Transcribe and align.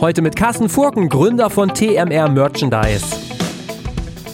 Heute 0.00 0.22
mit 0.22 0.34
Carsten 0.34 0.70
Furken, 0.70 1.10
Gründer 1.10 1.50
von 1.50 1.74
TMR 1.74 2.30
Merchandise. 2.30 3.04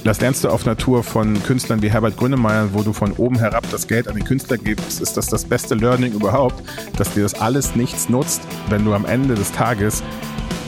Das 0.04 0.20
lernst 0.20 0.44
du 0.44 0.48
auf 0.48 0.64
Natur 0.64 1.02
von 1.02 1.42
Künstlern 1.42 1.82
wie 1.82 1.90
Herbert 1.90 2.16
Grönemeyer, 2.16 2.68
wo 2.72 2.82
du 2.82 2.92
von 2.92 3.10
oben 3.14 3.36
herab 3.36 3.64
das 3.72 3.88
Geld 3.88 4.06
an 4.06 4.14
den 4.14 4.24
Künstler 4.24 4.58
gibst, 4.58 5.00
ist 5.00 5.16
das 5.16 5.26
das 5.26 5.44
beste 5.44 5.74
Learning 5.74 6.12
überhaupt, 6.12 6.62
dass 6.96 7.14
dir 7.14 7.24
das 7.24 7.34
alles 7.40 7.74
nichts 7.74 8.08
nutzt, 8.08 8.42
wenn 8.68 8.84
du 8.84 8.94
am 8.94 9.06
Ende 9.06 9.34
des 9.34 9.50
Tages 9.50 10.04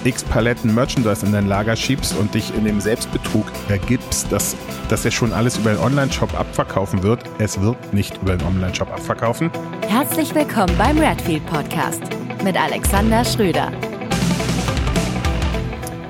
x 0.02 0.24
Paletten 0.24 0.74
Merchandise 0.74 1.24
in 1.24 1.30
dein 1.30 1.46
Lager 1.46 1.76
schiebst 1.76 2.16
und 2.18 2.34
dich 2.34 2.52
in 2.56 2.64
dem 2.64 2.80
Selbstbetrug 2.80 3.46
ergibst, 3.68 4.32
dass, 4.32 4.56
dass 4.88 5.04
er 5.04 5.12
schon 5.12 5.32
alles 5.32 5.58
über 5.58 5.70
den 5.70 5.78
Online-Shop 5.78 6.36
abverkaufen 6.36 7.04
wird. 7.04 7.22
Es 7.38 7.60
wird 7.60 7.94
nicht 7.94 8.20
über 8.20 8.36
den 8.36 8.44
Online-Shop 8.44 8.90
abverkaufen. 8.90 9.52
Herzlich 9.86 10.34
willkommen 10.34 10.74
beim 10.76 10.98
Redfield 10.98 11.46
Podcast 11.46 12.02
mit 12.42 12.60
Alexander 12.60 13.24
Schröder. 13.24 13.70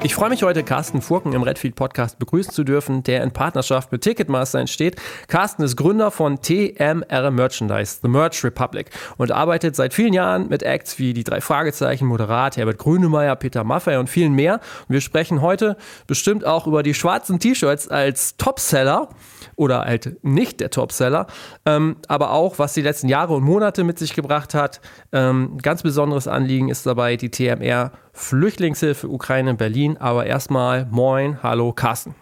Ich 0.04 0.14
freue 0.14 0.30
mich 0.30 0.44
heute, 0.44 0.62
Carsten 0.62 1.02
Furken 1.02 1.32
im 1.32 1.42
Redfield 1.42 1.74
Podcast 1.74 2.20
begrüßen 2.20 2.52
zu 2.52 2.62
dürfen, 2.62 3.02
der 3.02 3.24
in 3.24 3.32
Partnerschaft 3.32 3.90
mit 3.90 4.02
Ticketmaster 4.02 4.60
entsteht. 4.60 4.94
Carsten 5.26 5.64
ist 5.64 5.74
Gründer 5.74 6.12
von 6.12 6.40
TMR 6.40 7.32
Merchandise, 7.32 7.98
The 8.00 8.08
Merch 8.08 8.44
Republic, 8.44 8.90
und 9.16 9.32
arbeitet 9.32 9.74
seit 9.74 9.92
vielen 9.92 10.12
Jahren 10.12 10.48
mit 10.48 10.62
Acts 10.62 11.00
wie 11.00 11.14
die 11.14 11.24
drei 11.24 11.40
Fragezeichen, 11.40 12.06
Moderat, 12.06 12.56
Herbert 12.56 12.78
Grönemeyer, 12.78 13.34
Peter 13.34 13.64
Maffay 13.64 13.96
und 13.96 14.08
vielen 14.08 14.34
mehr. 14.34 14.60
Und 14.88 14.92
wir 14.92 15.00
sprechen 15.00 15.42
heute 15.42 15.76
bestimmt 16.06 16.44
auch 16.44 16.68
über 16.68 16.84
die 16.84 16.94
schwarzen 16.94 17.40
T-Shirts 17.40 17.88
als 17.88 18.36
Topseller 18.36 19.08
oder 19.56 19.80
halt 19.80 20.22
nicht 20.22 20.60
der 20.60 20.70
Topseller, 20.70 21.26
ähm, 21.66 21.96
aber 22.06 22.30
auch, 22.30 22.60
was 22.60 22.72
die 22.72 22.82
letzten 22.82 23.08
Jahre 23.08 23.34
und 23.34 23.42
Monate 23.42 23.82
mit 23.82 23.98
sich 23.98 24.14
gebracht 24.14 24.54
hat. 24.54 24.80
Ähm, 25.10 25.58
ganz 25.60 25.82
besonderes 25.82 26.28
Anliegen 26.28 26.68
ist 26.68 26.86
dabei 26.86 27.16
die 27.16 27.30
TMR 27.30 27.90
Flüchtlingshilfe 28.18 29.08
Ukraine 29.08 29.54
Berlin. 29.54 29.96
Aber 29.96 30.26
erstmal 30.26 30.86
moin, 30.90 31.42
hallo 31.42 31.72
Carsten. 31.72 32.14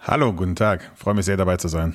Hallo, 0.00 0.32
guten 0.32 0.56
Tag. 0.56 0.90
Freue 0.94 1.14
mich 1.14 1.24
sehr 1.24 1.36
dabei 1.36 1.56
zu 1.56 1.68
sein. 1.68 1.94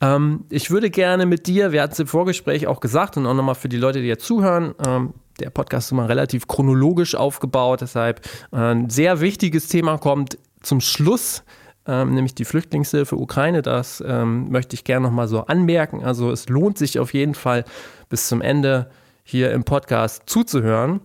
Ähm, 0.00 0.44
ich 0.48 0.70
würde 0.70 0.90
gerne 0.90 1.26
mit 1.26 1.46
dir, 1.46 1.72
wir 1.72 1.82
hatten 1.82 1.92
es 1.92 1.98
im 1.98 2.06
Vorgespräch 2.06 2.66
auch 2.66 2.80
gesagt 2.80 3.16
und 3.16 3.26
auch 3.26 3.34
nochmal 3.34 3.56
für 3.56 3.68
die 3.68 3.76
Leute, 3.76 4.00
die 4.00 4.06
jetzt 4.06 4.24
zuhören, 4.24 4.74
ähm, 4.86 5.14
der 5.40 5.50
Podcast 5.50 5.88
ist 5.88 5.92
immer 5.92 6.08
relativ 6.08 6.46
chronologisch 6.46 7.14
aufgebaut, 7.14 7.80
deshalb 7.80 8.24
äh, 8.52 8.56
ein 8.56 8.90
sehr 8.90 9.20
wichtiges 9.20 9.68
Thema 9.68 9.98
kommt 9.98 10.38
zum 10.62 10.80
Schluss 10.80 11.42
ähm, 11.88 12.12
nämlich 12.12 12.34
die 12.34 12.44
Flüchtlingshilfe 12.44 13.16
Ukraine. 13.16 13.62
Das 13.62 14.04
ähm, 14.06 14.50
möchte 14.50 14.74
ich 14.74 14.84
gerne 14.84 15.06
nochmal 15.06 15.26
so 15.26 15.46
anmerken. 15.46 16.04
Also 16.04 16.30
es 16.30 16.48
lohnt 16.48 16.76
sich 16.76 16.98
auf 16.98 17.14
jeden 17.14 17.34
Fall 17.34 17.64
bis 18.10 18.28
zum 18.28 18.42
Ende 18.42 18.90
hier 19.24 19.52
im 19.52 19.64
Podcast 19.64 20.24
zuzuhören. 20.26 21.00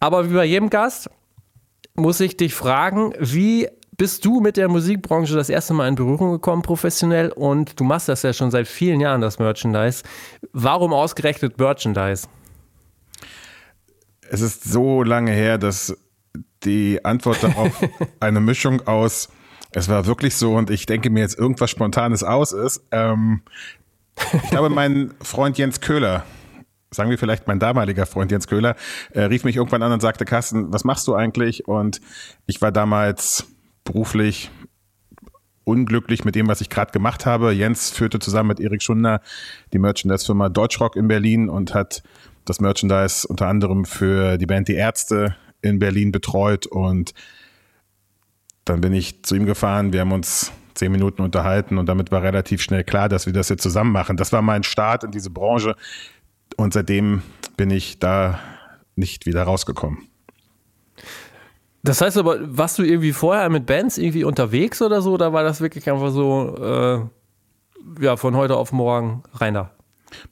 Aber 0.00 0.30
wie 0.30 0.34
bei 0.34 0.44
jedem 0.44 0.70
Gast 0.70 1.10
muss 1.94 2.20
ich 2.20 2.36
dich 2.36 2.54
fragen, 2.54 3.14
wie 3.18 3.68
bist 3.96 4.24
du 4.24 4.40
mit 4.40 4.56
der 4.56 4.68
Musikbranche 4.68 5.34
das 5.34 5.50
erste 5.50 5.74
Mal 5.74 5.88
in 5.88 5.94
Berührung 5.94 6.32
gekommen, 6.32 6.62
professionell? 6.62 7.30
Und 7.30 7.78
du 7.78 7.84
machst 7.84 8.08
das 8.08 8.22
ja 8.22 8.32
schon 8.32 8.50
seit 8.50 8.66
vielen 8.66 9.00
Jahren, 9.00 9.20
das 9.20 9.38
Merchandise. 9.38 10.02
Warum 10.52 10.92
ausgerechnet 10.92 11.58
Merchandise? 11.58 12.26
Es 14.28 14.40
ist 14.40 14.64
so 14.64 15.02
lange 15.02 15.32
her, 15.32 15.58
dass 15.58 15.96
die 16.64 17.04
Antwort 17.04 17.42
darauf 17.42 17.72
eine 18.20 18.40
Mischung 18.40 18.86
aus 18.86 19.28
es 19.72 19.88
war 19.88 20.06
wirklich 20.06 20.34
so 20.34 20.56
und 20.56 20.70
ich 20.70 20.86
denke 20.86 21.10
mir 21.10 21.20
jetzt 21.20 21.38
irgendwas 21.38 21.70
Spontanes 21.70 22.24
aus 22.24 22.52
ist. 22.52 22.82
Ähm, 22.90 23.42
ich 24.16 24.50
glaube, 24.50 24.68
mein 24.68 25.14
Freund 25.22 25.58
Jens 25.58 25.80
Köhler, 25.80 26.24
sagen 26.90 27.10
wir 27.10 27.18
vielleicht 27.18 27.46
mein 27.46 27.58
damaliger 27.58 28.06
Freund 28.06 28.30
Jens 28.30 28.46
Köhler, 28.46 28.76
äh, 29.12 29.22
rief 29.22 29.44
mich 29.44 29.56
irgendwann 29.56 29.82
an 29.82 29.92
und 29.92 30.00
sagte, 30.00 30.24
Carsten, 30.24 30.72
was 30.72 30.84
machst 30.84 31.06
du 31.06 31.14
eigentlich? 31.14 31.68
Und 31.68 32.00
ich 32.46 32.60
war 32.60 32.72
damals 32.72 33.46
beruflich 33.84 34.50
unglücklich 35.64 36.24
mit 36.24 36.34
dem, 36.34 36.48
was 36.48 36.60
ich 36.60 36.68
gerade 36.68 36.90
gemacht 36.90 37.26
habe. 37.26 37.52
Jens 37.52 37.90
führte 37.90 38.18
zusammen 38.18 38.48
mit 38.48 38.60
Erik 38.60 38.82
Schunder 38.82 39.20
die 39.72 39.78
Merchandise-Firma 39.78 40.48
Deutschrock 40.48 40.96
in 40.96 41.06
Berlin 41.06 41.48
und 41.48 41.74
hat 41.74 42.02
das 42.44 42.60
Merchandise 42.60 43.26
unter 43.28 43.46
anderem 43.46 43.84
für 43.84 44.36
die 44.38 44.46
Band 44.46 44.68
Die 44.68 44.74
Ärzte 44.74 45.36
in 45.62 45.78
Berlin 45.78 46.10
betreut 46.10 46.66
und 46.66 47.12
dann 48.64 48.80
bin 48.80 48.92
ich 48.92 49.22
zu 49.22 49.34
ihm 49.34 49.46
gefahren, 49.46 49.92
wir 49.92 50.00
haben 50.00 50.12
uns 50.12 50.52
zehn 50.74 50.92
Minuten 50.92 51.22
unterhalten 51.22 51.78
und 51.78 51.86
damit 51.86 52.10
war 52.10 52.22
relativ 52.22 52.62
schnell 52.62 52.84
klar, 52.84 53.08
dass 53.08 53.26
wir 53.26 53.32
das 53.32 53.48
jetzt 53.48 53.62
zusammen 53.62 53.92
machen. 53.92 54.16
Das 54.16 54.32
war 54.32 54.42
mein 54.42 54.62
Start 54.62 55.04
in 55.04 55.10
diese 55.10 55.30
Branche 55.30 55.76
und 56.60 56.74
seitdem 56.74 57.22
bin 57.56 57.70
ich 57.70 57.98
da 57.98 58.38
nicht 58.94 59.26
wieder 59.26 59.44
rausgekommen. 59.44 60.06
Das 61.82 62.02
heißt 62.02 62.18
aber, 62.18 62.36
warst 62.56 62.78
du 62.78 62.82
irgendwie 62.82 63.12
vorher 63.12 63.48
mit 63.48 63.64
Bands 63.64 63.96
irgendwie 63.96 64.24
unterwegs 64.24 64.82
oder 64.82 65.00
so, 65.00 65.14
oder 65.14 65.32
war 65.32 65.42
das 65.42 65.62
wirklich 65.62 65.90
einfach 65.90 66.10
so, 66.10 66.56
äh, 66.58 68.04
ja, 68.04 68.16
von 68.16 68.36
heute 68.36 68.56
auf 68.56 68.72
morgen 68.72 69.22
rein 69.32 69.54
da? 69.54 69.70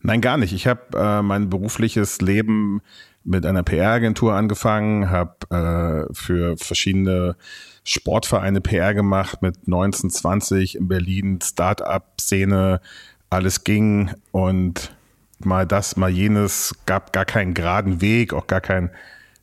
Nein, 0.02 0.20
gar 0.20 0.36
nicht. 0.36 0.52
Ich 0.52 0.66
habe 0.66 0.82
äh, 0.94 1.22
mein 1.22 1.48
berufliches 1.48 2.20
Leben 2.20 2.82
mit 3.24 3.46
einer 3.46 3.62
PR-Agentur 3.62 4.34
angefangen, 4.34 5.08
habe 5.08 6.08
äh, 6.10 6.12
für 6.12 6.58
verschiedene 6.58 7.36
Sportvereine 7.84 8.60
PR 8.60 8.92
gemacht 8.92 9.40
mit 9.40 9.56
1920 9.66 10.76
in 10.76 10.88
Berlin, 10.88 11.38
Start-up-Szene, 11.42 12.80
alles 13.30 13.64
ging 13.64 14.10
und 14.30 14.92
mal 15.40 15.66
das, 15.66 15.96
mal 15.96 16.10
jenes, 16.10 16.74
gab 16.86 17.12
gar 17.12 17.24
keinen 17.24 17.54
geraden 17.54 18.00
Weg, 18.00 18.32
auch 18.32 18.46
gar 18.46 18.60
keinen 18.60 18.90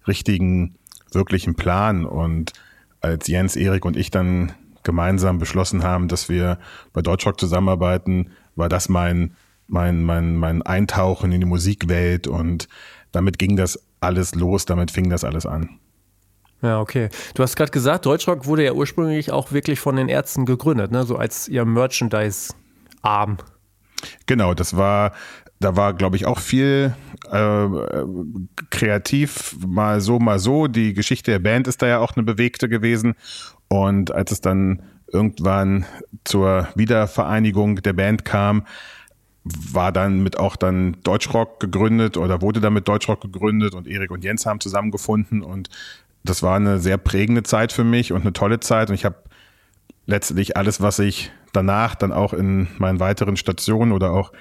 richtigen, 0.07 0.75
wirklichen 1.11 1.55
Plan. 1.55 2.05
Und 2.05 2.53
als 3.01 3.27
Jens, 3.27 3.55
Erik 3.55 3.85
und 3.85 3.97
ich 3.97 4.11
dann 4.11 4.53
gemeinsam 4.83 5.39
beschlossen 5.39 5.83
haben, 5.83 6.07
dass 6.07 6.29
wir 6.29 6.59
bei 6.93 7.01
Deutschrock 7.01 7.39
zusammenarbeiten, 7.39 8.31
war 8.55 8.69
das 8.69 8.87
mein, 8.89 9.35
mein, 9.67 10.03
mein, 10.03 10.37
mein 10.37 10.61
Eintauchen 10.61 11.31
in 11.31 11.41
die 11.41 11.47
Musikwelt 11.47 12.27
und 12.27 12.67
damit 13.11 13.39
ging 13.39 13.55
das 13.55 13.79
alles 13.99 14.35
los, 14.35 14.65
damit 14.65 14.91
fing 14.91 15.09
das 15.09 15.23
alles 15.23 15.45
an. 15.45 15.79
Ja, 16.61 16.79
okay. 16.79 17.09
Du 17.33 17.43
hast 17.43 17.55
gerade 17.55 17.71
gesagt, 17.71 18.05
Deutschrock 18.05 18.45
wurde 18.45 18.63
ja 18.63 18.73
ursprünglich 18.73 19.31
auch 19.31 19.51
wirklich 19.51 19.79
von 19.79 19.95
den 19.95 20.09
Ärzten 20.09 20.45
gegründet, 20.45 20.91
ne? 20.91 21.03
so 21.03 21.17
als 21.17 21.47
ihr 21.47 21.65
Merchandise-Arm. 21.65 23.37
Genau, 24.25 24.53
das 24.53 24.75
war, 24.75 25.13
da 25.59 25.75
war, 25.75 25.93
glaube 25.93 26.15
ich, 26.15 26.25
auch 26.25 26.39
viel 26.39 26.93
äh, 27.31 27.67
kreativ, 28.69 29.55
mal 29.65 30.01
so, 30.01 30.19
mal 30.19 30.39
so. 30.39 30.67
Die 30.67 30.93
Geschichte 30.93 31.31
der 31.31 31.39
Band 31.39 31.67
ist 31.67 31.81
da 31.81 31.87
ja 31.87 31.99
auch 31.99 32.15
eine 32.15 32.23
bewegte 32.23 32.69
gewesen. 32.69 33.15
Und 33.67 34.11
als 34.11 34.31
es 34.31 34.41
dann 34.41 34.83
irgendwann 35.11 35.85
zur 36.23 36.67
Wiedervereinigung 36.75 37.77
der 37.81 37.93
Band 37.93 38.25
kam, 38.25 38.65
war 39.43 39.91
dann 39.91 40.23
mit 40.23 40.37
auch 40.37 40.55
dann 40.55 40.97
Deutschrock 41.03 41.59
gegründet 41.59 42.17
oder 42.17 42.41
wurde 42.41 42.59
dann 42.59 42.73
mit 42.73 42.87
Deutschrock 42.87 43.21
gegründet 43.21 43.75
und 43.75 43.87
Erik 43.87 44.09
und 44.09 44.23
Jens 44.23 44.47
haben 44.47 44.59
zusammengefunden 44.59 45.43
und 45.43 45.69
das 46.23 46.41
war 46.41 46.55
eine 46.55 46.79
sehr 46.79 46.97
prägende 46.97 47.43
Zeit 47.43 47.71
für 47.71 47.83
mich 47.83 48.11
und 48.11 48.21
eine 48.21 48.33
tolle 48.33 48.59
Zeit. 48.59 48.89
Und 48.89 48.95
ich 48.95 49.05
habe 49.05 49.17
letztlich 50.07 50.57
alles, 50.57 50.81
was 50.81 50.97
ich 50.97 51.31
danach 51.53 51.93
dann 51.93 52.11
auch 52.11 52.33
in 52.33 52.67
meinen 52.79 52.99
weiteren 52.99 53.37
Stationen 53.37 53.91
oder 53.91 54.11
auch 54.11 54.31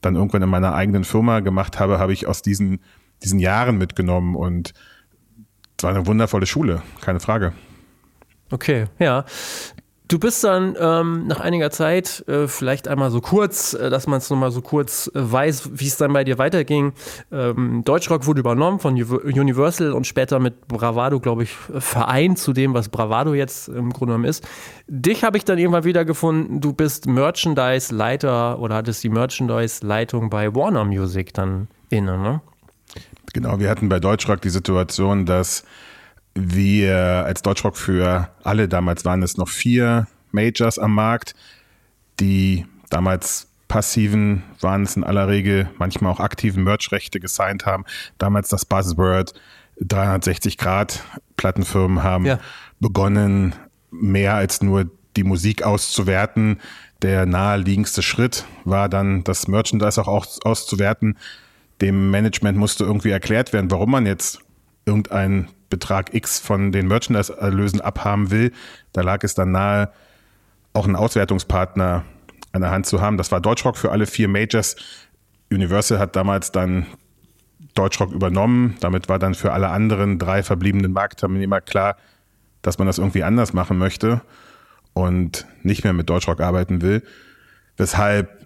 dann 0.00 0.16
irgendwann 0.16 0.42
in 0.42 0.48
meiner 0.48 0.74
eigenen 0.74 1.04
Firma 1.04 1.40
gemacht 1.40 1.78
habe, 1.78 1.98
habe 1.98 2.12
ich 2.12 2.26
aus 2.26 2.42
diesen, 2.42 2.80
diesen 3.22 3.38
Jahren 3.38 3.78
mitgenommen. 3.78 4.34
Und 4.34 4.72
es 5.76 5.84
war 5.84 5.90
eine 5.90 6.06
wundervolle 6.06 6.46
Schule, 6.46 6.82
keine 7.00 7.20
Frage. 7.20 7.52
Okay, 8.50 8.86
ja. 8.98 9.24
Du 10.10 10.18
bist 10.18 10.42
dann 10.42 10.76
ähm, 10.76 11.28
nach 11.28 11.38
einiger 11.38 11.70
Zeit, 11.70 12.24
äh, 12.26 12.48
vielleicht 12.48 12.88
einmal 12.88 13.12
so 13.12 13.20
kurz, 13.20 13.74
äh, 13.74 13.90
dass 13.90 14.08
man 14.08 14.18
es 14.18 14.28
nochmal 14.28 14.50
so 14.50 14.60
kurz 14.60 15.06
äh, 15.06 15.10
weiß, 15.14 15.70
wie 15.74 15.86
es 15.86 15.98
dann 15.98 16.12
bei 16.12 16.24
dir 16.24 16.36
weiterging. 16.36 16.94
Ähm, 17.30 17.84
Deutschrock 17.84 18.26
wurde 18.26 18.40
übernommen 18.40 18.80
von 18.80 19.00
Universal 19.00 19.92
und 19.92 20.08
später 20.08 20.40
mit 20.40 20.66
Bravado, 20.66 21.20
glaube 21.20 21.44
ich, 21.44 21.52
vereint 21.52 22.40
zu 22.40 22.52
dem, 22.52 22.74
was 22.74 22.88
Bravado 22.88 23.34
jetzt 23.34 23.68
im 23.68 23.92
Grunde 23.92 24.14
genommen 24.14 24.24
ist. 24.24 24.44
Dich 24.88 25.22
habe 25.22 25.36
ich 25.36 25.44
dann 25.44 25.58
irgendwann 25.58 25.84
wieder 25.84 26.04
gefunden. 26.04 26.60
Du 26.60 26.72
bist 26.72 27.06
Merchandise-Leiter 27.06 28.58
oder 28.58 28.74
hattest 28.74 29.04
die 29.04 29.10
Merchandise-Leitung 29.10 30.28
bei 30.28 30.52
Warner 30.56 30.84
Music 30.86 31.32
dann 31.34 31.68
inne, 31.88 32.18
ne? 32.18 32.40
Genau, 33.32 33.60
wir 33.60 33.70
hatten 33.70 33.88
bei 33.88 34.00
Deutschrock 34.00 34.40
die 34.40 34.50
Situation, 34.50 35.24
dass 35.24 35.62
wir 36.34 36.96
als 36.96 37.42
Deutschrock 37.42 37.76
für 37.76 38.30
alle, 38.42 38.68
damals 38.68 39.04
waren 39.04 39.22
es 39.22 39.36
noch 39.36 39.48
vier 39.48 40.06
Majors 40.32 40.78
am 40.78 40.94
Markt, 40.94 41.34
die 42.20 42.66
damals 42.88 43.48
passiven, 43.68 44.42
waren 44.60 44.82
es 44.82 44.96
in 44.96 45.04
aller 45.04 45.28
Regel 45.28 45.70
manchmal 45.78 46.12
auch 46.12 46.20
aktiven 46.20 46.64
Merch-Rechte 46.64 47.20
gesigned 47.20 47.66
haben. 47.66 47.84
Damals 48.18 48.48
das 48.48 48.64
Buzzword 48.64 49.32
360 49.80 50.58
Grad 50.58 51.04
Plattenfirmen 51.36 52.02
haben 52.02 52.26
ja. 52.26 52.38
begonnen, 52.80 53.54
mehr 53.90 54.34
als 54.34 54.60
nur 54.60 54.90
die 55.16 55.24
Musik 55.24 55.62
auszuwerten. 55.62 56.60
Der 57.02 57.26
naheliegendste 57.26 58.02
Schritt 58.02 58.44
war 58.64 58.88
dann, 58.88 59.24
das 59.24 59.48
Merchandise 59.48 60.00
auch 60.00 60.26
auszuwerten. 60.44 61.16
Dem 61.80 62.10
Management 62.10 62.58
musste 62.58 62.84
irgendwie 62.84 63.10
erklärt 63.10 63.52
werden, 63.52 63.70
warum 63.70 63.90
man 63.90 64.04
jetzt 64.04 64.40
irgendein 64.84 65.48
Betrag 65.70 66.14
X 66.14 66.38
von 66.38 66.72
den 66.72 66.88
Merchandise-Erlösen 66.88 67.80
abhaben 67.80 68.30
will, 68.30 68.52
da 68.92 69.00
lag 69.00 69.24
es 69.24 69.34
dann 69.34 69.52
nahe, 69.52 69.90
auch 70.72 70.84
einen 70.84 70.96
Auswertungspartner 70.96 72.04
an 72.52 72.60
der 72.60 72.70
Hand 72.70 72.86
zu 72.86 73.00
haben. 73.00 73.16
Das 73.16 73.32
war 73.32 73.40
Deutschrock 73.40 73.76
für 73.76 73.90
alle 73.90 74.06
vier 74.06 74.28
Majors. 74.28 74.76
Universal 75.50 75.98
hat 75.98 76.14
damals 76.16 76.52
dann 76.52 76.86
Deutschrock 77.74 78.12
übernommen. 78.12 78.76
Damit 78.80 79.08
war 79.08 79.18
dann 79.18 79.34
für 79.34 79.52
alle 79.52 79.68
anderen 79.70 80.18
drei 80.18 80.42
verbliebenen 80.42 80.92
Marktteilnehmer 80.92 81.60
klar, 81.60 81.96
dass 82.62 82.78
man 82.78 82.86
das 82.86 82.98
irgendwie 82.98 83.22
anders 83.22 83.52
machen 83.52 83.78
möchte 83.78 84.20
und 84.92 85.46
nicht 85.62 85.84
mehr 85.84 85.92
mit 85.92 86.10
Deutschrock 86.10 86.40
arbeiten 86.40 86.82
will. 86.82 87.02
Weshalb 87.76 88.40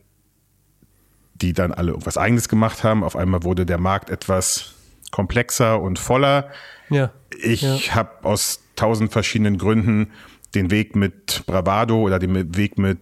die 1.34 1.52
dann 1.52 1.72
alle 1.72 1.90
irgendwas 1.90 2.16
Eigenes 2.16 2.48
gemacht 2.48 2.84
haben. 2.84 3.04
Auf 3.04 3.16
einmal 3.16 3.42
wurde 3.42 3.66
der 3.66 3.78
Markt 3.78 4.10
etwas 4.10 4.73
komplexer 5.14 5.80
und 5.80 6.00
voller. 6.00 6.50
Ja. 6.90 7.12
Ich 7.40 7.62
ja. 7.62 7.94
habe 7.94 8.24
aus 8.24 8.64
tausend 8.74 9.12
verschiedenen 9.12 9.58
Gründen 9.58 10.10
den 10.56 10.72
Weg 10.72 10.96
mit 10.96 11.44
Bravado 11.46 12.00
oder 12.00 12.18
den 12.18 12.56
Weg 12.56 12.78
mit, 12.78 12.98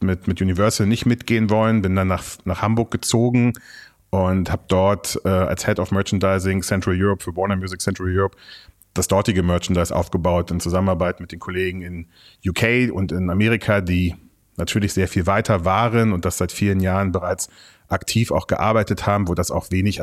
mit, 0.00 0.28
mit 0.28 0.40
Universal 0.40 0.86
nicht 0.86 1.06
mitgehen 1.06 1.50
wollen, 1.50 1.82
bin 1.82 1.96
dann 1.96 2.06
nach, 2.06 2.22
nach 2.44 2.62
Hamburg 2.62 2.92
gezogen 2.92 3.52
und 4.10 4.52
habe 4.52 4.62
dort 4.68 5.20
äh, 5.24 5.28
als 5.28 5.66
Head 5.66 5.80
of 5.80 5.90
Merchandising 5.90 6.62
Central 6.62 6.94
Europe 6.96 7.24
für 7.24 7.34
Warner 7.36 7.56
Music 7.56 7.80
Central 7.80 8.16
Europe 8.16 8.36
das 8.94 9.08
dortige 9.08 9.42
Merchandise 9.42 9.94
aufgebaut 9.94 10.52
in 10.52 10.60
Zusammenarbeit 10.60 11.18
mit 11.18 11.32
den 11.32 11.40
Kollegen 11.40 11.82
in 11.82 12.06
UK 12.46 12.92
und 12.92 13.10
in 13.10 13.28
Amerika, 13.28 13.80
die 13.80 14.14
natürlich 14.56 14.92
sehr 14.92 15.08
viel 15.08 15.26
weiter 15.26 15.64
waren 15.64 16.12
und 16.12 16.24
das 16.24 16.38
seit 16.38 16.52
vielen 16.52 16.78
Jahren 16.78 17.10
bereits 17.10 17.48
aktiv 17.88 18.30
auch 18.30 18.46
gearbeitet 18.46 19.04
haben, 19.06 19.26
wo 19.26 19.34
das 19.34 19.50
auch 19.50 19.72
wenig 19.72 20.00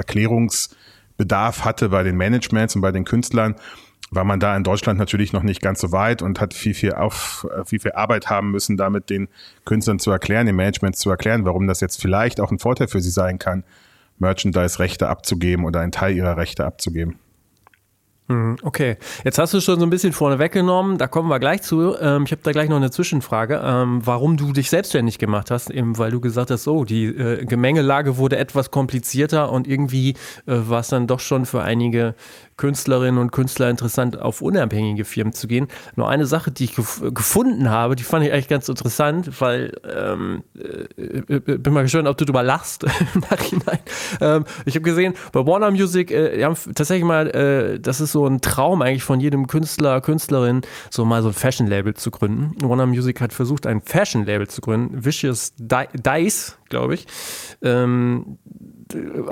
Erklärungsbedarf 1.18 1.66
hatte 1.66 1.90
bei 1.90 2.04
den 2.04 2.18
Managements 2.18 2.76
und 2.76 2.82
bei 2.82 2.92
den 2.92 3.06
Künstlern, 3.06 3.56
war 4.12 4.26
man 4.26 4.40
da 4.40 4.56
in 4.56 4.64
Deutschland 4.64 5.00
natürlich 5.00 5.34
noch 5.34 5.42
nicht 5.42 5.62
ganz 5.62 5.82
so 5.82 5.92
weit 5.92 6.22
und 6.22 6.40
hat 6.40 6.54
viel, 6.54 6.76
viel, 6.76 6.94
auf, 6.94 7.48
viel, 7.66 7.80
viel 7.80 7.94
Arbeit 7.94 8.30
haben 8.30 8.52
müssen, 8.52 8.78
damit 8.78 9.10
den 9.10 9.28
Künstlern 9.66 9.98
zu 9.98 10.12
erklären, 10.12 10.46
den 10.46 10.56
Managements 10.56 11.00
zu 11.00 11.10
erklären, 11.10 11.46
warum 11.46 11.66
das 11.66 11.80
jetzt 11.82 12.00
vielleicht 12.00 12.40
auch 12.40 12.52
ein 12.52 12.60
Vorteil 12.60 12.88
für 12.88 13.02
sie 13.02 13.10
sein 13.10 13.40
kann, 13.40 13.64
Merchandise-Rechte 14.20 15.08
abzugeben 15.08 15.66
oder 15.66 15.80
einen 15.80 15.92
Teil 15.92 16.16
ihrer 16.16 16.38
Rechte 16.38 16.64
abzugeben. 16.64 17.18
Mhm, 18.30 18.56
okay, 18.64 18.96
jetzt 19.26 19.38
hast 19.38 19.54
du 19.54 19.60
schon 19.60 19.80
so 19.80 19.86
ein 19.86 19.90
bisschen 19.90 20.14
vorne 20.14 20.40
weggenommen, 20.40 20.98
da 20.98 21.08
kommen 21.08 21.28
wir 21.28 21.40
gleich 21.40 21.62
zu. 21.62 21.94
Ähm, 22.00 22.24
ich 22.26 22.32
habe 22.32 22.42
da 22.42 22.54
gleich 22.54 22.70
noch 22.70 22.78
eine 22.78 22.90
Zwischenfrage, 22.90 23.62
ähm, 23.62 24.00
warum 24.06 24.38
du 24.38 24.54
dich 24.54 24.70
selbstständig 24.70 25.20
gemacht 25.20 25.52
hast, 25.52 25.70
eben 25.70 25.98
weil 25.98 26.12
du 26.12 26.22
gesagt 26.22 26.50
hast, 26.50 26.66
oh, 26.70 26.86
die 26.86 27.06
äh, 27.08 27.44
Gemengelage 27.44 28.16
wurde 28.16 28.38
etwas 28.38 28.72
komplizierter 28.72 29.52
und 29.52 29.68
irgendwie 29.68 30.12
äh, 30.46 30.54
war 30.56 30.80
es 30.80 30.88
dann 30.88 31.06
doch 31.06 31.20
schon 31.20 31.46
für 31.46 31.64
einige 31.64 32.16
Künstlerinnen 32.56 33.20
und 33.20 33.32
Künstler 33.32 33.70
interessant, 33.70 34.22
auf 34.22 34.42
unabhängige 34.42 35.04
Firmen 35.04 35.34
zu 35.34 35.48
gehen. 35.48 35.68
Nur 35.96 36.08
eine 36.08 36.26
Sache, 36.26 36.52
die 36.52 36.66
ich 36.66 36.76
gef 36.76 37.02
gefunden 37.14 37.70
habe, 37.70 37.96
die 37.98 38.04
fand 38.04 38.26
ich 38.26 38.32
eigentlich 38.32 38.48
ganz 38.48 38.70
interessant, 38.70 39.42
weil 39.42 39.74
ähm, 39.92 40.44
äh, 40.56 41.34
äh 41.36 41.40
bin 41.40 41.74
mal 41.74 41.82
gespannt, 41.82 42.08
ob 42.08 42.18
du 42.18 42.24
darüber 42.24 42.44
lachst 42.44 42.84
im 43.16 43.22
Nachhinein. 43.30 43.80
Ähm, 44.22 44.46
ich 44.66 44.76
habe 44.76 44.84
gesehen, 44.84 45.14
bei 45.34 45.46
Warner 45.46 45.72
Music, 45.72 46.08
die 46.08 46.46
haben 46.46 46.56
tatsächlich 46.76 47.06
mal, 47.06 47.80
das 47.82 48.00
ist 48.00 48.14
so 48.14 48.23
ein 48.28 48.42
Traum 48.42 48.82
eigentlich 48.82 49.04
von 49.04 49.20
jedem 49.20 49.48
Künstler, 49.48 50.02
Künstlerin, 50.02 50.62
so 50.90 51.06
mal 51.06 51.22
so 51.22 51.30
ein 51.30 51.34
Fashion-Label 51.34 51.94
zu 51.94 52.12
gründen. 52.12 52.56
Warner 52.62 52.86
Music 52.86 53.22
hat 53.22 53.34
versucht, 53.34 53.66
ein 53.68 53.82
Fashion-Label 53.82 54.48
zu 54.48 54.62
gründen, 54.62 55.06
Vicious 55.06 55.54
Dice, 55.58 56.58
glaube 56.70 56.96
ich. 56.96 57.08
Ähm, 57.62 58.38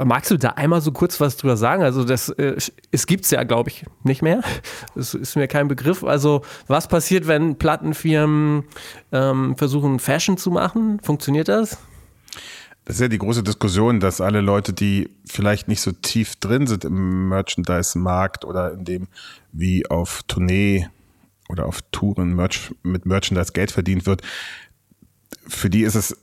magst 0.03 0.31
du 0.31 0.37
da 0.37 0.49
einmal 0.49 0.81
so 0.81 0.91
kurz 0.91 1.19
was 1.19 1.37
drüber 1.37 1.57
sagen? 1.57 1.83
Also 1.83 2.03
das, 2.03 2.29
äh, 2.29 2.55
es 2.91 3.07
gibt 3.07 3.25
es 3.25 3.31
ja, 3.31 3.43
glaube 3.43 3.69
ich, 3.69 3.85
nicht 4.03 4.21
mehr. 4.21 4.41
Das 4.95 5.13
ist 5.13 5.35
mir 5.35 5.47
kein 5.47 5.67
Begriff. 5.67 6.03
Also 6.03 6.41
was 6.67 6.87
passiert, 6.87 7.27
wenn 7.27 7.57
Plattenfirmen 7.57 8.63
ähm, 9.11 9.55
versuchen, 9.57 9.99
Fashion 9.99 10.37
zu 10.37 10.51
machen? 10.51 10.99
Funktioniert 11.01 11.47
das? 11.47 11.77
Das 12.85 12.95
ist 12.95 13.01
ja 13.01 13.07
die 13.07 13.19
große 13.19 13.43
Diskussion, 13.43 13.99
dass 13.99 14.21
alle 14.21 14.41
Leute, 14.41 14.73
die 14.73 15.09
vielleicht 15.25 15.67
nicht 15.67 15.81
so 15.81 15.91
tief 15.91 16.35
drin 16.37 16.65
sind 16.67 16.83
im 16.83 17.29
Merchandise-Markt 17.29 18.43
oder 18.43 18.73
in 18.73 18.85
dem, 18.85 19.07
wie 19.51 19.85
auf 19.87 20.23
Tournee 20.27 20.87
oder 21.47 21.67
auf 21.67 21.81
Touren 21.91 22.33
Merch, 22.33 22.73
mit 22.81 23.05
Merchandise 23.05 23.53
Geld 23.53 23.71
verdient 23.71 24.05
wird, 24.05 24.21
für 25.47 25.69
die 25.69 25.83
ist 25.83 25.95
es 25.95 26.17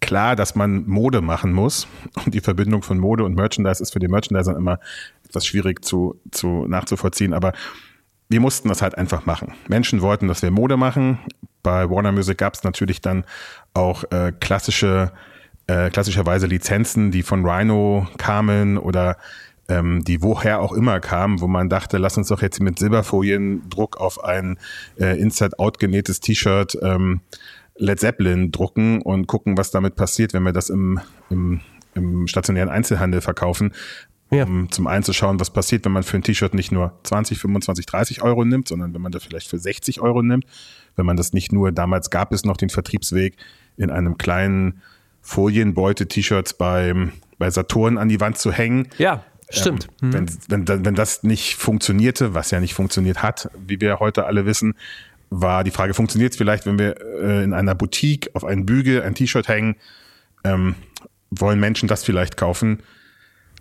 klar, 0.00 0.36
dass 0.36 0.54
man 0.54 0.86
Mode 0.86 1.20
machen 1.20 1.52
muss. 1.52 1.86
Und 2.24 2.34
die 2.34 2.40
Verbindung 2.40 2.82
von 2.82 2.98
Mode 2.98 3.24
und 3.24 3.34
Merchandise 3.34 3.82
ist 3.82 3.92
für 3.92 4.00
die 4.00 4.08
Merchandiser 4.08 4.56
immer 4.56 4.78
etwas 5.24 5.46
schwierig 5.46 5.84
zu, 5.84 6.20
zu 6.30 6.66
nachzuvollziehen. 6.66 7.32
Aber 7.32 7.52
wir 8.28 8.40
mussten 8.40 8.68
das 8.68 8.82
halt 8.82 8.98
einfach 8.98 9.26
machen. 9.26 9.54
Menschen 9.68 10.02
wollten, 10.02 10.28
dass 10.28 10.42
wir 10.42 10.50
Mode 10.50 10.76
machen. 10.76 11.18
Bei 11.62 11.88
Warner 11.88 12.12
Music 12.12 12.38
gab 12.38 12.54
es 12.54 12.64
natürlich 12.64 13.00
dann 13.00 13.24
auch 13.74 14.04
äh, 14.10 14.32
klassische, 14.40 15.12
äh, 15.72 15.90
klassischerweise 15.90 16.46
Lizenzen, 16.46 17.10
die 17.10 17.22
von 17.22 17.46
Rhino 17.46 18.06
kamen 18.18 18.76
oder 18.76 19.16
ähm, 19.68 20.04
die 20.04 20.22
woher 20.22 20.60
auch 20.60 20.72
immer 20.72 21.00
kamen, 21.00 21.40
wo 21.40 21.46
man 21.46 21.70
dachte, 21.70 21.96
lass 21.96 22.18
uns 22.18 22.28
doch 22.28 22.42
jetzt 22.42 22.60
mit 22.60 22.78
Silberfoliendruck 22.78 23.96
auf 23.96 24.22
ein 24.22 24.58
äh, 25.00 25.18
Inside-Out 25.18 25.78
genähtes 25.78 26.20
T-Shirt 26.20 26.76
ähm, 26.82 27.20
Led 27.76 28.00
Zeppelin 28.00 28.52
drucken 28.52 29.00
und 29.00 29.26
gucken, 29.28 29.56
was 29.56 29.70
damit 29.70 29.96
passiert, 29.96 30.34
wenn 30.34 30.42
wir 30.42 30.52
das 30.52 30.68
im, 30.68 31.00
im, 31.30 31.60
im 31.94 32.26
stationären 32.26 32.68
Einzelhandel 32.68 33.22
verkaufen. 33.22 33.72
Ja. 34.30 34.44
Um 34.44 34.70
zum 34.70 34.86
einen 34.86 35.04
zu 35.04 35.14
schauen, 35.14 35.40
was 35.40 35.50
passiert, 35.50 35.84
wenn 35.86 35.92
man 35.92 36.02
für 36.02 36.18
ein 36.18 36.22
T-Shirt 36.22 36.52
nicht 36.52 36.72
nur 36.72 36.98
20, 37.04 37.38
25, 37.38 37.86
30 37.86 38.22
Euro 38.22 38.44
nimmt, 38.44 38.68
sondern 38.68 38.92
wenn 38.92 39.00
man 39.00 39.12
das 39.12 39.24
vielleicht 39.24 39.48
für 39.48 39.58
60 39.58 40.00
Euro 40.00 40.22
nimmt. 40.22 40.44
Wenn 40.96 41.06
man 41.06 41.16
das 41.16 41.32
nicht 41.32 41.52
nur, 41.52 41.72
damals 41.72 42.10
gab 42.10 42.32
es 42.32 42.44
noch 42.44 42.58
den 42.58 42.68
Vertriebsweg 42.68 43.36
in 43.78 43.90
einem 43.90 44.18
kleinen 44.18 44.82
Folienbeute-T-Shirts 45.22 46.54
beim, 46.54 47.12
bei 47.38 47.50
Saturn 47.50 47.96
an 47.96 48.08
die 48.08 48.20
Wand 48.20 48.38
zu 48.38 48.52
hängen. 48.52 48.88
Ja, 48.98 49.24
stimmt. 49.48 49.88
Ähm, 50.02 50.12
wenn, 50.12 50.68
wenn, 50.68 50.84
wenn 50.84 50.94
das 50.94 51.22
nicht 51.22 51.54
funktionierte, 51.56 52.34
was 52.34 52.50
ja 52.50 52.60
nicht 52.60 52.74
funktioniert 52.74 53.22
hat, 53.22 53.50
wie 53.66 53.80
wir 53.80 54.00
heute 54.00 54.26
alle 54.26 54.44
wissen, 54.44 54.74
war 55.30 55.64
die 55.64 55.70
Frage, 55.70 55.94
funktioniert 55.94 56.32
es 56.32 56.36
vielleicht, 56.36 56.66
wenn 56.66 56.78
wir 56.78 57.00
äh, 57.00 57.42
in 57.42 57.54
einer 57.54 57.74
Boutique 57.74 58.30
auf 58.34 58.44
einen 58.44 58.66
Bügel 58.66 59.02
ein 59.02 59.14
T-Shirt 59.14 59.48
hängen? 59.48 59.76
Ähm, 60.44 60.74
wollen 61.30 61.58
Menschen 61.58 61.88
das 61.88 62.04
vielleicht 62.04 62.36
kaufen? 62.36 62.82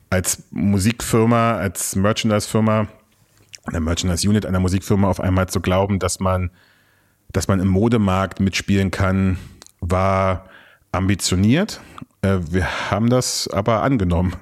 Als 0.09 0.43
Musikfirma, 0.51 1.55
als 1.55 1.95
Merchandise-Firma, 1.95 2.87
einer 3.65 3.79
Merchandise-Unit 3.79 4.45
einer 4.45 4.59
Musikfirma 4.59 5.07
auf 5.07 5.21
einmal 5.21 5.47
zu 5.47 5.61
glauben, 5.61 5.99
dass 5.99 6.19
man, 6.19 6.49
dass 7.31 7.47
man 7.47 7.61
im 7.61 7.69
Modemarkt 7.69 8.41
mitspielen 8.41 8.91
kann, 8.91 9.37
war 9.79 10.49
ambitioniert. 10.91 11.81
Äh, 12.21 12.39
wir 12.49 12.91
haben 12.91 13.09
das 13.09 13.47
aber 13.47 13.83
angenommen. 13.83 14.35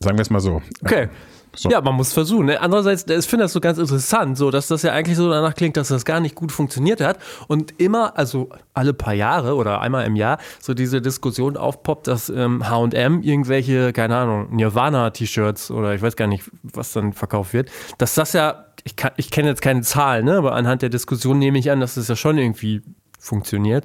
Sagen 0.00 0.16
wir 0.16 0.22
es 0.22 0.30
mal 0.30 0.40
so. 0.40 0.62
Okay. 0.82 1.08
So. 1.56 1.70
Ja, 1.70 1.80
man 1.80 1.94
muss 1.94 2.12
versuchen. 2.12 2.46
Ne? 2.46 2.60
Andererseits, 2.60 3.04
ich 3.08 3.26
finde 3.26 3.44
das 3.44 3.52
so 3.52 3.60
ganz 3.60 3.78
interessant, 3.78 4.38
so 4.38 4.52
dass 4.52 4.68
das 4.68 4.82
ja 4.82 4.92
eigentlich 4.92 5.16
so 5.16 5.28
danach 5.28 5.54
klingt, 5.54 5.76
dass 5.76 5.88
das 5.88 6.04
gar 6.04 6.20
nicht 6.20 6.36
gut 6.36 6.52
funktioniert 6.52 7.00
hat 7.00 7.18
und 7.48 7.80
immer, 7.80 8.16
also 8.16 8.50
alle 8.74 8.94
paar 8.94 9.14
Jahre 9.14 9.56
oder 9.56 9.80
einmal 9.80 10.06
im 10.06 10.14
Jahr, 10.14 10.38
so 10.60 10.72
diese 10.72 11.02
Diskussion 11.02 11.56
aufpoppt, 11.56 12.06
dass 12.06 12.28
ähm, 12.28 12.68
H&M 12.68 13.22
irgendwelche, 13.22 13.92
keine 13.92 14.16
Ahnung, 14.18 14.54
Nirvana-T-Shirts 14.54 15.72
oder 15.72 15.94
ich 15.94 16.02
weiß 16.02 16.14
gar 16.14 16.28
nicht, 16.28 16.44
was 16.62 16.92
dann 16.92 17.12
verkauft 17.12 17.54
wird, 17.54 17.70
dass 17.96 18.14
das 18.14 18.34
ja, 18.34 18.66
ich, 18.84 18.94
ich 19.16 19.30
kenne 19.32 19.48
jetzt 19.48 19.62
keine 19.62 19.82
Zahlen, 19.82 20.26
ne? 20.26 20.36
aber 20.36 20.52
anhand 20.52 20.82
der 20.82 20.90
Diskussion 20.90 21.40
nehme 21.40 21.58
ich 21.58 21.72
an, 21.72 21.80
dass 21.80 21.96
das 21.96 22.06
ja 22.06 22.14
schon 22.14 22.38
irgendwie 22.38 22.82
funktioniert. 23.18 23.84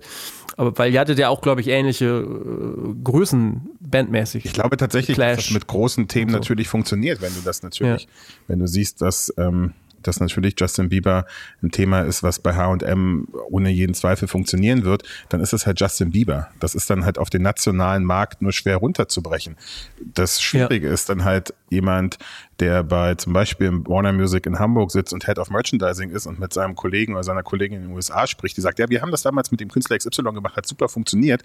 Aber 0.57 0.77
weil 0.77 0.93
ihr 0.93 0.99
hattet 0.99 1.19
ja 1.19 1.29
auch, 1.29 1.41
glaube 1.41 1.61
ich, 1.61 1.67
ähnliche 1.67 2.05
äh, 2.05 2.93
Größen 3.03 3.69
bandmäßig. 3.79 4.45
Ich 4.45 4.53
glaube 4.53 4.77
tatsächlich, 4.77 5.15
Clash 5.15 5.35
dass 5.37 5.45
das 5.45 5.53
mit 5.53 5.67
großen 5.67 6.07
Themen 6.07 6.31
so. 6.31 6.37
natürlich 6.37 6.67
funktioniert, 6.67 7.21
wenn 7.21 7.33
du 7.33 7.41
das 7.41 7.63
natürlich, 7.63 8.03
ja. 8.03 8.09
wenn 8.47 8.59
du 8.59 8.67
siehst, 8.67 9.01
dass 9.01 9.33
ähm, 9.37 9.73
dass 10.03 10.19
natürlich 10.19 10.55
Justin 10.57 10.89
Bieber 10.89 11.25
ein 11.61 11.71
Thema 11.71 12.01
ist, 12.01 12.23
was 12.23 12.39
bei 12.39 12.55
H&M 12.55 13.27
ohne 13.49 13.69
jeden 13.69 13.93
Zweifel 13.93 14.27
funktionieren 14.27 14.83
wird, 14.83 15.03
dann 15.29 15.41
ist 15.41 15.53
es 15.53 15.65
halt 15.65 15.79
Justin 15.79 16.11
Bieber. 16.11 16.49
Das 16.59 16.75
ist 16.75 16.89
dann 16.89 17.05
halt 17.05 17.17
auf 17.17 17.29
den 17.29 17.41
nationalen 17.41 18.03
Markt 18.03 18.41
nur 18.41 18.51
schwer 18.51 18.77
runterzubrechen. 18.77 19.57
Das 20.01 20.41
Schwierige 20.41 20.87
ja. 20.87 20.93
ist 20.93 21.09
dann 21.09 21.23
halt 21.23 21.53
jemand, 21.69 22.17
der 22.63 22.81
bei 22.81 23.15
zum 23.15 23.33
Beispiel 23.33 23.67
im 23.67 23.85
Warner 23.87 24.13
Music 24.13 24.45
in 24.45 24.57
Hamburg 24.57 24.89
sitzt 24.89 25.13
und 25.13 25.25
Head 25.25 25.37
of 25.37 25.49
Merchandising 25.49 26.11
ist 26.11 26.27
und 26.27 26.39
mit 26.39 26.53
seinem 26.53 26.75
Kollegen 26.75 27.13
oder 27.13 27.23
seiner 27.23 27.43
Kollegin 27.43 27.81
in 27.81 27.87
den 27.89 27.95
USA 27.95 28.25
spricht, 28.25 28.55
die 28.55 28.61
sagt, 28.61 28.79
ja, 28.79 28.87
wir 28.89 29.01
haben 29.01 29.11
das 29.11 29.21
damals 29.21 29.51
mit 29.51 29.59
dem 29.59 29.69
Künstler 29.69 29.97
XY 29.97 30.23
gemacht, 30.31 30.55
hat 30.55 30.65
super 30.65 30.87
funktioniert. 30.87 31.43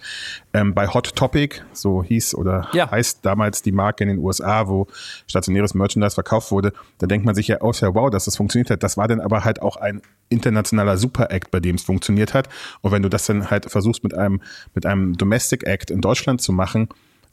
Ähm, 0.55 0.75
bei 0.75 0.87
Hot 0.87 1.17
Topic, 1.17 1.61
so 1.73 2.05
hieß 2.05 2.37
oder 2.37 2.69
ja. 2.73 2.89
heißt 2.89 3.27
damals 3.27 3.63
die 3.63 3.73
Marke 3.73 4.05
in 4.05 4.11
den 4.11 4.19
USA, 4.19 4.69
wo 4.69 4.87
stationäres 5.27 5.75
Merchandise 5.75 6.15
verkauft 6.15 6.53
wurde, 6.53 6.73
da 6.99 7.09
denkt 7.09 7.27
man 7.27 7.35
sich 7.35 7.49
ja, 7.49 7.57
oh 7.63 7.73
ja, 7.75 7.93
wow, 7.93 8.11
dass 8.11 8.27
das 8.27 8.37
funktioniert 8.37 8.71
hat. 8.71 8.85
Das 8.85 8.97
war 8.97 9.09
dann 9.09 9.21
aber 9.21 9.43
halt 9.43 9.61
auch 9.61 9.77
ein 9.77 10.01
internationaler 10.29 10.99
Super-Act, 10.99 11.51
bei 11.51 11.59
dem 11.59 11.75
es 11.75 11.83
funktioniert 11.83 12.33
hat. 12.33 12.49
Und 12.81 12.93
wenn 12.93 13.03
du 13.03 13.09
das 13.09 13.27
dann 13.27 13.51
halt 13.51 13.69
versuchst 13.69 14.05
mit 14.05 14.15
einem, 14.15 14.41
mit 14.73 14.87
einem 14.87 15.17
Domestic 15.17 15.67
Act 15.67 15.91
in 15.91 16.01
Deutschland 16.01 16.41
zu 16.41 16.53
machen, 16.53 16.89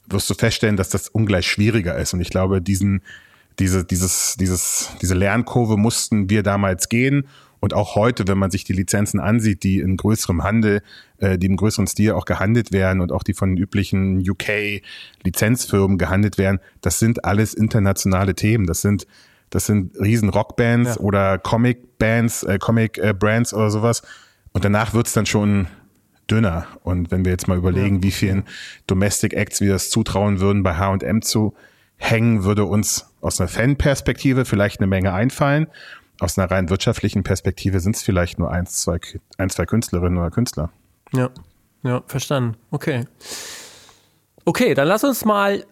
wirst 0.07 0.27
du 0.29 0.33
feststellen, 0.33 0.75
dass 0.75 0.89
das 0.89 1.07
ungleich 1.07 1.45
schwieriger 1.45 1.95
ist. 1.97 2.15
Und 2.15 2.21
ich 2.21 2.29
glaube, 2.31 2.63
diesen, 2.63 3.03
diese, 3.59 3.85
dieses, 3.85 4.35
dieses, 4.39 4.89
diese 5.01 5.15
Lernkurve 5.15 5.77
mussten 5.77 6.29
wir 6.29 6.43
damals 6.43 6.89
gehen. 6.89 7.27
Und 7.59 7.73
auch 7.73 7.95
heute, 7.95 8.27
wenn 8.27 8.37
man 8.37 8.51
sich 8.51 8.63
die 8.63 8.73
Lizenzen 8.73 9.19
ansieht, 9.19 9.63
die 9.63 9.79
in 9.79 9.97
größerem 9.97 10.43
Handel, 10.43 10.81
äh, 11.17 11.37
die 11.37 11.47
im 11.47 11.55
größeren 11.55 11.87
Stil 11.87 12.11
auch 12.11 12.25
gehandelt 12.25 12.71
werden 12.71 13.01
und 13.01 13.11
auch 13.11 13.23
die 13.23 13.33
von 13.33 13.55
den 13.55 13.57
üblichen 13.57 14.19
UK-Lizenzfirmen 14.29 15.97
gehandelt 15.97 16.37
werden, 16.37 16.59
das 16.81 16.99
sind 16.99 17.25
alles 17.25 17.53
internationale 17.53 18.35
Themen. 18.35 18.67
Das 18.67 18.81
sind, 18.81 19.07
das 19.49 19.65
sind 19.65 19.99
riesen 19.99 20.29
Rockbands 20.29 20.95
ja. 20.95 21.01
oder 21.01 21.39
Comic-Bands, 21.39 22.43
äh, 22.43 22.59
Comic-Brands 22.59 23.53
äh, 23.53 23.55
oder 23.55 23.71
sowas. 23.71 24.03
Und 24.51 24.63
danach 24.63 24.93
wird's 24.93 25.13
dann 25.13 25.25
schon 25.25 25.67
dünner. 26.29 26.67
Und 26.83 27.09
wenn 27.09 27.25
wir 27.25 27.31
jetzt 27.31 27.47
mal 27.47 27.57
überlegen, 27.57 27.97
ja. 27.97 28.03
wie 28.03 28.11
vielen 28.11 28.43
Domestic 28.85 29.33
Acts 29.33 29.61
wir 29.61 29.73
das 29.73 29.89
zutrauen 29.89 30.39
würden, 30.39 30.61
bei 30.61 30.75
H&M 30.75 31.21
zu 31.21 31.55
hängen, 31.97 32.43
würde 32.43 32.65
uns 32.65 33.07
aus 33.21 33.39
einer 33.39 33.47
Fan-Perspektive 33.47 34.45
vielleicht 34.45 34.79
eine 34.79 34.87
Menge 34.87 35.13
einfallen. 35.13 35.67
Aus 36.19 36.37
einer 36.37 36.49
rein 36.49 36.69
wirtschaftlichen 36.69 37.23
Perspektive 37.23 37.79
sind 37.79 37.95
es 37.95 38.03
vielleicht 38.03 38.39
nur 38.39 38.51
eins, 38.51 38.81
zwei, 38.81 38.99
ein, 39.37 39.49
zwei 39.49 39.65
Künstlerinnen 39.65 40.17
oder 40.17 40.31
Künstler. 40.31 40.71
Ja, 41.13 41.29
ja, 41.83 42.03
verstanden. 42.07 42.57
Okay. 42.71 43.05
Okay, 44.45 44.73
dann 44.73 44.87
lass 44.87 45.03
uns 45.03 45.25
mal 45.25 45.65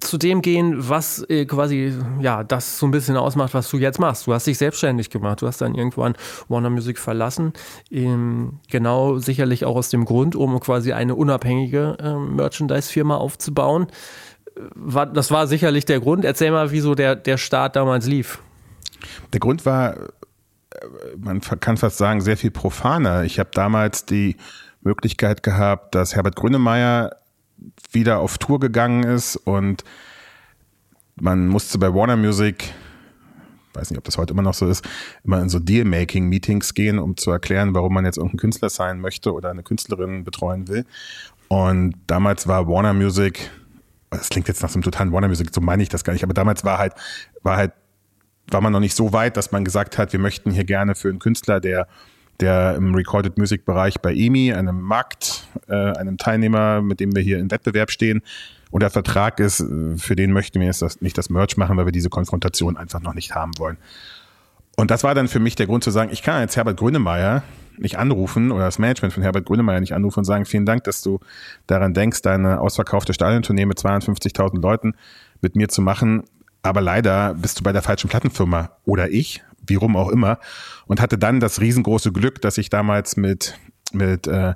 zu 0.00 0.18
dem 0.18 0.42
gehen, 0.42 0.88
was 0.88 1.24
äh, 1.28 1.46
quasi 1.46 1.94
ja 2.20 2.42
das 2.42 2.78
so 2.78 2.86
ein 2.86 2.90
bisschen 2.90 3.16
ausmacht, 3.16 3.54
was 3.54 3.70
du 3.70 3.78
jetzt 3.78 3.98
machst. 4.00 4.26
Du 4.26 4.34
hast 4.34 4.46
dich 4.46 4.58
selbstständig 4.58 5.10
gemacht, 5.10 5.42
du 5.42 5.46
hast 5.46 5.60
dann 5.60 5.74
irgendwann 5.74 6.14
Warner 6.48 6.70
Music 6.70 6.98
verlassen, 6.98 7.52
ähm, 7.90 8.60
genau 8.70 9.18
sicherlich 9.18 9.64
auch 9.64 9.76
aus 9.76 9.90
dem 9.90 10.04
Grund, 10.04 10.36
um 10.36 10.58
quasi 10.60 10.92
eine 10.92 11.14
unabhängige 11.14 11.96
äh, 12.00 12.14
Merchandise-Firma 12.14 13.16
aufzubauen. 13.16 13.86
War, 14.56 15.06
das 15.06 15.30
war 15.30 15.46
sicherlich 15.46 15.84
der 15.84 16.00
Grund. 16.00 16.24
Erzähl 16.24 16.50
mal, 16.50 16.70
wieso 16.70 16.94
der, 16.94 17.16
der 17.16 17.38
Start 17.38 17.76
damals 17.76 18.06
lief. 18.06 18.38
Der 19.32 19.40
Grund 19.40 19.66
war, 19.66 19.96
äh, 19.96 20.06
man 21.16 21.40
kann 21.40 21.76
fast 21.76 21.98
sagen, 21.98 22.20
sehr 22.20 22.36
viel 22.36 22.50
profaner. 22.50 23.24
Ich 23.24 23.38
habe 23.38 23.50
damals 23.52 24.06
die 24.06 24.36
Möglichkeit 24.80 25.42
gehabt, 25.42 25.94
dass 25.94 26.14
Herbert 26.14 26.36
Grünemeyer 26.36 27.16
wieder 27.90 28.18
auf 28.18 28.38
Tour 28.38 28.60
gegangen 28.60 29.04
ist 29.04 29.36
und 29.36 29.82
man 31.16 31.48
musste 31.48 31.78
bei 31.78 31.94
Warner 31.94 32.16
Music, 32.16 32.74
weiß 33.72 33.90
nicht, 33.90 33.98
ob 33.98 34.04
das 34.04 34.18
heute 34.18 34.32
immer 34.32 34.42
noch 34.42 34.54
so 34.54 34.68
ist, 34.68 34.86
immer 35.24 35.40
in 35.40 35.48
so 35.48 35.58
Deal-Making-Meetings 35.58 36.74
gehen, 36.74 36.98
um 36.98 37.16
zu 37.16 37.30
erklären, 37.30 37.74
warum 37.74 37.94
man 37.94 38.04
jetzt 38.04 38.18
irgendein 38.18 38.38
Künstler 38.38 38.68
sein 38.68 39.00
möchte 39.00 39.32
oder 39.32 39.50
eine 39.50 39.62
Künstlerin 39.62 40.24
betreuen 40.24 40.68
will. 40.68 40.84
Und 41.48 41.94
damals 42.06 42.46
war 42.46 42.68
Warner 42.68 42.94
Music, 42.94 43.50
das 44.16 44.28
klingt 44.28 44.48
jetzt 44.48 44.62
nach 44.62 44.68
so 44.68 44.74
einem 44.74 44.82
totalen 44.82 45.12
Warner 45.12 45.28
Music, 45.28 45.48
so 45.52 45.60
meine 45.60 45.82
ich 45.82 45.88
das 45.88 46.04
gar 46.04 46.12
nicht, 46.12 46.24
aber 46.24 46.34
damals 46.34 46.64
war 46.64 46.78
halt, 46.78 46.94
war 47.42 47.56
halt, 47.56 47.72
war 48.50 48.60
man 48.60 48.72
noch 48.72 48.80
nicht 48.80 48.94
so 48.94 49.12
weit, 49.12 49.36
dass 49.36 49.52
man 49.52 49.64
gesagt 49.64 49.98
hat, 49.98 50.12
wir 50.12 50.20
möchten 50.20 50.50
hier 50.50 50.64
gerne 50.64 50.94
für 50.94 51.08
einen 51.08 51.18
Künstler, 51.18 51.60
der 51.60 51.88
der 52.40 52.74
im 52.76 52.94
Recorded 52.94 53.38
Music 53.38 53.64
Bereich 53.64 54.00
bei 54.00 54.14
EMI, 54.14 54.52
einem 54.52 54.80
Markt, 54.80 55.46
äh, 55.68 55.72
einem 55.74 56.18
Teilnehmer, 56.18 56.82
mit 56.82 57.00
dem 57.00 57.14
wir 57.14 57.22
hier 57.22 57.38
im 57.38 57.50
Wettbewerb 57.50 57.90
stehen. 57.90 58.22
Und 58.70 58.82
der 58.82 58.90
Vertrag 58.90 59.38
ist, 59.38 59.64
für 59.98 60.16
den 60.16 60.32
möchten 60.32 60.58
wir 60.58 60.66
jetzt 60.66 60.82
das, 60.82 61.00
nicht 61.00 61.16
das 61.16 61.30
Merch 61.30 61.56
machen, 61.56 61.76
weil 61.76 61.84
wir 61.84 61.92
diese 61.92 62.10
Konfrontation 62.10 62.76
einfach 62.76 63.00
noch 63.00 63.14
nicht 63.14 63.34
haben 63.34 63.52
wollen. 63.58 63.76
Und 64.76 64.90
das 64.90 65.04
war 65.04 65.14
dann 65.14 65.28
für 65.28 65.38
mich 65.38 65.54
der 65.54 65.66
Grund 65.66 65.84
zu 65.84 65.92
sagen, 65.92 66.10
ich 66.12 66.22
kann 66.22 66.40
jetzt 66.40 66.56
Herbert 66.56 66.76
Grönemeyer 66.76 67.44
nicht 67.78 67.98
anrufen 67.98 68.52
oder 68.52 68.64
das 68.64 68.78
Management 68.78 69.14
von 69.14 69.22
Herbert 69.22 69.46
Grönemeyer 69.46 69.80
nicht 69.80 69.94
anrufen 69.94 70.20
und 70.20 70.24
sagen, 70.24 70.44
vielen 70.44 70.66
Dank, 70.66 70.84
dass 70.84 71.02
du 71.02 71.20
daran 71.66 71.94
denkst, 71.94 72.22
deine 72.22 72.60
ausverkaufte 72.60 73.14
Stadiontournee 73.14 73.66
mit 73.66 73.78
250.000 73.78 74.60
Leuten 74.60 74.94
mit 75.40 75.56
mir 75.56 75.68
zu 75.68 75.82
machen. 75.82 76.24
Aber 76.62 76.80
leider 76.80 77.34
bist 77.34 77.60
du 77.60 77.62
bei 77.62 77.72
der 77.72 77.82
falschen 77.82 78.08
Plattenfirma 78.08 78.70
oder 78.84 79.10
ich, 79.10 79.42
wie 79.66 79.74
rum 79.74 79.96
auch 79.96 80.08
immer. 80.08 80.38
Und 80.86 81.00
hatte 81.00 81.18
dann 81.18 81.40
das 81.40 81.60
riesengroße 81.60 82.12
Glück, 82.12 82.40
dass 82.40 82.58
ich 82.58 82.70
damals 82.70 83.16
mit, 83.16 83.58
mit, 83.92 84.26
äh, 84.26 84.54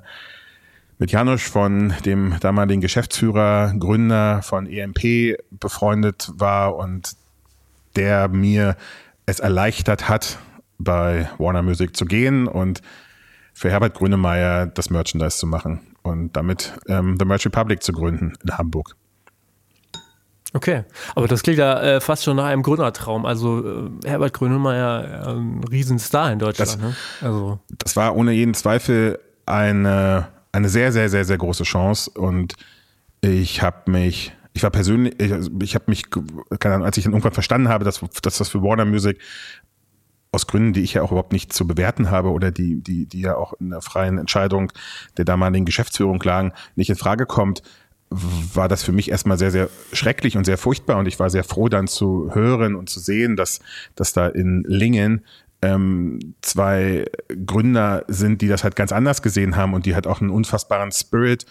mit 0.97 1.11
Janusz 1.11 1.43
von 1.43 1.93
dem 2.05 2.35
damaligen 2.39 2.81
Geschäftsführer, 2.81 3.73
Gründer 3.77 4.41
von 4.41 4.67
EMP 4.67 5.37
befreundet 5.51 6.31
war 6.35 6.75
und 6.75 7.15
der 7.95 8.27
mir 8.27 8.75
es 9.25 9.39
erleichtert 9.39 10.09
hat, 10.09 10.39
bei 10.79 11.29
Warner 11.37 11.61
Music 11.61 11.95
zu 11.95 12.05
gehen 12.05 12.47
und 12.47 12.81
für 13.59 13.69
Herbert 13.69 13.93
Grünemeyer 13.93 14.67
das 14.67 14.89
Merchandise 14.89 15.37
zu 15.37 15.45
machen 15.45 15.81
und 16.01 16.31
damit 16.37 16.79
ähm, 16.87 17.17
The 17.19 17.25
Merch 17.25 17.45
Republic 17.45 17.83
zu 17.83 17.91
gründen 17.91 18.33
in 18.41 18.57
Hamburg. 18.57 18.95
Okay, 20.53 20.85
aber 21.13 21.27
das 21.27 21.43
klingt 21.43 21.59
ja 21.59 21.77
äh, 21.81 21.99
fast 21.99 22.23
schon 22.23 22.37
nach 22.37 22.45
einem 22.45 22.63
Gründertraum. 22.63 23.25
Also 23.25 23.59
äh, 23.59 23.89
Herbert 24.05 24.31
Grönemeyer, 24.31 25.25
äh, 25.25 25.31
ein 25.31 25.61
Riesenstar 25.69 26.31
in 26.31 26.39
Deutschland. 26.39 26.71
Das, 26.71 26.79
ne? 26.79 26.95
also. 27.21 27.59
das 27.77 27.97
war 27.97 28.15
ohne 28.15 28.31
jeden 28.31 28.53
Zweifel 28.53 29.19
eine, 29.45 30.29
eine 30.53 30.69
sehr, 30.69 30.93
sehr, 30.93 31.09
sehr, 31.09 31.25
sehr 31.25 31.37
große 31.37 31.65
Chance 31.65 32.11
und 32.11 32.53
ich 33.19 33.61
habe 33.61 33.91
mich, 33.91 34.31
ich 34.53 34.63
war 34.63 34.69
persönlich, 34.69 35.19
ich, 35.19 35.33
ich 35.61 35.75
habe 35.75 35.85
mich, 35.87 36.05
keine 36.59 36.75
Ahnung, 36.75 36.85
als 36.85 36.97
ich 36.97 37.03
dann 37.03 37.11
irgendwann 37.11 37.33
verstanden 37.33 37.67
habe, 37.67 37.83
dass, 37.83 37.99
dass 38.21 38.37
das 38.37 38.47
für 38.47 38.63
Warner 38.63 38.85
Music 38.85 39.19
aus 40.31 40.47
Gründen, 40.47 40.73
die 40.73 40.81
ich 40.81 40.93
ja 40.93 41.01
auch 41.01 41.11
überhaupt 41.11 41.33
nicht 41.33 41.53
zu 41.53 41.65
bewerten 41.65 42.11
habe 42.11 42.29
oder 42.29 42.51
die, 42.51 42.81
die, 42.81 43.05
die 43.05 43.21
ja 43.21 43.35
auch 43.35 43.53
in 43.59 43.71
der 43.71 43.81
freien 43.81 44.17
Entscheidung 44.17 44.71
der 45.17 45.25
damaligen 45.25 45.65
Geschäftsführung 45.65 46.21
lagen, 46.23 46.53
nicht 46.75 46.89
in 46.89 46.95
Frage 46.95 47.25
kommt, 47.25 47.63
war 48.11 48.67
das 48.67 48.83
für 48.83 48.91
mich 48.91 49.11
erstmal 49.11 49.37
sehr, 49.37 49.51
sehr 49.51 49.69
schrecklich 49.93 50.35
und 50.35 50.45
sehr 50.45 50.57
furchtbar. 50.57 50.97
Und 50.97 51.07
ich 51.07 51.19
war 51.19 51.29
sehr 51.29 51.43
froh, 51.43 51.69
dann 51.69 51.87
zu 51.87 52.33
hören 52.33 52.75
und 52.75 52.89
zu 52.89 52.99
sehen, 52.99 53.35
dass, 53.35 53.59
dass 53.95 54.13
da 54.13 54.27
in 54.27 54.63
Lingen 54.67 55.23
ähm, 55.61 56.35
zwei 56.41 57.05
Gründer 57.45 58.05
sind, 58.07 58.41
die 58.41 58.47
das 58.47 58.63
halt 58.63 58.75
ganz 58.75 58.91
anders 58.91 59.21
gesehen 59.21 59.55
haben 59.55 59.73
und 59.73 59.85
die 59.85 59.93
halt 59.93 60.07
auch 60.07 60.21
einen 60.21 60.31
unfassbaren 60.31 60.91
Spirit 60.91 61.45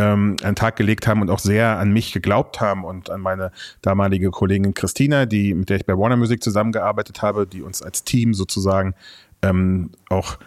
ähm, 0.00 0.36
an 0.40 0.52
den 0.52 0.56
Tag 0.56 0.76
gelegt 0.76 1.06
haben 1.06 1.20
und 1.20 1.30
auch 1.30 1.38
sehr 1.38 1.78
an 1.78 1.92
mich 1.92 2.12
geglaubt 2.12 2.60
haben 2.60 2.84
und 2.84 3.10
an 3.10 3.20
meine 3.20 3.52
damalige 3.82 4.30
Kollegin 4.30 4.72
Christina, 4.72 5.26
die, 5.26 5.52
mit 5.52 5.68
der 5.68 5.76
ich 5.76 5.84
bei 5.84 5.96
Warner 5.96 6.16
Music 6.16 6.42
zusammengearbeitet 6.42 7.20
habe, 7.20 7.46
die 7.46 7.60
uns 7.60 7.82
als 7.82 8.02
Team 8.04 8.32
sozusagen 8.32 8.94
ähm, 9.42 9.90
auch 10.08 10.38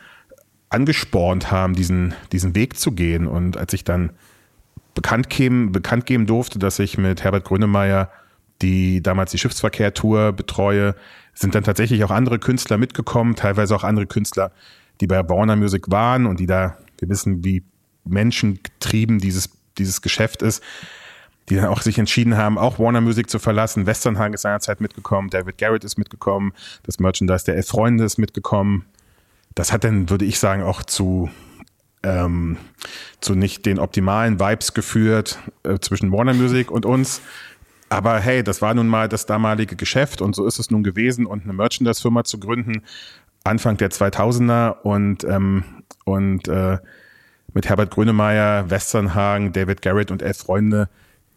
angespornt 0.69 1.51
haben, 1.51 1.75
diesen, 1.75 2.15
diesen 2.31 2.55
Weg 2.55 2.79
zu 2.79 2.93
gehen. 2.93 3.27
Und 3.27 3.55
als 3.55 3.73
ich 3.73 3.83
dann 3.83 4.11
bekannt, 4.95 5.29
geben, 5.29 5.71
bekannt 5.71 6.07
geben 6.07 6.25
durfte, 6.25 6.57
dass 6.57 6.79
ich 6.79 6.97
mit 6.97 7.23
Herbert 7.23 7.45
Grönemeyer 7.45 8.09
die 8.61 9.01
damals 9.03 9.31
die 9.31 9.37
Schiffsverkehr-Tour 9.37 10.31
betreue, 10.31 10.95
sind 11.33 11.53
dann 11.53 11.63
tatsächlich 11.63 12.03
auch 12.03 12.11
andere 12.11 12.39
Künstler 12.39 12.77
mitgekommen, 12.77 13.35
teilweise 13.35 13.75
auch 13.75 13.83
andere 13.83 14.07
Künstler, 14.07 14.51
die 15.01 15.07
bei 15.07 15.27
Warner 15.27 15.55
Music 15.55 15.91
waren 15.91 16.25
und 16.25 16.39
die 16.39 16.45
da, 16.45 16.77
wir 16.99 17.09
wissen, 17.09 17.43
wie 17.43 17.63
menschengetrieben 18.05 19.19
dieses, 19.19 19.49
dieses 19.77 20.01
Geschäft 20.01 20.41
ist, 20.41 20.63
die 21.49 21.55
dann 21.55 21.65
auch 21.65 21.81
sich 21.81 21.99
entschieden 21.99 22.37
haben, 22.37 22.57
auch 22.57 22.79
Warner 22.79 23.01
Music 23.01 23.29
zu 23.29 23.39
verlassen. 23.39 23.85
Westernhagen 23.85 24.33
ist 24.33 24.41
seinerzeit 24.41 24.81
mitgekommen, 24.81 25.29
David 25.29 25.57
Garrett 25.57 25.83
ist 25.83 25.97
mitgekommen, 25.97 26.53
das 26.83 26.99
Merchandise 26.99 27.45
der 27.45 27.55
Elf 27.55 27.67
Freunde 27.67 28.03
ist 28.03 28.17
mitgekommen. 28.17 28.85
Das 29.55 29.71
hat 29.71 29.83
dann, 29.83 30.09
würde 30.09 30.25
ich 30.25 30.39
sagen, 30.39 30.63
auch 30.63 30.83
zu 30.83 31.29
ähm, 32.03 32.57
zu 33.21 33.33
nicht 33.33 33.65
den 33.65 33.79
optimalen 33.79 34.39
Vibes 34.39 34.73
geführt 34.73 35.39
äh, 35.63 35.79
zwischen 35.79 36.11
Warner 36.11 36.33
Music 36.33 36.69
und 36.69 36.85
uns. 36.85 37.21
Aber 37.89 38.19
hey, 38.19 38.43
das 38.43 38.61
war 38.61 38.73
nun 38.73 38.87
mal 38.87 39.07
das 39.07 39.25
damalige 39.25 39.75
Geschäft 39.75 40.21
und 40.21 40.35
so 40.35 40.45
ist 40.45 40.59
es 40.59 40.69
nun 40.69 40.83
gewesen 40.83 41.25
und 41.25 41.43
eine 41.43 41.53
Merchandise-Firma 41.53 42.23
zu 42.23 42.39
gründen, 42.39 42.83
Anfang 43.43 43.77
der 43.77 43.91
2000er 43.91 44.81
und, 44.81 45.23
ähm, 45.23 45.63
und 46.03 46.47
äh, 46.47 46.77
mit 47.53 47.69
Herbert 47.69 47.91
Grönemeyer, 47.91 48.69
Westernhagen, 48.69 49.53
David 49.53 49.81
Garrett 49.81 50.11
und 50.11 50.21
elf 50.21 50.37
Freunde, 50.37 50.89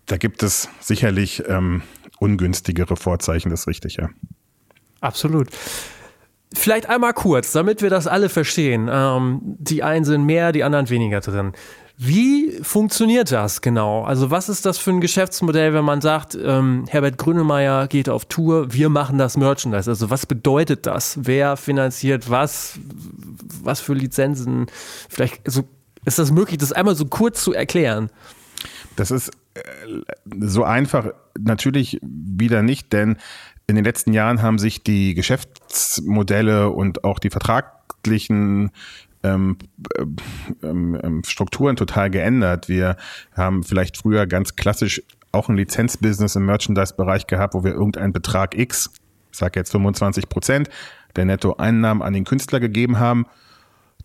da 0.06 0.16
gibt 0.16 0.42
es 0.42 0.68
sicherlich 0.80 1.42
ähm, 1.48 1.82
ungünstigere 2.18 2.96
Vorzeichen, 2.96 3.50
das 3.50 3.60
ist 3.60 3.66
richtig, 3.66 3.96
ja. 3.96 4.08
Absolut. 5.00 5.48
Vielleicht 6.54 6.88
einmal 6.88 7.12
kurz, 7.12 7.52
damit 7.52 7.82
wir 7.82 7.90
das 7.90 8.06
alle 8.06 8.28
verstehen. 8.28 8.88
Ähm, 8.90 9.40
die 9.42 9.82
einen 9.82 10.04
sind 10.04 10.24
mehr, 10.24 10.52
die 10.52 10.64
anderen 10.64 10.88
weniger 10.88 11.20
drin. 11.20 11.52
Wie 11.98 12.52
funktioniert 12.62 13.32
das 13.32 13.62
genau? 13.62 14.04
Also 14.04 14.30
was 14.30 14.50
ist 14.50 14.66
das 14.66 14.76
für 14.76 14.90
ein 14.90 15.00
Geschäftsmodell, 15.00 15.72
wenn 15.72 15.84
man 15.84 16.02
sagt, 16.02 16.36
ähm, 16.40 16.84
Herbert 16.88 17.16
Grünemeyer 17.16 17.88
geht 17.88 18.10
auf 18.10 18.26
Tour, 18.26 18.72
wir 18.72 18.90
machen 18.90 19.16
das 19.16 19.38
Merchandise? 19.38 19.90
Also 19.90 20.10
was 20.10 20.26
bedeutet 20.26 20.86
das? 20.86 21.18
Wer 21.22 21.56
finanziert 21.56 22.28
was? 22.28 22.78
Was 23.62 23.80
für 23.80 23.94
Lizenzen? 23.94 24.66
Vielleicht 25.08 25.46
also 25.46 25.64
ist 26.06 26.18
das 26.18 26.32
möglich, 26.32 26.58
das 26.58 26.72
einmal 26.72 26.94
so 26.94 27.04
kurz 27.04 27.42
zu 27.42 27.52
erklären? 27.52 28.10
Das 28.96 29.10
ist 29.10 29.30
äh, 29.54 29.60
so 30.40 30.64
einfach 30.64 31.10
natürlich 31.38 31.98
wieder 32.02 32.62
nicht, 32.62 32.92
denn 32.92 33.18
in 33.66 33.74
den 33.74 33.84
letzten 33.84 34.12
Jahren 34.12 34.40
haben 34.42 34.58
sich 34.58 34.82
die 34.82 35.14
Geschäftsmodelle 35.14 36.70
und 36.70 37.04
auch 37.04 37.18
die 37.18 37.30
vertraglichen 37.30 38.70
ähm, 39.22 39.58
ähm, 40.62 40.98
ähm, 41.02 41.22
Strukturen 41.26 41.76
total 41.76 42.10
geändert. 42.10 42.68
Wir 42.68 42.96
haben 43.36 43.64
vielleicht 43.64 43.96
früher 43.96 44.26
ganz 44.26 44.54
klassisch 44.54 45.02
auch 45.32 45.48
ein 45.48 45.56
Lizenzbusiness 45.56 46.36
im 46.36 46.46
Merchandise-Bereich 46.46 47.26
gehabt, 47.26 47.54
wo 47.54 47.64
wir 47.64 47.72
irgendeinen 47.72 48.12
Betrag 48.12 48.56
X, 48.56 48.90
ich 49.32 49.38
sage 49.38 49.58
jetzt 49.58 49.72
25 49.72 50.28
Prozent, 50.28 50.70
der 51.16 51.24
Nettoeinnahmen 51.24 52.02
an 52.02 52.12
den 52.12 52.24
Künstler 52.24 52.60
gegeben 52.60 52.98
haben. 52.98 53.26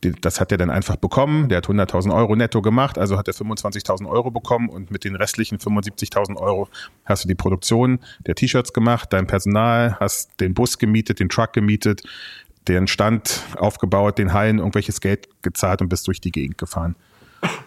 Das 0.01 0.39
hat 0.39 0.51
er 0.51 0.57
dann 0.57 0.71
einfach 0.71 0.95
bekommen. 0.95 1.47
Der 1.49 1.57
hat 1.57 1.67
100.000 1.67 2.13
Euro 2.13 2.35
netto 2.35 2.61
gemacht, 2.61 2.97
also 2.97 3.17
hat 3.17 3.27
er 3.27 3.35
25.000 3.35 4.09
Euro 4.09 4.31
bekommen 4.31 4.67
und 4.67 4.89
mit 4.89 5.03
den 5.03 5.15
restlichen 5.15 5.59
75.000 5.59 6.37
Euro 6.37 6.69
hast 7.05 7.23
du 7.23 7.27
die 7.27 7.35
Produktion 7.35 7.99
der 8.25 8.33
T-Shirts 8.33 8.73
gemacht, 8.73 9.13
dein 9.13 9.27
Personal, 9.27 9.97
hast 9.99 10.31
den 10.39 10.55
Bus 10.55 10.79
gemietet, 10.79 11.19
den 11.19 11.29
Truck 11.29 11.53
gemietet, 11.53 12.01
den 12.67 12.87
Stand 12.87 13.43
aufgebaut, 13.57 14.17
den 14.17 14.33
Hallen 14.33 14.57
irgendwelches 14.57 15.01
Geld 15.01 15.29
gezahlt 15.43 15.81
und 15.81 15.89
bist 15.89 16.07
durch 16.07 16.19
die 16.19 16.31
Gegend 16.31 16.57
gefahren. 16.57 16.95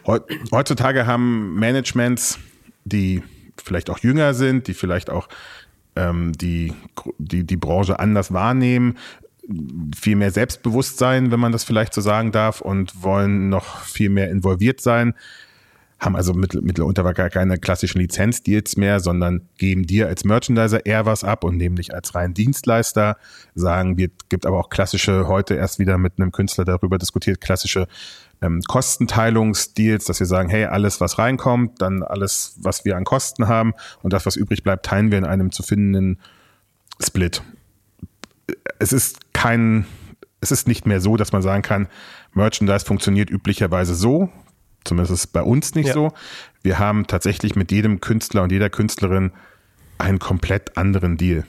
Heutzutage 0.06 1.06
haben 1.06 1.54
Managements, 1.54 2.38
die 2.84 3.22
vielleicht 3.62 3.90
auch 3.90 3.98
jünger 3.98 4.34
sind, 4.34 4.66
die 4.66 4.74
vielleicht 4.74 5.10
auch 5.10 5.28
ähm, 5.96 6.32
die, 6.32 6.72
die, 7.18 7.44
die 7.44 7.56
Branche 7.56 7.98
anders 7.98 8.32
wahrnehmen, 8.32 8.98
viel 9.96 10.16
mehr 10.16 10.30
Selbstbewusstsein, 10.30 11.30
wenn 11.30 11.40
man 11.40 11.52
das 11.52 11.64
vielleicht 11.64 11.94
so 11.94 12.00
sagen 12.00 12.32
darf, 12.32 12.60
und 12.60 13.02
wollen 13.02 13.48
noch 13.48 13.80
viel 13.80 14.08
mehr 14.08 14.30
involviert 14.30 14.80
sein 14.80 15.14
haben 16.04 16.16
also 16.16 16.34
mitunter 16.34 17.14
gar 17.14 17.30
keine 17.30 17.58
klassischen 17.58 18.00
Lizenzdeals 18.00 18.76
mehr, 18.76 19.00
sondern 19.00 19.48
geben 19.56 19.86
dir 19.86 20.08
als 20.08 20.24
Merchandiser 20.24 20.84
eher 20.84 21.06
was 21.06 21.24
ab 21.24 21.44
und 21.44 21.56
nehmen 21.56 21.76
dich 21.76 21.94
als 21.94 22.14
reinen 22.14 22.34
Dienstleister, 22.34 23.16
sagen, 23.54 23.96
wir 23.96 24.10
gibt 24.28 24.44
aber 24.46 24.58
auch 24.58 24.68
klassische, 24.68 25.26
heute 25.28 25.54
erst 25.54 25.78
wieder 25.78 25.96
mit 25.98 26.14
einem 26.18 26.32
Künstler 26.32 26.64
darüber 26.64 26.98
diskutiert, 26.98 27.40
klassische 27.40 27.86
ähm, 28.42 28.60
Kostenteilungsdeals, 28.66 30.04
dass 30.04 30.20
wir 30.20 30.26
sagen, 30.26 30.48
hey, 30.48 30.64
alles, 30.66 31.00
was 31.00 31.18
reinkommt, 31.18 31.80
dann 31.80 32.02
alles, 32.02 32.58
was 32.60 32.84
wir 32.84 32.96
an 32.96 33.04
Kosten 33.04 33.48
haben 33.48 33.72
und 34.02 34.12
das, 34.12 34.26
was 34.26 34.36
übrig 34.36 34.62
bleibt, 34.62 34.84
teilen 34.84 35.10
wir 35.10 35.18
in 35.18 35.24
einem 35.24 35.52
zu 35.52 35.62
findenden 35.62 36.20
Split. 37.00 37.42
Es 38.78 38.92
ist 38.92 39.32
kein, 39.32 39.86
es 40.40 40.50
ist 40.50 40.68
nicht 40.68 40.86
mehr 40.86 41.00
so, 41.00 41.16
dass 41.16 41.32
man 41.32 41.42
sagen 41.42 41.62
kann, 41.62 41.88
Merchandise 42.32 42.84
funktioniert 42.84 43.30
üblicherweise 43.30 43.94
so, 43.94 44.30
Zumindest 44.84 45.32
bei 45.32 45.42
uns 45.42 45.74
nicht 45.74 45.88
ja. 45.88 45.94
so. 45.94 46.12
Wir 46.62 46.78
haben 46.78 47.06
tatsächlich 47.06 47.56
mit 47.56 47.72
jedem 47.72 48.00
Künstler 48.00 48.42
und 48.42 48.52
jeder 48.52 48.70
Künstlerin 48.70 49.32
einen 49.98 50.18
komplett 50.18 50.76
anderen 50.76 51.16
Deal. 51.16 51.44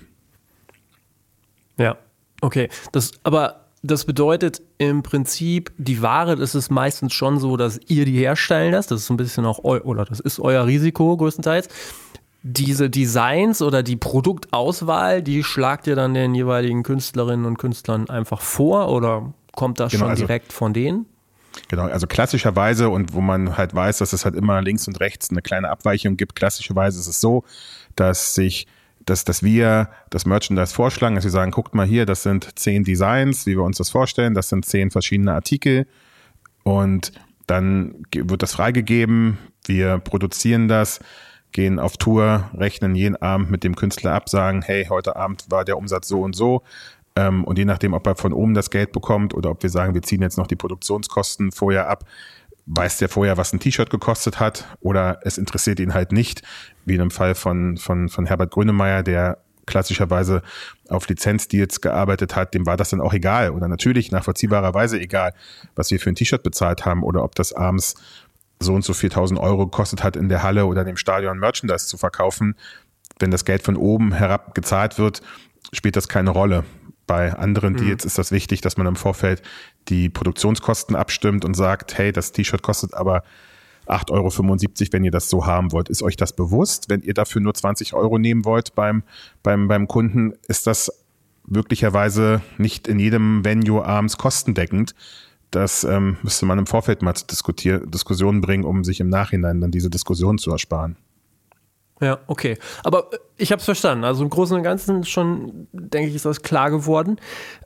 Ja, 1.77 1.97
okay. 2.41 2.69
Das, 2.93 3.11
aber 3.23 3.65
das 3.83 4.05
bedeutet 4.05 4.61
im 4.77 5.03
Prinzip, 5.03 5.73
die 5.77 6.01
Ware, 6.01 6.37
das 6.37 6.55
ist 6.55 6.69
meistens 6.69 7.13
schon 7.13 7.39
so, 7.39 7.57
dass 7.57 7.79
ihr 7.87 8.05
die 8.05 8.17
herstellen 8.17 8.71
lasst. 8.71 8.91
Das 8.91 9.01
ist 9.01 9.09
ein 9.09 9.17
bisschen 9.17 9.45
auch 9.45 9.63
eu 9.63 9.79
oder 9.81 10.05
das 10.05 10.21
ist 10.21 10.39
euer 10.39 10.65
Risiko 10.65 11.17
größtenteils. 11.17 11.67
Diese 12.47 12.91
Designs 12.91 13.63
oder 13.63 13.81
die 13.81 13.95
Produktauswahl, 13.95 15.23
die 15.23 15.43
schlagt 15.43 15.87
ihr 15.87 15.95
dann 15.95 16.13
den 16.13 16.35
jeweiligen 16.35 16.83
Künstlerinnen 16.83 17.45
und 17.45 17.57
Künstlern 17.57 18.07
einfach 18.07 18.41
vor 18.41 18.89
oder 18.89 19.33
kommt 19.53 19.79
das 19.79 19.91
genau, 19.91 20.03
schon 20.03 20.09
also 20.11 20.25
direkt 20.27 20.53
von 20.53 20.71
denen? 20.71 21.07
Genau, 21.69 21.83
also 21.83 22.05
klassischerweise 22.05 22.89
und 22.89 23.13
wo 23.13 23.21
man 23.21 23.57
halt 23.57 23.73
weiß, 23.73 23.97
dass 23.97 24.13
es 24.13 24.25
halt 24.25 24.35
immer 24.35 24.61
links 24.61 24.87
und 24.87 24.99
rechts 24.99 25.31
eine 25.31 25.41
kleine 25.41 25.69
Abweichung 25.69 26.17
gibt, 26.17 26.35
klassischerweise 26.35 26.99
ist 26.99 27.07
es 27.07 27.19
so, 27.19 27.43
dass 27.95 28.35
sich 28.35 28.67
dass, 29.05 29.23
dass 29.23 29.43
wir 29.43 29.89
das 30.09 30.25
Merchandise 30.25 30.73
vorschlagen, 30.73 31.15
dass 31.15 31.23
wir 31.23 31.31
sagen, 31.31 31.51
guckt 31.51 31.75
mal 31.75 31.85
hier, 31.85 32.05
das 32.05 32.23
sind 32.23 32.57
zehn 32.57 32.83
Designs, 32.83 33.45
wie 33.45 33.55
wir 33.55 33.63
uns 33.63 33.77
das 33.77 33.89
vorstellen, 33.89 34.33
das 34.33 34.49
sind 34.49 34.65
zehn 34.65 34.91
verschiedene 34.91 35.33
Artikel 35.33 35.87
und 36.63 37.11
dann 37.47 38.03
wird 38.11 38.41
das 38.41 38.53
freigegeben, 38.53 39.37
wir 39.65 39.99
produzieren 39.99 40.67
das, 40.67 40.99
gehen 41.55 41.79
auf 41.79 41.95
Tour, 41.95 42.49
rechnen 42.53 42.95
jeden 42.95 43.15
Abend 43.15 43.49
mit 43.49 43.63
dem 43.63 43.77
Künstler 43.77 44.13
ab, 44.13 44.27
sagen, 44.27 44.61
hey, 44.61 44.85
heute 44.89 45.15
Abend 45.15 45.45
war 45.49 45.63
der 45.63 45.77
Umsatz 45.77 46.09
so 46.09 46.21
und 46.21 46.35
so, 46.35 46.63
ähm, 47.15 47.45
und 47.45 47.57
je 47.57 47.63
nachdem, 47.63 47.93
ob 47.93 48.05
er 48.05 48.17
von 48.17 48.33
oben 48.33 48.53
das 48.53 48.69
Geld 48.69 48.91
bekommt 48.91 49.33
oder 49.33 49.51
ob 49.51 49.63
wir 49.63 49.69
sagen, 49.69 49.93
wir 49.93 50.01
ziehen 50.01 50.21
jetzt 50.21 50.37
noch 50.37 50.47
die 50.47 50.57
Produktionskosten 50.57 51.53
vorher 51.53 51.89
ab, 51.89 52.03
weiß 52.65 52.97
der 52.97 53.07
vorher, 53.07 53.37
was 53.37 53.53
ein 53.53 53.61
T-Shirt 53.61 53.89
gekostet 53.89 54.39
hat 54.41 54.65
oder 54.81 55.19
es 55.23 55.37
interessiert 55.37 55.79
ihn 55.79 55.93
halt 55.93 56.11
nicht, 56.11 56.41
wie 56.83 56.95
in 56.95 56.99
dem 56.99 57.11
Fall 57.11 57.35
von, 57.35 57.77
von, 57.77 58.09
von 58.09 58.25
Herbert 58.25 58.51
Grönemeyer, 58.51 59.01
der 59.01 59.37
klassischerweise 59.65 60.41
auf 60.89 61.07
Lizenzdeals 61.07 61.79
gearbeitet 61.79 62.35
hat, 62.35 62.53
dem 62.53 62.65
war 62.65 62.75
das 62.75 62.89
dann 62.89 63.01
auch 63.01 63.13
egal 63.13 63.51
oder 63.51 63.67
natürlich 63.69 64.11
nachvollziehbarerweise 64.11 64.99
egal, 64.99 65.33
was 65.75 65.89
wir 65.89 65.99
für 65.99 66.09
ein 66.09 66.15
T-Shirt 66.15 66.43
bezahlt 66.43 66.85
haben 66.85 67.01
oder 67.01 67.23
ob 67.23 67.33
das 67.35 67.53
abends 67.53 67.95
so 68.59 68.73
und 68.73 68.83
so 68.83 68.93
4000 68.93 69.39
Euro 69.39 69.65
gekostet 69.65 70.03
hat, 70.03 70.15
in 70.15 70.29
der 70.29 70.43
Halle 70.43 70.65
oder 70.65 70.83
dem 70.83 70.97
Stadion 70.97 71.39
Merchandise 71.39 71.87
zu 71.87 71.97
verkaufen. 71.97 72.55
Wenn 73.19 73.31
das 73.31 73.45
Geld 73.45 73.63
von 73.63 73.75
oben 73.75 74.13
herab 74.13 74.55
gezahlt 74.55 74.97
wird, 74.97 75.21
spielt 75.71 75.95
das 75.95 76.07
keine 76.07 76.31
Rolle. 76.31 76.63
Bei 77.07 77.33
anderen 77.33 77.73
mhm. 77.73 77.77
Deals 77.77 78.05
ist 78.05 78.17
das 78.17 78.31
wichtig, 78.31 78.61
dass 78.61 78.77
man 78.77 78.87
im 78.87 78.95
Vorfeld 78.95 79.41
die 79.89 80.09
Produktionskosten 80.09 80.95
abstimmt 80.95 81.45
und 81.45 81.53
sagt, 81.53 81.97
hey, 81.97 82.11
das 82.11 82.31
T-Shirt 82.31 82.61
kostet 82.61 82.93
aber 82.93 83.23
8,75 83.87 84.11
Euro, 84.11 84.93
wenn 84.93 85.03
ihr 85.03 85.11
das 85.11 85.29
so 85.29 85.45
haben 85.45 85.71
wollt. 85.71 85.89
Ist 85.89 86.01
euch 86.01 86.17
das 86.17 86.33
bewusst? 86.33 86.89
Wenn 86.89 87.01
ihr 87.01 87.13
dafür 87.13 87.41
nur 87.41 87.53
20 87.53 87.93
Euro 87.93 88.17
nehmen 88.17 88.45
wollt 88.45 88.73
beim, 88.73 89.03
beim, 89.43 89.67
beim 89.67 89.87
Kunden, 89.87 90.33
ist 90.47 90.65
das 90.65 90.91
möglicherweise 91.47 92.41
nicht 92.57 92.87
in 92.87 92.97
jedem 92.97 93.45
Venue 93.45 93.85
abends 93.85 94.17
kostendeckend. 94.17 94.95
Das 95.51 95.83
ähm, 95.83 96.17
müsste 96.21 96.45
man 96.45 96.59
im 96.59 96.67
Vorfeld 96.67 97.01
mal 97.01 97.15
zur 97.15 97.27
Diskussion 97.85 98.41
bringen, 98.41 98.65
um 98.65 98.83
sich 98.83 98.99
im 98.99 99.09
Nachhinein 99.09 99.61
dann 99.61 99.71
diese 99.71 99.89
Diskussion 99.89 100.37
zu 100.37 100.51
ersparen. 100.51 100.97
Ja, 102.01 102.19
okay. 102.27 102.57
Aber 102.83 103.13
äh, 103.13 103.17
ich 103.37 103.51
habe 103.51 103.59
es 103.59 103.65
verstanden. 103.65 104.03
Also 104.03 104.23
im 104.23 104.29
Großen 104.29 104.55
und 104.55 104.63
Ganzen 104.63 105.05
schon, 105.05 105.67
denke 105.71 106.09
ich, 106.09 106.15
ist 106.15 106.25
das 106.25 106.41
klar 106.41 106.69
geworden. 106.69 107.17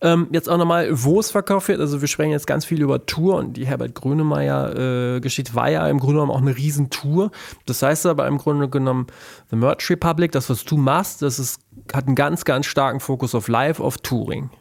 Ähm, 0.01 0.27
jetzt 0.31 0.47
auch 0.47 0.57
nochmal, 0.57 0.89
wo 0.91 1.19
es 1.19 1.31
verkauft 1.31 1.67
wird. 1.67 1.79
Also 1.79 2.01
wir 2.01 2.07
sprechen 2.07 2.31
jetzt 2.31 2.45
ganz 2.45 2.65
viel 2.65 2.81
über 2.81 3.05
Tour 3.05 3.37
und 3.37 3.57
die 3.57 3.65
Herbert 3.65 3.95
Grönemeyer-Geschichte 3.95 5.51
äh, 5.51 5.55
war 5.55 5.69
ja 5.69 5.87
im 5.87 5.99
Grunde 5.99 6.15
genommen 6.15 6.31
auch 6.31 6.41
eine 6.41 6.55
Riesentour. 6.55 7.31
Das 7.65 7.81
heißt 7.81 8.05
aber 8.05 8.27
im 8.27 8.37
Grunde 8.37 8.69
genommen, 8.69 9.07
The 9.49 9.55
Merch 9.55 9.89
Republic, 9.89 10.31
das, 10.31 10.49
was 10.49 10.63
du 10.63 10.77
machst, 10.77 11.23
das 11.23 11.39
ist, 11.39 11.59
hat 11.91 12.05
einen 12.05 12.15
ganz, 12.15 12.45
ganz 12.45 12.67
starken 12.67 12.99
Fokus 12.99 13.33
auf 13.33 13.47
Live, 13.47 13.79
auf 13.79 13.97
Touring. 13.97 14.51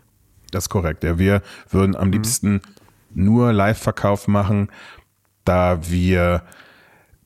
Das 0.51 0.65
ist 0.65 0.69
korrekt. 0.71 1.05
Ja, 1.05 1.19
wir 1.19 1.43
würden 1.69 1.95
am 1.95 2.07
mhm. 2.07 2.13
liebsten 2.15 2.63
nur 3.19 3.53
Live-Verkauf 3.53 4.29
machen, 4.29 4.71
da 5.45 5.89
wir 5.89 6.43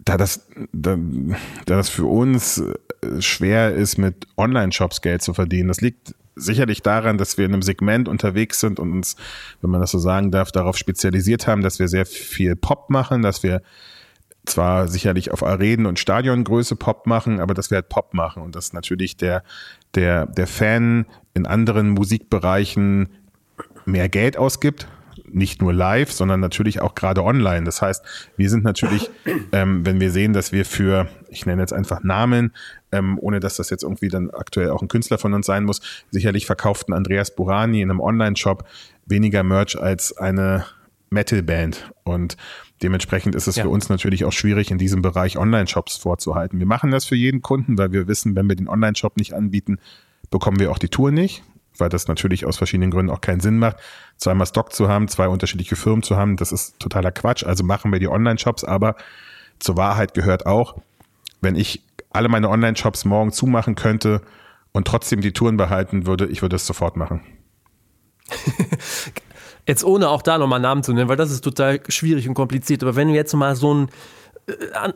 da 0.04 0.16
das, 0.16 0.48
da, 0.72 0.96
da 0.96 1.76
das 1.76 1.88
für 1.88 2.06
uns 2.06 2.58
äh, 2.58 3.20
schwer 3.20 3.72
ist, 3.74 3.98
mit 3.98 4.26
Online-Shops 4.36 5.00
Geld 5.00 5.22
zu 5.22 5.32
verdienen, 5.32 5.68
das 5.68 5.80
liegt 5.80 6.14
sicherlich 6.34 6.82
daran, 6.82 7.18
dass 7.18 7.38
wir 7.38 7.44
in 7.44 7.52
einem 7.52 7.62
Segment 7.62 8.08
unterwegs 8.08 8.58
sind 8.58 8.80
und 8.80 8.90
uns, 8.90 9.16
wenn 9.60 9.70
man 9.70 9.80
das 9.80 9.90
so 9.90 9.98
sagen 9.98 10.30
darf, 10.30 10.50
darauf 10.50 10.76
spezialisiert 10.76 11.46
haben, 11.46 11.62
dass 11.62 11.78
wir 11.78 11.88
sehr 11.88 12.06
viel 12.06 12.56
Pop 12.56 12.90
machen, 12.90 13.22
dass 13.22 13.42
wir 13.42 13.62
zwar 14.44 14.88
sicherlich 14.88 15.30
auf 15.30 15.42
Arenen 15.42 15.86
und 15.86 15.98
Stadiongröße 15.98 16.74
Pop 16.74 17.06
machen, 17.06 17.38
aber 17.38 17.54
dass 17.54 17.70
wir 17.70 17.76
halt 17.76 17.88
Pop 17.88 18.14
machen 18.14 18.42
und 18.42 18.56
dass 18.56 18.72
natürlich 18.72 19.16
der, 19.16 19.44
der, 19.94 20.26
der 20.26 20.46
Fan 20.46 21.06
in 21.34 21.46
anderen 21.46 21.90
Musikbereichen 21.90 23.10
mehr 23.84 24.08
Geld 24.08 24.36
ausgibt, 24.36 24.88
nicht 25.34 25.60
nur 25.60 25.72
live, 25.72 26.12
sondern 26.12 26.40
natürlich 26.40 26.80
auch 26.80 26.94
gerade 26.94 27.22
online. 27.22 27.64
Das 27.64 27.82
heißt, 27.82 28.04
wir 28.36 28.50
sind 28.50 28.64
natürlich, 28.64 29.10
ähm, 29.52 29.84
wenn 29.84 30.00
wir 30.00 30.10
sehen, 30.10 30.32
dass 30.32 30.52
wir 30.52 30.64
für, 30.64 31.08
ich 31.28 31.46
nenne 31.46 31.62
jetzt 31.62 31.72
einfach 31.72 32.02
Namen, 32.02 32.52
ähm, 32.90 33.18
ohne 33.20 33.40
dass 33.40 33.56
das 33.56 33.70
jetzt 33.70 33.82
irgendwie 33.82 34.08
dann 34.08 34.30
aktuell 34.30 34.70
auch 34.70 34.82
ein 34.82 34.88
Künstler 34.88 35.18
von 35.18 35.34
uns 35.34 35.46
sein 35.46 35.64
muss, 35.64 35.80
sicherlich 36.10 36.46
verkauften 36.46 36.94
Andreas 36.94 37.34
Burani 37.34 37.82
in 37.82 37.90
einem 37.90 38.00
Online-Shop 38.00 38.64
weniger 39.06 39.42
Merch 39.42 39.78
als 39.78 40.16
eine 40.16 40.66
Metal-Band. 41.10 41.92
Und 42.04 42.36
dementsprechend 42.82 43.34
ist 43.34 43.46
es 43.46 43.56
ja. 43.56 43.64
für 43.64 43.70
uns 43.70 43.88
natürlich 43.88 44.24
auch 44.24 44.32
schwierig, 44.32 44.70
in 44.70 44.78
diesem 44.78 45.02
Bereich 45.02 45.38
Online-Shops 45.38 45.96
vorzuhalten. 45.96 46.58
Wir 46.58 46.66
machen 46.66 46.90
das 46.90 47.04
für 47.04 47.16
jeden 47.16 47.42
Kunden, 47.42 47.78
weil 47.78 47.92
wir 47.92 48.08
wissen, 48.08 48.34
wenn 48.34 48.48
wir 48.48 48.56
den 48.56 48.68
Online-Shop 48.68 49.16
nicht 49.16 49.34
anbieten, 49.34 49.78
bekommen 50.30 50.58
wir 50.58 50.70
auch 50.70 50.78
die 50.78 50.88
Tour 50.88 51.10
nicht 51.10 51.42
weil 51.78 51.88
das 51.88 52.08
natürlich 52.08 52.46
aus 52.46 52.56
verschiedenen 52.56 52.90
Gründen 52.90 53.10
auch 53.10 53.20
keinen 53.20 53.40
Sinn 53.40 53.58
macht, 53.58 53.76
zweimal 54.16 54.46
Stock 54.46 54.72
zu 54.72 54.88
haben, 54.88 55.08
zwei 55.08 55.28
unterschiedliche 55.28 55.76
Firmen 55.76 56.02
zu 56.02 56.16
haben. 56.16 56.36
Das 56.36 56.52
ist 56.52 56.78
totaler 56.78 57.12
Quatsch. 57.12 57.44
Also 57.44 57.64
machen 57.64 57.92
wir 57.92 57.98
die 57.98 58.08
Online-Shops, 58.08 58.64
aber 58.64 58.96
zur 59.58 59.76
Wahrheit 59.76 60.14
gehört 60.14 60.46
auch, 60.46 60.76
wenn 61.40 61.56
ich 61.56 61.82
alle 62.10 62.28
meine 62.28 62.48
Online-Shops 62.48 63.04
morgen 63.04 63.32
zumachen 63.32 63.74
könnte 63.74 64.22
und 64.72 64.86
trotzdem 64.86 65.20
die 65.20 65.32
Touren 65.32 65.56
behalten 65.56 66.06
würde, 66.06 66.26
ich 66.26 66.42
würde 66.42 66.56
es 66.56 66.66
sofort 66.66 66.96
machen. 66.96 67.20
Jetzt 69.66 69.84
ohne 69.84 70.08
auch 70.08 70.22
da 70.22 70.38
nochmal 70.38 70.60
Namen 70.60 70.82
zu 70.82 70.92
nennen, 70.92 71.08
weil 71.08 71.16
das 71.16 71.30
ist 71.30 71.42
total 71.42 71.80
schwierig 71.88 72.28
und 72.28 72.34
kompliziert. 72.34 72.82
Aber 72.82 72.96
wenn 72.96 73.08
du 73.08 73.14
jetzt 73.14 73.32
mal 73.32 73.54
so 73.54 73.72
ein 73.72 73.88
äh, 74.46 74.52
äh, 74.52 74.92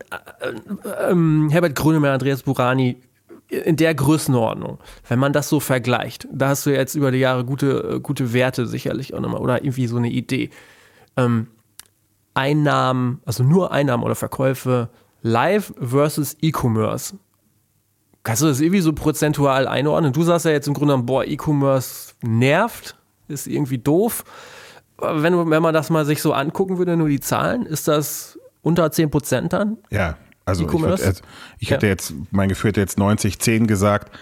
äh, 0.85 1.13
äh, 1.13 1.51
Herbert 1.51 1.77
Grönemeyer, 1.77 2.15
Andreas 2.15 2.43
Burani 2.43 2.97
in 3.49 3.77
der 3.77 3.95
Größenordnung, 3.95 4.79
wenn 5.09 5.19
man 5.19 5.33
das 5.33 5.49
so 5.49 5.61
vergleicht, 5.61 6.27
da 6.33 6.49
hast 6.49 6.67
du 6.67 6.71
jetzt 6.71 6.95
über 6.95 7.11
die 7.11 7.19
Jahre 7.19 7.45
gute, 7.45 8.01
gute 8.01 8.33
Werte 8.33 8.67
sicherlich 8.67 9.15
auch 9.15 9.21
nochmal 9.21 9.41
oder 9.41 9.63
irgendwie 9.63 9.87
so 9.87 9.97
eine 9.97 10.11
Idee. 10.11 10.51
Ähm, 11.17 11.49
Einnahmen, 12.35 13.21
also 13.25 13.45
nur 13.45 13.73
Einnahmen 13.73 14.03
oder 14.03 14.15
Verkäufe 14.15 14.91
live 15.23 15.73
versus 15.81 16.37
E-Commerce. 16.41 17.17
Kannst 18.23 18.43
du 18.43 18.47
das 18.47 18.61
irgendwie 18.61 18.81
so 18.81 18.93
prozentual 18.93 19.69
einordnen? 19.69 20.13
Du 20.13 20.23
sagst 20.23 20.45
ja 20.45 20.51
jetzt 20.51 20.67
im 20.67 20.75
Grunde, 20.75 20.99
boah, 20.99 21.25
E-Commerce 21.25 22.15
nervt, 22.23 22.97
ist 23.29 23.47
irgendwie 23.47 23.79
doof. 23.79 24.25
Wenn, 24.99 25.51
wenn 25.51 25.63
man 25.63 25.73
das 25.73 25.91
mal 25.91 26.05
sich 26.05 26.21
so 26.21 26.33
angucken 26.33 26.79
würde, 26.79 26.97
nur 26.97 27.09
die 27.09 27.21
Zahlen, 27.21 27.65
ist 27.65 27.87
das 27.87 28.39
unter 28.63 28.91
10 28.91 29.11
Prozent 29.11 29.53
dann? 29.53 29.79
Ja, 29.91 30.17
also 30.47 30.65
ich, 30.65 30.73
würd, 30.73 31.23
ich 31.59 31.71
hätte 31.71 31.87
ja. 31.87 31.93
jetzt, 31.93 32.15
mein 32.31 32.49
Gefühl 32.49 32.69
hätte 32.69 32.81
jetzt 32.81 32.99
90, 32.99 33.39
10 33.39 33.67
gesagt. 33.67 34.17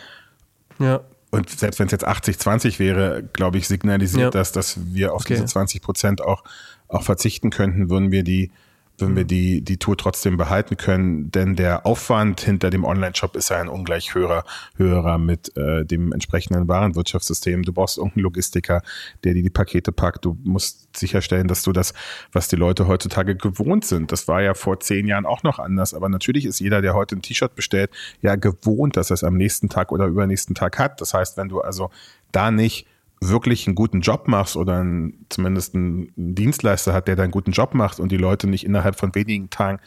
Ja. 0.78 1.00
Und 1.30 1.50
selbst 1.50 1.78
wenn 1.78 1.86
es 1.86 1.92
jetzt 1.92 2.04
80, 2.04 2.38
20 2.38 2.78
wäre, 2.78 3.22
glaube 3.32 3.58
ich, 3.58 3.68
signalisiert 3.68 4.22
ja. 4.22 4.30
das, 4.30 4.52
dass 4.52 4.78
wir 4.94 5.12
auf 5.12 5.22
okay. 5.22 5.34
diese 5.34 5.46
20 5.46 5.82
Prozent 5.82 6.22
auch, 6.22 6.42
auch 6.88 7.02
verzichten 7.02 7.50
könnten, 7.50 7.90
würden 7.90 8.10
wir 8.10 8.24
die 8.24 8.50
wenn 8.98 9.16
wir 9.16 9.24
die, 9.24 9.62
die 9.62 9.76
Tour 9.76 9.96
trotzdem 9.96 10.36
behalten 10.36 10.76
können. 10.76 11.30
Denn 11.32 11.56
der 11.56 11.84
Aufwand 11.84 12.40
hinter 12.40 12.70
dem 12.70 12.84
Online-Shop 12.84 13.34
ist 13.36 13.50
ja 13.50 13.60
ein 13.60 13.68
ungleich 13.68 14.14
höherer, 14.14 14.44
höherer 14.76 15.18
mit 15.18 15.56
äh, 15.56 15.84
dem 15.84 16.12
entsprechenden 16.12 16.68
Warenwirtschaftssystem. 16.68 17.62
Du 17.62 17.72
brauchst 17.72 17.98
irgendeinen 17.98 18.22
Logistiker, 18.22 18.82
der 19.24 19.34
dir 19.34 19.42
die 19.42 19.50
Pakete 19.50 19.90
packt. 19.90 20.24
Du 20.24 20.38
musst 20.44 20.96
sicherstellen, 20.96 21.48
dass 21.48 21.62
du 21.62 21.72
das, 21.72 21.92
was 22.32 22.48
die 22.48 22.56
Leute 22.56 22.86
heutzutage 22.86 23.36
gewohnt 23.36 23.84
sind. 23.84 24.12
Das 24.12 24.28
war 24.28 24.42
ja 24.42 24.54
vor 24.54 24.78
zehn 24.80 25.08
Jahren 25.08 25.26
auch 25.26 25.42
noch 25.42 25.58
anders. 25.58 25.92
Aber 25.92 26.08
natürlich 26.08 26.44
ist 26.44 26.60
jeder, 26.60 26.80
der 26.80 26.94
heute 26.94 27.16
ein 27.16 27.22
T-Shirt 27.22 27.54
bestellt, 27.56 27.90
ja 28.22 28.36
gewohnt, 28.36 28.96
dass 28.96 29.10
er 29.10 29.14
es 29.14 29.24
am 29.24 29.36
nächsten 29.36 29.68
Tag 29.68 29.90
oder 29.90 30.06
übernächsten 30.06 30.54
Tag 30.54 30.78
hat. 30.78 31.00
Das 31.00 31.14
heißt, 31.14 31.36
wenn 31.36 31.48
du 31.48 31.60
also 31.60 31.90
da 32.30 32.50
nicht 32.50 32.86
wirklich 33.28 33.66
einen 33.66 33.74
guten 33.74 34.00
Job 34.00 34.28
machst 34.28 34.56
oder 34.56 34.82
ein, 34.82 35.26
zumindest 35.28 35.74
einen 35.74 36.12
Dienstleister 36.16 36.92
hat, 36.92 37.08
der 37.08 37.16
da 37.16 37.22
einen 37.22 37.32
guten 37.32 37.52
Job 37.52 37.74
macht 37.74 38.00
und 38.00 38.12
die 38.12 38.16
Leute 38.16 38.46
nicht 38.46 38.64
innerhalb 38.64 38.96
von 38.96 39.14
wenigen 39.14 39.50
Tagen 39.50 39.80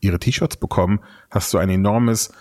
ihre 0.00 0.18
T-Shirts 0.18 0.56
bekommen, 0.56 1.00
hast 1.30 1.52
du 1.52 1.58
ein 1.58 1.70
enormes 1.70 2.32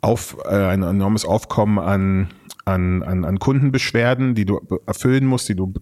auf, 0.00 0.36
äh, 0.44 0.48
ein 0.48 0.82
enormes 0.82 1.24
Aufkommen 1.24 1.78
an, 1.78 2.30
an, 2.64 3.02
an, 3.02 3.24
an 3.24 3.38
Kundenbeschwerden, 3.38 4.34
die 4.34 4.44
du 4.44 4.60
erfüllen 4.86 5.26
musst, 5.26 5.48
die 5.48 5.54
du 5.54 5.72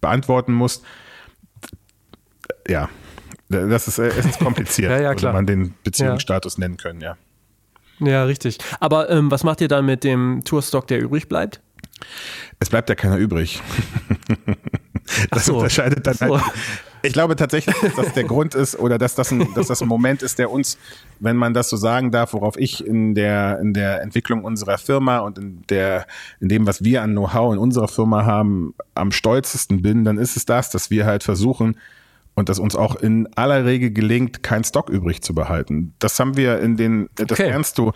beantworten 0.00 0.52
musst. 0.52 0.84
Ja, 2.68 2.88
das 3.48 3.88
ist, 3.88 3.98
es 3.98 4.26
ist 4.26 4.38
kompliziert, 4.40 4.90
ja, 4.90 5.00
ja, 5.00 5.14
klar. 5.14 5.32
man 5.32 5.46
den 5.46 5.74
Beziehungsstatus 5.84 6.56
ja. 6.56 6.60
nennen 6.60 6.76
können, 6.76 7.00
ja. 7.00 7.16
Ja, 8.00 8.24
richtig. 8.24 8.58
Aber 8.80 9.10
ähm, 9.10 9.30
was 9.30 9.44
macht 9.44 9.60
ihr 9.60 9.68
dann 9.68 9.84
mit 9.84 10.04
dem 10.04 10.42
Tourstock, 10.44 10.86
der 10.86 11.00
übrig 11.00 11.28
bleibt? 11.28 11.60
Es 12.58 12.70
bleibt 12.70 12.88
ja 12.88 12.94
keiner 12.94 13.16
übrig. 13.16 13.60
das 15.30 15.46
so. 15.46 15.56
unterscheidet 15.56 16.06
dann 16.06 16.14
so. 16.14 16.40
halt. 16.40 16.54
Ich 17.02 17.14
glaube 17.14 17.34
tatsächlich, 17.34 17.74
dass 17.80 17.94
das 17.94 18.12
der 18.12 18.24
Grund 18.24 18.54
ist 18.54 18.78
oder 18.78 18.98
dass 18.98 19.14
das, 19.14 19.32
ein, 19.32 19.54
dass 19.54 19.68
das 19.68 19.80
ein 19.80 19.88
Moment 19.88 20.22
ist, 20.22 20.38
der 20.38 20.50
uns, 20.50 20.76
wenn 21.18 21.36
man 21.36 21.54
das 21.54 21.70
so 21.70 21.76
sagen 21.76 22.10
darf, 22.10 22.34
worauf 22.34 22.58
ich 22.58 22.84
in 22.86 23.14
der, 23.14 23.58
in 23.60 23.72
der 23.72 24.02
Entwicklung 24.02 24.44
unserer 24.44 24.76
Firma 24.76 25.20
und 25.20 25.38
in, 25.38 25.62
der, 25.70 26.06
in 26.40 26.48
dem, 26.48 26.66
was 26.66 26.84
wir 26.84 27.02
an 27.02 27.12
Know-how 27.12 27.54
in 27.54 27.58
unserer 27.58 27.88
Firma 27.88 28.26
haben, 28.26 28.74
am 28.94 29.12
stolzesten 29.12 29.80
bin, 29.80 30.04
dann 30.04 30.18
ist 30.18 30.36
es 30.36 30.44
das, 30.44 30.68
dass 30.68 30.90
wir 30.90 31.06
halt 31.06 31.22
versuchen, 31.22 31.76
und 32.34 32.48
dass 32.48 32.58
uns 32.58 32.74
auch 32.74 32.96
in 32.96 33.28
aller 33.36 33.64
Regel 33.64 33.90
gelingt, 33.90 34.42
kein 34.42 34.64
Stock 34.64 34.88
übrig 34.88 35.20
zu 35.20 35.34
behalten. 35.34 35.94
Das 35.98 36.18
haben 36.18 36.36
wir 36.36 36.60
in 36.60 36.76
den, 36.76 37.08
das 37.16 37.32
okay. 37.32 37.48
lernst 37.48 37.76
du 37.76 37.92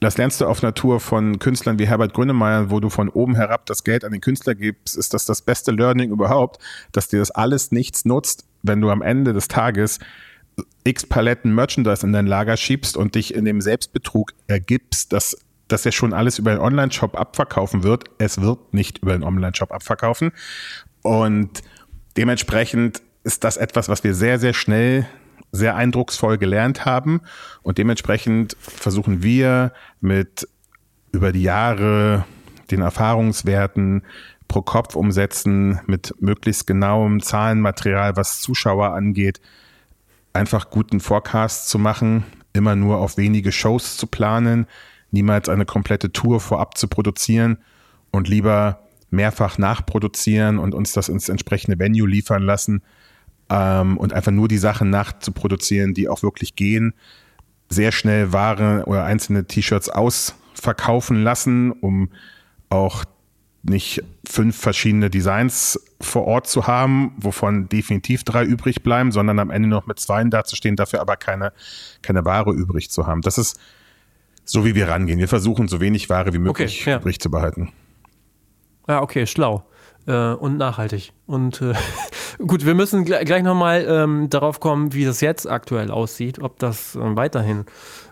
das 0.00 0.16
lernst 0.16 0.40
du 0.40 0.46
auf 0.46 0.62
Natur 0.62 0.98
von 0.98 1.38
Künstlern 1.38 1.78
wie 1.78 1.86
Herbert 1.86 2.14
Grönemeyer, 2.14 2.70
wo 2.70 2.80
du 2.80 2.88
von 2.88 3.08
oben 3.08 3.36
herab 3.36 3.66
das 3.66 3.84
Geld 3.84 4.04
an 4.04 4.12
den 4.12 4.20
Künstler 4.20 4.54
gibst, 4.54 4.96
ist 4.96 5.12
das 5.14 5.26
das 5.26 5.42
beste 5.42 5.70
Learning 5.72 6.10
überhaupt, 6.10 6.62
dass 6.92 7.08
dir 7.08 7.18
das 7.18 7.30
alles 7.30 7.70
nichts 7.70 8.04
nutzt, 8.04 8.46
wenn 8.62 8.80
du 8.80 8.90
am 8.90 9.02
Ende 9.02 9.32
des 9.32 9.48
Tages 9.48 9.98
x 10.84 11.06
Paletten 11.06 11.54
Merchandise 11.54 12.04
in 12.04 12.12
dein 12.12 12.26
Lager 12.26 12.56
schiebst 12.56 12.96
und 12.96 13.14
dich 13.14 13.34
in 13.34 13.44
dem 13.44 13.60
Selbstbetrug 13.60 14.32
ergibst, 14.46 15.12
dass 15.12 15.36
dass 15.70 15.86
er 15.86 15.92
schon 15.92 16.12
alles 16.12 16.40
über 16.40 16.50
einen 16.50 16.60
Online-Shop 16.60 17.16
abverkaufen 17.16 17.84
wird. 17.84 18.04
Es 18.18 18.40
wird 18.40 18.74
nicht 18.74 18.98
über 18.98 19.14
einen 19.14 19.22
Online-Shop 19.22 19.70
abverkaufen. 19.70 20.32
Und 21.02 21.62
dementsprechend 22.16 23.02
ist 23.22 23.44
das 23.44 23.56
etwas, 23.56 23.88
was 23.88 24.02
wir 24.02 24.14
sehr, 24.14 24.38
sehr 24.38 24.52
schnell 24.52 25.06
sehr 25.52 25.76
eindrucksvoll 25.76 26.38
gelernt 26.38 26.84
haben. 26.84 27.20
Und 27.62 27.78
dementsprechend 27.78 28.56
versuchen 28.60 29.22
wir 29.22 29.72
mit 30.00 30.48
über 31.12 31.32
die 31.32 31.42
Jahre 31.42 32.24
den 32.70 32.82
Erfahrungswerten 32.82 34.02
pro 34.48 34.62
Kopf 34.62 34.96
umsetzen, 34.96 35.80
mit 35.86 36.14
möglichst 36.20 36.66
genauem 36.66 37.20
Zahlenmaterial, 37.20 38.16
was 38.16 38.40
Zuschauer 38.40 38.94
angeht, 38.94 39.40
einfach 40.32 40.70
guten 40.70 41.00
Forecast 41.00 41.68
zu 41.68 41.78
machen, 41.78 42.24
immer 42.52 42.74
nur 42.76 42.98
auf 42.98 43.16
wenige 43.16 43.52
Shows 43.52 43.96
zu 43.96 44.06
planen, 44.06 44.66
niemals 45.10 45.48
eine 45.48 45.66
komplette 45.66 46.12
Tour 46.12 46.40
vorab 46.40 46.76
zu 46.76 46.88
produzieren 46.88 47.58
und 48.10 48.28
lieber 48.28 48.80
mehrfach 49.10 49.58
nachproduzieren 49.58 50.58
und 50.58 50.74
uns 50.74 50.92
das 50.92 51.08
ins 51.08 51.28
entsprechende 51.28 51.78
Venue 51.78 52.08
liefern 52.08 52.42
lassen, 52.42 52.82
ähm, 53.50 53.98
und 53.98 54.12
einfach 54.12 54.32
nur 54.32 54.48
die 54.48 54.58
Sachen 54.58 54.90
nachzuproduzieren, 54.90 55.92
die 55.92 56.08
auch 56.08 56.22
wirklich 56.22 56.54
gehen, 56.54 56.94
sehr 57.68 57.92
schnell 57.92 58.32
Ware 58.32 58.84
oder 58.86 59.04
einzelne 59.04 59.44
T-Shirts 59.44 59.88
ausverkaufen 59.88 61.22
lassen, 61.22 61.72
um 61.72 62.10
auch 62.68 63.04
nicht 63.62 64.02
fünf 64.26 64.56
verschiedene 64.56 65.10
Designs 65.10 65.78
vor 66.00 66.24
Ort 66.24 66.46
zu 66.46 66.66
haben, 66.66 67.12
wovon 67.18 67.68
definitiv 67.68 68.24
drei 68.24 68.44
übrig 68.44 68.82
bleiben, 68.82 69.12
sondern 69.12 69.38
am 69.38 69.50
Ende 69.50 69.68
noch 69.68 69.86
mit 69.86 70.00
zwei 70.00 70.24
dazustehen, 70.24 70.76
dafür 70.76 71.00
aber 71.00 71.16
keine, 71.16 71.52
keine 72.00 72.24
Ware 72.24 72.52
übrig 72.52 72.90
zu 72.90 73.06
haben. 73.06 73.20
Das 73.20 73.36
ist 73.36 73.60
so, 74.44 74.64
wie 74.64 74.74
wir 74.74 74.88
rangehen. 74.88 75.18
Wir 75.18 75.28
versuchen, 75.28 75.68
so 75.68 75.80
wenig 75.80 76.08
Ware 76.08 76.32
wie 76.32 76.38
möglich 76.38 76.80
okay, 76.80 76.90
ja. 76.90 76.98
übrig 76.98 77.20
zu 77.20 77.30
behalten. 77.30 77.72
Ja, 78.88 79.02
okay, 79.02 79.26
schlau 79.26 79.64
äh, 80.06 80.32
und 80.32 80.56
nachhaltig. 80.56 81.12
Und 81.26 81.60
äh, 81.62 81.74
gut, 82.46 82.64
wir 82.64 82.74
müssen 82.74 83.04
gl 83.04 83.24
gleich 83.24 83.42
nochmal 83.42 83.86
ähm, 83.88 84.30
darauf 84.30 84.60
kommen, 84.60 84.92
wie 84.92 85.04
das 85.04 85.20
jetzt 85.20 85.48
aktuell 85.48 85.90
aussieht, 85.90 86.40
ob 86.40 86.58
das 86.58 86.96
äh, 86.96 87.16
weiterhin 87.16 87.64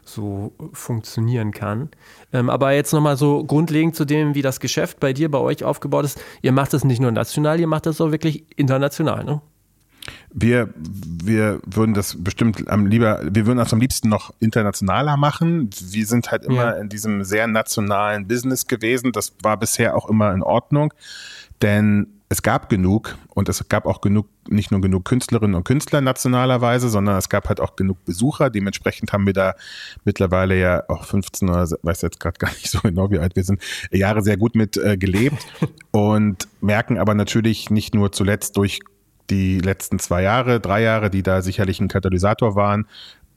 so 0.05 0.53
funktionieren 0.73 1.53
kann. 1.53 1.91
Ähm, 2.33 2.51
aber 2.51 2.73
jetzt 2.73 2.93
nochmal 2.93 3.17
so 3.17 3.45
grundlegend 3.45 3.95
zu 3.95 4.05
dem, 4.05 4.35
wie 4.35 4.43
das 4.43 4.61
Geschäft 4.61 5.01
bei 5.01 5.13
dir, 5.13 5.31
bei 5.31 5.39
euch 5.39 5.65
aufgebaut 5.65 6.05
ist. 6.05 6.21
Ihr 6.43 6.53
macht 6.53 6.73
das 6.73 6.85
nicht 6.85 7.01
nur 7.01 7.13
national, 7.13 7.61
ihr 7.61 7.67
macht 7.67 7.87
das 7.87 8.01
auch 8.01 8.11
wirklich 8.11 8.45
international, 8.57 9.25
ne? 9.25 9.41
Wir, 10.33 10.73
wir 10.77 11.61
würden 11.67 11.95
das 11.95 12.17
bestimmt 12.23 12.69
am 12.69 12.87
lieber, 12.87 13.21
wir 13.23 13.47
würden 13.47 13.59
das 13.59 13.73
am 13.73 13.81
liebsten 13.81 14.09
noch 14.09 14.33
internationaler 14.41 15.17
machen. 15.17 15.71
Wir 15.81 16.07
sind 16.07 16.31
halt 16.31 16.45
immer 16.45 16.65
ja. 16.65 16.71
in 16.73 16.89
diesem 16.89 17.25
sehr 17.25 17.47
nationalen 17.47 18.27
Business 18.27 18.67
gewesen. 18.67 19.13
Das 19.13 19.35
war 19.43 19.57
bisher 19.57 19.97
auch 19.97 20.09
immer 20.09 20.33
in 20.33 20.43
Ordnung. 20.43 20.93
Denn 21.63 22.19
es 22.31 22.43
gab 22.43 22.69
genug 22.69 23.17
und 23.35 23.49
es 23.49 23.69
gab 23.69 23.87
auch 23.87 24.03
genug, 24.03 24.27
nicht 24.49 24.71
nur 24.71 24.81
genug 24.83 25.07
Künstlerinnen 25.07 25.55
und 25.55 25.65
Künstler 25.65 26.03
nationalerweise, 26.03 26.91
sondern 26.91 27.17
es 27.17 27.31
gab 27.31 27.49
halt 27.49 27.59
auch 27.61 27.75
genug 27.75 28.05
Besucher. 28.05 28.51
Dementsprechend 28.51 29.13
haben 29.13 29.25
wir 29.25 29.33
da 29.33 29.55
mittlerweile 30.05 30.59
ja 30.59 30.85
auch 30.89 31.05
15 31.05 31.49
oder 31.49 31.67
weiß 31.83 32.03
jetzt 32.03 32.21
gerade 32.21 32.39
gar 32.39 32.51
nicht 32.51 32.71
so 32.71 32.81
genau, 32.81 33.11
wie 33.11 33.19
alt 33.19 33.35
wir 33.35 33.45
sind, 33.45 33.63
Jahre 33.91 34.23
sehr 34.23 34.37
gut 34.37 34.55
mit 34.55 34.77
äh, 34.77 34.99
gelebt 34.99 35.47
und 35.91 36.49
merken 36.61 36.99
aber 36.99 37.15
natürlich 37.15 37.71
nicht 37.71 37.95
nur 37.95 38.13
zuletzt 38.13 38.57
durch 38.59 38.81
die 39.31 39.59
letzten 39.59 39.99
zwei 39.99 40.23
Jahre, 40.23 40.61
drei 40.61 40.83
Jahre, 40.83 41.11
die 41.11 41.23
da 41.23 41.43
sicherlich 41.43 41.81
ein 41.81 41.89
Katalysator 41.89 42.55
waren, 42.55 42.87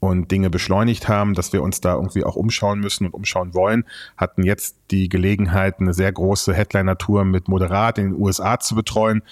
und 0.02 0.32
Dinge 0.32 0.50
beschleunigt 0.50 1.06
haben, 1.06 1.32
dass 1.32 1.52
wir 1.52 1.62
uns 1.62 1.80
da 1.80 1.94
irgendwie 1.94 2.24
auch 2.24 2.34
umschauen 2.34 2.80
müssen 2.80 3.06
und 3.06 3.14
umschauen 3.14 3.54
wollen, 3.54 3.84
hatten 4.16 4.42
jetzt 4.42 4.76
die 4.90 5.08
Gelegenheit, 5.08 5.78
eine 5.78 5.94
sehr 5.94 6.10
große 6.10 6.52
Headliner-Tour 6.52 7.24
mit 7.24 7.46
Moderat 7.46 7.98
in 7.98 8.10
den 8.10 8.20
USA 8.20 8.58
zu 8.58 8.74
betreuen 8.74 9.22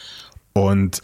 und 0.53 1.03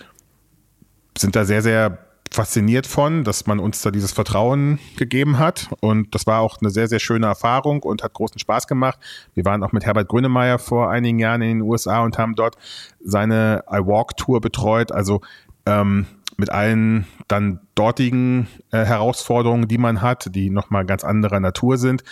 sind 1.18 1.34
da 1.34 1.44
sehr, 1.44 1.62
sehr 1.62 1.98
fasziniert 2.30 2.86
von, 2.86 3.24
dass 3.24 3.48
man 3.48 3.58
uns 3.58 3.82
da 3.82 3.90
dieses 3.90 4.12
Vertrauen 4.12 4.78
gegeben 4.96 5.40
hat. 5.40 5.68
Und 5.80 6.14
das 6.14 6.28
war 6.28 6.42
auch 6.42 6.58
eine 6.60 6.70
sehr, 6.70 6.86
sehr 6.86 7.00
schöne 7.00 7.26
Erfahrung 7.26 7.82
und 7.82 8.04
hat 8.04 8.12
großen 8.12 8.38
Spaß 8.38 8.68
gemacht. 8.68 9.00
Wir 9.34 9.44
waren 9.44 9.64
auch 9.64 9.72
mit 9.72 9.84
Herbert 9.84 10.06
Grönemeyer 10.06 10.60
vor 10.60 10.90
einigen 10.90 11.18
Jahren 11.18 11.42
in 11.42 11.58
den 11.58 11.62
USA 11.62 12.04
und 12.04 12.18
haben 12.18 12.36
dort 12.36 12.54
seine 13.00 13.64
I 13.68 13.78
Walk 13.78 14.16
Tour 14.16 14.40
betreut. 14.40 14.92
Also 14.92 15.22
ähm, 15.66 16.06
mit 16.36 16.50
allen 16.50 17.06
dann 17.28 17.60
dortigen 17.74 18.48
äh, 18.70 18.84
Herausforderungen, 18.84 19.68
die 19.68 19.78
man 19.78 20.02
hat, 20.02 20.34
die 20.34 20.50
nochmal 20.50 20.84
ganz 20.84 21.04
anderer 21.04 21.40
Natur 21.40 21.78
sind. 21.78 22.04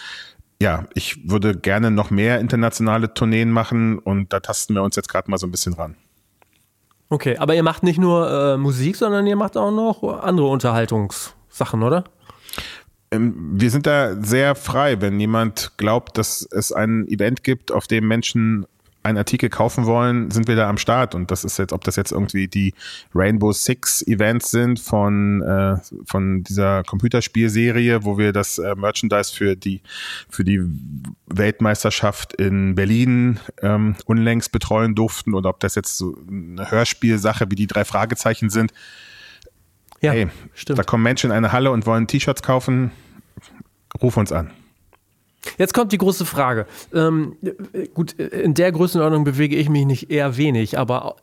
Ja, 0.61 0.87
ich 0.95 1.29
würde 1.29 1.57
gerne 1.57 1.91
noch 1.91 2.11
mehr 2.11 2.41
internationale 2.41 3.13
Tourneen 3.13 3.51
machen 3.51 3.99
und 3.99 4.33
da 4.33 4.41
tasten 4.41 4.75
wir 4.75 4.83
uns 4.83 4.97
jetzt 4.97 5.09
gerade 5.09 5.31
mal 5.31 5.39
so 5.39 5.47
ein 5.47 5.51
bisschen 5.51 5.75
ran. 5.75 5.97
Okay, 7.11 7.37
aber 7.37 7.55
ihr 7.55 7.63
macht 7.63 7.83
nicht 7.83 7.99
nur 7.99 8.31
äh, 8.31 8.57
Musik, 8.57 8.97
sondern 8.97 9.27
ihr 9.27 9.37
macht 9.37 9.57
auch 9.57 9.71
noch 9.71 10.03
andere 10.23 10.47
Unterhaltungssachen, 10.47 11.83
oder? 11.83 12.05
Ähm, 13.11 13.35
wir 13.53 13.71
sind 13.71 13.87
da 13.87 14.17
sehr 14.21 14.55
frei, 14.55 15.01
wenn 15.01 15.21
jemand 15.21 15.73
glaubt, 15.77 16.19
dass 16.19 16.47
es 16.51 16.73
ein 16.73 17.07
Event 17.09 17.45
gibt, 17.45 17.71
auf 17.71 17.87
dem 17.87 18.09
Menschen 18.09 18.67
einen 19.05 19.19
Artikel 19.19 19.51
kaufen 19.51 19.85
wollen, 19.85 20.31
sind 20.31 20.49
wir 20.49 20.57
da 20.57 20.69
am 20.69 20.79
Start. 20.79 21.15
Und 21.15 21.31
das 21.31 21.45
ist 21.45 21.59
jetzt, 21.59 21.73
ob 21.73 21.85
das 21.85 21.97
jetzt 21.97 22.11
irgendwie 22.11 22.49
die 22.49 22.73
Rainbow 23.15 23.53
Six 23.53 24.03
Events 24.07 24.51
sind 24.51 24.81
von, 24.81 25.43
äh, 25.43 25.77
von 26.07 26.43
dieser 26.43 26.83
Computerspielserie, 26.85 28.05
wo 28.05 28.17
wir 28.17 28.33
das 28.33 28.59
äh, 28.59 28.75
Merchandise 28.75 29.33
für 29.33 29.57
die, 29.57 29.83
für 30.29 30.43
die 30.43 30.61
Weltmeisterschaft 31.27 32.33
in 32.33 32.75
Berlin 32.75 33.39
ähm, 33.61 33.95
unlängst 34.07 34.53
betreuen 34.53 34.95
durften 34.95 35.35
oder 35.35 35.51
ob 35.51 35.61
das 35.61 35.75
jetzt 35.75 35.99
so 35.99 36.17
eine 36.27 36.71
Hörspielsache 36.71 37.51
wie 37.51 37.57
die 37.57 37.67
drei 37.67 37.85
Fragezeichen 37.85 38.49
sind. 38.49 38.73
Ja, 40.01 40.13
hey, 40.13 40.29
stimmt. 40.55 40.79
Da 40.79 40.83
kommen 40.83 41.03
Menschen 41.03 41.31
in 41.31 41.37
eine 41.37 41.53
Halle 41.53 41.71
und 41.71 41.87
wollen 41.87 42.07
T-Shirts 42.07 42.43
kaufen. 42.43 42.91
Ruf 44.01 44.17
uns 44.17 44.33
an. 44.33 44.51
Jetzt 45.59 45.75
kommt 45.75 45.93
die 45.93 45.99
große 45.99 46.25
Frage. 46.25 46.67
Ähm, 46.93 47.37
gut, 47.95 48.13
in 48.13 48.55
der 48.55 48.73
Größenordnung 48.73 49.25
bewege 49.25 49.57
ich 49.57 49.69
mich 49.69 49.87
nicht 49.87 50.11
eher 50.11 50.37
wenig, 50.37 50.79
aber 50.79 51.17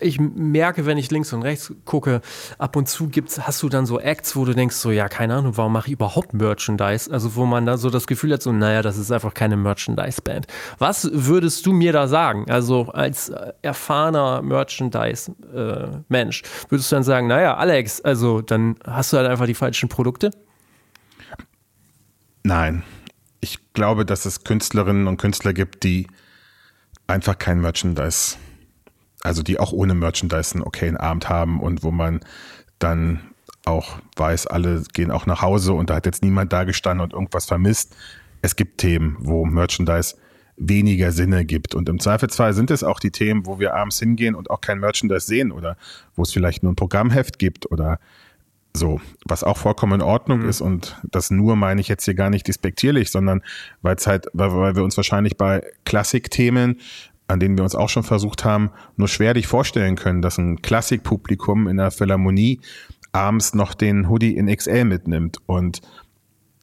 ich 0.00 0.20
merke, 0.20 0.86
wenn 0.86 0.98
ich 0.98 1.10
links 1.10 1.32
und 1.32 1.42
rechts 1.42 1.72
gucke, 1.84 2.20
ab 2.58 2.76
und 2.76 2.88
zu 2.88 3.08
gibt's, 3.08 3.46
hast 3.46 3.62
du 3.62 3.68
dann 3.68 3.86
so 3.86 4.00
Acts, 4.00 4.36
wo 4.36 4.44
du 4.44 4.54
denkst, 4.54 4.76
so, 4.76 4.90
ja, 4.90 5.08
keine 5.08 5.34
Ahnung, 5.34 5.56
warum 5.56 5.72
mache 5.72 5.88
ich 5.88 5.92
überhaupt 5.92 6.34
Merchandise? 6.34 7.10
Also, 7.10 7.34
wo 7.36 7.46
man 7.46 7.66
da 7.66 7.76
so 7.76 7.90
das 7.90 8.06
Gefühl 8.06 8.32
hat, 8.32 8.42
so, 8.42 8.52
naja, 8.52 8.82
das 8.82 8.98
ist 8.98 9.12
einfach 9.12 9.34
keine 9.34 9.56
Merchandise-Band. 9.56 10.46
Was 10.78 11.08
würdest 11.12 11.66
du 11.66 11.72
mir 11.72 11.92
da 11.92 12.08
sagen? 12.08 12.50
Also, 12.50 12.88
als 12.92 13.32
erfahrener 13.62 14.42
Merchandise-Mensch, 14.42 16.42
würdest 16.68 16.92
du 16.92 16.96
dann 16.96 17.04
sagen, 17.04 17.26
naja, 17.26 17.56
Alex, 17.56 18.00
also, 18.00 18.40
dann 18.40 18.76
hast 18.86 19.12
du 19.12 19.16
halt 19.16 19.28
einfach 19.28 19.46
die 19.46 19.54
falschen 19.54 19.88
Produkte? 19.88 20.30
Nein 22.42 22.82
ich 23.40 23.58
glaube, 23.72 24.04
dass 24.04 24.24
es 24.24 24.44
Künstlerinnen 24.44 25.06
und 25.06 25.16
Künstler 25.18 25.52
gibt, 25.52 25.84
die 25.84 26.06
einfach 27.06 27.38
kein 27.38 27.60
Merchandise, 27.60 28.36
also 29.22 29.42
die 29.42 29.58
auch 29.58 29.72
ohne 29.72 29.94
Merchandise 29.94 30.54
einen 30.54 30.64
okayen 30.64 30.96
Abend 30.96 31.28
haben 31.28 31.60
und 31.60 31.82
wo 31.82 31.90
man 31.90 32.20
dann 32.78 33.20
auch 33.64 33.98
weiß, 34.16 34.46
alle 34.46 34.82
gehen 34.92 35.10
auch 35.10 35.26
nach 35.26 35.42
Hause 35.42 35.72
und 35.72 35.90
da 35.90 35.96
hat 35.96 36.06
jetzt 36.06 36.22
niemand 36.22 36.52
da 36.52 36.64
gestanden 36.64 37.04
und 37.04 37.12
irgendwas 37.12 37.46
vermisst. 37.46 37.94
Es 38.40 38.56
gibt 38.56 38.78
Themen, 38.78 39.16
wo 39.20 39.44
Merchandise 39.44 40.16
weniger 40.56 41.12
Sinne 41.12 41.44
gibt. 41.44 41.74
Und 41.74 41.88
im 41.88 42.00
Zweifelsfall 42.00 42.52
sind 42.52 42.70
es 42.70 42.82
auch 42.82 43.00
die 43.00 43.10
Themen, 43.10 43.46
wo 43.46 43.58
wir 43.58 43.74
abends 43.74 43.98
hingehen 43.98 44.34
und 44.34 44.50
auch 44.50 44.60
kein 44.60 44.80
Merchandise 44.80 45.26
sehen 45.26 45.52
oder 45.52 45.76
wo 46.16 46.22
es 46.22 46.32
vielleicht 46.32 46.62
nur 46.62 46.72
ein 46.72 46.76
Programmheft 46.76 47.38
gibt 47.38 47.70
oder 47.70 48.00
so, 48.78 49.00
was 49.24 49.44
auch 49.44 49.56
vollkommen 49.56 49.94
in 49.94 50.02
Ordnung 50.02 50.40
mhm. 50.40 50.48
ist 50.48 50.60
und 50.60 51.00
das 51.02 51.30
nur 51.30 51.56
meine 51.56 51.80
ich 51.80 51.88
jetzt 51.88 52.04
hier 52.04 52.14
gar 52.14 52.30
nicht 52.30 52.48
despektierlich, 52.48 53.10
sondern 53.10 53.42
weil 53.82 53.96
es 53.96 54.06
halt, 54.06 54.26
weil, 54.32 54.52
weil 54.52 54.76
wir 54.76 54.84
uns 54.84 54.96
wahrscheinlich 54.96 55.36
bei 55.36 55.62
Klassikthemen, 55.84 56.78
an 57.26 57.40
denen 57.40 57.58
wir 57.58 57.64
uns 57.64 57.74
auch 57.74 57.88
schon 57.88 58.04
versucht 58.04 58.44
haben, 58.44 58.70
nur 58.96 59.08
schwerlich 59.08 59.46
vorstellen 59.46 59.96
können, 59.96 60.22
dass 60.22 60.38
ein 60.38 60.62
Klassikpublikum 60.62 61.68
in 61.68 61.76
der 61.76 61.90
Philharmonie 61.90 62.60
abends 63.12 63.54
noch 63.54 63.74
den 63.74 64.08
Hoodie 64.08 64.36
in 64.36 64.54
XL 64.54 64.84
mitnimmt 64.84 65.38
und 65.46 65.82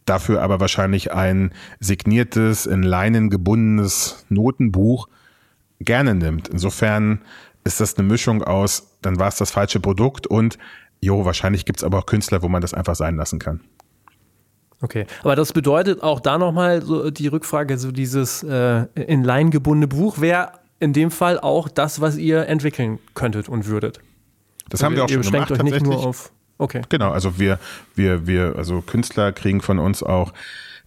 dafür 0.06 0.41
aber 0.41 0.60
wahrscheinlich 0.60 1.12
ein 1.12 1.51
signiertes, 1.80 2.65
in 2.65 2.84
Leinen 2.84 3.30
gebundenes 3.30 4.25
Notenbuch 4.30 5.08
gerne 5.80 6.15
nimmt. 6.15 6.47
Insofern 6.47 7.21
ist 7.63 7.82
das 7.82 7.97
eine 7.97 8.08
Mischung 8.08 8.43
aus, 8.43 8.97
dann 9.01 9.19
war 9.19 9.28
es 9.28 9.38
das 9.38 9.51
falsche 9.51 9.80
Produkt 9.80 10.28
und 10.28 10.58
jo, 11.01 11.25
wahrscheinlich 11.25 11.65
gibt 11.65 11.79
es 11.79 11.84
aber 11.84 11.99
auch 11.99 12.05
Künstler, 12.05 12.41
wo 12.41 12.47
man 12.47 12.62
das 12.62 12.73
einfach 12.73 12.95
sein 12.95 13.15
lassen 13.15 13.39
kann. 13.39 13.62
Okay, 14.81 15.05
aber 15.21 15.36
das 15.36 15.53
bedeutet 15.53 16.03
auch 16.03 16.19
da 16.19 16.38
nochmal 16.38 16.81
so 16.81 17.10
die 17.10 17.27
Rückfrage, 17.27 17.77
so 17.77 17.91
dieses 17.91 18.43
äh, 18.43 18.86
in 18.95 19.23
Line 19.23 19.49
gebundene 19.49 19.88
Buch 19.88 20.19
wäre 20.19 20.51
in 20.79 20.93
dem 20.93 21.12
Fall 21.12 21.39
auch 21.39 21.69
das, 21.69 22.01
was 22.01 22.17
ihr 22.17 22.47
entwickeln 22.47 22.99
könntet 23.13 23.47
und 23.47 23.67
würdet. 23.67 23.99
Das 24.69 24.81
also 24.81 24.86
haben 24.86 24.95
wir 24.95 25.05
auch 25.05 25.10
schon 25.10 25.21
gemacht. 25.21 25.51
Euch 25.51 25.63
nicht 25.63 25.81
nur 25.81 26.05
auf, 26.05 26.31
okay. 26.58 26.81
Genau, 26.89 27.12
also 27.12 27.39
wir, 27.39 27.60
wir, 27.95 28.27
wir, 28.27 28.55
also 28.58 28.81
Künstler 28.81 29.31
kriegen 29.31 29.62
von 29.62 29.79
uns 29.79 30.03
auch, 30.03 30.34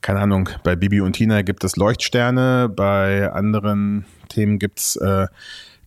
keine 0.01 0.21
Ahnung, 0.21 0.49
bei 0.63 0.77
Bibi 0.77 1.01
und 1.01 1.15
Tina 1.15 1.43
gibt 1.43 1.65
es 1.65 1.77
Leuchtsterne, 1.77 2.69
bei 2.69 3.33
anderen 3.33 4.05
Themen 4.29 4.59
gibt 4.59 4.81
es 4.81 4.97
äh, 4.97 5.27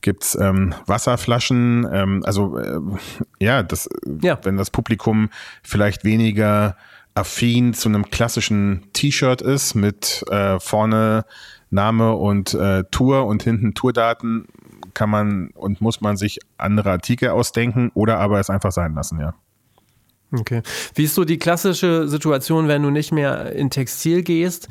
gibt's 0.02 0.36
ähm, 0.36 0.74
Wasserflaschen. 0.86 1.88
Ähm, 1.92 2.24
also 2.26 2.58
äh, 2.58 2.80
ja, 3.40 3.64
das, 3.64 3.90
ja, 4.22 4.40
wenn 4.44 4.58
das 4.58 4.72
Publikum 4.72 5.30
vielleicht 5.64 6.04
weniger 6.04 6.76
affin 7.14 7.74
zu 7.74 7.90
einem 7.90 8.10
klassischen 8.10 8.84
T-Shirt 8.94 9.42
ist 9.42 9.76
mit 9.76 10.24
äh, 10.30 10.60
vorne 10.60 11.26
Name 11.70 12.14
und 12.14 12.54
äh, 12.54 12.84
Tour 12.92 13.26
und 13.26 13.44
hinten 13.44 13.74
Tourdaten, 13.74 14.48
kann 14.94 15.10
man 15.10 15.52
und 15.52 15.82
muss 15.82 16.02
man 16.02 16.18
sich 16.18 16.40
andere 16.58 16.92
Artikel 16.92 17.30
ausdenken 17.30 17.92
oder 17.94 18.20
aber 18.20 18.40
es 18.40 18.50
einfach 18.50 18.72
sein 18.72 18.94
lassen, 18.94 19.20
ja. 19.20 19.34
Okay. 20.32 20.62
Wie 20.96 21.04
ist 21.04 21.16
so 21.16 21.26
die 21.26 21.38
klassische 21.38 22.08
Situation, 22.08 22.70
wenn 22.70 22.84
du 22.84 22.90
nicht 22.90 23.12
mehr 23.12 23.52
in 23.52 23.70
Textil 23.70 24.24
gehst? 24.24 24.70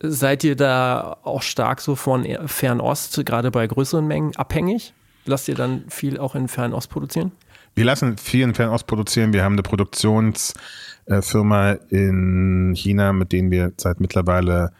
Seid 0.00 0.44
ihr 0.44 0.54
da 0.54 1.16
auch 1.24 1.42
stark 1.42 1.80
so 1.80 1.96
von 1.96 2.24
Fernost, 2.46 3.20
gerade 3.26 3.50
bei 3.50 3.66
größeren 3.66 4.06
Mengen, 4.06 4.36
abhängig? 4.36 4.94
Lasst 5.26 5.48
ihr 5.48 5.56
dann 5.56 5.84
viel 5.88 6.18
auch 6.18 6.36
in 6.36 6.48
Fernost 6.48 6.90
produzieren? 6.90 7.32
Wir 7.74 7.84
lassen 7.84 8.16
viel 8.18 8.42
in 8.42 8.54
Fernost 8.54 8.86
produzieren. 8.86 9.32
Wir 9.32 9.42
haben 9.44 9.54
eine 9.54 9.62
Produktionsfirma 9.62 11.72
in 11.88 12.74
China, 12.76 13.12
mit 13.12 13.32
denen 13.32 13.50
wir 13.50 13.72
seit 13.76 13.98
mittlerweile 14.00 14.72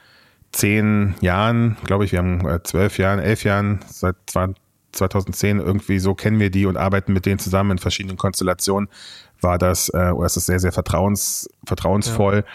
zehn 0.52 1.16
Jahren, 1.20 1.76
glaube 1.84 2.04
ich, 2.04 2.12
wir 2.12 2.20
haben 2.20 2.48
äh, 2.48 2.62
zwölf 2.62 2.98
Jahren, 2.98 3.18
elf 3.20 3.44
Jahren, 3.44 3.80
seit 3.88 4.16
2010 4.92 5.60
irgendwie 5.60 6.00
so 6.00 6.14
kennen 6.14 6.40
wir 6.40 6.50
die 6.50 6.66
und 6.66 6.76
arbeiten 6.76 7.12
mit 7.12 7.24
denen 7.26 7.38
zusammen 7.38 7.70
in 7.72 7.78
verschiedenen 7.78 8.16
Konstellationen 8.16 8.88
war 9.42 9.58
das, 9.58 9.88
äh, 9.90 10.10
oder 10.10 10.26
ist 10.26 10.36
es 10.36 10.46
sehr, 10.46 10.60
sehr 10.60 10.72
vertrauens, 10.72 11.48
vertrauensvoll. 11.64 12.44
Ja. 12.46 12.52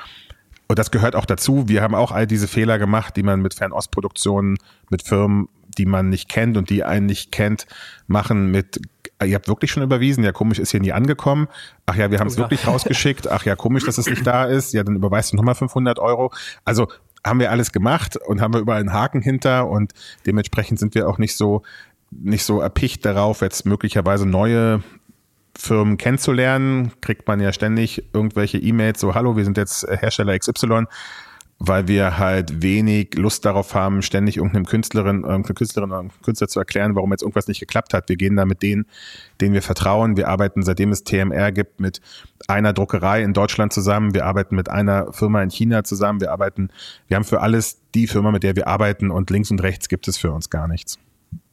Und 0.67 0.80
das 0.80 0.91
gehört 0.91 1.15
auch 1.15 1.26
dazu. 1.26 1.67
Wir 1.67 1.82
haben 1.82 1.95
auch 1.95 2.12
all 2.12 2.26
diese 2.26 2.48
Fehler 2.48 2.80
gemacht, 2.80 3.15
die 3.15 3.24
man 3.24 3.41
mit 3.41 3.54
Fernostproduktionen, 3.54 4.58
mit 4.89 5.04
Firmen, 5.04 5.48
die 5.78 5.86
man 5.86 6.10
nicht 6.10 6.30
kennt 6.30 6.58
und 6.58 6.69
die 6.69 6.84
einen 6.84 7.06
nicht 7.06 7.32
kennt, 7.32 7.67
machen 8.08 8.50
mit 8.52 8.80
ihr 9.24 9.36
habt 9.36 9.48
wirklich 9.48 9.71
schon 9.71 9.82
überwiesen, 9.84 10.24
ja 10.24 10.32
komisch 10.32 10.60
ist 10.60 10.71
hier 10.71 10.82
nie 10.82 10.91
angekommen. 10.91 11.48
Ach 11.86 11.95
ja, 11.95 12.12
wir 12.12 12.19
haben 12.19 12.28
es 12.28 12.36
oh, 12.36 12.39
wirklich 12.41 12.67
rausgeschickt. 12.67 13.30
Ach 13.30 13.45
ja, 13.45 13.56
komisch, 13.56 13.86
dass 13.86 13.98
es 13.98 14.08
nicht 14.08 14.28
da 14.28 14.45
ist. 14.45 14.74
Ja, 14.74 14.84
dann 14.84 14.95
überweist 14.95 15.32
du 15.32 15.38
nochmal 15.38 15.56
500 15.56 16.00
Euro. 16.00 16.32
Also 16.65 16.88
haben 17.26 17.39
wir 17.39 17.50
alles 17.50 17.71
gemacht 17.71 18.17
und 18.17 18.41
haben 18.41 18.54
wir 18.54 18.60
überall 18.60 18.80
einen 18.80 18.93
Haken 18.93 19.21
hinter 19.21 19.67
und 19.67 19.93
dementsprechend 20.26 20.80
sind 20.80 20.95
wir 20.95 21.08
auch 21.08 21.17
nicht 21.17 21.36
so 21.36 21.63
nicht 22.12 22.43
so 22.43 22.62
erpicht 22.62 23.04
darauf, 23.04 23.41
jetzt 23.41 23.65
möglicherweise 23.65 24.26
neue 24.26 24.84
Firmen 25.58 25.98
kennenzulernen, 25.98 26.91
kriegt 27.02 27.28
man 27.28 27.39
ja 27.39 27.54
ständig 27.54 28.04
irgendwelche 28.13 28.58
E-Mails, 28.58 29.00
so 29.00 29.15
hallo, 29.15 29.36
wir 29.38 29.46
sind 29.46 29.58
jetzt 29.58 29.88
Hersteller 29.88 30.38
XY, 30.38 30.86
weil 31.60 31.88
wir 31.88 32.18
halt 32.18 32.62
wenig 32.62 33.15
Lust 33.15 33.46
darauf 33.46 33.74
haben, 33.74 34.02
ständig 34.02 34.38
irgendeinem 34.38 34.65
Künstlerin, 34.65 35.24
irgendeinem 35.24 35.56
Künstlerin 35.56 35.91
oder 35.91 36.06
Künstler 36.24 36.48
zu 36.50 36.60
erklären, 36.60 36.96
warum 36.96 37.12
jetzt 37.12 37.22
irgendwas 37.22 37.48
nicht 37.48 37.62
geklappt 37.62 37.94
hat. 37.94 38.10
Wir 38.10 38.18
gehen 38.18 38.36
da 38.36 38.46
mit 38.46 38.62
denen, 38.62 38.86
denen 39.39 39.54
wir 39.54 39.62
vertrauen. 39.62 40.18
Wir 40.18 40.28
arbeiten, 40.28 40.63
seitdem 40.63 40.91
es 40.91 41.06
TMR 41.06 41.54
gibt, 41.54 41.80
mit 41.80 42.02
einer 42.48 42.74
Druckerei 42.74 43.24
in 43.24 43.34
Deutschland 43.34 43.72
zusammen. 43.72 44.13
Wir 44.13 44.26
arbeiten 44.26 44.56
mit 44.56 44.70
einer 44.70 45.13
Firma 45.13 45.41
in 45.41 45.50
China 45.50 45.86
zusammen. 45.86 46.20
Wir 46.20 46.32
arbeiten, 46.32 46.70
wir 47.08 47.15
haben 47.15 47.24
für 47.24 47.41
alles 47.41 47.82
die 47.94 48.08
Firma, 48.08 48.32
mit 48.32 48.44
der 48.44 48.58
wir 48.58 48.68
arbeiten 48.68 49.10
und 49.10 49.30
links 49.30 49.50
und 49.50 49.63
rechts 49.63 49.88
gibt 49.88 50.10
es 50.10 50.18
für 50.18 50.32
uns 50.32 50.50
gar 50.50 50.68
nichts. 50.68 51.00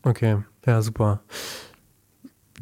Okay, 0.03 0.39
ja, 0.67 0.83
super. 0.83 1.23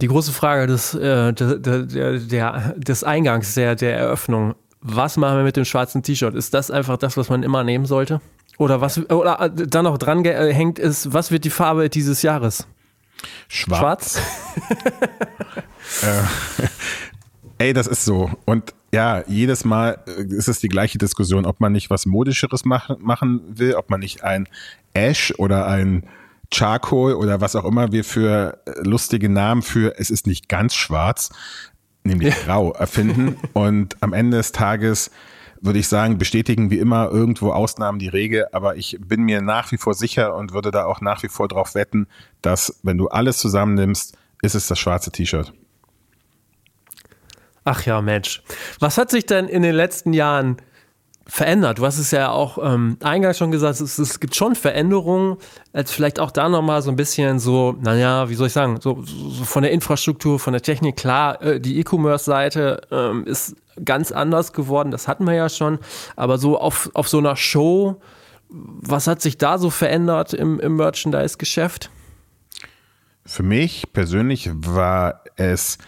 Die 0.00 0.08
große 0.08 0.32
Frage 0.32 0.66
des, 0.66 0.94
äh, 0.94 1.32
der, 1.32 1.56
der, 1.58 2.18
der, 2.18 2.74
des 2.76 3.04
Eingangs, 3.04 3.54
der, 3.54 3.74
der 3.76 3.96
Eröffnung. 3.96 4.54
Was 4.80 5.16
machen 5.16 5.36
wir 5.36 5.44
mit 5.44 5.56
dem 5.56 5.66
schwarzen 5.66 6.02
T-Shirt? 6.02 6.34
Ist 6.34 6.54
das 6.54 6.70
einfach 6.70 6.96
das, 6.96 7.16
was 7.16 7.28
man 7.28 7.42
immer 7.42 7.64
nehmen 7.64 7.84
sollte? 7.84 8.20
Oder 8.56 8.80
was 8.80 8.98
oder 9.10 9.40
äh, 9.40 9.50
dann 9.50 9.84
noch 9.84 9.98
dran 9.98 10.24
hängt 10.24 10.78
ist, 10.78 11.12
was 11.12 11.30
wird 11.30 11.44
die 11.44 11.50
Farbe 11.50 11.88
dieses 11.88 12.22
Jahres? 12.22 12.66
Schwarz. 13.48 13.80
Schwarz? 13.80 14.20
äh, 17.58 17.64
ey, 17.64 17.72
das 17.72 17.86
ist 17.86 18.04
so. 18.04 18.30
Und 18.46 18.74
ja, 18.92 19.22
jedes 19.26 19.64
Mal 19.64 19.98
äh, 20.06 20.22
ist 20.34 20.48
es 20.48 20.60
die 20.60 20.68
gleiche 20.68 20.98
Diskussion, 20.98 21.46
ob 21.46 21.60
man 21.60 21.72
nicht 21.72 21.90
was 21.90 22.06
Modischeres 22.06 22.64
machen, 22.64 22.96
machen 23.00 23.42
will, 23.46 23.74
ob 23.74 23.90
man 23.90 24.00
nicht 24.00 24.24
ein 24.24 24.48
Ash 24.94 25.32
oder 25.38 25.66
ein 25.66 26.04
Charcoal 26.52 27.14
oder 27.14 27.40
was 27.40 27.56
auch 27.56 27.64
immer 27.64 27.92
wir 27.92 28.04
für 28.04 28.60
äh, 28.66 28.72
lustige 28.82 29.28
Namen 29.28 29.62
für 29.62 29.98
es 29.98 30.10
ist 30.10 30.26
nicht 30.26 30.48
ganz 30.48 30.74
schwarz, 30.74 31.30
nämlich 32.04 32.34
ja. 32.34 32.44
grau 32.44 32.72
erfinden. 32.72 33.36
Und 33.52 33.96
am 34.00 34.12
Ende 34.12 34.38
des 34.38 34.52
Tages 34.52 35.10
würde 35.60 35.78
ich 35.78 35.88
sagen, 35.88 36.18
bestätigen 36.18 36.70
wie 36.70 36.78
immer 36.78 37.10
irgendwo 37.10 37.52
Ausnahmen 37.52 37.98
die 37.98 38.08
Regel, 38.08 38.46
aber 38.52 38.76
ich 38.76 38.98
bin 39.00 39.22
mir 39.22 39.42
nach 39.42 39.70
wie 39.72 39.76
vor 39.76 39.94
sicher 39.94 40.34
und 40.34 40.54
würde 40.54 40.70
da 40.70 40.86
auch 40.86 41.02
nach 41.02 41.22
wie 41.22 41.28
vor 41.28 41.48
drauf 41.48 41.74
wetten, 41.74 42.06
dass 42.40 42.80
wenn 42.82 42.96
du 42.96 43.08
alles 43.08 43.36
zusammennimmst, 43.36 44.16
ist 44.40 44.54
es 44.54 44.68
das 44.68 44.78
schwarze 44.78 45.10
T-Shirt. 45.10 45.52
Ach 47.64 47.84
ja, 47.84 48.00
Mensch. 48.00 48.42
Was 48.78 48.96
hat 48.96 49.10
sich 49.10 49.26
denn 49.26 49.48
in 49.48 49.62
den 49.62 49.74
letzten 49.74 50.14
Jahren 50.14 50.56
verändert? 51.30 51.78
Du 51.78 51.86
hast 51.86 51.98
es 51.98 52.10
ja 52.10 52.30
auch 52.30 52.58
ähm, 52.62 52.96
eingangs 53.02 53.38
schon 53.38 53.50
gesagt, 53.50 53.80
es, 53.80 53.98
es, 53.98 54.20
gibt 54.20 54.34
schon 54.34 54.54
Veränderungen, 54.54 55.36
als 55.72 55.92
vielleicht 55.92 56.18
auch 56.18 56.30
da 56.30 56.48
nochmal 56.48 56.82
so 56.82 56.90
ein 56.90 56.96
bisschen 56.96 57.38
so, 57.38 57.76
naja, 57.80 58.28
wie 58.28 58.34
soll 58.34 58.48
ich 58.48 58.52
sagen, 58.52 58.80
so, 58.80 59.02
so 59.02 59.44
von 59.44 59.62
der 59.62 59.72
Infrastruktur, 59.72 60.38
von 60.38 60.52
der 60.52 60.62
Technik, 60.62 60.96
klar, 60.96 61.40
äh, 61.40 61.60
die 61.60 61.78
E-Commerce-Seite 61.78 62.80
ähm, 62.90 63.24
ist 63.24 63.56
ganz 63.84 64.10
anders 64.12 64.52
geworden, 64.52 64.90
das 64.90 65.08
hatten 65.08 65.24
wir 65.24 65.34
ja 65.34 65.48
schon, 65.48 65.78
aber 66.16 66.36
so 66.36 66.58
auf, 66.58 66.90
auf 66.94 67.08
so 67.08 67.18
einer 67.18 67.36
Show, 67.36 68.00
was 68.48 69.06
hat 69.06 69.22
sich 69.22 69.38
da 69.38 69.58
so 69.58 69.70
verändert 69.70 70.34
im, 70.34 70.58
im 70.58 70.76
Merchandise-Geschäft? 70.76 71.90
Für 73.24 73.44
mich 73.44 73.92
persönlich 73.92 74.50
war 74.52 75.22
es 75.36 75.78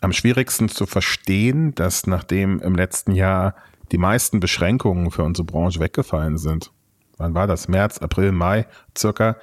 am 0.00 0.12
schwierigsten 0.12 0.70
zu 0.70 0.86
verstehen, 0.86 1.74
dass 1.74 2.06
nachdem 2.06 2.60
im 2.60 2.74
letzten 2.74 3.12
Jahr 3.12 3.54
die 3.92 3.98
meisten 3.98 4.40
Beschränkungen 4.40 5.10
für 5.10 5.22
unsere 5.22 5.44
Branche 5.44 5.80
weggefallen 5.80 6.38
sind, 6.38 6.72
wann 7.16 7.34
war 7.34 7.46
das? 7.46 7.68
März, 7.68 7.98
April, 7.98 8.32
Mai 8.32 8.66
circa, 8.96 9.36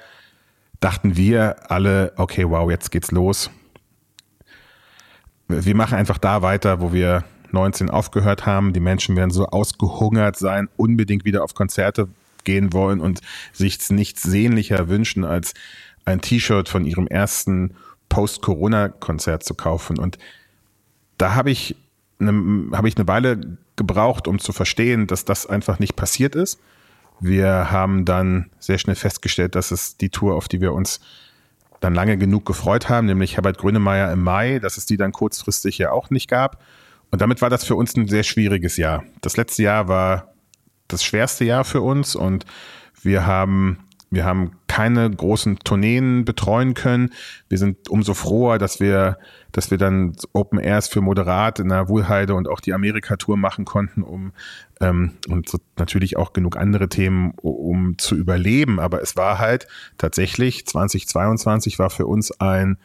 dachten 0.80 1.16
wir 1.16 1.70
alle, 1.70 2.12
okay, 2.16 2.48
wow, 2.48 2.70
jetzt 2.70 2.90
geht's 2.90 3.10
los. 3.10 3.50
Wir 5.48 5.74
machen 5.74 5.96
einfach 5.96 6.18
da 6.18 6.42
weiter, 6.42 6.80
wo 6.80 6.92
wir 6.92 7.24
19 7.52 7.90
aufgehört 7.90 8.46
haben. 8.46 8.72
Die 8.72 8.80
Menschen 8.80 9.16
werden 9.16 9.30
so 9.30 9.46
ausgehungert 9.46 10.36
sein, 10.36 10.68
unbedingt 10.76 11.24
wieder 11.24 11.44
auf 11.44 11.54
Konzerte 11.54 12.08
gehen 12.44 12.72
wollen 12.72 13.00
und 13.00 13.20
sich 13.52 13.90
nichts 13.90 14.22
sehnlicher 14.22 14.88
wünschen, 14.88 15.24
als 15.24 15.54
ein 16.04 16.20
T-Shirt 16.20 16.68
von 16.68 16.84
ihrem 16.84 17.06
ersten 17.06 17.74
Post-Corona-Konzert 18.10 19.42
zu 19.42 19.54
kaufen. 19.54 19.98
Und 19.98 20.18
da 21.16 21.34
habe 21.34 21.50
ich, 21.50 21.76
eine, 22.18 22.76
hab 22.76 22.84
ich 22.84 22.96
eine 22.96 23.08
Weile 23.08 23.56
gebraucht, 23.76 24.28
um 24.28 24.38
zu 24.38 24.52
verstehen, 24.52 25.06
dass 25.06 25.24
das 25.24 25.46
einfach 25.46 25.78
nicht 25.78 25.96
passiert 25.96 26.34
ist. 26.34 26.60
Wir 27.20 27.70
haben 27.70 28.04
dann 28.04 28.50
sehr 28.58 28.78
schnell 28.78 28.96
festgestellt, 28.96 29.54
dass 29.54 29.70
es 29.70 29.96
die 29.96 30.10
Tour, 30.10 30.34
auf 30.34 30.48
die 30.48 30.60
wir 30.60 30.72
uns 30.72 31.00
dann 31.80 31.94
lange 31.94 32.16
genug 32.16 32.46
gefreut 32.46 32.88
haben, 32.88 33.06
nämlich 33.06 33.36
Herbert 33.36 33.58
Grönemeyer 33.58 34.10
im 34.12 34.22
Mai, 34.22 34.58
dass 34.58 34.76
es 34.76 34.86
die 34.86 34.96
dann 34.96 35.12
kurzfristig 35.12 35.78
ja 35.78 35.92
auch 35.92 36.10
nicht 36.10 36.28
gab. 36.28 36.62
Und 37.10 37.20
damit 37.20 37.42
war 37.42 37.50
das 37.50 37.64
für 37.64 37.76
uns 37.76 37.94
ein 37.96 38.08
sehr 38.08 38.22
schwieriges 38.22 38.76
Jahr. 38.76 39.04
Das 39.20 39.36
letzte 39.36 39.62
Jahr 39.62 39.86
war 39.86 40.32
das 40.88 41.04
schwerste 41.04 41.44
Jahr 41.44 41.64
für 41.64 41.80
uns 41.80 42.16
und 42.16 42.44
wir 43.02 43.26
haben 43.26 43.78
wir 44.14 44.24
haben 44.24 44.52
keine 44.66 45.10
großen 45.10 45.58
Tourneen 45.60 46.24
betreuen 46.24 46.74
können. 46.74 47.10
Wir 47.48 47.58
sind 47.58 47.88
umso 47.88 48.14
froher, 48.14 48.58
dass 48.58 48.80
wir, 48.80 49.18
dass 49.52 49.70
wir 49.70 49.78
dann 49.78 50.16
Open 50.32 50.58
Airs 50.58 50.88
für 50.88 51.00
Moderat 51.00 51.58
in 51.58 51.68
der 51.68 51.88
Wohlheide 51.88 52.34
und 52.34 52.48
auch 52.48 52.60
die 52.60 52.72
Amerika-Tour 52.72 53.36
machen 53.36 53.64
konnten, 53.64 54.02
um 54.02 54.32
ähm, 54.80 55.12
und 55.28 55.48
so 55.48 55.58
natürlich 55.76 56.16
auch 56.16 56.32
genug 56.32 56.56
andere 56.56 56.88
Themen, 56.88 57.32
um 57.36 57.98
zu 57.98 58.16
überleben. 58.16 58.80
Aber 58.80 59.02
es 59.02 59.16
war 59.16 59.38
halt 59.38 59.66
tatsächlich 59.98 60.66
2022 60.66 61.78
war 61.78 61.90
für 61.90 62.06
uns 62.06 62.32
ein 62.40 62.78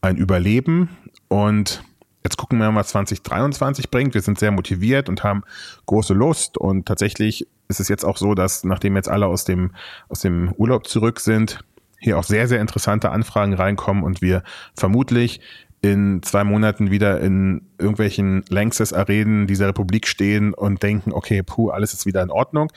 ein 0.00 0.16
Überleben 0.16 0.90
und 1.28 1.82
Jetzt 2.26 2.38
gucken 2.38 2.58
wir 2.58 2.70
mal, 2.70 2.80
was 2.80 2.88
2023 2.88 3.90
bringt. 3.90 4.14
Wir 4.14 4.22
sind 4.22 4.38
sehr 4.38 4.50
motiviert 4.50 5.10
und 5.10 5.22
haben 5.22 5.42
große 5.84 6.14
Lust. 6.14 6.56
Und 6.56 6.86
tatsächlich 6.86 7.46
ist 7.68 7.80
es 7.80 7.88
jetzt 7.88 8.04
auch 8.04 8.16
so, 8.16 8.34
dass 8.34 8.64
nachdem 8.64 8.96
jetzt 8.96 9.08
alle 9.08 9.26
aus 9.26 9.44
dem, 9.44 9.72
aus 10.08 10.20
dem 10.20 10.52
Urlaub 10.56 10.86
zurück 10.86 11.20
sind, 11.20 11.60
hier 11.98 12.18
auch 12.18 12.24
sehr, 12.24 12.48
sehr 12.48 12.60
interessante 12.60 13.10
Anfragen 13.10 13.54
reinkommen 13.54 14.04
und 14.04 14.20
wir 14.20 14.42
vermutlich 14.74 15.40
in 15.80 16.22
zwei 16.22 16.44
Monaten 16.44 16.90
wieder 16.90 17.20
in 17.20 17.66
irgendwelchen 17.78 18.44
Lanxess-Arenen 18.48 19.46
dieser 19.46 19.68
Republik 19.68 20.06
stehen 20.06 20.54
und 20.54 20.82
denken, 20.82 21.12
okay, 21.12 21.42
puh, 21.42 21.70
alles 21.70 21.92
ist 21.92 22.06
wieder 22.06 22.22
in 22.22 22.30
Ordnung. 22.30 22.70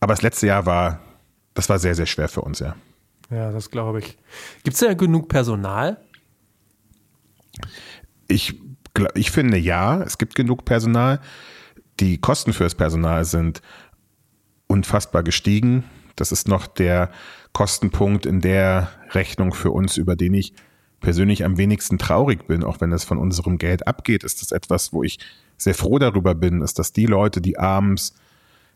Aber 0.00 0.12
das 0.12 0.22
letzte 0.22 0.46
Jahr 0.46 0.66
war, 0.66 1.00
das 1.54 1.68
war 1.68 1.78
sehr, 1.78 1.94
sehr 1.94 2.06
schwer 2.06 2.28
für 2.28 2.42
uns, 2.42 2.60
ja. 2.60 2.76
Ja, 3.30 3.50
das 3.50 3.70
glaube 3.70 4.00
ich. 4.00 4.18
Gibt 4.62 4.74
es 4.74 4.80
ja 4.80 4.94
genug 4.94 5.28
Personal? 5.28 5.98
Ich 8.28 8.54
ich 9.14 9.30
finde 9.30 9.56
ja, 9.56 10.02
es 10.02 10.18
gibt 10.18 10.34
genug 10.34 10.64
Personal. 10.64 11.20
Die 12.00 12.18
Kosten 12.18 12.52
für 12.52 12.64
das 12.64 12.74
Personal 12.74 13.24
sind 13.24 13.62
unfassbar 14.74 15.22
gestiegen. 15.22 15.84
Das 16.16 16.32
ist 16.32 16.48
noch 16.48 16.66
der 16.66 17.10
Kostenpunkt 17.52 18.26
in 18.26 18.40
der 18.40 18.90
Rechnung 19.12 19.54
für 19.54 19.70
uns, 19.70 19.96
über 19.96 20.16
den 20.16 20.34
ich 20.34 20.52
persönlich 21.00 21.44
am 21.44 21.56
wenigsten 21.56 21.98
traurig 21.98 22.46
bin, 22.48 22.64
auch 22.64 22.80
wenn 22.80 22.90
es 22.92 23.04
von 23.04 23.18
unserem 23.18 23.58
Geld 23.58 23.86
abgeht, 23.86 24.24
ist 24.24 24.42
das 24.42 24.50
etwas, 24.50 24.92
wo 24.92 25.04
ich 25.04 25.18
sehr 25.56 25.74
froh 25.74 25.98
darüber 25.98 26.34
bin, 26.34 26.60
ist, 26.60 26.78
dass 26.78 26.92
die 26.92 27.06
Leute, 27.06 27.40
die 27.40 27.58
abends 27.58 28.14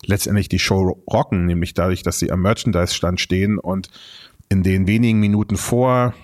letztendlich 0.04 0.48
die 0.48 0.60
Show 0.60 1.00
rocken, 1.10 1.46
nämlich 1.46 1.74
dadurch, 1.74 2.04
dass 2.04 2.20
sie 2.20 2.30
am 2.30 2.42
Merchandise-Stand 2.42 3.20
stehen 3.20 3.58
und 3.58 3.88
in 4.48 4.62
den 4.62 4.86
wenigen 4.86 5.18
Minuten 5.18 5.56
vor 5.56 6.14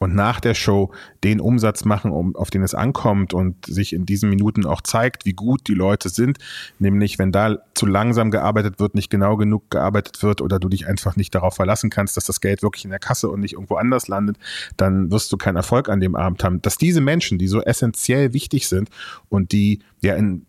und 0.00 0.14
nach 0.14 0.40
der 0.40 0.54
Show 0.54 0.92
den 1.22 1.40
Umsatz 1.40 1.84
machen, 1.84 2.10
um, 2.10 2.34
auf 2.34 2.50
den 2.50 2.62
es 2.62 2.74
ankommt 2.74 3.32
und 3.32 3.64
sich 3.66 3.92
in 3.92 4.06
diesen 4.06 4.28
Minuten 4.28 4.66
auch 4.66 4.80
zeigt, 4.80 5.24
wie 5.24 5.32
gut 5.32 5.68
die 5.68 5.74
Leute 5.74 6.08
sind. 6.08 6.38
Nämlich, 6.78 7.18
wenn 7.18 7.30
da 7.30 7.58
zu 7.74 7.86
langsam 7.86 8.30
gearbeitet 8.30 8.80
wird, 8.80 8.94
nicht 8.94 9.08
genau 9.08 9.36
genug 9.36 9.70
gearbeitet 9.70 10.22
wird 10.22 10.40
oder 10.40 10.58
du 10.58 10.68
dich 10.68 10.86
einfach 10.88 11.16
nicht 11.16 11.34
darauf 11.34 11.54
verlassen 11.54 11.90
kannst, 11.90 12.16
dass 12.16 12.24
das 12.24 12.40
Geld 12.40 12.62
wirklich 12.62 12.84
in 12.84 12.90
der 12.90 12.98
Kasse 12.98 13.30
und 13.30 13.40
nicht 13.40 13.54
irgendwo 13.54 13.76
anders 13.76 14.08
landet, 14.08 14.36
dann 14.76 15.12
wirst 15.12 15.32
du 15.32 15.36
keinen 15.36 15.56
Erfolg 15.56 15.88
an 15.88 16.00
dem 16.00 16.16
Abend 16.16 16.42
haben. 16.42 16.60
Dass 16.60 16.76
diese 16.76 17.00
Menschen, 17.00 17.38
die 17.38 17.48
so 17.48 17.62
essentiell 17.62 18.32
wichtig 18.32 18.68
sind 18.68 18.90
und 19.28 19.52
die 19.52 19.78
ja 20.00 20.16
in 20.16 20.44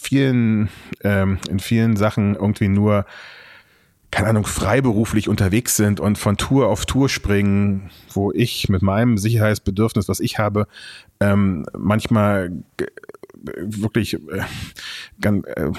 vielen, 0.00 0.68
ähm, 1.04 1.38
in 1.48 1.60
vielen 1.60 1.96
Sachen 1.96 2.34
irgendwie 2.34 2.68
nur 2.68 3.06
keine 4.12 4.28
Ahnung, 4.28 4.44
freiberuflich 4.44 5.28
unterwegs 5.28 5.74
sind 5.74 5.98
und 5.98 6.18
von 6.18 6.36
Tour 6.36 6.68
auf 6.68 6.84
Tour 6.84 7.08
springen, 7.08 7.90
wo 8.12 8.30
ich 8.30 8.68
mit 8.68 8.82
meinem 8.82 9.16
Sicherheitsbedürfnis, 9.16 10.06
was 10.06 10.20
ich 10.20 10.38
habe, 10.38 10.68
ähm, 11.18 11.64
manchmal 11.76 12.52
wirklich 13.56 14.14
äh, 14.14 14.42
ganz, 15.20 15.46
äh, 15.46 15.70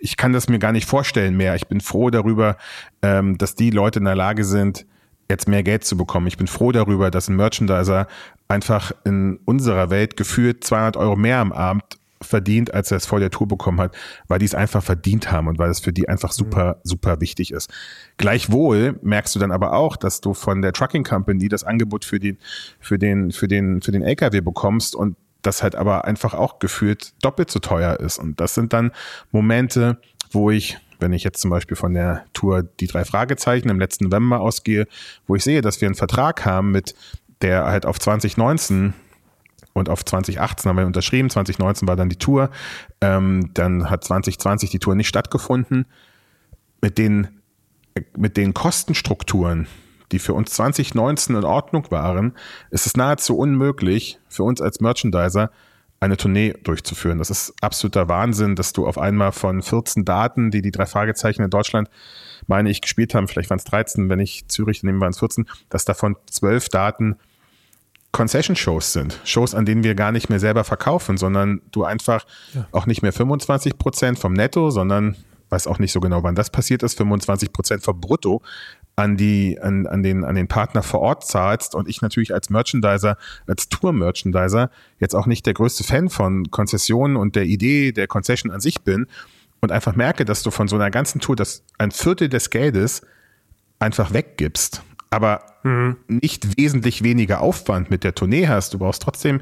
ich 0.00 0.16
kann 0.16 0.32
das 0.32 0.48
mir 0.48 0.58
gar 0.58 0.72
nicht 0.72 0.88
vorstellen 0.88 1.36
mehr. 1.36 1.54
Ich 1.54 1.68
bin 1.68 1.82
froh 1.82 2.08
darüber, 2.08 2.56
ähm, 3.02 3.36
dass 3.36 3.56
die 3.56 3.70
Leute 3.70 3.98
in 3.98 4.06
der 4.06 4.16
Lage 4.16 4.44
sind, 4.44 4.86
jetzt 5.28 5.46
mehr 5.46 5.62
Geld 5.62 5.84
zu 5.84 5.98
bekommen. 5.98 6.28
Ich 6.28 6.38
bin 6.38 6.46
froh 6.46 6.72
darüber, 6.72 7.10
dass 7.10 7.28
ein 7.28 7.36
Merchandiser 7.36 8.08
einfach 8.48 8.92
in 9.04 9.38
unserer 9.44 9.90
Welt 9.90 10.16
gefühlt 10.16 10.64
200 10.64 10.96
Euro 10.96 11.14
mehr 11.14 11.38
am 11.38 11.52
Abend 11.52 11.99
verdient, 12.22 12.74
als 12.74 12.90
er 12.90 12.98
es 12.98 13.06
vor 13.06 13.20
der 13.20 13.30
Tour 13.30 13.48
bekommen 13.48 13.80
hat, 13.80 13.96
weil 14.28 14.38
die 14.38 14.44
es 14.44 14.54
einfach 14.54 14.82
verdient 14.82 15.32
haben 15.32 15.48
und 15.48 15.58
weil 15.58 15.70
es 15.70 15.80
für 15.80 15.92
die 15.92 16.08
einfach 16.08 16.32
super, 16.32 16.76
mhm. 16.76 16.80
super 16.82 17.20
wichtig 17.20 17.52
ist. 17.52 17.70
Gleichwohl 18.18 18.98
merkst 19.02 19.34
du 19.34 19.38
dann 19.38 19.52
aber 19.52 19.72
auch, 19.72 19.96
dass 19.96 20.20
du 20.20 20.34
von 20.34 20.62
der 20.62 20.72
Trucking 20.72 21.04
Company 21.04 21.48
das 21.48 21.64
Angebot 21.64 22.04
für 22.04 22.20
den, 22.20 22.38
für 22.78 22.98
den, 22.98 23.32
für 23.32 23.48
den, 23.48 23.80
für 23.80 23.92
den 23.92 24.02
LKW 24.02 24.40
bekommst 24.40 24.94
und 24.94 25.16
das 25.42 25.62
halt 25.62 25.74
aber 25.74 26.04
einfach 26.04 26.34
auch 26.34 26.58
gefühlt 26.58 27.14
doppelt 27.22 27.50
so 27.50 27.60
teuer 27.60 27.98
ist. 27.98 28.18
Und 28.18 28.40
das 28.40 28.54
sind 28.54 28.74
dann 28.74 28.90
Momente, 29.32 29.98
wo 30.30 30.50
ich 30.50 30.78
wenn 31.00 31.14
ich 31.14 31.24
jetzt 31.24 31.40
zum 31.40 31.50
Beispiel 31.50 31.78
von 31.78 31.94
der 31.94 32.26
Tour 32.34 32.62
die 32.62 32.86
drei 32.86 33.06
Fragezeichen 33.06 33.70
im 33.70 33.80
letzten 33.80 34.04
November 34.04 34.40
ausgehe, 34.40 34.86
wo 35.26 35.34
ich 35.34 35.42
sehe, 35.42 35.62
dass 35.62 35.80
wir 35.80 35.88
einen 35.88 35.94
Vertrag 35.94 36.44
haben 36.44 36.72
mit 36.72 36.94
der 37.40 37.64
halt 37.64 37.86
auf 37.86 37.98
2019 37.98 38.92
und 39.72 39.88
auf 39.88 40.04
2018 40.04 40.68
haben 40.68 40.76
wir 40.76 40.86
unterschrieben, 40.86 41.30
2019 41.30 41.88
war 41.88 41.96
dann 41.96 42.08
die 42.08 42.16
Tour, 42.16 42.50
ähm, 43.00 43.50
dann 43.54 43.90
hat 43.90 44.04
2020 44.04 44.70
die 44.70 44.78
Tour 44.78 44.94
nicht 44.94 45.08
stattgefunden. 45.08 45.86
Mit 46.82 46.96
den, 46.96 47.28
mit 48.16 48.36
den 48.36 48.54
Kostenstrukturen, 48.54 49.66
die 50.12 50.18
für 50.18 50.32
uns 50.32 50.50
2019 50.52 51.36
in 51.36 51.44
Ordnung 51.44 51.90
waren, 51.90 52.32
ist 52.70 52.86
es 52.86 52.96
nahezu 52.96 53.36
unmöglich 53.36 54.18
für 54.28 54.44
uns 54.44 54.60
als 54.60 54.80
Merchandiser 54.80 55.50
eine 56.00 56.16
Tournee 56.16 56.54
durchzuführen. 56.64 57.18
Das 57.18 57.28
ist 57.28 57.52
absoluter 57.60 58.08
Wahnsinn, 58.08 58.56
dass 58.56 58.72
du 58.72 58.86
auf 58.86 58.96
einmal 58.96 59.32
von 59.32 59.62
14 59.62 60.06
Daten, 60.06 60.50
die 60.50 60.62
die 60.62 60.70
drei 60.70 60.86
Fragezeichen 60.86 61.42
in 61.42 61.50
Deutschland, 61.50 61.90
meine 62.46 62.70
ich, 62.70 62.80
gespielt 62.80 63.14
haben, 63.14 63.28
vielleicht 63.28 63.50
waren 63.50 63.58
es 63.58 63.64
13, 63.64 64.08
wenn 64.08 64.18
ich 64.18 64.48
Zürich 64.48 64.82
nehme, 64.82 65.00
waren 65.00 65.10
es 65.10 65.18
14, 65.18 65.46
dass 65.68 65.84
davon 65.84 66.16
12 66.30 66.70
Daten 66.70 67.16
Concession-Shows 68.12 68.92
sind. 68.92 69.20
Shows, 69.24 69.54
an 69.54 69.64
denen 69.64 69.84
wir 69.84 69.94
gar 69.94 70.12
nicht 70.12 70.28
mehr 70.28 70.40
selber 70.40 70.64
verkaufen, 70.64 71.16
sondern 71.16 71.62
du 71.70 71.84
einfach 71.84 72.24
ja. 72.54 72.66
auch 72.72 72.86
nicht 72.86 73.02
mehr 73.02 73.12
25 73.12 73.78
Prozent 73.78 74.18
vom 74.18 74.32
Netto, 74.32 74.70
sondern 74.70 75.16
weiß 75.50 75.66
auch 75.66 75.78
nicht 75.78 75.92
so 75.92 76.00
genau, 76.00 76.22
wann 76.22 76.34
das 76.34 76.50
passiert 76.50 76.82
ist, 76.82 76.96
25 76.96 77.52
Prozent 77.52 77.82
vom 77.82 78.00
Brutto 78.00 78.42
an 78.96 79.16
die, 79.16 79.58
an, 79.60 79.86
an 79.86 80.02
den, 80.02 80.24
an 80.24 80.34
den 80.34 80.48
Partner 80.48 80.82
vor 80.82 81.00
Ort 81.00 81.26
zahlst 81.26 81.74
und 81.74 81.88
ich 81.88 82.02
natürlich 82.02 82.32
als 82.32 82.50
Merchandiser, 82.50 83.16
als 83.46 83.68
Tour-Merchandiser 83.68 84.70
jetzt 84.98 85.14
auch 85.14 85.26
nicht 85.26 85.46
der 85.46 85.54
größte 85.54 85.84
Fan 85.84 86.08
von 86.08 86.50
Konzessionen 86.50 87.16
und 87.16 87.36
der 87.36 87.44
Idee 87.44 87.92
der 87.92 88.06
Concession 88.06 88.52
an 88.52 88.60
sich 88.60 88.82
bin 88.82 89.06
und 89.60 89.72
einfach 89.72 89.94
merke, 89.94 90.24
dass 90.24 90.42
du 90.42 90.50
von 90.50 90.68
so 90.68 90.76
einer 90.76 90.90
ganzen 90.90 91.20
Tour 91.20 91.36
das 91.36 91.64
ein 91.78 91.90
Viertel 91.90 92.28
des 92.28 92.50
Geldes 92.50 93.02
einfach 93.78 94.12
weggibst 94.12 94.82
aber 95.10 95.42
mhm. 95.64 95.96
nicht 96.08 96.56
wesentlich 96.56 97.02
weniger 97.02 97.40
Aufwand 97.40 97.90
mit 97.90 98.04
der 98.04 98.14
Tournee 98.14 98.48
hast. 98.48 98.72
Du 98.74 98.78
brauchst 98.78 99.02
trotzdem 99.02 99.40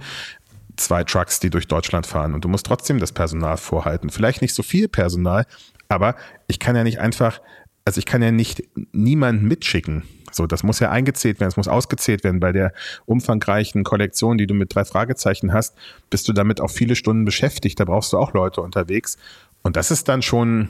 zwei 0.76 1.04
Trucks, 1.04 1.40
die 1.40 1.50
durch 1.50 1.68
Deutschland 1.68 2.06
fahren 2.06 2.34
und 2.34 2.44
du 2.44 2.48
musst 2.48 2.66
trotzdem 2.66 2.98
das 2.98 3.12
Personal 3.12 3.56
vorhalten. 3.56 4.10
Vielleicht 4.10 4.42
nicht 4.42 4.54
so 4.54 4.62
viel 4.62 4.88
Personal, 4.88 5.44
Aber 5.88 6.16
ich 6.46 6.58
kann 6.58 6.76
ja 6.76 6.84
nicht 6.84 7.00
einfach, 7.00 7.40
also 7.84 7.98
ich 7.98 8.06
kann 8.06 8.22
ja 8.22 8.30
nicht 8.30 8.62
niemanden 8.92 9.46
mitschicken. 9.46 10.02
So, 10.30 10.46
das 10.46 10.62
muss 10.62 10.78
ja 10.78 10.90
eingezählt 10.90 11.40
werden, 11.40 11.48
es 11.48 11.56
muss 11.56 11.68
ausgezählt 11.68 12.22
werden. 12.22 12.40
Bei 12.40 12.52
der 12.52 12.72
umfangreichen 13.06 13.82
Kollektion, 13.82 14.36
die 14.36 14.46
du 14.46 14.54
mit 14.54 14.74
drei 14.74 14.84
Fragezeichen 14.84 15.52
hast, 15.52 15.74
bist 16.10 16.28
du 16.28 16.32
damit 16.32 16.60
auch 16.60 16.70
viele 16.70 16.96
Stunden 16.96 17.24
beschäftigt. 17.24 17.80
Da 17.80 17.86
brauchst 17.86 18.12
du 18.12 18.18
auch 18.18 18.34
Leute 18.34 18.60
unterwegs. 18.60 19.16
Und 19.62 19.76
das 19.76 19.90
ist 19.90 20.08
dann 20.08 20.22
schon 20.22 20.68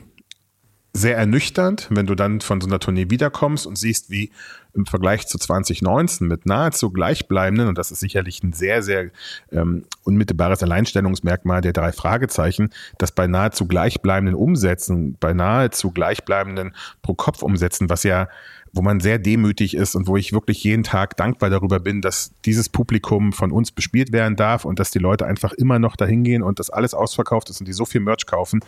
sehr 0.98 1.16
ernüchternd, 1.16 1.86
wenn 1.90 2.06
du 2.06 2.14
dann 2.14 2.40
von 2.40 2.60
so 2.60 2.66
einer 2.66 2.80
Tournee 2.80 3.08
wiederkommst 3.08 3.66
und 3.66 3.78
siehst, 3.78 4.10
wie 4.10 4.30
im 4.74 4.86
Vergleich 4.86 5.26
zu 5.26 5.38
2019 5.38 6.26
mit 6.26 6.46
nahezu 6.46 6.90
gleichbleibenden, 6.90 7.68
und 7.68 7.78
das 7.78 7.90
ist 7.90 8.00
sicherlich 8.00 8.42
ein 8.42 8.52
sehr, 8.52 8.82
sehr 8.82 9.10
ähm, 9.50 9.84
unmittelbares 10.04 10.62
Alleinstellungsmerkmal 10.62 11.60
der 11.60 11.72
drei 11.72 11.92
Fragezeichen, 11.92 12.70
dass 12.98 13.12
bei 13.12 13.26
nahezu 13.26 13.66
gleichbleibenden 13.66 14.34
Umsätzen, 14.34 15.16
bei 15.18 15.32
nahezu 15.32 15.90
gleichbleibenden 15.90 16.74
Pro-Kopf-Umsätzen, 17.02 17.88
was 17.88 18.02
ja 18.02 18.28
wo 18.74 18.82
man 18.82 19.00
sehr 19.00 19.18
demütig 19.18 19.74
ist 19.74 19.94
und 19.94 20.06
wo 20.06 20.18
ich 20.18 20.34
wirklich 20.34 20.62
jeden 20.62 20.84
Tag 20.84 21.16
dankbar 21.16 21.48
darüber 21.48 21.80
bin, 21.80 22.02
dass 22.02 22.32
dieses 22.44 22.68
Publikum 22.68 23.32
von 23.32 23.50
uns 23.50 23.72
bespielt 23.72 24.12
werden 24.12 24.36
darf 24.36 24.66
und 24.66 24.78
dass 24.78 24.90
die 24.90 24.98
Leute 24.98 25.26
einfach 25.26 25.52
immer 25.54 25.78
noch 25.78 25.96
dahin 25.96 26.22
gehen 26.22 26.42
und 26.42 26.58
das 26.58 26.68
alles 26.68 26.92
ausverkauft 26.92 27.48
ist 27.48 27.60
und 27.60 27.66
die 27.66 27.72
so 27.72 27.86
viel 27.86 28.02
Merch 28.02 28.26
kaufen. 28.26 28.60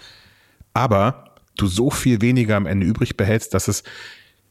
Aber 0.72 1.29
du 1.60 1.66
so 1.66 1.90
viel 1.90 2.20
weniger 2.20 2.56
am 2.56 2.66
Ende 2.66 2.86
übrig 2.86 3.16
behältst, 3.16 3.54
dass 3.54 3.68
es 3.68 3.82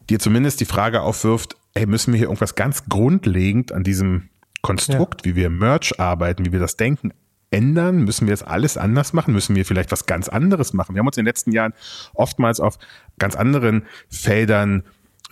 dir 0.09 0.19
zumindest 0.19 0.59
die 0.59 0.65
Frage 0.65 1.01
aufwirft, 1.01 1.55
ey, 1.73 1.85
müssen 1.85 2.13
wir 2.13 2.17
hier 2.17 2.27
irgendwas 2.27 2.55
ganz 2.55 2.85
grundlegend 2.89 3.71
an 3.71 3.83
diesem 3.83 4.29
Konstrukt, 4.61 5.25
ja. 5.25 5.31
wie 5.31 5.35
wir 5.35 5.49
Merch 5.49 5.99
arbeiten, 5.99 6.45
wie 6.45 6.51
wir 6.51 6.59
das 6.59 6.77
denken, 6.77 7.13
ändern? 7.51 8.03
Müssen 8.03 8.27
wir 8.27 8.33
jetzt 8.33 8.47
alles 8.47 8.77
anders 8.77 9.13
machen? 9.13 9.33
Müssen 9.33 9.55
wir 9.55 9.65
vielleicht 9.65 9.91
was 9.91 10.05
ganz 10.05 10.29
anderes 10.29 10.73
machen? 10.73 10.95
Wir 10.95 10.99
haben 10.99 11.07
uns 11.07 11.17
in 11.17 11.23
den 11.23 11.29
letzten 11.29 11.51
Jahren 11.51 11.73
oftmals 12.13 12.59
auf 12.59 12.77
ganz 13.17 13.35
anderen 13.35 13.83
Feldern 14.09 14.83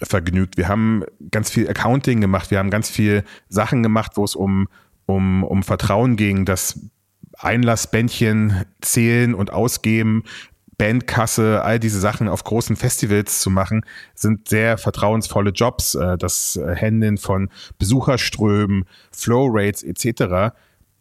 vergnügt. 0.02 0.58
Wir 0.58 0.68
haben 0.68 1.04
ganz 1.32 1.50
viel 1.50 1.68
Accounting 1.70 2.22
gemacht. 2.22 2.52
Wir 2.52 2.60
haben 2.60 2.70
ganz 2.70 2.90
viel 2.90 3.24
Sachen 3.50 3.84
gemacht, 3.84 4.14
wo 4.16 4.24
es 4.24 4.36
um, 4.36 4.68
um, 5.06 5.44
um 5.44 5.64
Vertrauen 5.64 6.16
ging, 6.16 6.46
das 6.46 6.80
Einlassbändchen 7.40 8.66
zählen 8.82 9.34
und 9.34 9.52
ausgeben, 9.52 10.24
Bandkasse, 10.78 11.64
all 11.64 11.80
diese 11.80 12.00
Sachen 12.00 12.28
auf 12.28 12.44
großen 12.44 12.76
Festivals 12.76 13.40
zu 13.40 13.50
machen, 13.50 13.86
sind 14.14 14.48
sehr 14.50 14.78
vertrauensvolle 14.78 15.52
Jobs. 15.52 15.96
Äh, 15.96 16.18
das 16.18 16.60
Handeln 16.64 17.18
von 17.18 17.50
Besucherströmen, 17.80 18.86
Flowrates 19.12 19.84
etc. 19.84 20.54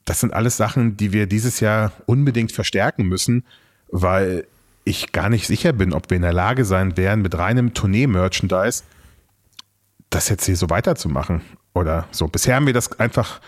Das 0.05 0.21
sind 0.21 0.33
alles 0.33 0.57
Sachen, 0.57 0.97
die 0.97 1.13
wir 1.13 1.27
dieses 1.27 1.61
Jahr 1.61 1.93
unbedingt 2.07 2.53
verstärken 2.53 3.05
müssen, 3.07 3.45
weil 3.89 4.47
ich 4.85 5.13
gar 5.13 5.29
nicht 5.29 5.47
sicher 5.47 5.73
bin, 5.73 5.93
ob 5.93 6.11
wir 6.11 6.17
in 6.17 6.23
der 6.23 6.33
Lage 6.33 6.65
sein 6.65 6.97
werden, 6.97 7.23
mit 7.23 7.37
reinem 7.37 7.75
Tournee-Merchandise 7.75 8.85
das 10.11 10.29
jetzt 10.29 10.47
hier 10.47 10.57
so 10.57 10.71
weiterzumachen 10.71 11.43
oder 11.75 12.07
so. 12.11 12.29
Bisher 12.29 12.57
haben 12.57 12.67
wir 12.67 12.73
das 12.73 12.99
einfach 12.99 13.41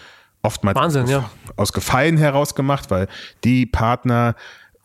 oftmals 0.43 0.77
Wahnsinn, 0.77 1.05
aus, 1.05 1.11
ja. 1.11 1.31
aus 1.57 1.73
Gefallen 1.73 2.17
heraus 2.17 2.55
gemacht, 2.55 2.91
weil 2.91 3.09
die 3.45 3.67
Partner, 3.67 4.35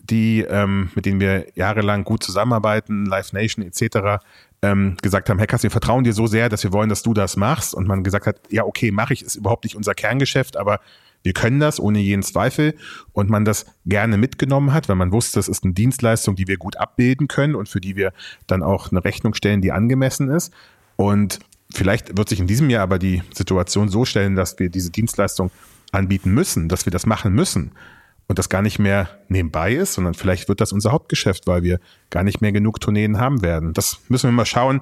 die, 0.04 0.42
ähm, 0.42 0.90
mit 0.96 1.06
denen 1.06 1.20
wir 1.20 1.48
jahrelang 1.56 2.04
gut 2.04 2.24
zusammenarbeiten, 2.24 3.06
Live 3.06 3.34
Nation 3.34 3.66
etc., 3.66 4.24
ähm, 4.62 4.96
gesagt 5.02 5.30
haben, 5.30 5.40
Hackers, 5.40 5.64
wir 5.64 5.72
vertrauen 5.72 6.04
dir 6.04 6.14
so 6.14 6.26
sehr, 6.28 6.48
dass 6.48 6.64
wir 6.64 6.72
wollen, 6.72 6.90
dass 6.90 7.04
du 7.04 7.14
das 7.14 7.36
machst. 7.36 7.74
Und 7.74 7.88
man 7.88 8.04
gesagt 8.04 8.28
hat, 8.28 8.40
ja, 8.50 8.64
okay, 8.64 8.92
mache 8.92 9.14
ich, 9.14 9.24
ist 9.24 9.36
überhaupt 9.36 9.66
nicht 9.66 9.76
unser 9.76 9.94
Kerngeschäft, 9.94 10.56
aber 10.56 10.80
wir 11.22 11.34
können 11.34 11.60
das 11.60 11.80
ohne 11.80 12.00
jeden 12.00 12.24
Zweifel. 12.24 12.76
Und 13.12 13.30
man 13.30 13.44
das 13.44 13.66
gerne 13.86 14.18
mitgenommen 14.18 14.74
hat, 14.74 14.88
weil 14.88 14.96
man 14.96 15.12
wusste, 15.12 15.40
es 15.40 15.50
ist 15.50 15.64
eine 15.64 15.74
Dienstleistung, 15.74 16.36
die 16.36 16.48
wir 16.48 16.58
gut 16.58 16.78
abbilden 16.78 17.28
können 17.28 17.56
und 17.56 17.68
für 17.68 17.82
die 17.82 17.96
wir 17.96 18.14
dann 18.48 18.64
auch 18.64 18.92
eine 18.92 19.04
Rechnung 19.04 19.34
stellen, 19.34 19.62
die 19.62 19.72
angemessen 19.72 20.30
ist. 20.30 20.54
Und 20.96 21.40
vielleicht 21.74 22.18
wird 22.18 22.30
sich 22.30 22.40
in 22.40 22.48
diesem 22.48 22.70
Jahr 22.70 22.84
aber 22.84 23.00
die 23.00 23.22
Situation 23.34 23.90
so 23.90 24.06
stellen, 24.06 24.36
dass 24.36 24.60
wir 24.60 24.70
diese 24.70 24.92
Dienstleistung 24.92 25.52
anbieten 25.92 26.34
müssen, 26.34 26.70
dass 26.70 26.86
wir 26.86 26.92
das 26.92 27.06
machen 27.06 27.34
müssen 27.34 27.72
und 28.28 28.40
das 28.40 28.50
gar 28.50 28.62
nicht 28.62 28.80
mehr 28.80 29.10
nebenbei 29.28 29.74
ist, 29.74 29.94
sondern 29.94 30.14
vielleicht 30.14 30.48
wird 30.48 30.62
das 30.62 30.72
unser 30.72 30.92
Hauptgeschäft, 30.92 31.48
weil 31.48 31.64
wir 31.64 31.80
gar 32.10 32.24
nicht 32.24 32.42
mehr 32.42 32.52
genug 32.52 32.80
Tourneen 32.80 33.20
haben 33.20 33.42
werden. 33.42 33.74
Das 33.74 34.00
müssen 34.10 34.30
wir 34.30 34.32
mal 34.32 34.46
schauen. 34.46 34.82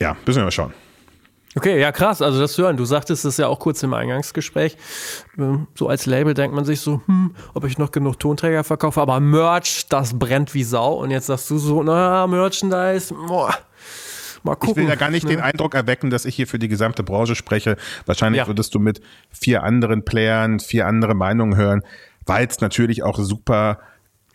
Ja, 0.00 0.16
müssen 0.26 0.38
wir 0.38 0.44
mal 0.44 0.50
schauen. 0.50 0.72
Okay, 1.54 1.78
ja 1.78 1.92
krass, 1.92 2.22
also 2.22 2.40
das 2.40 2.56
hören. 2.56 2.78
Du 2.78 2.86
sagtest 2.86 3.26
es 3.26 3.36
ja 3.36 3.46
auch 3.46 3.58
kurz 3.58 3.82
im 3.82 3.92
Eingangsgespräch. 3.92 4.78
Ähm, 5.38 5.66
so 5.74 5.86
als 5.86 6.06
Label 6.06 6.32
denkt 6.32 6.56
man 6.56 6.64
sich 6.64 6.80
so, 6.80 7.02
hm, 7.06 7.34
ob 7.52 7.64
ich 7.64 7.76
noch 7.76 7.90
genug 7.90 8.18
Tonträger 8.18 8.64
verkaufe, 8.64 9.00
aber 9.00 9.20
Merch, 9.20 9.86
das 9.88 10.18
brennt 10.18 10.54
wie 10.54 10.64
Sau. 10.64 10.94
Und 10.94 11.10
jetzt 11.10 11.26
sagst 11.26 11.50
du 11.50 11.58
so, 11.58 11.82
na, 11.82 12.26
Merchandise, 12.26 13.14
boah, 13.14 13.54
Mal 14.42 14.56
gucken. 14.56 14.70
Ich 14.70 14.76
will 14.76 14.88
ja 14.88 14.94
gar 14.94 15.10
nicht 15.10 15.24
ne? 15.24 15.30
den 15.30 15.40
Eindruck 15.40 15.74
erwecken, 15.74 16.10
dass 16.10 16.24
ich 16.24 16.34
hier 16.34 16.46
für 16.46 16.58
die 16.58 16.68
gesamte 16.68 17.02
Branche 17.02 17.34
spreche. 17.34 17.76
Wahrscheinlich 18.06 18.40
ja. 18.40 18.46
würdest 18.46 18.74
du 18.74 18.78
mit 18.78 19.00
vier 19.30 19.62
anderen 19.62 20.04
Playern, 20.04 20.60
vier 20.60 20.86
andere 20.86 21.14
Meinungen 21.14 21.56
hören, 21.56 21.82
weil 22.26 22.46
es 22.46 22.60
natürlich 22.60 23.02
auch 23.02 23.18
super 23.18 23.78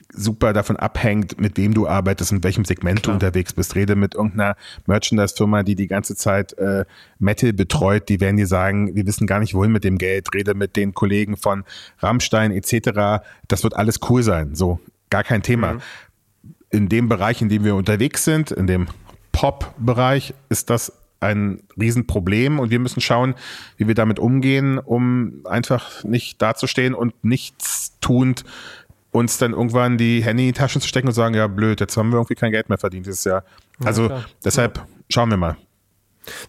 super 0.10 0.54
davon 0.54 0.78
abhängt, 0.78 1.40
mit 1.40 1.58
wem 1.58 1.74
du 1.74 1.88
arbeitest 1.88 2.32
und 2.32 2.44
welchem 2.44 2.66
Segment 2.66 3.04
Klar. 3.04 3.18
du 3.18 3.26
unterwegs 3.26 3.54
bist. 3.54 3.76
Rede 3.76 3.96
mit 3.96 4.16
irgendeiner 4.16 4.56
Merchandise-Firma, 4.86 5.64
die 5.64 5.76
die 5.76 5.88
ganze 5.88 6.16
Zeit 6.16 6.54
äh, 6.58 6.86
Metal 7.20 7.54
betreut, 7.54 8.10
die 8.10 8.20
werden 8.20 8.38
dir 8.38 8.48
sagen, 8.48 8.96
wir 8.96 9.06
wissen 9.06 9.28
gar 9.28 9.40
nicht, 9.40 9.54
wohin 9.54 9.72
mit 9.72 9.84
dem 9.84 9.98
Geld. 9.98 10.34
Rede 10.34 10.54
mit 10.54 10.76
den 10.76 10.94
Kollegen 10.94 11.38
von 11.38 11.64
Rammstein 12.00 12.52
etc. 12.52 13.24
Das 13.48 13.64
wird 13.64 13.76
alles 13.76 14.00
cool 14.10 14.24
sein. 14.24 14.56
So, 14.56 14.80
gar 15.10 15.24
kein 15.24 15.44
Thema. 15.44 15.74
Mhm. 15.74 15.82
In 16.70 16.90
dem 16.90 17.10
Bereich, 17.10 17.42
in 17.42 17.50
dem 17.50 17.64
wir 17.64 17.76
unterwegs 17.76 18.24
sind, 18.24 18.52
in 18.52 18.68
dem 18.68 18.88
Pop-Bereich 19.38 20.34
ist 20.50 20.72
das 20.72 20.92
ein 21.20 21.62
Riesenproblem 21.80 22.58
und 22.58 22.72
wir 22.72 22.80
müssen 22.80 23.02
schauen, 23.02 23.36
wie 23.78 23.88
wir 23.88 23.94
damit 23.94 24.18
umgehen, 24.18 24.80
um 24.80 25.42
einfach 25.46 26.04
nicht 26.04 26.42
dazustehen 26.42 26.96
und 26.96 27.24
nichts 27.24 27.94
tuend 28.02 28.46
uns 29.12 29.38
dann 29.38 29.52
irgendwann 29.52 30.00
die 30.00 30.24
Hände 30.24 30.42
in 30.42 30.50
die 30.50 30.54
Taschen 30.54 30.82
zu 30.82 30.88
stecken 30.88 31.08
und 31.08 31.14
sagen, 31.14 31.36
ja 31.36 31.46
blöd, 31.46 31.80
jetzt 31.80 31.96
haben 31.98 32.10
wir 32.10 32.16
irgendwie 32.16 32.34
kein 32.34 32.52
Geld 32.52 32.68
mehr 32.70 32.80
verdient 32.80 33.06
dieses 33.06 33.26
Jahr. 33.26 33.44
Also 33.84 34.10
ja, 34.10 34.26
deshalb 34.44 34.84
schauen 35.08 35.30
wir 35.30 35.38
mal. 35.38 35.56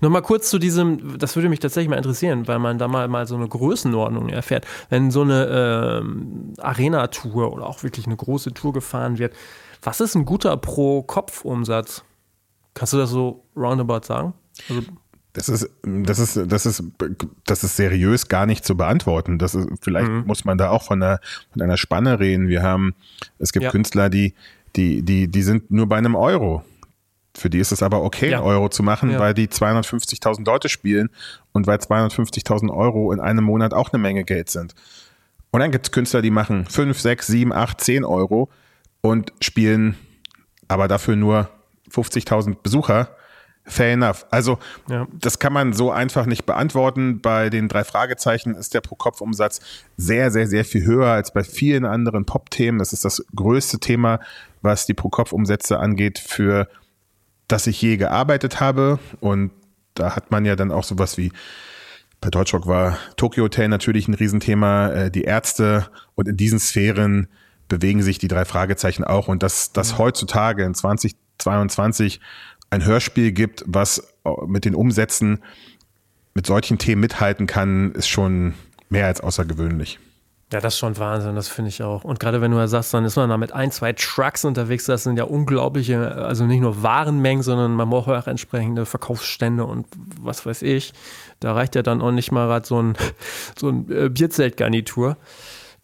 Nochmal 0.00 0.22
kurz 0.22 0.48
zu 0.48 0.58
diesem, 0.58 1.18
das 1.18 1.36
würde 1.36 1.50
mich 1.50 1.60
tatsächlich 1.60 1.90
mal 1.90 1.96
interessieren, 1.96 2.48
weil 2.48 2.58
man 2.58 2.78
da 2.78 2.88
mal, 2.88 3.06
mal 3.08 3.26
so 3.26 3.36
eine 3.36 3.48
Größenordnung 3.48 4.30
erfährt. 4.30 4.66
Wenn 4.88 5.10
so 5.10 5.20
eine 5.20 6.00
ähm, 6.00 6.54
Arena-Tour 6.56 7.52
oder 7.52 7.66
auch 7.66 7.82
wirklich 7.82 8.06
eine 8.06 8.16
große 8.16 8.54
Tour 8.54 8.72
gefahren 8.72 9.18
wird, 9.18 9.34
was 9.82 10.00
ist 10.00 10.14
ein 10.14 10.24
guter 10.24 10.56
Pro-Kopf-Umsatz? 10.56 12.02
Kannst 12.78 12.92
du 12.92 12.96
das 12.96 13.10
so 13.10 13.44
roundabout 13.56 14.06
sagen? 14.06 14.34
Also 14.68 14.82
das 15.32 15.48
ist, 15.48 15.68
das 15.82 16.18
ist, 16.18 16.40
das 16.46 16.64
ist, 16.64 16.82
das 17.44 17.64
ist 17.64 17.76
seriös 17.76 18.28
gar 18.28 18.46
nicht 18.46 18.64
zu 18.64 18.76
beantworten. 18.76 19.38
Das 19.38 19.54
ist, 19.56 19.68
vielleicht 19.80 20.08
mhm. 20.08 20.24
muss 20.26 20.44
man 20.44 20.58
da 20.58 20.70
auch 20.70 20.84
von 20.84 21.02
einer, 21.02 21.20
von 21.52 21.60
einer 21.60 21.76
Spanne 21.76 22.20
reden. 22.20 22.46
Wir 22.46 22.62
haben, 22.62 22.94
es 23.38 23.52
gibt 23.52 23.64
ja. 23.64 23.70
Künstler, 23.70 24.10
die, 24.10 24.34
die, 24.76 25.02
die, 25.02 25.28
die 25.28 25.42
sind 25.42 25.72
nur 25.72 25.88
bei 25.88 25.98
einem 25.98 26.14
Euro. 26.14 26.64
Für 27.36 27.50
die 27.50 27.58
ist 27.58 27.72
es 27.72 27.82
aber 27.82 28.02
okay, 28.02 28.30
ja. 28.30 28.42
Euro 28.42 28.68
zu 28.68 28.84
machen, 28.84 29.10
ja. 29.10 29.18
weil 29.18 29.34
die 29.34 29.48
250.000 29.48 30.44
Leute 30.44 30.68
spielen 30.68 31.10
und 31.52 31.66
weil 31.66 31.78
250.000 31.78 32.72
Euro 32.72 33.12
in 33.12 33.20
einem 33.20 33.44
Monat 33.44 33.74
auch 33.74 33.92
eine 33.92 34.00
Menge 34.00 34.22
Geld 34.22 34.50
sind. 34.50 34.74
Und 35.50 35.60
dann 35.60 35.72
gibt 35.72 35.86
es 35.86 35.92
Künstler, 35.92 36.22
die 36.22 36.30
machen 36.30 36.64
5, 36.66 36.98
6, 36.98 37.26
7, 37.26 37.52
8, 37.52 37.80
10 37.80 38.04
Euro 38.04 38.50
und 39.00 39.32
spielen 39.40 39.96
aber 40.68 40.86
dafür 40.86 41.16
nur 41.16 41.50
50.000 41.90 42.56
Besucher, 42.62 43.16
fair 43.64 43.92
enough. 43.92 44.26
Also 44.30 44.58
ja. 44.88 45.06
das 45.12 45.38
kann 45.38 45.52
man 45.52 45.72
so 45.72 45.90
einfach 45.90 46.26
nicht 46.26 46.46
beantworten. 46.46 47.20
Bei 47.20 47.50
den 47.50 47.68
drei 47.68 47.84
Fragezeichen 47.84 48.54
ist 48.54 48.74
der 48.74 48.80
Pro-Kopf-Umsatz 48.80 49.60
sehr, 49.96 50.30
sehr, 50.30 50.46
sehr 50.46 50.64
viel 50.64 50.84
höher 50.84 51.08
als 51.08 51.32
bei 51.32 51.44
vielen 51.44 51.84
anderen 51.84 52.24
Pop-Themen. 52.24 52.78
Das 52.78 52.92
ist 52.92 53.04
das 53.04 53.24
größte 53.34 53.78
Thema, 53.78 54.20
was 54.62 54.86
die 54.86 54.94
Pro-Kopf-Umsätze 54.94 55.78
angeht, 55.78 56.18
für 56.18 56.68
das 57.46 57.66
ich 57.66 57.80
je 57.80 57.96
gearbeitet 57.96 58.60
habe. 58.60 58.98
Und 59.20 59.50
da 59.94 60.16
hat 60.16 60.30
man 60.30 60.44
ja 60.44 60.56
dann 60.56 60.72
auch 60.72 60.84
sowas 60.84 61.18
wie 61.18 61.32
bei 62.20 62.30
Deutschrock 62.30 62.66
war 62.66 62.98
Tokyo 63.16 63.44
Hotel 63.44 63.68
natürlich 63.68 64.08
ein 64.08 64.14
Riesenthema, 64.14 64.88
äh, 64.88 65.10
die 65.10 65.22
Ärzte 65.22 65.86
und 66.16 66.26
in 66.26 66.36
diesen 66.36 66.58
Sphären 66.58 67.28
bewegen 67.68 68.02
sich 68.02 68.18
die 68.18 68.28
drei 68.28 68.44
Fragezeichen 68.44 69.04
auch. 69.04 69.28
Und 69.28 69.42
dass 69.42 69.72
das 69.72 69.98
heutzutage 69.98 70.64
in 70.64 70.74
20 70.74 71.14
22 71.38 72.20
ein 72.70 72.84
Hörspiel 72.84 73.32
gibt, 73.32 73.64
was 73.66 74.14
mit 74.46 74.64
den 74.64 74.74
Umsätzen 74.74 75.42
mit 76.34 76.46
solchen 76.46 76.78
Themen 76.78 77.00
mithalten 77.00 77.46
kann, 77.46 77.92
ist 77.92 78.08
schon 78.08 78.54
mehr 78.90 79.06
als 79.06 79.20
außergewöhnlich. 79.20 79.98
Ja, 80.50 80.60
das 80.60 80.74
ist 80.74 80.78
schon 80.78 80.96
Wahnsinn, 80.96 81.34
das 81.34 81.48
finde 81.48 81.68
ich 81.68 81.82
auch. 81.82 82.04
Und 82.04 82.20
gerade 82.20 82.40
wenn 82.40 82.50
du 82.50 82.56
ja 82.56 82.68
sagst, 82.68 82.94
dann 82.94 83.04
ist 83.04 83.16
man 83.16 83.28
da 83.28 83.36
mit 83.36 83.52
ein, 83.52 83.70
zwei 83.70 83.92
Trucks 83.92 84.46
unterwegs, 84.46 84.86
das 84.86 85.02
sind 85.02 85.18
ja 85.18 85.24
unglaubliche, 85.24 86.12
also 86.12 86.46
nicht 86.46 86.60
nur 86.60 86.82
Warenmengen, 86.82 87.42
sondern 87.42 87.74
man 87.74 87.90
braucht 87.90 88.08
auch 88.08 88.26
entsprechende 88.26 88.86
Verkaufsstände 88.86 89.64
und 89.64 89.86
was 90.18 90.46
weiß 90.46 90.62
ich. 90.62 90.94
Da 91.40 91.52
reicht 91.52 91.74
ja 91.74 91.82
dann 91.82 92.00
auch 92.00 92.12
nicht 92.12 92.32
mal 92.32 92.46
gerade 92.46 92.66
so 92.66 92.80
ein, 92.80 92.96
so 93.58 93.68
ein 93.68 93.90
äh, 93.90 94.08
Bierzeltgarnitur. 94.08 95.18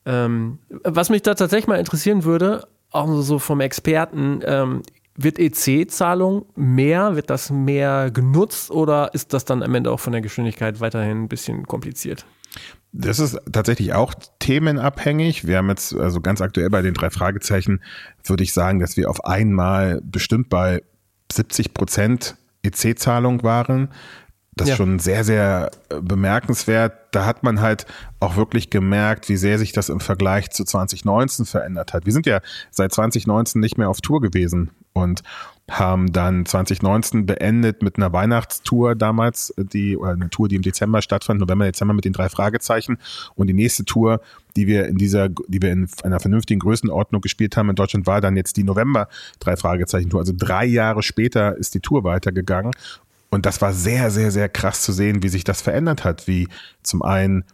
Ähm, 0.06 0.58
was 0.82 1.10
mich 1.10 1.20
da 1.20 1.34
tatsächlich 1.34 1.66
mal 1.66 1.78
interessieren 1.78 2.24
würde, 2.24 2.66
auch 2.90 3.20
so 3.20 3.38
vom 3.38 3.60
Experten, 3.60 4.40
ähm, 4.46 4.82
wird 5.16 5.38
EC-Zahlung 5.38 6.46
mehr, 6.56 7.16
wird 7.16 7.30
das 7.30 7.50
mehr 7.50 8.10
genutzt 8.10 8.70
oder 8.70 9.14
ist 9.14 9.32
das 9.32 9.44
dann 9.44 9.62
am 9.62 9.74
Ende 9.74 9.90
auch 9.90 10.00
von 10.00 10.12
der 10.12 10.22
Geschwindigkeit 10.22 10.80
weiterhin 10.80 11.24
ein 11.24 11.28
bisschen 11.28 11.66
kompliziert? 11.66 12.26
Das 12.92 13.18
ist 13.18 13.38
tatsächlich 13.50 13.92
auch 13.92 14.14
themenabhängig. 14.38 15.46
Wir 15.46 15.58
haben 15.58 15.68
jetzt, 15.68 15.94
also 15.94 16.20
ganz 16.20 16.40
aktuell 16.40 16.70
bei 16.70 16.82
den 16.82 16.94
drei 16.94 17.10
Fragezeichen, 17.10 17.82
würde 18.24 18.44
ich 18.44 18.52
sagen, 18.52 18.78
dass 18.78 18.96
wir 18.96 19.10
auf 19.10 19.24
einmal 19.24 20.00
bestimmt 20.04 20.48
bei 20.48 20.82
70 21.32 21.74
Prozent 21.74 22.36
EC-Zahlung 22.62 23.42
waren. 23.42 23.88
Das 24.56 24.66
ist 24.66 24.70
ja. 24.70 24.76
schon 24.76 24.98
sehr, 24.98 25.24
sehr 25.24 25.70
äh, 25.88 26.00
bemerkenswert. 26.00 26.94
Da 27.10 27.26
hat 27.26 27.42
man 27.42 27.60
halt 27.60 27.86
auch 28.20 28.36
wirklich 28.36 28.70
gemerkt, 28.70 29.28
wie 29.28 29.36
sehr 29.36 29.58
sich 29.58 29.72
das 29.72 29.88
im 29.88 30.00
Vergleich 30.00 30.50
zu 30.50 30.64
2019 30.64 31.44
verändert 31.44 31.92
hat. 31.92 32.06
Wir 32.06 32.12
sind 32.12 32.26
ja 32.26 32.40
seit 32.70 32.92
2019 32.92 33.60
nicht 33.60 33.78
mehr 33.78 33.88
auf 33.88 34.00
Tour 34.00 34.20
gewesen 34.20 34.70
und 34.92 35.22
haben 35.70 36.12
dann 36.12 36.44
2019 36.44 37.24
beendet 37.24 37.82
mit 37.82 37.96
einer 37.96 38.12
Weihnachtstour 38.12 38.94
damals, 38.94 39.52
die, 39.56 39.96
oder 39.96 40.12
eine 40.12 40.28
Tour, 40.28 40.48
die 40.48 40.56
im 40.56 40.62
Dezember 40.62 41.00
stattfand, 41.00 41.40
November, 41.40 41.64
Dezember 41.64 41.94
mit 41.94 42.04
den 42.04 42.12
drei 42.12 42.28
Fragezeichen. 42.28 42.98
Und 43.34 43.46
die 43.46 43.54
nächste 43.54 43.84
Tour, 43.84 44.20
die 44.56 44.66
wir 44.66 44.86
in 44.86 44.96
dieser, 44.96 45.30
die 45.30 45.62
wir 45.62 45.72
in 45.72 45.88
einer 46.02 46.20
vernünftigen 46.20 46.60
Größenordnung 46.60 47.22
gespielt 47.22 47.56
haben 47.56 47.70
in 47.70 47.76
Deutschland, 47.76 48.06
war 48.06 48.20
dann 48.20 48.36
jetzt 48.36 48.58
die 48.58 48.64
November 48.64 49.08
drei 49.38 49.56
Fragezeichen 49.56 50.10
Tour. 50.10 50.20
Also 50.20 50.34
drei 50.36 50.66
Jahre 50.66 51.02
später 51.02 51.56
ist 51.56 51.74
die 51.74 51.80
Tour 51.80 52.04
weitergegangen. 52.04 52.72
Und 53.34 53.46
das 53.46 53.60
war 53.60 53.72
sehr, 53.72 54.12
sehr, 54.12 54.30
sehr 54.30 54.48
krass 54.48 54.82
zu 54.82 54.92
sehen, 54.92 55.24
wie 55.24 55.28
sich 55.28 55.42
das 55.42 55.60
verändert 55.60 56.04
hat, 56.04 56.28
wie 56.28 56.46
zum 56.84 57.02
einen 57.02 57.44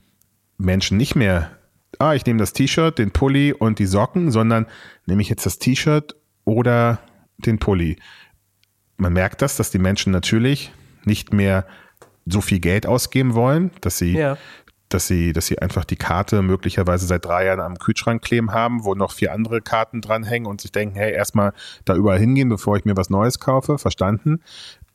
Menschen 0.58 0.98
nicht 0.98 1.16
mehr, 1.16 1.52
ah, 1.98 2.12
ich 2.12 2.26
nehme 2.26 2.38
das 2.38 2.52
T-Shirt, 2.52 2.98
den 2.98 3.12
Pulli 3.12 3.54
und 3.54 3.78
die 3.78 3.86
Socken, 3.86 4.30
sondern 4.30 4.66
nehme 5.06 5.22
ich 5.22 5.30
jetzt 5.30 5.46
das 5.46 5.58
T-Shirt 5.58 6.16
oder 6.44 6.98
den 7.38 7.58
Pulli. 7.58 7.96
Man 8.98 9.14
merkt 9.14 9.40
das, 9.40 9.56
dass 9.56 9.70
die 9.70 9.78
Menschen 9.78 10.12
natürlich 10.12 10.70
nicht 11.06 11.32
mehr 11.32 11.64
so 12.26 12.42
viel 12.42 12.60
Geld 12.60 12.84
ausgeben 12.84 13.32
wollen, 13.32 13.70
dass 13.80 13.96
sie, 13.96 14.12
ja. 14.12 14.36
dass 14.90 15.06
sie, 15.06 15.32
dass 15.32 15.46
sie 15.46 15.60
einfach 15.60 15.86
die 15.86 15.96
Karte 15.96 16.42
möglicherweise 16.42 17.06
seit 17.06 17.24
drei 17.24 17.46
Jahren 17.46 17.60
am 17.60 17.78
Kühlschrank 17.78 18.20
kleben 18.20 18.52
haben, 18.52 18.84
wo 18.84 18.94
noch 18.94 19.12
vier 19.12 19.32
andere 19.32 19.62
Karten 19.62 20.02
dranhängen 20.02 20.46
und 20.46 20.60
sich 20.60 20.72
denken, 20.72 20.96
hey, 20.96 21.14
erstmal 21.14 21.54
da 21.86 21.94
überall 21.94 22.18
hingehen, 22.18 22.50
bevor 22.50 22.76
ich 22.76 22.84
mir 22.84 22.98
was 22.98 23.08
Neues 23.08 23.40
kaufe. 23.40 23.78
Verstanden. 23.78 24.42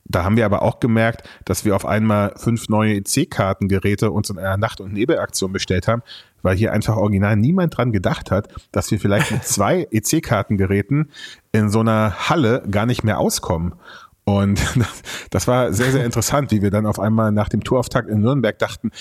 Da 0.08 0.24
haben 0.24 0.38
wir 0.38 0.45
aber 0.45 0.62
auch 0.62 0.80
gemerkt, 0.80 1.28
dass 1.45 1.66
wir 1.66 1.76
auf 1.76 1.86
einmal 1.86 2.34
fünf 2.38 2.70
neue 2.70 2.95
EC-Kartengeräte 2.97 4.12
uns 4.12 4.30
in 4.30 4.38
einer 4.38 4.58
Nacht- 4.58 4.80
und 4.80 4.93
Nebelaktion 4.93 5.51
bestellt 5.51 5.88
haben, 5.88 6.03
weil 6.43 6.56
hier 6.56 6.72
einfach 6.72 6.95
original 6.95 7.36
niemand 7.36 7.76
dran 7.76 7.91
gedacht 7.91 8.30
hat, 8.30 8.49
dass 8.72 8.91
wir 8.91 8.99
vielleicht 8.99 9.32
mit 9.32 9.43
zwei 9.45 9.88
EC-Kartengeräten 9.91 11.12
in 11.51 11.70
so 11.70 11.80
einer 11.80 12.30
Halle 12.30 12.64
gar 12.70 12.86
nicht 12.86 13.03
mehr 13.03 13.20
auskommen. 13.20 13.74
Und 14.26 14.62
das 15.32 15.47
war 15.47 15.74
sehr, 15.74 15.91
sehr 15.91 16.06
interessant, 16.06 16.51
wie 16.51 16.62
wir 16.62 16.70
dann 16.70 16.86
auf 16.86 16.99
einmal 16.99 17.32
nach 17.32 17.49
dem 17.49 17.64
Tourauftakt 17.64 18.08
in 18.08 18.22
Nürnberg 18.22 18.60
dachten, 18.60 18.91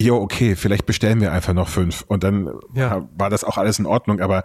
jo, 0.00 0.16
okay, 0.16 0.56
vielleicht 0.56 0.86
bestellen 0.86 1.20
wir 1.20 1.30
einfach 1.30 1.52
noch 1.52 1.68
fünf. 1.68 2.04
Und 2.08 2.24
dann 2.24 2.50
ja. 2.74 3.06
war 3.16 3.30
das 3.30 3.44
auch 3.44 3.58
alles 3.58 3.78
in 3.78 3.86
Ordnung. 3.86 4.20
Aber 4.20 4.42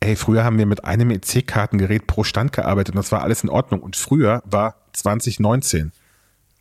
ey, 0.00 0.16
früher 0.16 0.44
haben 0.44 0.58
wir 0.58 0.66
mit 0.66 0.84
einem 0.84 1.10
EC-Kartengerät 1.10 2.06
pro 2.06 2.24
Stand 2.24 2.52
gearbeitet 2.52 2.94
und 2.94 2.98
das 2.98 3.12
war 3.12 3.22
alles 3.22 3.42
in 3.42 3.50
Ordnung. 3.50 3.80
Und 3.80 3.96
früher 3.96 4.42
war 4.44 4.76
2019. 4.92 5.92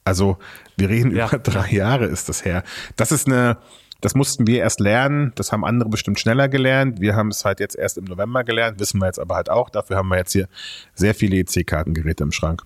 Also 0.04 0.38
wir 0.78 0.90
reden 0.90 1.16
ja. 1.16 1.28
über 1.28 1.40
drei 1.40 1.72
Jahre 1.72 2.06
ist 2.06 2.30
das 2.30 2.46
her. 2.46 2.64
Das 2.96 3.12
ist 3.12 3.28
eine, 3.28 3.58
das 4.02 4.14
mussten 4.14 4.46
wir 4.46 4.60
erst 4.60 4.80
lernen. 4.80 5.32
Das 5.36 5.52
haben 5.52 5.66
andere 5.66 5.90
bestimmt 5.90 6.20
schneller 6.20 6.48
gelernt. 6.48 7.02
Wir 7.02 7.16
haben 7.16 7.30
es 7.30 7.44
halt 7.44 7.60
jetzt 7.60 7.76
erst 7.76 7.98
im 7.98 8.06
November 8.06 8.44
gelernt, 8.44 8.80
wissen 8.80 9.00
wir 9.00 9.08
jetzt 9.08 9.20
aber 9.20 9.36
halt 9.36 9.50
auch. 9.50 9.70
Dafür 9.70 9.98
haben 9.98 10.10
wir 10.10 10.18
jetzt 10.18 10.34
hier 10.34 10.48
sehr 10.94 11.16
viele 11.16 11.38
EC-Kartengeräte 11.38 12.24
im 12.24 12.32
Schrank. 12.32 12.64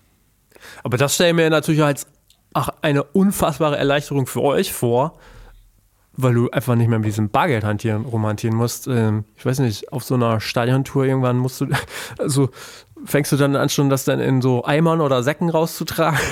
Aber 0.84 0.98
das 0.98 1.16
stellen 1.16 1.38
wir 1.38 1.50
natürlich 1.50 1.82
als 1.82 2.08
ach, 2.54 2.70
eine 2.82 3.04
unfassbare 3.04 3.78
Erleichterung 3.78 4.28
für 4.28 4.42
euch 4.42 4.74
vor, 4.74 5.18
weil 6.22 6.34
du 6.34 6.50
einfach 6.50 6.76
nicht 6.76 6.90
mehr 6.90 7.00
mit 7.00 7.08
diesem 7.08 7.30
Bargeld 7.30 7.64
hantieren, 7.64 8.06
rumhantieren 8.06 8.58
musst. 8.58 8.88
Ähm, 8.88 9.24
ich 9.38 9.46
weiß 9.46 9.60
nicht, 9.60 9.92
auf 9.94 10.04
so 10.04 10.16
einer 10.16 10.42
Stadiontour 10.42 11.06
irgendwann 11.06 11.38
musst 11.38 11.62
du, 11.62 11.68
also 12.20 12.50
fängst 13.06 13.32
du 13.32 13.38
dann 13.38 13.56
an, 13.56 13.70
schon 13.70 13.90
das 13.90 14.04
dann 14.04 14.20
in 14.20 14.42
so 14.42 14.66
Eimern 14.66 15.00
oder 15.00 15.24
Säcken 15.24 15.50
rauszutragen? 15.50 16.20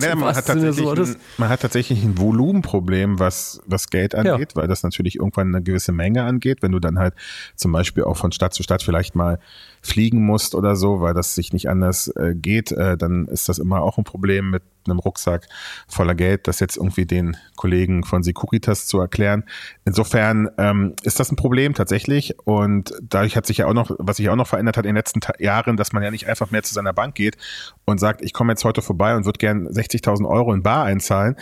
Ja, 0.00 0.14
man, 0.16 0.34
hat 0.34 0.46
tatsächlich 0.46 0.86
ein, 0.86 1.16
man 1.38 1.48
hat 1.48 1.62
tatsächlich 1.62 2.02
ein 2.02 2.18
Volumenproblem, 2.18 3.18
was, 3.18 3.60
was 3.66 3.88
Geld 3.90 4.14
angeht, 4.14 4.52
ja. 4.54 4.60
weil 4.60 4.68
das 4.68 4.82
natürlich 4.82 5.16
irgendwann 5.16 5.54
eine 5.54 5.62
gewisse 5.62 5.92
Menge 5.92 6.24
angeht. 6.24 6.62
Wenn 6.62 6.72
du 6.72 6.80
dann 6.80 6.98
halt 6.98 7.14
zum 7.54 7.72
Beispiel 7.72 8.04
auch 8.04 8.16
von 8.16 8.32
Stadt 8.32 8.54
zu 8.54 8.62
Stadt 8.62 8.82
vielleicht 8.82 9.14
mal 9.14 9.38
fliegen 9.84 10.24
musst 10.24 10.54
oder 10.54 10.76
so, 10.76 11.00
weil 11.00 11.14
das 11.14 11.34
sich 11.34 11.52
nicht 11.52 11.68
anders 11.68 12.08
äh, 12.08 12.34
geht, 12.34 12.72
äh, 12.72 12.96
dann 12.96 13.26
ist 13.26 13.48
das 13.48 13.58
immer 13.58 13.82
auch 13.82 13.98
ein 13.98 14.04
Problem 14.04 14.50
mit 14.50 14.62
einem 14.86 14.98
Rucksack 14.98 15.46
voller 15.88 16.14
Geld, 16.14 16.48
das 16.48 16.60
jetzt 16.60 16.76
irgendwie 16.76 17.04
den 17.06 17.36
Kollegen 17.56 18.02
von 18.02 18.22
Securitas 18.22 18.86
zu 18.86 18.98
erklären. 18.98 19.44
Insofern 19.84 20.48
ähm, 20.58 20.94
ist 21.02 21.20
das 21.20 21.30
ein 21.30 21.36
Problem 21.36 21.74
tatsächlich 21.74 22.34
und 22.44 22.94
dadurch 23.02 23.36
hat 23.36 23.46
sich 23.46 23.58
ja 23.58 23.66
auch 23.66 23.74
noch, 23.74 23.90
was 23.98 24.16
sich 24.16 24.28
auch 24.30 24.36
noch 24.36 24.48
verändert 24.48 24.76
hat 24.76 24.84
in 24.84 24.90
den 24.90 24.96
letzten 24.96 25.20
Jahren, 25.38 25.76
dass 25.76 25.92
man 25.92 26.02
ja 26.02 26.10
nicht 26.10 26.28
einfach 26.28 26.50
mehr 26.50 26.62
zu 26.62 26.72
seiner 26.72 26.92
Bank 26.92 27.14
geht 27.14 27.36
und 27.84 28.00
sagt, 28.00 28.22
ich 28.22 28.32
komme 28.32 28.52
jetzt 28.52 28.64
heute 28.64 28.80
vorbei 28.80 29.14
und 29.14 29.26
würde 29.26 29.38
gern 29.38 29.68
60.000 29.68 30.26
Euro 30.26 30.52
in 30.54 30.62
Bar 30.62 30.84
einzahlen, 30.84 31.36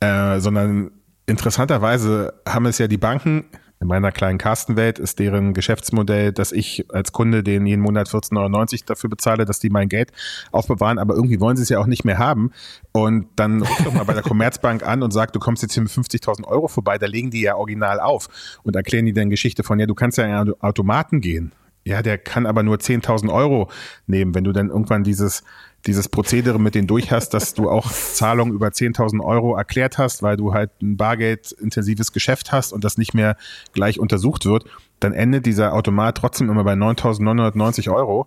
äh, 0.00 0.38
sondern 0.38 0.92
interessanterweise 1.26 2.34
haben 2.48 2.66
es 2.66 2.78
ja 2.78 2.86
die 2.86 2.98
Banken 2.98 3.44
in 3.82 3.88
meiner 3.88 4.12
kleinen 4.12 4.38
Kastenwelt 4.38 5.00
ist 5.00 5.18
deren 5.18 5.54
Geschäftsmodell, 5.54 6.32
dass 6.32 6.52
ich 6.52 6.86
als 6.92 7.10
Kunde 7.10 7.42
den 7.42 7.66
jeden 7.66 7.82
Monat 7.82 8.08
14,90 8.08 8.36
Euro 8.38 8.66
dafür 8.86 9.10
bezahle, 9.10 9.44
dass 9.44 9.58
die 9.58 9.70
mein 9.70 9.88
Geld 9.88 10.12
aufbewahren, 10.52 11.00
aber 11.00 11.14
irgendwie 11.14 11.40
wollen 11.40 11.56
sie 11.56 11.64
es 11.64 11.68
ja 11.68 11.80
auch 11.80 11.86
nicht 11.86 12.04
mehr 12.04 12.18
haben. 12.18 12.52
Und 12.92 13.26
dann 13.34 13.60
ruf 13.60 13.84
doch 13.84 13.92
mal 13.92 14.04
bei 14.04 14.14
der 14.14 14.22
Commerzbank 14.22 14.86
an 14.86 15.02
und 15.02 15.10
sag, 15.10 15.32
du 15.32 15.40
kommst 15.40 15.64
jetzt 15.64 15.74
hier 15.74 15.82
mit 15.82 15.90
50.000 15.90 16.44
Euro 16.44 16.68
vorbei, 16.68 16.96
da 16.96 17.06
legen 17.06 17.32
die 17.32 17.40
ja 17.40 17.56
original 17.56 17.98
auf 17.98 18.28
und 18.62 18.76
erklären 18.76 19.04
die 19.04 19.12
dann 19.12 19.30
Geschichte 19.30 19.64
von, 19.64 19.80
ja, 19.80 19.86
du 19.86 19.96
kannst 19.96 20.16
ja 20.16 20.24
in 20.24 20.30
einen 20.30 20.60
Automaten 20.60 21.20
gehen. 21.20 21.50
Ja, 21.84 22.02
der 22.02 22.18
kann 22.18 22.46
aber 22.46 22.62
nur 22.62 22.76
10.000 22.76 23.32
Euro 23.32 23.68
nehmen. 24.06 24.36
Wenn 24.36 24.44
du 24.44 24.52
dann 24.52 24.68
irgendwann 24.68 25.02
dieses, 25.02 25.42
dieses 25.86 26.08
Prozedere 26.08 26.60
mit 26.60 26.74
denen 26.74 26.86
durch 26.86 27.10
hast, 27.10 27.30
dass 27.30 27.54
du 27.54 27.68
auch 27.68 27.90
Zahlungen 27.90 28.54
über 28.54 28.68
10.000 28.68 29.20
Euro 29.20 29.56
erklärt 29.56 29.98
hast, 29.98 30.22
weil 30.22 30.36
du 30.36 30.54
halt 30.54 30.70
ein 30.80 30.96
bargeldintensives 30.96 32.12
Geschäft 32.12 32.52
hast 32.52 32.72
und 32.72 32.84
das 32.84 32.98
nicht 32.98 33.14
mehr 33.14 33.36
gleich 33.72 33.98
untersucht 33.98 34.44
wird, 34.44 34.64
dann 35.00 35.12
endet 35.12 35.46
dieser 35.46 35.74
Automat 35.74 36.16
trotzdem 36.16 36.50
immer 36.50 36.64
bei 36.64 36.74
9.990 36.74 37.92
Euro. 37.92 38.26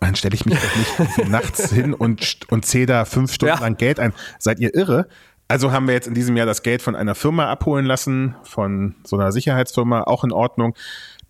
Dann 0.00 0.16
stelle 0.16 0.34
ich 0.34 0.46
mich 0.46 0.58
doch 0.58 0.76
nicht 0.76 1.28
nachts 1.28 1.70
hin 1.70 1.94
und, 1.94 2.40
und 2.48 2.64
zähle 2.64 2.86
da 2.86 3.04
fünf 3.04 3.32
Stunden 3.32 3.54
ja. 3.54 3.60
lang 3.60 3.76
Geld 3.76 4.00
ein. 4.00 4.12
Seid 4.38 4.58
ihr 4.58 4.74
irre? 4.74 5.06
Also 5.46 5.72
haben 5.72 5.86
wir 5.88 5.94
jetzt 5.94 6.06
in 6.06 6.14
diesem 6.14 6.36
Jahr 6.36 6.46
das 6.46 6.62
Geld 6.62 6.80
von 6.80 6.96
einer 6.96 7.14
Firma 7.14 7.50
abholen 7.50 7.84
lassen, 7.84 8.36
von 8.44 8.94
so 9.04 9.16
einer 9.16 9.32
Sicherheitsfirma, 9.32 10.04
auch 10.04 10.24
in 10.24 10.32
Ordnung. 10.32 10.74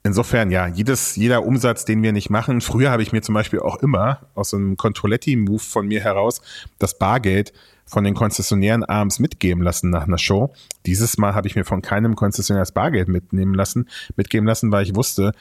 Insofern, 0.03 0.51
ja, 0.51 0.67
jedes, 0.67 1.17
jeder 1.17 1.45
Umsatz, 1.45 1.85
den 1.85 2.03
wir 2.03 2.13
nicht 2.13 2.31
machen. 2.31 2.63
Früher 2.63 2.91
habe 2.91 3.03
ich 3.03 3.13
mir 3.13 3.21
zum 3.21 3.35
Beispiel 3.35 3.61
auch 3.61 3.77
immer 3.77 4.21
aus 4.35 4.55
einem 4.55 4.77
Controletti-Move 4.79 5.59
von 5.59 5.87
mir 5.87 6.01
heraus 6.01 6.41
das 6.79 6.97
Bargeld 6.99 7.53
von 7.85 8.05
den 8.05 8.15
Konzessionären 8.15 8.85
abends 8.85 9.19
mitgeben 9.19 9.63
lassen 9.63 9.91
nach 9.91 10.07
einer 10.07 10.17
Show. 10.17 10.55
Dieses 10.87 11.19
Mal 11.19 11.35
habe 11.35 11.49
ich 11.49 11.57
mir 11.57 11.65
von 11.65 11.83
keinem 11.83 12.17
Konzessionär 12.17 12.63
das 12.63 12.73
Bargeld 12.73 13.09
mitnehmen 13.09 13.53
lassen, 13.53 13.89
mitgeben 14.17 14.47
lassen, 14.47 14.73
weil 14.73 14.85
ich 14.85 14.95
wusste, 14.95 15.33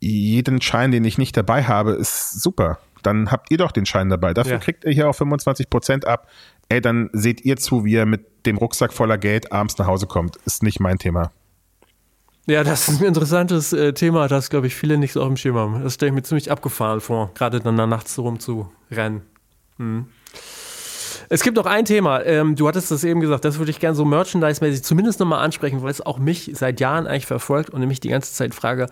jeden 0.00 0.60
Schein, 0.60 0.90
den 0.90 1.04
ich 1.04 1.18
nicht 1.18 1.36
dabei 1.36 1.64
habe, 1.64 1.92
ist 1.92 2.40
super. 2.40 2.78
Dann 3.02 3.30
habt 3.30 3.50
ihr 3.50 3.58
doch 3.58 3.72
den 3.72 3.86
Schein 3.86 4.08
dabei. 4.08 4.34
Dafür 4.34 4.54
ja. 4.54 4.58
kriegt 4.58 4.84
ihr 4.84 4.90
hier 4.90 5.08
auch 5.08 5.14
25 5.14 5.70
Prozent 5.70 6.06
ab. 6.06 6.28
Ey, 6.68 6.80
dann 6.80 7.10
seht 7.12 7.44
ihr 7.44 7.56
zu, 7.56 7.84
wie 7.84 7.92
ihr 7.92 8.06
mit 8.06 8.46
dem 8.46 8.56
Rucksack 8.56 8.92
voller 8.92 9.18
Geld 9.18 9.52
abends 9.52 9.78
nach 9.78 9.86
Hause 9.86 10.06
kommt. 10.06 10.36
Ist 10.44 10.62
nicht 10.62 10.80
mein 10.80 10.98
Thema. 10.98 11.30
Ja, 12.48 12.64
das 12.64 12.88
ist 12.88 13.02
ein 13.02 13.06
interessantes 13.06 13.74
äh, 13.74 13.92
Thema, 13.92 14.26
das, 14.26 14.48
glaube 14.48 14.68
ich, 14.68 14.74
viele 14.74 14.96
nicht 14.96 15.12
so 15.12 15.20
auf 15.20 15.28
dem 15.28 15.36
Schirm 15.36 15.56
haben. 15.56 15.82
Das 15.82 15.94
stelle 15.94 16.08
ich 16.08 16.14
mir 16.14 16.22
ziemlich 16.22 16.50
abgefahren 16.50 17.02
vor, 17.02 17.30
gerade 17.34 17.60
dann 17.60 17.76
da 17.76 17.86
nachts 17.86 18.14
so 18.14 18.22
rumzurennen. 18.22 19.20
Hm. 19.76 20.06
Es 21.28 21.42
gibt 21.42 21.58
noch 21.58 21.66
ein 21.66 21.84
Thema, 21.84 22.24
ähm, 22.24 22.56
du 22.56 22.66
hattest 22.66 22.90
das 22.90 23.04
eben 23.04 23.20
gesagt, 23.20 23.44
das 23.44 23.58
würde 23.58 23.70
ich 23.70 23.80
gerne 23.80 23.94
so 23.94 24.06
merchandise-mäßig 24.06 24.82
zumindest 24.82 25.20
nochmal 25.20 25.44
ansprechen, 25.44 25.82
weil 25.82 25.90
es 25.90 26.00
auch 26.00 26.18
mich 26.18 26.50
seit 26.54 26.80
Jahren 26.80 27.06
eigentlich 27.06 27.26
verfolgt 27.26 27.68
und 27.68 27.80
nämlich 27.80 28.00
die 28.00 28.08
ganze 28.08 28.32
Zeit 28.32 28.54
frage, 28.54 28.86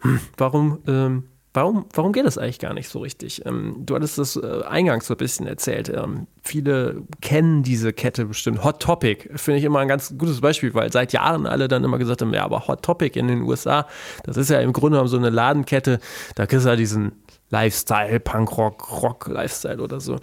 hm, 0.00 0.18
warum 0.38 0.78
ähm, 0.86 1.24
Warum, 1.54 1.84
warum 1.92 2.12
geht 2.12 2.24
das 2.24 2.38
eigentlich 2.38 2.58
gar 2.58 2.72
nicht 2.72 2.88
so 2.88 3.00
richtig? 3.00 3.44
Ähm, 3.44 3.82
du 3.84 3.94
hattest 3.94 4.16
das 4.16 4.36
äh, 4.36 4.62
eingangs 4.66 5.06
so 5.06 5.14
ein 5.14 5.18
bisschen 5.18 5.46
erzählt. 5.46 5.90
Ähm, 5.90 6.26
viele 6.42 7.02
kennen 7.20 7.62
diese 7.62 7.92
Kette 7.92 8.24
bestimmt. 8.24 8.64
Hot 8.64 8.80
Topic 8.80 9.28
finde 9.36 9.58
ich 9.58 9.64
immer 9.64 9.80
ein 9.80 9.88
ganz 9.88 10.16
gutes 10.16 10.40
Beispiel, 10.40 10.72
weil 10.72 10.90
seit 10.90 11.12
Jahren 11.12 11.46
alle 11.46 11.68
dann 11.68 11.84
immer 11.84 11.98
gesagt 11.98 12.22
haben, 12.22 12.32
ja, 12.32 12.44
aber 12.44 12.68
Hot 12.68 12.82
Topic 12.82 13.18
in 13.18 13.28
den 13.28 13.42
USA, 13.42 13.86
das 14.24 14.38
ist 14.38 14.48
ja 14.48 14.60
im 14.60 14.72
Grunde 14.72 14.96
genommen 14.96 15.10
so 15.10 15.18
eine 15.18 15.28
Ladenkette, 15.28 16.00
da 16.36 16.46
kriegst 16.46 16.64
du 16.64 16.70
ja 16.70 16.76
diesen 16.76 17.12
Lifestyle, 17.50 18.18
Punkrock, 18.18 19.02
Rock-Lifestyle 19.02 19.82
oder 19.82 20.00
so. 20.00 20.18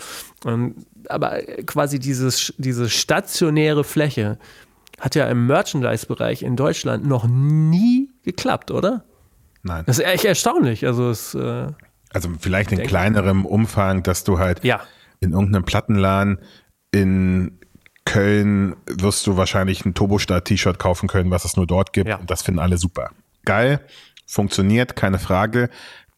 Und, 0.45 0.87
aber 1.09 1.41
quasi 1.67 1.99
dieses, 1.99 2.55
diese 2.57 2.89
stationäre 2.89 3.83
Fläche 3.83 4.39
hat 4.99 5.13
ja 5.13 5.27
im 5.27 5.45
Merchandise-Bereich 5.45 6.41
in 6.41 6.55
Deutschland 6.55 7.05
noch 7.05 7.27
nie 7.27 8.09
geklappt, 8.23 8.71
oder? 8.71 9.03
Nein. 9.63 9.83
Das 9.85 9.99
ist 9.99 10.05
echt 10.05 10.25
erstaunlich. 10.25 10.85
Also, 10.85 11.09
es, 11.09 11.35
äh, 11.35 11.67
also 12.11 12.29
vielleicht 12.39 12.71
in 12.71 12.83
kleinerem 12.83 13.45
Umfang, 13.45 14.03
dass 14.03 14.23
du 14.23 14.39
halt 14.39 14.63
ja. 14.63 14.81
in 15.19 15.33
irgendeinem 15.33 15.65
Plattenladen 15.65 16.39
in 16.91 17.59
Köln 18.05 18.75
wirst 18.87 19.27
du 19.27 19.37
wahrscheinlich 19.37 19.85
ein 19.85 19.93
Turbostart-T-Shirt 19.93 20.79
kaufen 20.79 21.07
können, 21.07 21.29
was 21.29 21.45
es 21.45 21.55
nur 21.57 21.67
dort 21.67 21.93
gibt. 21.93 22.09
Ja. 22.09 22.17
Und 22.17 22.31
das 22.31 22.41
finden 22.41 22.59
alle 22.59 22.77
super. 22.77 23.11
Geil, 23.45 23.81
funktioniert, 24.25 24.95
keine 24.95 25.19
Frage. 25.19 25.69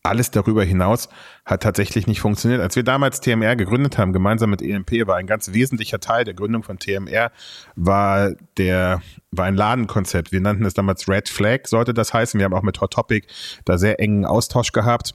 Alles 0.03 0.31
darüber 0.31 0.63
hinaus 0.63 1.09
hat 1.45 1.61
tatsächlich 1.61 2.07
nicht 2.07 2.21
funktioniert. 2.21 2.59
Als 2.59 2.75
wir 2.75 2.81
damals 2.81 3.21
TMR 3.21 3.55
gegründet 3.55 3.99
haben, 3.99 4.13
gemeinsam 4.13 4.49
mit 4.49 4.63
EMP, 4.63 5.05
war 5.05 5.17
ein 5.17 5.27
ganz 5.27 5.53
wesentlicher 5.53 5.99
Teil 5.99 6.23
der 6.23 6.33
Gründung 6.33 6.63
von 6.63 6.79
TMR, 6.79 7.31
war 7.75 8.31
der, 8.57 9.03
war 9.29 9.45
ein 9.45 9.55
Ladenkonzept. 9.55 10.31
Wir 10.31 10.41
nannten 10.41 10.65
es 10.65 10.73
damals 10.73 11.07
Red 11.07 11.29
Flag, 11.29 11.67
sollte 11.67 11.93
das 11.93 12.13
heißen. 12.13 12.39
Wir 12.39 12.45
haben 12.45 12.53
auch 12.55 12.63
mit 12.63 12.81
Hot 12.81 12.93
Topic 12.93 13.27
da 13.65 13.77
sehr 13.77 13.99
engen 13.99 14.25
Austausch 14.25 14.71
gehabt. 14.71 15.13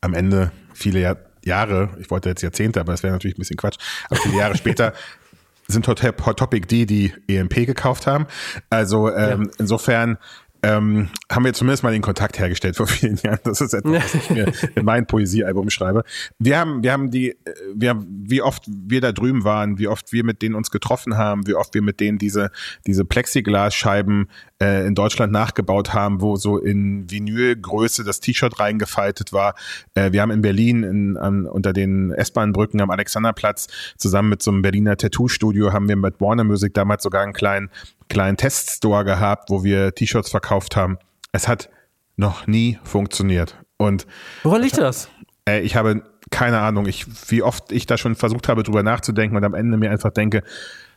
Am 0.00 0.14
Ende 0.14 0.52
viele 0.72 1.00
Jahr, 1.00 1.16
Jahre, 1.44 1.90
ich 1.98 2.10
wollte 2.10 2.28
jetzt 2.28 2.42
Jahrzehnte, 2.42 2.80
aber 2.80 2.92
das 2.92 3.02
wäre 3.02 3.12
natürlich 3.12 3.36
ein 3.36 3.40
bisschen 3.40 3.56
Quatsch, 3.56 3.78
aber 4.08 4.20
viele 4.20 4.36
Jahre 4.36 4.56
später 4.56 4.92
sind 5.66 5.88
Hot, 5.88 6.02
Hot 6.02 6.38
Topic 6.38 6.66
die, 6.66 6.86
die 6.86 7.12
EMP 7.28 7.66
gekauft 7.66 8.06
haben. 8.06 8.26
Also 8.68 9.10
ähm, 9.12 9.44
ja. 9.44 9.50
insofern 9.58 10.18
ähm, 10.62 11.08
haben 11.30 11.44
wir 11.44 11.52
zumindest 11.52 11.82
mal 11.82 11.92
den 11.92 12.02
Kontakt 12.02 12.38
hergestellt 12.38 12.76
vor 12.76 12.86
vielen 12.88 13.16
Jahren. 13.16 13.40
Das 13.44 13.60
ist 13.60 13.72
etwas, 13.72 13.92
was 13.92 14.14
ich 14.14 14.30
mir 14.30 14.52
in 14.74 14.84
mein 14.84 15.06
Poesiealbum 15.06 15.70
schreibe. 15.70 16.04
Wir 16.38 16.58
haben, 16.58 16.82
wir 16.82 16.92
haben 16.92 17.10
die, 17.10 17.36
wir 17.74 17.90
haben, 17.90 18.06
wie 18.08 18.42
oft 18.42 18.64
wir 18.68 19.00
da 19.00 19.12
drüben 19.12 19.44
waren, 19.44 19.78
wie 19.78 19.88
oft 19.88 20.12
wir 20.12 20.24
mit 20.24 20.42
denen 20.42 20.54
uns 20.54 20.70
getroffen 20.70 21.16
haben, 21.16 21.46
wie 21.46 21.54
oft 21.54 21.74
wir 21.74 21.82
mit 21.82 22.00
denen 22.00 22.18
diese, 22.18 22.50
diese 22.86 23.04
Plexiglasscheiben 23.04 24.28
äh, 24.60 24.86
in 24.86 24.94
Deutschland 24.94 25.32
nachgebaut 25.32 25.94
haben, 25.94 26.20
wo 26.20 26.36
so 26.36 26.58
in 26.58 27.10
Vinylgröße 27.10 28.04
das 28.04 28.20
T-Shirt 28.20 28.60
reingefaltet 28.60 29.32
war. 29.32 29.54
Äh, 29.94 30.12
wir 30.12 30.22
haben 30.22 30.30
in 30.30 30.42
Berlin 30.42 30.82
in, 30.82 31.16
an, 31.16 31.46
unter 31.46 31.72
den 31.72 32.10
S-Bahn-Brücken 32.12 32.80
am 32.80 32.90
Alexanderplatz 32.90 33.68
zusammen 33.96 34.28
mit 34.28 34.42
so 34.42 34.50
einem 34.50 34.62
Berliner 34.62 34.96
Tattoo-Studio 34.96 35.72
haben 35.72 35.88
wir 35.88 35.96
mit 35.96 36.20
Warner 36.20 36.44
Music 36.44 36.74
damals 36.74 37.02
sogar 37.02 37.22
einen 37.22 37.32
kleinen 37.32 37.70
kleinen 38.10 38.36
Teststore 38.36 39.06
gehabt, 39.06 39.48
wo 39.48 39.64
wir 39.64 39.94
T-Shirts 39.94 40.30
verkauft 40.30 40.76
haben. 40.76 40.98
Es 41.32 41.48
hat 41.48 41.70
noch 42.16 42.46
nie 42.46 42.78
funktioniert. 42.84 43.56
Und 43.78 44.06
woran 44.42 44.60
liegt 44.60 44.76
das? 44.76 45.08
Äh, 45.48 45.60
ich 45.60 45.76
habe 45.76 46.02
keine 46.30 46.60
Ahnung, 46.60 46.86
ich, 46.86 47.06
wie 47.30 47.42
oft 47.42 47.72
ich 47.72 47.86
da 47.86 47.98
schon 47.98 48.14
versucht 48.14 48.48
habe, 48.48 48.62
drüber 48.62 48.82
nachzudenken 48.82 49.36
und 49.36 49.44
am 49.44 49.54
Ende 49.54 49.76
mir 49.76 49.90
einfach 49.90 50.10
denke, 50.10 50.42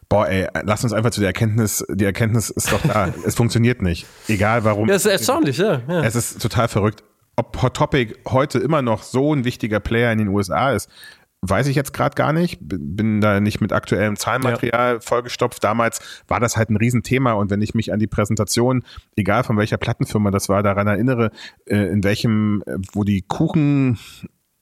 boah, 0.09 0.27
ey, 0.27 0.47
lass 0.63 0.83
uns 0.83 0.93
einfach 0.93 1.11
zu 1.11 1.21
der 1.21 1.29
Erkenntnis, 1.29 1.83
die 1.89 2.05
Erkenntnis 2.05 2.49
ist 2.49 2.71
doch 2.71 2.81
da. 2.81 3.11
es 3.25 3.35
funktioniert 3.35 3.81
nicht. 3.81 4.05
Egal 4.27 4.63
warum. 4.63 4.87
Das 4.87 5.05
ist 5.05 5.11
erstaunlich, 5.11 5.57
ja, 5.57 5.81
ja. 5.87 6.03
Es 6.03 6.15
ist 6.15 6.41
total 6.41 6.67
verrückt. 6.67 7.03
Ob 7.35 7.61
Hot 7.63 7.75
Topic 7.75 8.15
heute 8.27 8.59
immer 8.59 8.83
noch 8.83 9.01
so 9.01 9.33
ein 9.33 9.43
wichtiger 9.43 9.79
Player 9.79 10.11
in 10.11 10.19
den 10.19 10.27
USA 10.27 10.71
ist, 10.71 10.87
weiß 11.45 11.67
ich 11.67 11.75
jetzt 11.75 11.93
gerade 11.93 12.15
gar 12.15 12.31
nicht. 12.31 12.57
Bin 12.61 13.19
da 13.19 13.39
nicht 13.39 13.59
mit 13.59 13.73
aktuellem 13.73 14.15
Zahlenmaterial 14.15 14.93
ja. 14.95 14.99
vollgestopft. 14.99 15.63
Damals 15.63 15.99
war 16.27 16.39
das 16.39 16.55
halt 16.55 16.69
ein 16.69 16.77
Riesenthema 16.77 17.33
und 17.33 17.51
wenn 17.51 17.61
ich 17.61 17.73
mich 17.73 17.91
an 17.91 17.99
die 17.99 18.07
Präsentation, 18.07 18.83
egal 19.17 19.43
von 19.43 19.57
welcher 19.57 19.77
Plattenfirma 19.77 20.31
das 20.31 20.47
war, 20.47 20.63
daran 20.63 20.87
erinnere, 20.87 21.31
äh, 21.65 21.75
in 21.91 22.03
welchem, 22.03 22.63
äh, 22.65 22.77
wo 22.93 23.03
die 23.03 23.21
Kuchen 23.21 23.99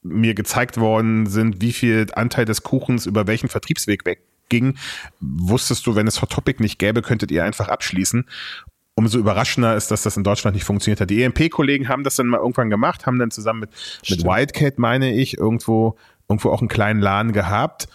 mir 0.01 0.33
gezeigt 0.33 0.77
worden 0.77 1.27
sind, 1.27 1.61
wie 1.61 1.71
viel 1.71 2.07
Anteil 2.13 2.45
des 2.45 2.63
Kuchens 2.63 3.05
über 3.05 3.27
welchen 3.27 3.47
Vertriebsweg 3.47 4.03
wegging, 4.03 4.75
wusstest 5.19 5.85
du, 5.85 5.95
wenn 5.95 6.07
es 6.07 6.23
Hot 6.23 6.31
Topic 6.31 6.61
nicht 6.61 6.79
gäbe, 6.79 7.03
könntet 7.03 7.29
ihr 7.29 7.43
einfach 7.45 7.67
abschließen 7.67 8.25
umso 8.95 9.17
überraschender 9.17 9.75
ist, 9.75 9.89
dass 9.89 10.03
das 10.03 10.17
in 10.17 10.23
Deutschland 10.23 10.55
nicht 10.55 10.65
funktioniert 10.65 10.99
hat. 11.01 11.09
Die 11.09 11.23
EMP-Kollegen 11.23 11.87
haben 11.89 12.03
das 12.03 12.15
dann 12.15 12.27
mal 12.27 12.37
irgendwann 12.37 12.69
gemacht, 12.69 13.05
haben 13.05 13.19
dann 13.19 13.31
zusammen 13.31 13.61
mit, 13.61 13.69
mit 14.09 14.23
Wildcat, 14.23 14.79
meine 14.79 15.13
ich, 15.13 15.37
irgendwo 15.37 15.95
irgendwo 16.31 16.49
auch 16.49 16.61
einen 16.61 16.69
kleinen 16.69 17.01
Laden 17.01 17.33
gehabt. 17.33 17.87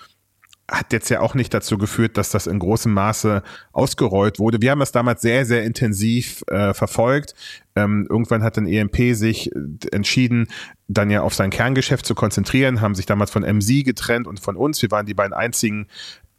Hat 0.70 0.92
jetzt 0.92 1.08
ja 1.08 1.20
auch 1.20 1.34
nicht 1.34 1.54
dazu 1.54 1.78
geführt, 1.78 2.16
dass 2.16 2.30
das 2.30 2.46
in 2.46 2.58
großem 2.58 2.92
Maße 2.92 3.42
ausgerollt 3.72 4.38
wurde. 4.38 4.60
Wir 4.60 4.72
haben 4.72 4.80
das 4.80 4.92
damals 4.92 5.22
sehr, 5.22 5.46
sehr 5.46 5.64
intensiv 5.64 6.42
äh, 6.48 6.74
verfolgt. 6.74 7.34
Ähm, 7.76 8.06
irgendwann 8.10 8.42
hat 8.42 8.56
dann 8.56 8.66
EMP 8.66 9.14
sich 9.14 9.54
äh, 9.54 9.58
entschieden, 9.92 10.48
dann 10.88 11.10
ja 11.10 11.22
auf 11.22 11.34
sein 11.34 11.50
Kerngeschäft 11.50 12.04
zu 12.04 12.14
konzentrieren, 12.14 12.80
haben 12.80 12.94
sich 12.94 13.06
damals 13.06 13.30
von 13.30 13.42
MC 13.42 13.84
getrennt 13.84 14.26
und 14.26 14.40
von 14.40 14.56
uns. 14.56 14.82
Wir 14.82 14.90
waren 14.90 15.06
die 15.06 15.14
beiden 15.14 15.32
einzigen 15.32 15.86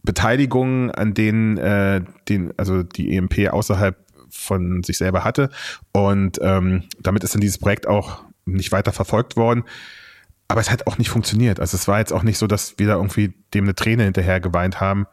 Beteiligungen, 0.04 0.92
an 0.92 1.14
denen, 1.14 1.58
äh, 1.58 2.02
den, 2.28 2.54
also 2.58 2.84
die 2.84 3.16
EMP 3.16 3.50
außerhalb 3.50 3.98
von 4.30 4.84
sich 4.84 4.98
selber 4.98 5.24
hatte. 5.24 5.50
Und 5.94 6.38
ähm, 6.42 6.84
damit 7.00 7.24
ist 7.24 7.34
dann 7.34 7.42
dieses 7.42 7.58
Projekt 7.58 7.88
auch 7.88 8.24
nicht 8.46 8.72
weiter 8.72 8.92
verfolgt 8.92 9.38
worden 9.38 9.64
aber 10.48 10.62
es 10.62 10.72
hat 10.72 10.88
auch 10.88 10.98
nicht 10.98 11.10
funktioniert. 11.10 11.60
Also 11.60 11.76
es 11.76 11.88
war 11.88 12.00
jetzt 12.00 12.14
auch 12.14 12.24
nicht 12.24 12.38
so, 12.38 12.48
dass 12.48 12.78
wir 12.78 12.88
da 12.88 12.96
irgendwie 12.96 13.34
dem 13.54 13.66
eine 13.66 13.76
Träne 13.76 14.04
hinterher 14.04 14.40
geweint 14.40 14.80
haben. 14.80 15.08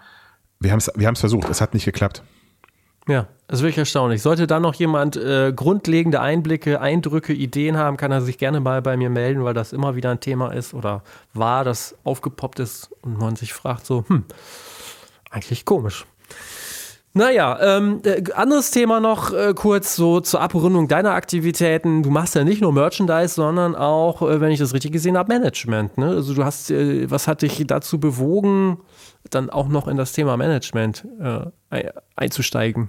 Wir 0.61 0.71
haben 0.71 0.79
es 0.79 0.91
wir 0.95 1.15
versucht, 1.15 1.49
es 1.49 1.61
hat 1.61 1.75
nicht 1.75 1.85
geklappt. 1.85 2.23
Ja, 3.07 3.29
das 3.49 3.59
ist 3.59 3.63
wirklich 3.63 3.79
erstaunlich. 3.79 4.23
Sollte 4.23 4.47
da 4.47 4.61
noch 4.61 4.75
jemand 4.75 5.17
äh, 5.17 5.53
grundlegende 5.55 6.21
Einblicke, 6.21 6.81
Eindrücke, 6.81 7.35
Ideen 7.35 7.77
haben, 7.77 7.99
kann 7.99 8.11
er 8.13 8.23
sich 8.23 8.39
gerne 8.39 8.61
mal 8.61 8.81
bei 8.81 8.97
mir 8.97 9.11
melden, 9.11 9.45
weil 9.45 9.53
das 9.53 9.75
immer 9.75 9.95
wieder 9.95 10.11
ein 10.11 10.21
Thema 10.21 10.53
ist 10.55 10.73
oder 10.73 11.03
war, 11.35 11.65
das 11.65 11.97
aufgepoppt 12.05 12.61
ist 12.61 12.91
und 13.03 13.19
man 13.19 13.37
sich 13.37 13.53
fragt 13.53 13.85
so, 13.85 14.05
hm, 14.09 14.25
eigentlich 15.31 15.67
komisch. 15.67 16.07
Naja, 17.17 17.77
ähm, 17.79 18.03
äh, 18.05 18.25
anderes 18.33 18.73
Thema 18.73 18.99
noch 18.99 19.33
äh, 19.33 19.55
kurz 19.55 19.95
so 19.95 20.19
zur 20.19 20.41
Abrundung 20.41 20.89
deiner 20.89 21.13
Aktivitäten. 21.13 22.03
Du 22.03 22.11
machst 22.11 22.35
ja 22.35 22.43
nicht 22.43 22.61
nur 22.61 22.73
Merchandise, 22.73 23.35
sondern 23.37 23.77
auch, 23.77 24.21
äh, 24.23 24.41
wenn 24.41 24.51
ich 24.51 24.59
das 24.59 24.75
richtig 24.75 24.91
gesehen 24.91 25.17
habe, 25.17 25.33
Management. 25.33 25.97
Ne? 25.97 26.09
Also 26.09 26.35
du 26.35 26.45
hast, 26.45 26.73
äh, 26.73 27.09
was 27.09 27.29
hat 27.29 27.43
dich 27.43 27.65
dazu 27.69 28.01
bewogen, 28.01 28.79
dann 29.31 29.49
auch 29.49 29.69
noch 29.69 29.87
in 29.87 29.97
das 29.97 30.13
Thema 30.13 30.37
Management 30.37 31.07
äh, 31.21 31.91
einzusteigen? 32.17 32.89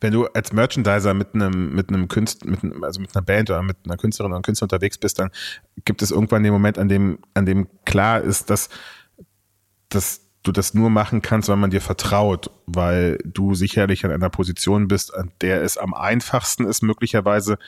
Wenn 0.00 0.12
du 0.12 0.26
als 0.26 0.52
Merchandiser 0.52 1.12
mit 1.12 1.34
einem, 1.34 1.74
mit 1.74 1.88
einem 1.88 2.06
Künstler, 2.06 2.48
mit 2.48 2.62
einem, 2.62 2.84
also 2.84 3.00
mit 3.00 3.16
einer 3.16 3.24
Band 3.24 3.50
oder 3.50 3.62
mit 3.62 3.78
einer 3.84 3.96
Künstlerin 3.96 4.32
oder 4.32 4.42
Künstler 4.42 4.66
unterwegs 4.66 4.98
bist, 4.98 5.18
dann 5.18 5.30
gibt 5.84 6.00
es 6.02 6.12
irgendwann 6.12 6.44
den 6.44 6.52
Moment, 6.52 6.78
an 6.78 6.88
dem, 6.88 7.18
an 7.34 7.44
dem 7.44 7.66
klar 7.84 8.20
ist, 8.20 8.50
dass, 8.50 8.68
dass 9.88 10.27
du 10.48 10.52
das 10.52 10.74
nur 10.74 10.90
machen 10.90 11.22
kannst, 11.22 11.48
weil 11.48 11.56
man 11.56 11.70
dir 11.70 11.80
vertraut, 11.80 12.50
weil 12.66 13.18
du 13.24 13.54
sicherlich 13.54 14.04
an 14.04 14.10
einer 14.10 14.30
Position 14.30 14.88
bist, 14.88 15.14
an 15.14 15.30
der 15.42 15.62
es 15.62 15.76
am 15.76 15.94
einfachsten 15.94 16.66
ist, 16.66 16.82
möglicherweise 16.82 17.58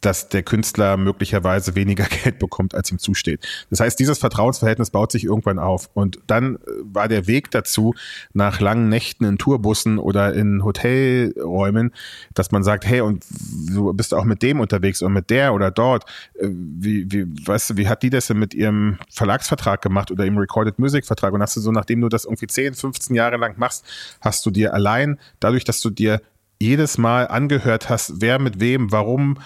dass 0.00 0.28
der 0.28 0.42
Künstler 0.42 0.96
möglicherweise 0.96 1.76
weniger 1.76 2.04
Geld 2.24 2.38
bekommt, 2.38 2.74
als 2.74 2.90
ihm 2.90 2.98
zusteht. 2.98 3.46
Das 3.70 3.80
heißt, 3.80 3.98
dieses 3.98 4.18
Vertrauensverhältnis 4.18 4.90
baut 4.90 5.12
sich 5.12 5.24
irgendwann 5.24 5.58
auf. 5.58 5.90
Und 5.94 6.18
dann 6.26 6.56
äh, 6.56 6.58
war 6.82 7.08
der 7.08 7.26
Weg 7.26 7.50
dazu, 7.50 7.94
nach 8.32 8.60
langen 8.60 8.88
Nächten 8.88 9.24
in 9.24 9.38
Tourbussen 9.38 9.98
oder 9.98 10.34
in 10.34 10.64
Hotelräumen, 10.64 11.92
dass 12.34 12.50
man 12.50 12.64
sagt, 12.64 12.86
hey, 12.86 13.02
und 13.02 13.24
du 13.68 13.92
bist 13.92 14.14
auch 14.14 14.24
mit 14.24 14.42
dem 14.42 14.60
unterwegs 14.60 15.00
und 15.02 15.12
mit 15.12 15.30
der 15.30 15.54
oder 15.54 15.70
dort. 15.70 16.04
Äh, 16.34 16.48
wie, 16.50 17.10
wie, 17.10 17.26
weißt 17.46 17.70
du, 17.70 17.76
wie 17.76 17.88
hat 17.88 18.02
die 18.02 18.10
das 18.10 18.26
denn 18.26 18.38
mit 18.38 18.54
ihrem 18.54 18.98
Verlagsvertrag 19.10 19.80
gemacht 19.80 20.10
oder 20.10 20.26
im 20.26 20.38
Recorded 20.38 20.78
Music 20.78 21.06
Vertrag? 21.06 21.32
Und 21.32 21.42
hast 21.42 21.56
du 21.56 21.60
so, 21.60 21.70
nachdem 21.70 22.00
du 22.00 22.08
das 22.08 22.24
irgendwie 22.24 22.48
10, 22.48 22.74
15 22.74 23.14
Jahre 23.14 23.36
lang 23.36 23.58
machst, 23.58 23.84
hast 24.20 24.44
du 24.44 24.50
dir 24.50 24.74
allein, 24.74 25.18
dadurch, 25.38 25.64
dass 25.64 25.80
du 25.80 25.90
dir 25.90 26.20
jedes 26.60 26.98
Mal 26.98 27.28
angehört 27.28 27.88
hast, 27.88 28.20
wer 28.20 28.38
mit 28.38 28.58
wem, 28.60 28.90
warum, 28.90 29.38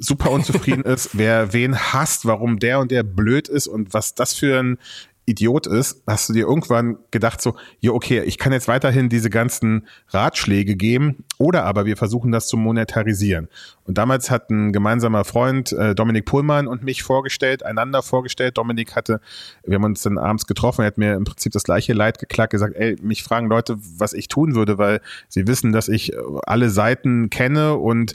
super 0.00 0.30
unzufrieden 0.30 0.82
ist, 0.82 1.10
wer 1.16 1.52
wen 1.52 1.78
hasst, 1.78 2.26
warum 2.26 2.58
der 2.58 2.80
und 2.80 2.90
der 2.90 3.04
blöd 3.04 3.48
ist 3.48 3.68
und 3.68 3.94
was 3.94 4.14
das 4.14 4.34
für 4.34 4.58
ein 4.58 4.78
Idiot 5.26 5.68
ist, 5.68 6.02
hast 6.08 6.28
du 6.28 6.32
dir 6.32 6.46
irgendwann 6.46 6.96
gedacht 7.12 7.40
so, 7.40 7.54
ja 7.78 7.92
okay, 7.92 8.22
ich 8.22 8.36
kann 8.36 8.52
jetzt 8.52 8.66
weiterhin 8.66 9.08
diese 9.08 9.30
ganzen 9.30 9.86
Ratschläge 10.08 10.74
geben 10.74 11.24
oder 11.38 11.64
aber 11.64 11.86
wir 11.86 11.96
versuchen 11.96 12.32
das 12.32 12.48
zu 12.48 12.56
monetarisieren. 12.56 13.48
Und 13.84 13.96
damals 13.96 14.30
hat 14.30 14.50
ein 14.50 14.72
gemeinsamer 14.72 15.24
Freund, 15.24 15.72
äh, 15.72 15.94
Dominik 15.94 16.24
Pullmann 16.24 16.66
und 16.66 16.82
mich 16.82 17.04
vorgestellt, 17.04 17.64
einander 17.64 18.02
vorgestellt. 18.02 18.58
Dominik 18.58 18.96
hatte, 18.96 19.20
wir 19.64 19.76
haben 19.76 19.84
uns 19.84 20.02
dann 20.02 20.18
abends 20.18 20.46
getroffen, 20.46 20.82
er 20.82 20.88
hat 20.88 20.98
mir 20.98 21.14
im 21.14 21.24
Prinzip 21.24 21.52
das 21.52 21.62
gleiche 21.62 21.92
Leid 21.92 22.18
geklagt, 22.18 22.50
gesagt, 22.50 22.74
ey, 22.76 22.96
mich 23.00 23.22
fragen 23.22 23.48
Leute, 23.48 23.76
was 23.98 24.14
ich 24.14 24.26
tun 24.26 24.56
würde, 24.56 24.78
weil 24.78 25.00
sie 25.28 25.46
wissen, 25.46 25.70
dass 25.70 25.88
ich 25.88 26.12
alle 26.44 26.70
Seiten 26.70 27.30
kenne 27.30 27.76
und 27.76 28.14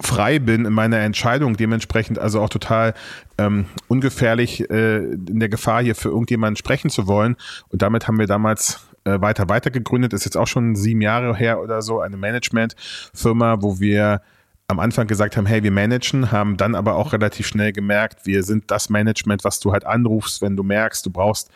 frei 0.00 0.38
bin 0.38 0.64
in 0.64 0.72
meiner 0.72 0.98
Entscheidung, 0.98 1.56
dementsprechend 1.56 2.18
also 2.18 2.40
auch 2.40 2.48
total 2.48 2.94
ähm, 3.36 3.66
ungefährlich 3.88 4.70
äh, 4.70 4.98
in 4.98 5.40
der 5.40 5.48
Gefahr, 5.48 5.82
hier 5.82 5.94
für 5.94 6.08
irgendjemanden 6.08 6.56
sprechen 6.56 6.90
zu 6.90 7.06
wollen. 7.06 7.36
Und 7.68 7.82
damit 7.82 8.06
haben 8.06 8.18
wir 8.18 8.26
damals 8.26 8.88
äh, 9.04 9.20
weiter 9.20 9.48
weiter 9.48 9.70
gegründet, 9.70 10.12
ist 10.12 10.24
jetzt 10.24 10.36
auch 10.36 10.46
schon 10.46 10.76
sieben 10.76 11.00
Jahre 11.00 11.34
her 11.34 11.60
oder 11.60 11.82
so, 11.82 12.00
eine 12.00 12.16
Managementfirma, 12.16 13.60
wo 13.60 13.80
wir 13.80 14.22
am 14.68 14.80
Anfang 14.80 15.06
gesagt 15.06 15.36
haben, 15.36 15.46
hey, 15.46 15.62
wir 15.62 15.70
managen, 15.70 16.30
haben 16.30 16.58
dann 16.58 16.74
aber 16.74 16.94
auch 16.94 17.14
relativ 17.14 17.46
schnell 17.46 17.72
gemerkt, 17.72 18.26
wir 18.26 18.42
sind 18.42 18.70
das 18.70 18.90
Management, 18.90 19.42
was 19.42 19.60
du 19.60 19.72
halt 19.72 19.86
anrufst, 19.86 20.42
wenn 20.42 20.56
du 20.56 20.62
merkst, 20.62 21.06
du 21.06 21.10
brauchst 21.10 21.50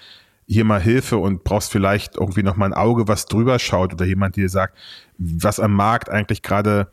hier 0.46 0.64
mal 0.64 0.80
Hilfe 0.80 1.18
und 1.18 1.44
brauchst 1.44 1.70
vielleicht 1.70 2.16
irgendwie 2.16 2.42
noch 2.42 2.56
mal 2.56 2.66
ein 2.66 2.74
Auge, 2.74 3.08
was 3.08 3.26
drüber 3.26 3.58
schaut 3.58 3.92
oder 3.92 4.06
jemand, 4.06 4.36
der 4.36 4.44
dir 4.44 4.48
sagt, 4.48 4.76
was 5.18 5.60
am 5.60 5.74
Markt 5.74 6.08
eigentlich 6.08 6.42
gerade 6.42 6.88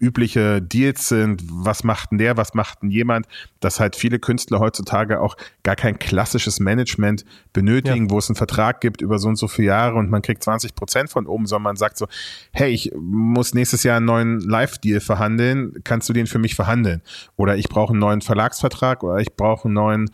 übliche 0.00 0.62
Deals 0.62 1.08
sind, 1.08 1.42
was 1.50 1.84
macht 1.84 2.10
denn 2.12 2.18
der, 2.18 2.36
was 2.36 2.54
macht 2.54 2.82
denn 2.82 2.90
jemand, 2.90 3.26
dass 3.60 3.80
halt 3.80 3.96
viele 3.96 4.18
Künstler 4.18 4.60
heutzutage 4.60 5.20
auch 5.20 5.36
gar 5.62 5.76
kein 5.76 5.98
klassisches 5.98 6.60
Management 6.60 7.24
benötigen, 7.52 8.06
ja. 8.06 8.10
wo 8.10 8.18
es 8.18 8.28
einen 8.28 8.36
Vertrag 8.36 8.80
gibt 8.80 9.00
über 9.00 9.18
so 9.18 9.28
und 9.28 9.36
so 9.36 9.48
viele 9.48 9.68
Jahre 9.68 9.96
und 9.96 10.10
man 10.10 10.22
kriegt 10.22 10.42
20 10.42 10.74
Prozent 10.74 11.10
von 11.10 11.26
oben, 11.26 11.46
sondern 11.46 11.64
man 11.64 11.76
sagt 11.76 11.98
so, 11.98 12.06
hey, 12.52 12.70
ich 12.70 12.92
muss 12.96 13.54
nächstes 13.54 13.82
Jahr 13.82 13.96
einen 13.96 14.06
neuen 14.06 14.40
Live-Deal 14.40 15.00
verhandeln, 15.00 15.74
kannst 15.84 16.08
du 16.08 16.12
den 16.12 16.26
für 16.26 16.38
mich 16.38 16.54
verhandeln? 16.54 17.02
Oder 17.36 17.56
ich 17.56 17.68
brauche 17.68 17.92
einen 17.92 18.00
neuen 18.00 18.20
Verlagsvertrag 18.20 19.02
oder 19.02 19.18
ich 19.18 19.34
brauche 19.34 19.66
einen 19.66 19.74
neuen, 19.74 20.10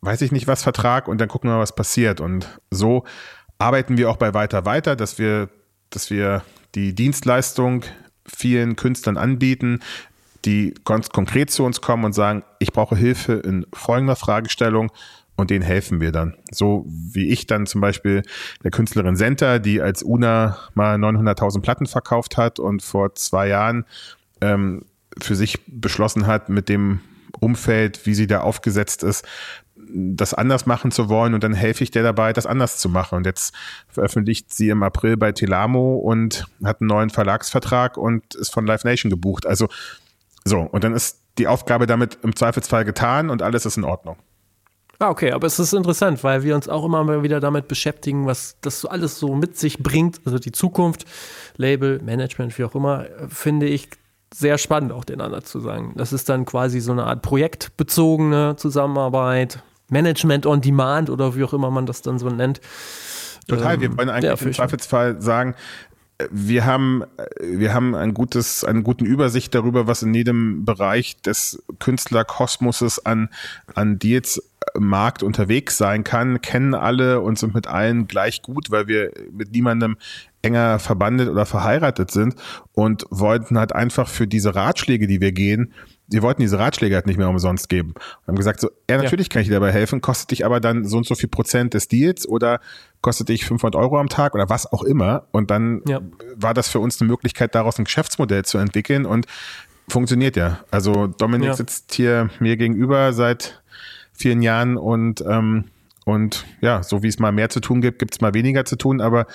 weiß 0.00 0.22
ich 0.22 0.32
nicht 0.32 0.46
was, 0.46 0.62
Vertrag 0.62 1.08
und 1.08 1.20
dann 1.20 1.28
gucken 1.28 1.50
wir, 1.50 1.58
was 1.58 1.74
passiert. 1.74 2.20
Und 2.20 2.58
so 2.70 3.04
arbeiten 3.58 3.96
wir 3.96 4.10
auch 4.10 4.16
bei 4.16 4.34
Weiter 4.34 4.64
Weiter, 4.66 4.96
dass 4.96 5.18
wir, 5.18 5.48
dass 5.90 6.10
wir 6.10 6.42
die 6.74 6.94
Dienstleistung 6.94 7.84
vielen 8.26 8.76
Künstlern 8.76 9.16
anbieten, 9.16 9.80
die 10.44 10.74
ganz 10.84 11.08
konkret 11.10 11.50
zu 11.50 11.64
uns 11.64 11.80
kommen 11.80 12.04
und 12.04 12.12
sagen, 12.12 12.42
ich 12.58 12.72
brauche 12.72 12.96
Hilfe 12.96 13.34
in 13.34 13.66
folgender 13.72 14.16
Fragestellung 14.16 14.90
und 15.36 15.50
denen 15.50 15.64
helfen 15.64 16.00
wir 16.00 16.12
dann. 16.12 16.34
So 16.50 16.84
wie 16.86 17.28
ich 17.28 17.46
dann 17.46 17.66
zum 17.66 17.80
Beispiel 17.80 18.22
der 18.62 18.70
Künstlerin 18.70 19.16
Senta, 19.16 19.58
die 19.58 19.80
als 19.80 20.02
Una 20.02 20.58
mal 20.74 20.96
900.000 20.96 21.60
Platten 21.60 21.86
verkauft 21.86 22.36
hat 22.36 22.58
und 22.58 22.82
vor 22.82 23.14
zwei 23.14 23.48
Jahren 23.48 23.84
ähm, 24.40 24.84
für 25.20 25.34
sich 25.34 25.58
beschlossen 25.66 26.26
hat, 26.26 26.48
mit 26.48 26.68
dem 26.68 27.00
Umfeld, 27.40 28.06
wie 28.06 28.14
sie 28.14 28.26
da 28.26 28.40
aufgesetzt 28.40 29.02
ist, 29.02 29.26
das 29.92 30.34
anders 30.34 30.66
machen 30.66 30.90
zu 30.90 31.08
wollen 31.08 31.34
und 31.34 31.44
dann 31.44 31.54
helfe 31.54 31.84
ich 31.84 31.90
dir 31.90 32.02
dabei, 32.02 32.32
das 32.32 32.46
anders 32.46 32.78
zu 32.78 32.88
machen. 32.88 33.16
Und 33.16 33.26
jetzt 33.26 33.54
veröffentlicht 33.88 34.52
sie 34.52 34.68
im 34.68 34.82
April 34.82 35.16
bei 35.16 35.32
Telamo 35.32 35.96
und 35.96 36.46
hat 36.64 36.80
einen 36.80 36.88
neuen 36.88 37.10
Verlagsvertrag 37.10 37.96
und 37.96 38.34
ist 38.34 38.52
von 38.52 38.66
Live 38.66 38.84
Nation 38.84 39.10
gebucht. 39.10 39.46
Also 39.46 39.68
so, 40.44 40.60
und 40.60 40.84
dann 40.84 40.94
ist 40.94 41.20
die 41.38 41.48
Aufgabe 41.48 41.86
damit 41.86 42.18
im 42.22 42.36
Zweifelsfall 42.36 42.84
getan 42.84 43.30
und 43.30 43.42
alles 43.42 43.66
ist 43.66 43.76
in 43.76 43.84
Ordnung. 43.84 44.16
Ah, 45.00 45.10
okay, 45.10 45.32
aber 45.32 45.46
es 45.46 45.58
ist 45.58 45.74
interessant, 45.74 46.22
weil 46.22 46.44
wir 46.44 46.54
uns 46.54 46.68
auch 46.68 46.84
immer 46.84 47.22
wieder 47.22 47.40
damit 47.40 47.66
beschäftigen, 47.66 48.26
was 48.26 48.56
das 48.60 48.84
alles 48.84 49.18
so 49.18 49.34
mit 49.34 49.58
sich 49.58 49.78
bringt. 49.82 50.20
Also 50.24 50.38
die 50.38 50.52
Zukunft, 50.52 51.04
Label, 51.56 52.00
Management, 52.00 52.56
wie 52.58 52.64
auch 52.64 52.74
immer, 52.74 53.06
finde 53.28 53.66
ich 53.66 53.88
sehr 54.32 54.58
spannend, 54.58 54.92
auch 54.92 55.04
den 55.04 55.20
anderen 55.20 55.44
zu 55.44 55.60
sagen. 55.60 55.94
Das 55.96 56.12
ist 56.12 56.28
dann 56.28 56.44
quasi 56.44 56.80
so 56.80 56.92
eine 56.92 57.04
Art 57.04 57.22
projektbezogene 57.22 58.56
Zusammenarbeit, 58.56 59.62
Management 59.88 60.46
on 60.46 60.60
Demand 60.60 61.10
oder 61.10 61.36
wie 61.36 61.44
auch 61.44 61.52
immer 61.52 61.70
man 61.70 61.86
das 61.86 62.02
dann 62.02 62.18
so 62.18 62.28
nennt. 62.28 62.60
Total, 63.48 63.80
wir 63.80 63.90
ähm, 63.90 63.98
wollen 63.98 64.08
eigentlich 64.08 64.40
ja, 64.40 64.46
im 64.46 64.52
Zweifelsfall 64.52 65.20
sagen, 65.20 65.54
wir 66.30 66.64
haben, 66.64 67.02
wir 67.40 67.74
haben 67.74 67.94
ein 67.94 68.14
gutes, 68.14 68.64
eine 68.64 68.82
gute 68.82 69.04
Übersicht 69.04 69.54
darüber, 69.54 69.86
was 69.86 70.02
in 70.02 70.14
jedem 70.14 70.64
Bereich 70.64 71.20
des 71.22 71.62
Künstlerkosmoses 71.80 73.04
an, 73.04 73.28
an 73.74 73.98
Deals 73.98 74.40
Markt 74.78 75.22
unterwegs 75.22 75.76
sein 75.76 76.04
kann, 76.04 76.40
kennen 76.40 76.74
alle 76.74 77.20
und 77.20 77.38
sind 77.38 77.54
mit 77.54 77.66
allen 77.66 78.06
gleich 78.06 78.42
gut, 78.42 78.70
weil 78.70 78.86
wir 78.86 79.12
mit 79.32 79.52
niemandem 79.52 79.96
enger 80.42 80.78
verbandet 80.78 81.28
oder 81.28 81.46
verheiratet 81.46 82.10
sind 82.10 82.36
und 82.72 83.06
wollten 83.10 83.58
halt 83.58 83.74
einfach 83.74 84.08
für 84.08 84.26
diese 84.26 84.54
Ratschläge, 84.54 85.06
die 85.06 85.20
wir 85.20 85.32
gehen, 85.32 85.72
wir 86.14 86.22
wollten 86.22 86.42
diese 86.42 86.58
Ratschläge 86.58 86.94
halt 86.94 87.06
nicht 87.06 87.18
mehr 87.18 87.28
umsonst 87.28 87.68
geben. 87.68 87.90
Und 87.92 88.28
haben 88.28 88.36
gesagt, 88.36 88.60
so, 88.60 88.70
ja, 88.88 88.96
natürlich 88.96 89.26
ja. 89.26 89.32
kann 89.32 89.42
ich 89.42 89.48
dir 89.48 89.54
dabei 89.54 89.72
helfen, 89.72 90.00
kostet 90.00 90.30
dich 90.30 90.46
aber 90.46 90.60
dann 90.60 90.84
so 90.84 90.96
und 90.96 91.06
so 91.06 91.14
viel 91.14 91.28
Prozent 91.28 91.74
des 91.74 91.88
Deals 91.88 92.26
oder 92.26 92.60
kostet 93.00 93.28
dich 93.28 93.44
500 93.44 93.74
Euro 93.74 93.98
am 93.98 94.08
Tag 94.08 94.34
oder 94.34 94.48
was 94.48 94.72
auch 94.72 94.84
immer. 94.84 95.26
Und 95.32 95.50
dann 95.50 95.82
ja. 95.88 96.00
war 96.36 96.54
das 96.54 96.68
für 96.68 96.78
uns 96.78 97.00
eine 97.00 97.10
Möglichkeit, 97.10 97.54
daraus 97.54 97.78
ein 97.78 97.84
Geschäftsmodell 97.84 98.44
zu 98.44 98.58
entwickeln 98.58 99.06
und 99.06 99.26
funktioniert 99.88 100.36
ja. 100.36 100.60
Also 100.70 101.08
Dominik 101.08 101.48
ja. 101.48 101.54
sitzt 101.54 101.94
hier 101.94 102.30
mir 102.38 102.56
gegenüber 102.56 103.12
seit 103.12 103.60
vielen 104.12 104.40
Jahren 104.40 104.76
und 104.76 105.22
ähm, 105.28 105.64
und 106.06 106.44
ja, 106.60 106.82
so 106.82 107.02
wie 107.02 107.08
es 107.08 107.18
mal 107.18 107.32
mehr 107.32 107.48
zu 107.48 107.60
tun 107.60 107.80
gibt, 107.80 107.98
gibt 107.98 108.14
es 108.14 108.20
mal 108.20 108.34
weniger 108.34 108.66
zu 108.66 108.76
tun, 108.76 109.00
aber 109.00 109.26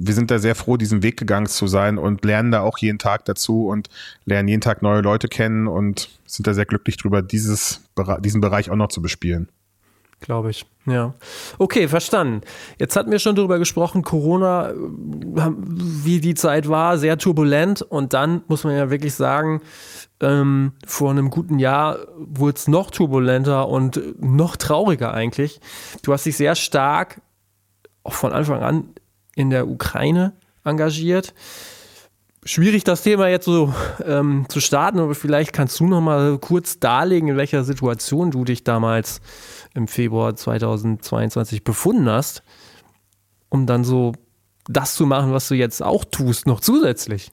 wir 0.00 0.14
sind 0.14 0.30
da 0.30 0.38
sehr 0.38 0.54
froh, 0.54 0.76
diesen 0.76 1.02
Weg 1.02 1.16
gegangen 1.16 1.46
zu 1.46 1.66
sein 1.66 1.98
und 1.98 2.24
lernen 2.24 2.52
da 2.52 2.60
auch 2.60 2.78
jeden 2.78 2.98
Tag 2.98 3.24
dazu 3.24 3.66
und 3.66 3.88
lernen 4.24 4.48
jeden 4.48 4.60
Tag 4.60 4.82
neue 4.82 5.00
Leute 5.00 5.28
kennen 5.28 5.66
und 5.66 6.08
sind 6.26 6.46
da 6.46 6.54
sehr 6.54 6.66
glücklich 6.66 6.96
drüber, 6.96 7.22
dieses, 7.22 7.82
diesen 8.20 8.40
Bereich 8.40 8.70
auch 8.70 8.76
noch 8.76 8.88
zu 8.88 9.02
bespielen. 9.02 9.48
Glaube 10.20 10.50
ich, 10.50 10.66
ja. 10.86 11.14
Okay, 11.58 11.86
verstanden. 11.86 12.40
Jetzt 12.78 12.96
hatten 12.96 13.12
wir 13.12 13.20
schon 13.20 13.36
darüber 13.36 13.60
gesprochen, 13.60 14.02
Corona, 14.02 14.72
wie 14.74 16.20
die 16.20 16.34
Zeit 16.34 16.68
war, 16.68 16.98
sehr 16.98 17.18
turbulent. 17.18 17.82
Und 17.82 18.14
dann 18.14 18.42
muss 18.48 18.64
man 18.64 18.76
ja 18.76 18.90
wirklich 18.90 19.14
sagen, 19.14 19.60
ähm, 20.20 20.72
vor 20.84 21.10
einem 21.10 21.30
guten 21.30 21.60
Jahr 21.60 21.98
wurde 22.16 22.56
es 22.56 22.66
noch 22.66 22.90
turbulenter 22.90 23.68
und 23.68 24.20
noch 24.20 24.56
trauriger 24.56 25.14
eigentlich. 25.14 25.60
Du 26.02 26.12
hast 26.12 26.26
dich 26.26 26.36
sehr 26.36 26.56
stark, 26.56 27.20
auch 28.02 28.14
von 28.14 28.32
Anfang 28.32 28.60
an, 28.60 28.88
in 29.38 29.50
der 29.50 29.68
Ukraine 29.68 30.32
engagiert. 30.64 31.32
Schwierig, 32.44 32.82
das 32.82 33.02
Thema 33.02 33.28
jetzt 33.28 33.44
so 33.44 33.72
ähm, 34.04 34.46
zu 34.48 34.60
starten, 34.60 34.98
aber 34.98 35.14
vielleicht 35.14 35.52
kannst 35.52 35.78
du 35.78 35.86
noch 35.86 36.00
mal 36.00 36.38
kurz 36.38 36.80
darlegen, 36.80 37.28
in 37.28 37.36
welcher 37.36 37.62
Situation 37.62 38.32
du 38.32 38.44
dich 38.44 38.64
damals 38.64 39.20
im 39.74 39.86
Februar 39.86 40.34
2022 40.34 41.62
befunden 41.62 42.08
hast, 42.08 42.42
um 43.48 43.66
dann 43.66 43.84
so 43.84 44.12
das 44.66 44.96
zu 44.96 45.06
machen, 45.06 45.32
was 45.32 45.46
du 45.46 45.54
jetzt 45.54 45.82
auch 45.84 46.04
tust, 46.04 46.46
noch 46.46 46.58
zusätzlich. 46.58 47.30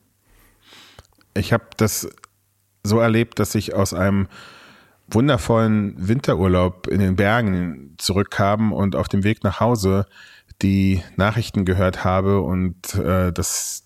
Ich 1.34 1.54
habe 1.54 1.66
das 1.78 2.08
so 2.84 3.00
erlebt, 3.00 3.40
dass 3.40 3.56
ich 3.56 3.74
aus 3.74 3.96
einem 3.96 4.28
wundervollen 5.08 5.96
Winterurlaub 6.08 6.88
in 6.88 7.00
den 7.00 7.16
Bergen 7.16 7.96
zurückkam 7.98 8.72
und 8.72 8.96
auf 8.96 9.08
dem 9.08 9.24
Weg 9.24 9.44
nach 9.44 9.60
Hause 9.60 10.06
die 10.62 11.04
Nachrichten 11.16 11.66
gehört 11.66 12.04
habe 12.04 12.42
und 12.42 12.96
äh, 12.96 13.32
dass 13.32 13.84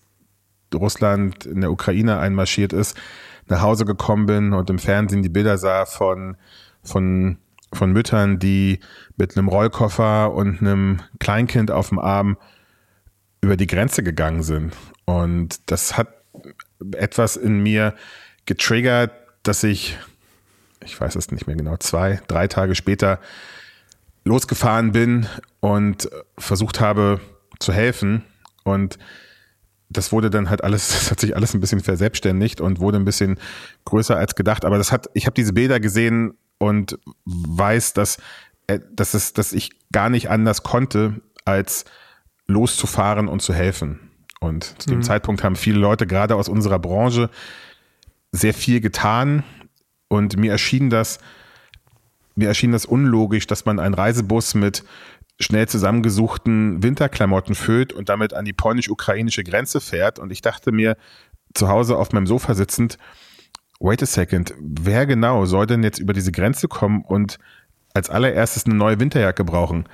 Russland 0.74 1.46
in 1.46 1.62
der 1.62 1.72
Ukraine 1.72 2.20
einmarschiert 2.20 2.74
ist, 2.74 2.98
nach 3.48 3.62
Hause 3.62 3.86
gekommen 3.86 4.28
bin 4.28 4.54
und 4.54 4.70
im 4.70 4.80
Fernsehen 4.80 5.24
die 5.24 5.30
Bilder 5.30 5.58
sah 5.58 5.86
von, 5.86 6.38
von, 6.84 7.38
von 7.74 7.92
Müttern, 7.92 8.40
die 8.40 8.80
mit 9.18 9.36
einem 9.36 9.48
Rollkoffer 9.48 10.34
und 10.34 10.62
einem 10.62 11.02
Kleinkind 11.20 11.72
auf 11.72 11.90
dem 11.90 12.00
Arm 12.00 12.38
über 13.42 13.58
die 13.58 13.68
Grenze 13.68 14.04
gegangen 14.04 14.44
sind. 14.44 14.74
Und 15.06 15.72
das 15.72 15.98
hat 15.98 16.10
etwas 16.96 17.36
in 17.36 17.62
mir 17.62 17.96
getriggert, 18.46 19.12
dass 19.44 19.64
ich, 19.64 19.98
ich 20.84 21.00
weiß 21.00 21.16
es 21.16 21.32
nicht 21.32 21.48
mehr 21.48 21.56
genau, 21.56 21.78
zwei, 21.78 22.22
drei 22.28 22.48
Tage 22.48 22.76
später 22.76 23.20
losgefahren 24.24 24.92
bin 24.92 25.28
und 25.60 26.10
versucht 26.38 26.80
habe 26.80 27.20
zu 27.60 27.74
helfen. 27.74 28.24
Und 28.64 28.98
das 29.90 30.12
wurde 30.12 30.30
dann 30.30 30.50
halt 30.50 30.64
alles, 30.64 30.88
das 30.90 31.12
hat 31.12 31.20
sich 31.20 31.36
alles 31.36 31.54
ein 31.54 31.60
bisschen 31.60 31.82
verselbstständigt 31.82 32.62
und 32.62 32.80
wurde 32.80 32.98
ein 32.98 33.06
bisschen 33.06 33.40
größer 33.86 34.18
als 34.18 34.36
gedacht. 34.36 34.66
Aber 34.66 34.78
das 34.78 34.92
hat, 34.92 35.10
ich 35.14 35.26
habe 35.26 35.34
diese 35.34 35.54
Bilder 35.54 35.80
gesehen 35.80 36.34
und 36.58 37.00
weiß, 37.26 37.94
dass, 37.94 38.18
äh, 38.68 38.80
dass, 38.92 39.14
es, 39.14 39.34
dass 39.34 39.54
ich 39.54 39.72
gar 39.92 40.10
nicht 40.10 40.30
anders 40.30 40.64
konnte, 40.64 41.22
als 41.46 41.86
loszufahren 42.48 43.28
und 43.28 43.42
zu 43.42 43.54
helfen. 43.54 44.00
Und 44.40 44.76
zu 44.82 44.90
dem 44.90 45.00
mhm. 45.00 45.04
Zeitpunkt 45.04 45.44
haben 45.44 45.56
viele 45.56 45.80
Leute 45.80 46.08
gerade 46.08 46.36
aus 46.36 46.48
unserer 46.48 46.80
Branche 46.80 47.30
sehr 48.32 48.54
viel 48.54 48.80
getan 48.80 49.44
und 50.08 50.38
mir 50.38 50.52
erschien 50.52 50.90
das, 50.90 51.20
mir 52.40 52.48
erschien 52.48 52.72
das 52.72 52.86
unlogisch, 52.86 53.48
dass 53.48 53.66
man 53.66 53.80
einen 53.80 53.94
Reisebus 53.94 54.56
mit 54.56 54.84
schnell 55.40 55.68
zusammengesuchten 55.68 56.82
Winterklamotten 56.82 57.54
füllt 57.54 57.94
und 57.94 58.10
damit 58.10 58.34
an 58.34 58.46
die 58.46 58.54
polnisch-ukrainische 58.54 59.44
Grenze 59.44 59.80
fährt. 59.80 60.20
Und 60.20 60.32
ich 60.32 60.42
dachte 60.42 60.72
mir, 60.72 60.98
zu 61.54 61.68
Hause 61.68 61.98
auf 61.98 62.12
meinem 62.12 62.28
Sofa 62.28 62.54
sitzend, 62.54 62.98
wait 63.80 64.02
a 64.04 64.06
second, 64.06 64.54
wer 64.60 65.06
genau 65.06 65.46
soll 65.46 65.66
denn 65.66 65.84
jetzt 65.84 66.00
über 66.00 66.14
diese 66.14 66.32
Grenze 66.32 66.68
kommen 66.68 67.04
und 67.04 67.40
als 67.94 68.10
allererstes 68.10 68.66
eine 68.66 68.76
neue 68.76 69.00
Winterjacke 69.00 69.44
brauchen? 69.44 69.88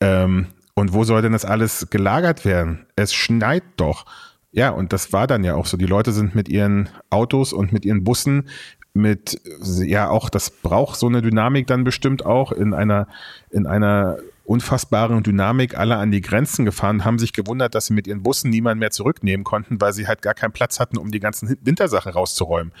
Ähm, 0.00 0.48
und 0.74 0.92
wo 0.92 1.04
soll 1.04 1.22
denn 1.22 1.32
das 1.32 1.44
alles 1.44 1.88
gelagert 1.90 2.44
werden? 2.44 2.86
Es 2.96 3.14
schneit 3.14 3.62
doch. 3.76 4.06
Ja, 4.52 4.70
und 4.70 4.92
das 4.92 5.12
war 5.12 5.26
dann 5.26 5.44
ja 5.44 5.54
auch 5.54 5.66
so. 5.66 5.76
Die 5.76 5.86
Leute 5.86 6.12
sind 6.12 6.34
mit 6.34 6.48
ihren 6.48 6.88
Autos 7.10 7.52
und 7.52 7.72
mit 7.72 7.84
ihren 7.84 8.04
Bussen 8.04 8.48
mit, 8.94 9.40
ja, 9.82 10.08
auch 10.08 10.30
das 10.30 10.50
braucht 10.50 10.98
so 10.98 11.08
eine 11.08 11.20
Dynamik 11.20 11.66
dann 11.66 11.82
bestimmt 11.82 12.24
auch 12.24 12.52
in 12.52 12.72
einer, 12.72 13.08
in 13.50 13.66
einer 13.66 14.18
unfassbaren 14.44 15.22
Dynamik 15.22 15.76
alle 15.76 15.96
an 15.96 16.10
die 16.10 16.20
Grenzen 16.20 16.64
gefahren, 16.64 17.04
haben 17.04 17.18
sich 17.18 17.32
gewundert, 17.32 17.74
dass 17.74 17.86
sie 17.86 17.94
mit 17.94 18.06
ihren 18.06 18.22
Bussen 18.22 18.50
niemanden 18.50 18.78
mehr 18.78 18.90
zurücknehmen 18.90 19.42
konnten, 19.42 19.80
weil 19.80 19.92
sie 19.92 20.06
halt 20.06 20.22
gar 20.22 20.34
keinen 20.34 20.52
Platz 20.52 20.78
hatten, 20.78 20.96
um 20.98 21.10
die 21.10 21.20
ganzen 21.20 21.56
Wintersachen 21.62 22.12
rauszuräumen. 22.12 22.72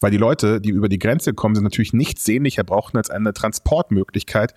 Weil 0.00 0.10
die 0.10 0.18
Leute, 0.18 0.60
die 0.60 0.70
über 0.70 0.88
die 0.88 0.98
Grenze 0.98 1.32
kommen, 1.32 1.54
sind 1.54 1.64
natürlich 1.64 1.92
nichts 1.92 2.24
sehnlicher 2.24 2.64
brauchten 2.64 2.98
als 2.98 3.08
eine 3.08 3.32
Transportmöglichkeit 3.32 4.54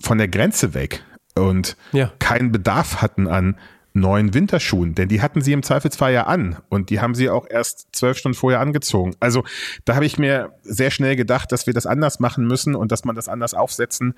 von 0.00 0.18
der 0.18 0.28
Grenze 0.28 0.74
weg 0.74 1.04
und 1.36 1.76
ja. 1.92 2.10
keinen 2.18 2.50
Bedarf 2.50 3.02
hatten 3.02 3.28
an 3.28 3.56
neuen 3.92 4.34
Winterschuhen, 4.34 4.94
denn 4.94 5.08
die 5.08 5.20
hatten 5.20 5.40
sie 5.40 5.52
im 5.52 5.62
Zweifelsfall 5.62 6.12
ja 6.12 6.24
an 6.24 6.58
und 6.68 6.90
die 6.90 7.00
haben 7.00 7.14
sie 7.14 7.28
auch 7.28 7.46
erst 7.48 7.88
zwölf 7.92 8.18
Stunden 8.18 8.36
vorher 8.36 8.60
angezogen. 8.60 9.16
Also 9.20 9.44
da 9.84 9.96
habe 9.96 10.06
ich 10.06 10.18
mir 10.18 10.52
sehr 10.62 10.90
schnell 10.90 11.16
gedacht, 11.16 11.50
dass 11.52 11.66
wir 11.66 11.74
das 11.74 11.86
anders 11.86 12.20
machen 12.20 12.46
müssen 12.46 12.74
und 12.74 12.92
dass 12.92 13.04
man 13.04 13.16
das 13.16 13.28
anders 13.28 13.54
aufsetzen 13.54 14.14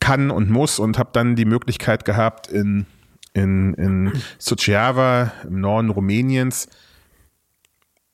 kann 0.00 0.30
und 0.30 0.50
muss 0.50 0.78
und 0.78 0.98
habe 0.98 1.10
dann 1.12 1.36
die 1.36 1.44
Möglichkeit 1.44 2.04
gehabt 2.04 2.48
in 2.48 2.86
in, 3.34 3.74
in 3.74 4.12
Suceava 4.38 5.32
im 5.44 5.60
Norden 5.60 5.90
Rumäniens 5.90 6.68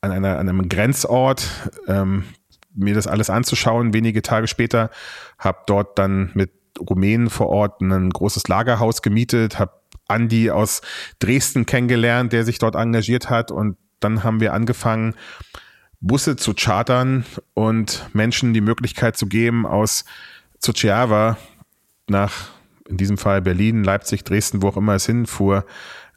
an, 0.01 0.13
einer, 0.13 0.39
an 0.39 0.49
einem 0.49 0.69
Grenzort 0.69 1.71
ähm, 1.89 2.25
mir 2.75 2.95
das 2.95 3.07
alles 3.07 3.31
anzuschauen. 3.31 3.93
Wenige 3.93 4.23
Tage 4.23 4.47
später 4.47 4.91
habe 5.39 5.59
dort 5.67 5.99
dann 5.99 6.31
mit 6.35 6.53
Rumänen 6.79 7.31
vor 7.31 7.49
Ort 7.49 7.81
ein 7.81 8.11
großes 8.11 8.47
Lagerhaus 8.47 9.03
gemietet, 9.03 9.59
habe 9.59 9.73
Andi 10.09 10.51
aus 10.51 10.81
Dresden 11.19 11.67
kennengelernt, 11.67 12.33
der 12.33 12.45
sich 12.45 12.59
dort 12.59 12.75
engagiert 12.75 13.31
hat. 13.31 13.51
Und 13.51 13.77
dann 14.01 14.25
haben 14.25 14.41
wir 14.41 14.53
angefangen, 14.53 15.15
Busse 16.01 16.37
zu 16.37 16.55
chartern 16.55 17.25
und 17.55 18.09
Menschen 18.13 18.55
die 18.55 18.61
Möglichkeit 18.61 19.17
zu 19.17 19.27
geben, 19.27 19.67
aus 19.67 20.05
Suceava 20.61 21.37
nach, 22.09 22.51
in 22.89 22.97
diesem 22.97 23.19
Fall 23.19 23.43
Berlin, 23.43 23.85
Leipzig, 23.85 24.25
Dresden, 24.25 24.63
wo 24.63 24.69
auch 24.69 24.77
immer 24.77 24.95
es 24.95 25.07
hinfuhr, 25.07 25.65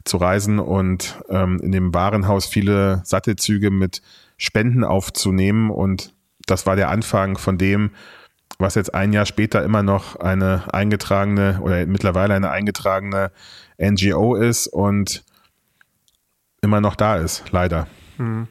zu 0.04 0.16
reisen 0.16 0.58
und 0.58 1.20
ähm, 1.28 1.60
in 1.62 1.72
dem 1.72 1.94
Warenhaus 1.94 2.46
viele 2.46 3.02
Sattelzüge 3.04 3.70
mit 3.70 4.02
Spenden 4.36 4.84
aufzunehmen. 4.84 5.70
Und 5.70 6.14
das 6.46 6.66
war 6.66 6.76
der 6.76 6.88
Anfang 6.90 7.38
von 7.38 7.58
dem, 7.58 7.90
was 8.58 8.74
jetzt 8.74 8.94
ein 8.94 9.12
Jahr 9.12 9.26
später 9.26 9.62
immer 9.62 9.82
noch 9.82 10.16
eine 10.16 10.72
eingetragene 10.72 11.60
oder 11.62 11.86
mittlerweile 11.86 12.34
eine 12.34 12.50
eingetragene 12.50 13.30
NGO 13.78 14.34
ist 14.34 14.68
und 14.68 15.24
immer 16.62 16.80
noch 16.80 16.96
da 16.96 17.16
ist, 17.16 17.44
leider. 17.50 17.86
Mhm. 18.18 18.48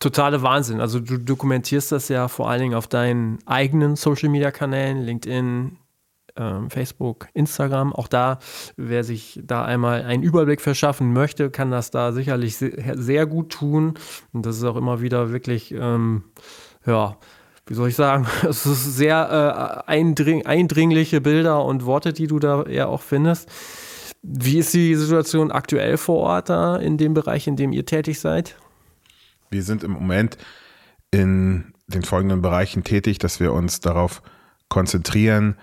Totale 0.00 0.42
Wahnsinn. 0.42 0.80
Also 0.80 1.00
du 1.00 1.18
dokumentierst 1.18 1.90
das 1.90 2.08
ja 2.08 2.28
vor 2.28 2.48
allen 2.48 2.60
Dingen 2.60 2.74
auf 2.74 2.86
deinen 2.86 3.38
eigenen 3.46 3.96
Social-Media-Kanälen, 3.96 5.02
LinkedIn, 5.02 5.76
ähm, 6.36 6.70
Facebook, 6.70 7.26
Instagram. 7.34 7.92
Auch 7.92 8.06
da, 8.06 8.38
wer 8.76 9.02
sich 9.02 9.40
da 9.42 9.64
einmal 9.64 10.04
einen 10.04 10.22
Überblick 10.22 10.60
verschaffen 10.60 11.12
möchte, 11.12 11.50
kann 11.50 11.72
das 11.72 11.90
da 11.90 12.12
sicherlich 12.12 12.56
sehr, 12.56 13.26
gut 13.26 13.50
tun. 13.50 13.94
Und 14.32 14.46
das 14.46 14.56
ist 14.56 14.64
auch 14.64 14.76
immer 14.76 15.00
wieder 15.00 15.32
wirklich, 15.32 15.72
ähm, 15.72 16.22
ja, 16.86 17.16
wie 17.68 17.74
soll 17.74 17.90
ich 17.90 17.96
sagen, 17.96 18.26
es 18.48 18.66
ist 18.66 18.96
sehr 18.96 19.84
äh, 19.86 19.90
eindring 19.90 20.44
eindringliche 20.46 21.20
Bilder 21.20 21.64
und 21.64 21.84
Worte, 21.84 22.12
die 22.12 22.26
du 22.26 22.38
da 22.38 22.64
ja 22.66 22.86
auch 22.86 23.02
findest. 23.02 23.48
Wie 24.22 24.58
ist 24.58 24.74
die 24.74 24.94
Situation 24.96 25.52
aktuell 25.52 25.96
vor 25.96 26.18
Ort 26.18 26.48
da 26.48 26.76
in 26.76 26.96
dem 26.96 27.14
Bereich, 27.14 27.46
in 27.46 27.56
dem 27.56 27.72
ihr 27.72 27.86
tätig 27.86 28.18
seid? 28.18 28.56
Wir 29.50 29.62
sind 29.62 29.84
im 29.84 29.92
Moment 29.92 30.36
in 31.10 31.72
den 31.86 32.02
folgenden 32.02 32.42
Bereichen 32.42 32.84
tätig, 32.84 33.18
dass 33.18 33.40
wir 33.40 33.52
uns 33.52 33.80
darauf 33.80 34.22
konzentrieren, 34.68 35.56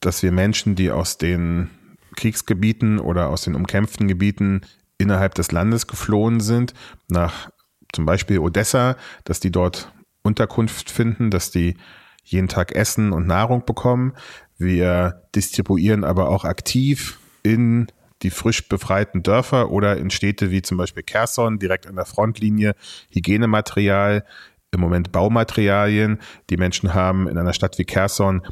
dass 0.00 0.22
wir 0.22 0.30
Menschen, 0.30 0.74
die 0.74 0.90
aus 0.90 1.16
den 1.16 1.70
Kriegsgebieten 2.16 2.98
oder 2.98 3.28
aus 3.28 3.42
den 3.42 3.54
umkämpften 3.54 4.06
Gebieten 4.08 4.60
innerhalb 4.98 5.34
des 5.34 5.50
Landes 5.50 5.86
geflohen 5.86 6.40
sind, 6.40 6.74
nach 7.08 7.50
zum 7.92 8.04
Beispiel 8.06 8.38
Odessa, 8.38 8.96
dass 9.24 9.40
die 9.40 9.50
dort 9.50 9.92
Unterkunft 10.22 10.90
finden, 10.90 11.30
dass 11.30 11.50
die 11.50 11.76
jeden 12.24 12.48
Tag 12.48 12.72
Essen 12.72 13.12
und 13.12 13.26
Nahrung 13.26 13.64
bekommen. 13.64 14.14
Wir 14.56 15.22
distribuieren 15.34 16.04
aber 16.04 16.28
auch 16.28 16.44
aktiv 16.44 17.18
in 17.42 17.88
die 18.22 18.30
frisch 18.30 18.68
befreiten 18.68 19.22
Dörfer 19.22 19.70
oder 19.70 19.96
in 19.96 20.10
Städte 20.10 20.50
wie 20.50 20.62
zum 20.62 20.78
Beispiel 20.78 21.02
Kherson, 21.02 21.58
direkt 21.58 21.86
an 21.86 21.96
der 21.96 22.04
Frontlinie, 22.04 22.74
Hygienematerial, 23.10 24.24
im 24.70 24.80
Moment 24.80 25.12
Baumaterialien. 25.12 26.20
Die 26.50 26.56
Menschen 26.56 26.94
haben 26.94 27.28
in 27.28 27.36
einer 27.36 27.52
Stadt 27.52 27.78
wie 27.78 27.84
Kherson 27.84 28.42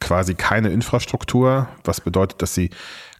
quasi 0.00 0.34
keine 0.34 0.70
Infrastruktur, 0.70 1.68
was 1.84 2.00
bedeutet, 2.00 2.42
dass 2.42 2.54
sie 2.54 2.70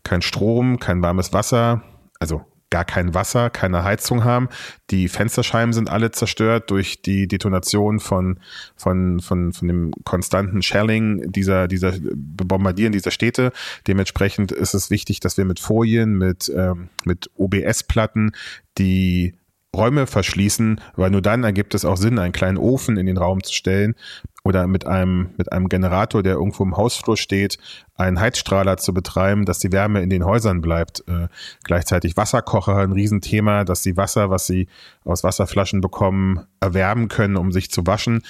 kein 0.03 0.23
Strom, 0.23 0.79
kein 0.79 1.03
warmes 1.03 1.33
Wasser, 1.33 1.83
also 2.19 2.45
gar 2.71 2.85
kein 2.85 3.15
Wasser, 3.15 3.51
keine 3.51 3.85
Heizung 3.85 4.25
haben. 4.25 4.49
Die 4.91 5.09
Fensterscheiben 5.09 5.73
sind 5.73 5.91
alle 5.91 6.13
zerstört 6.13 6.71
durch 6.71 7.03
die 7.03 7.27
Detonation 7.29 8.01
von, 8.01 8.39
von, 8.77 9.21
von, 9.21 9.53
von 9.53 9.69
dem 9.69 9.91
konstanten 10.05 10.63
Shelling 10.63 11.31
dieser, 11.33 11.69
dieser 11.69 11.93
Bombardieren 12.15 12.93
dieser 12.93 13.11
Städte. 13.11 13.53
Dementsprechend 13.87 14.53
ist 14.53 14.75
es 14.75 14.91
wichtig, 14.91 15.21
dass 15.21 15.37
wir 15.37 15.45
mit 15.45 15.61
Folien, 15.61 16.17
mit, 16.17 16.51
ähm, 16.55 16.89
mit 17.05 17.31
OBS-Platten 17.37 18.33
die 18.79 19.35
Räume 19.75 20.07
verschließen, 20.07 20.81
weil 20.97 21.11
nur 21.11 21.23
dann 21.23 21.45
ergibt 21.45 21.75
es 21.75 21.85
auch 21.85 21.97
Sinn, 21.97 22.19
einen 22.19 22.33
kleinen 22.33 22.59
Ofen 22.59 22.97
in 22.97 23.07
den 23.07 23.17
Raum 23.17 23.43
zu 23.43 23.53
stellen 23.53 23.95
oder 24.43 24.67
mit 24.67 24.87
einem, 24.87 25.31
mit 25.37 25.53
einem 25.53 25.69
Generator, 25.69 26.23
der 26.23 26.35
irgendwo 26.35 26.65
im 26.65 26.77
Hausflur 26.77 27.17
steht, 27.17 27.59
einen 27.95 28.19
Heizstrahler 28.19 28.79
zu 28.79 28.93
betreiben, 28.93 29.45
dass 29.45 29.59
die 29.59 29.71
Wärme 29.71 30.03
in 30.03 30.11
den 30.11 30.25
Häusern 30.25 30.61
bleibt. 30.61 31.05
Äh, 31.07 31.29
gleichzeitig 31.63 32.17
Wasserkocher, 32.17 32.77
ein 32.79 32.93
Riesenthema, 32.93 33.65
dass 33.65 33.83
sie 33.83 33.97
Wasser, 33.97 34.31
was 34.31 34.47
sie 34.47 34.67
aus 35.05 35.23
Wasserflaschen 35.23 35.81
bekommen, 35.81 36.47
erwärmen 36.61 37.09
können, 37.09 37.37
um 37.37 37.53
sich 37.53 37.71
zu 37.71 37.87
waschen. 37.87 38.23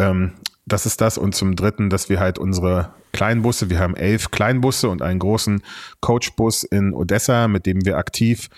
Ähm, 0.00 0.32
das 0.66 0.86
ist 0.86 1.00
das. 1.00 1.18
Und 1.18 1.34
zum 1.34 1.56
Dritten, 1.56 1.90
dass 1.90 2.08
wir 2.08 2.20
halt 2.20 2.38
unsere 2.38 2.90
Kleinbusse, 3.12 3.70
wir 3.70 3.80
haben 3.80 3.96
elf 3.96 4.30
Kleinbusse 4.30 4.88
und 4.88 5.02
einen 5.02 5.18
großen 5.18 5.62
Coachbus 6.00 6.62
in 6.62 6.94
Odessa, 6.94 7.48
mit 7.48 7.66
dem 7.66 7.84
wir 7.84 7.98
aktiv 7.98 8.48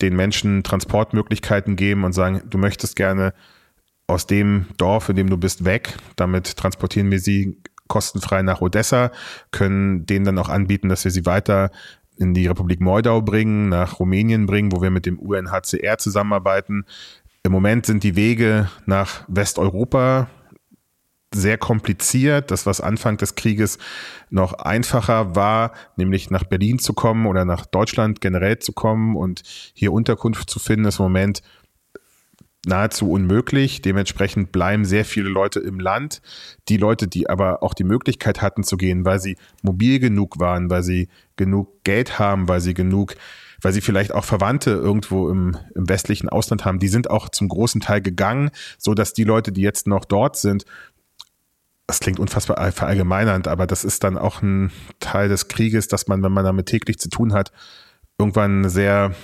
den 0.00 0.14
Menschen 0.16 0.62
Transportmöglichkeiten 0.62 1.76
geben 1.76 2.04
und 2.04 2.12
sagen, 2.12 2.42
du 2.48 2.58
möchtest 2.58 2.96
gerne 2.96 3.32
aus 4.06 4.26
dem 4.26 4.66
Dorf, 4.76 5.08
in 5.08 5.16
dem 5.16 5.30
du 5.30 5.36
bist, 5.36 5.64
weg. 5.64 5.96
Damit 6.16 6.56
transportieren 6.56 7.10
wir 7.10 7.18
sie 7.18 7.60
kostenfrei 7.88 8.42
nach 8.42 8.60
Odessa, 8.60 9.10
können 9.50 10.06
denen 10.06 10.24
dann 10.24 10.38
auch 10.38 10.48
anbieten, 10.48 10.88
dass 10.88 11.04
wir 11.04 11.10
sie 11.10 11.26
weiter 11.26 11.70
in 12.16 12.34
die 12.34 12.46
Republik 12.46 12.80
Moldau 12.80 13.20
bringen, 13.20 13.68
nach 13.68 14.00
Rumänien 14.00 14.46
bringen, 14.46 14.72
wo 14.72 14.82
wir 14.82 14.90
mit 14.90 15.06
dem 15.06 15.18
UNHCR 15.18 15.98
zusammenarbeiten. 15.98 16.84
Im 17.42 17.52
Moment 17.52 17.86
sind 17.86 18.02
die 18.02 18.16
Wege 18.16 18.70
nach 18.86 19.24
Westeuropa 19.28 20.28
sehr 21.40 21.58
kompliziert. 21.58 22.50
Das, 22.50 22.66
was 22.66 22.80
Anfang 22.80 23.16
des 23.16 23.34
Krieges 23.34 23.78
noch 24.30 24.54
einfacher 24.54 25.34
war, 25.34 25.72
nämlich 25.96 26.30
nach 26.30 26.44
Berlin 26.44 26.78
zu 26.78 26.92
kommen 26.92 27.26
oder 27.26 27.44
nach 27.44 27.66
Deutschland 27.66 28.20
generell 28.20 28.58
zu 28.58 28.72
kommen 28.72 29.16
und 29.16 29.42
hier 29.74 29.92
Unterkunft 29.92 30.50
zu 30.50 30.58
finden, 30.58 30.86
ist 30.86 30.98
im 30.98 31.04
Moment 31.04 31.42
nahezu 32.66 33.10
unmöglich. 33.10 33.80
Dementsprechend 33.80 34.52
bleiben 34.52 34.84
sehr 34.84 35.04
viele 35.04 35.28
Leute 35.28 35.60
im 35.60 35.80
Land. 35.80 36.20
Die 36.68 36.76
Leute, 36.76 37.08
die 37.08 37.30
aber 37.30 37.62
auch 37.62 37.74
die 37.74 37.84
Möglichkeit 37.84 38.42
hatten 38.42 38.64
zu 38.64 38.76
gehen, 38.76 39.04
weil 39.04 39.20
sie 39.20 39.36
mobil 39.62 40.00
genug 40.00 40.38
waren, 40.40 40.68
weil 40.68 40.82
sie 40.82 41.08
genug 41.36 41.84
Geld 41.84 42.18
haben, 42.18 42.48
weil 42.48 42.60
sie 42.60 42.74
genug 42.74 43.14
weil 43.62 43.72
sie 43.72 43.80
vielleicht 43.80 44.12
auch 44.12 44.24
Verwandte 44.24 44.70
irgendwo 44.70 45.30
im, 45.30 45.56
im 45.74 45.88
westlichen 45.88 46.28
Ausland 46.28 46.64
haben, 46.64 46.78
die 46.78 46.88
sind 46.88 47.10
auch 47.10 47.28
zum 47.28 47.48
großen 47.48 47.80
Teil 47.80 48.00
gegangen, 48.02 48.50
so 48.78 48.94
dass 48.94 49.12
die 49.12 49.24
Leute, 49.24 49.50
die 49.50 49.62
jetzt 49.62 49.86
noch 49.86 50.04
dort 50.04 50.36
sind, 50.36 50.64
das 51.86 52.00
klingt 52.00 52.18
unfassbar 52.18 52.72
verallgemeinernd, 52.72 53.46
aber 53.48 53.66
das 53.66 53.84
ist 53.84 54.02
dann 54.02 54.18
auch 54.18 54.42
ein 54.42 54.72
Teil 54.98 55.28
des 55.28 55.48
Krieges, 55.48 55.88
dass 55.88 56.08
man, 56.08 56.22
wenn 56.22 56.32
man 56.32 56.44
damit 56.44 56.66
täglich 56.66 56.98
zu 56.98 57.08
tun 57.08 57.32
hat, 57.32 57.52
irgendwann 58.18 58.68
sehr 58.68 59.14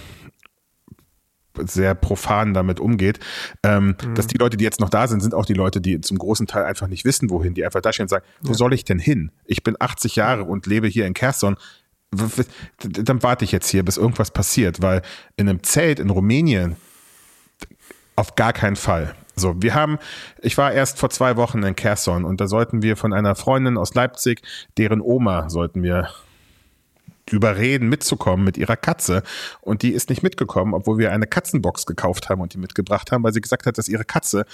sehr 1.66 1.94
profan 1.94 2.54
damit 2.54 2.80
umgeht, 2.80 3.18
ähm, 3.62 3.88
mhm. 4.02 4.14
dass 4.14 4.26
die 4.26 4.38
Leute, 4.38 4.56
die 4.56 4.64
jetzt 4.64 4.80
noch 4.80 4.88
da 4.88 5.06
sind, 5.06 5.20
sind 5.20 5.34
auch 5.34 5.44
die 5.44 5.54
Leute, 5.54 5.80
die 5.80 6.00
zum 6.00 6.18
großen 6.18 6.46
Teil 6.46 6.64
einfach 6.64 6.88
nicht 6.88 7.04
wissen, 7.04 7.30
wohin, 7.30 7.54
die 7.54 7.64
einfach 7.64 7.80
da 7.80 7.92
stehen 7.92 8.04
und 8.04 8.08
sagen, 8.08 8.24
wo 8.40 8.52
ja. 8.52 8.54
soll 8.56 8.72
ich 8.72 8.84
denn 8.84 8.98
hin? 8.98 9.32
Ich 9.44 9.62
bin 9.62 9.76
80 9.78 10.16
Jahre 10.16 10.44
und 10.44 10.66
lebe 10.66 10.86
hier 10.86 11.06
in 11.06 11.14
Kherson. 11.14 11.56
Dann 12.78 13.22
warte 13.22 13.44
ich 13.44 13.52
jetzt 13.52 13.68
hier, 13.68 13.84
bis 13.84 13.96
irgendwas 13.96 14.30
passiert, 14.30 14.82
weil 14.82 15.02
in 15.36 15.48
einem 15.48 15.62
Zelt 15.62 15.98
in 15.98 16.10
Rumänien 16.10 16.76
auf 18.16 18.34
gar 18.34 18.52
keinen 18.52 18.76
Fall. 18.76 19.14
So, 19.34 19.54
wir 19.56 19.74
haben, 19.74 19.98
ich 20.40 20.58
war 20.58 20.72
erst 20.72 20.98
vor 20.98 21.10
zwei 21.10 21.36
Wochen 21.36 21.62
in 21.62 21.74
Kherson 21.74 22.24
und 22.24 22.40
da 22.40 22.46
sollten 22.46 22.82
wir 22.82 22.96
von 22.96 23.12
einer 23.12 23.34
Freundin 23.34 23.78
aus 23.78 23.94
Leipzig, 23.94 24.42
deren 24.76 25.00
Oma 25.00 25.48
sollten 25.48 25.82
wir 25.82 26.08
überreden, 27.30 27.88
mitzukommen 27.88 28.44
mit 28.44 28.56
ihrer 28.56 28.76
Katze. 28.76 29.22
Und 29.60 29.82
die 29.82 29.92
ist 29.92 30.10
nicht 30.10 30.22
mitgekommen, 30.22 30.74
obwohl 30.74 30.98
wir 30.98 31.12
eine 31.12 31.26
Katzenbox 31.26 31.86
gekauft 31.86 32.28
haben 32.28 32.40
und 32.40 32.54
die 32.54 32.58
mitgebracht 32.58 33.12
haben, 33.12 33.22
weil 33.22 33.32
sie 33.32 33.40
gesagt 33.40 33.66
hat, 33.66 33.78
dass 33.78 33.88
ihre 33.88 34.04
Katze 34.04 34.44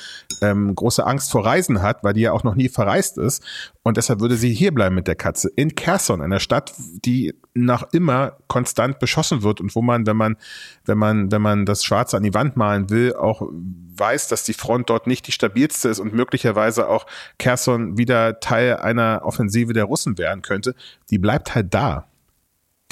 ähm, 0.43 0.75
große 0.75 1.05
Angst 1.07 1.31
vor 1.31 1.45
Reisen 1.45 1.83
hat, 1.83 2.05
weil 2.05 2.13
die 2.13 2.21
ja 2.23 2.33
auch 2.33 2.45
noch 2.45 2.55
nie 2.55 2.69
verreist 2.69 3.19
ist. 3.19 3.43
Und 3.83 3.97
deshalb 3.97 4.21
würde 4.21 4.37
sie 4.37 4.53
hier 4.53 4.73
bleiben 4.73 4.95
mit 4.95 5.09
der 5.09 5.17
Katze 5.17 5.51
in 5.57 5.75
Kherson, 5.75 6.21
einer 6.21 6.41
Stadt, 6.41 6.75
die 7.05 7.35
nach 7.55 7.85
immer 7.93 8.37
konstant 8.47 8.99
beschossen 8.99 9.43
wird 9.43 9.61
und 9.61 9.75
wo 9.75 9.83
man, 9.83 10.07
wenn 10.07 10.17
man, 10.17 10.37
wenn 10.85 10.99
man, 10.99 11.33
wenn 11.33 11.43
man 11.43 11.65
das 11.67 11.85
Schwarze 11.85 12.17
an 12.17 12.23
die 12.23 12.35
Wand 12.35 12.57
malen 12.57 12.91
will, 12.91 13.15
auch 13.15 13.43
weiß, 13.51 14.29
dass 14.29 14.45
die 14.45 14.53
Front 14.53 14.91
dort 14.91 15.07
nicht 15.07 15.27
die 15.27 15.33
stabilste 15.33 15.89
ist 15.89 15.99
und 15.99 16.13
möglicherweise 16.13 16.89
auch 16.89 17.07
Kherson 17.39 17.99
wieder 17.99 18.41
Teil 18.41 18.77
einer 18.77 19.23
Offensive 19.25 19.73
der 19.73 19.85
Russen 19.85 20.19
werden 20.19 20.43
könnte, 20.43 20.75
die 21.11 21.19
bleibt 21.19 21.55
halt 21.55 21.75
da 21.75 22.09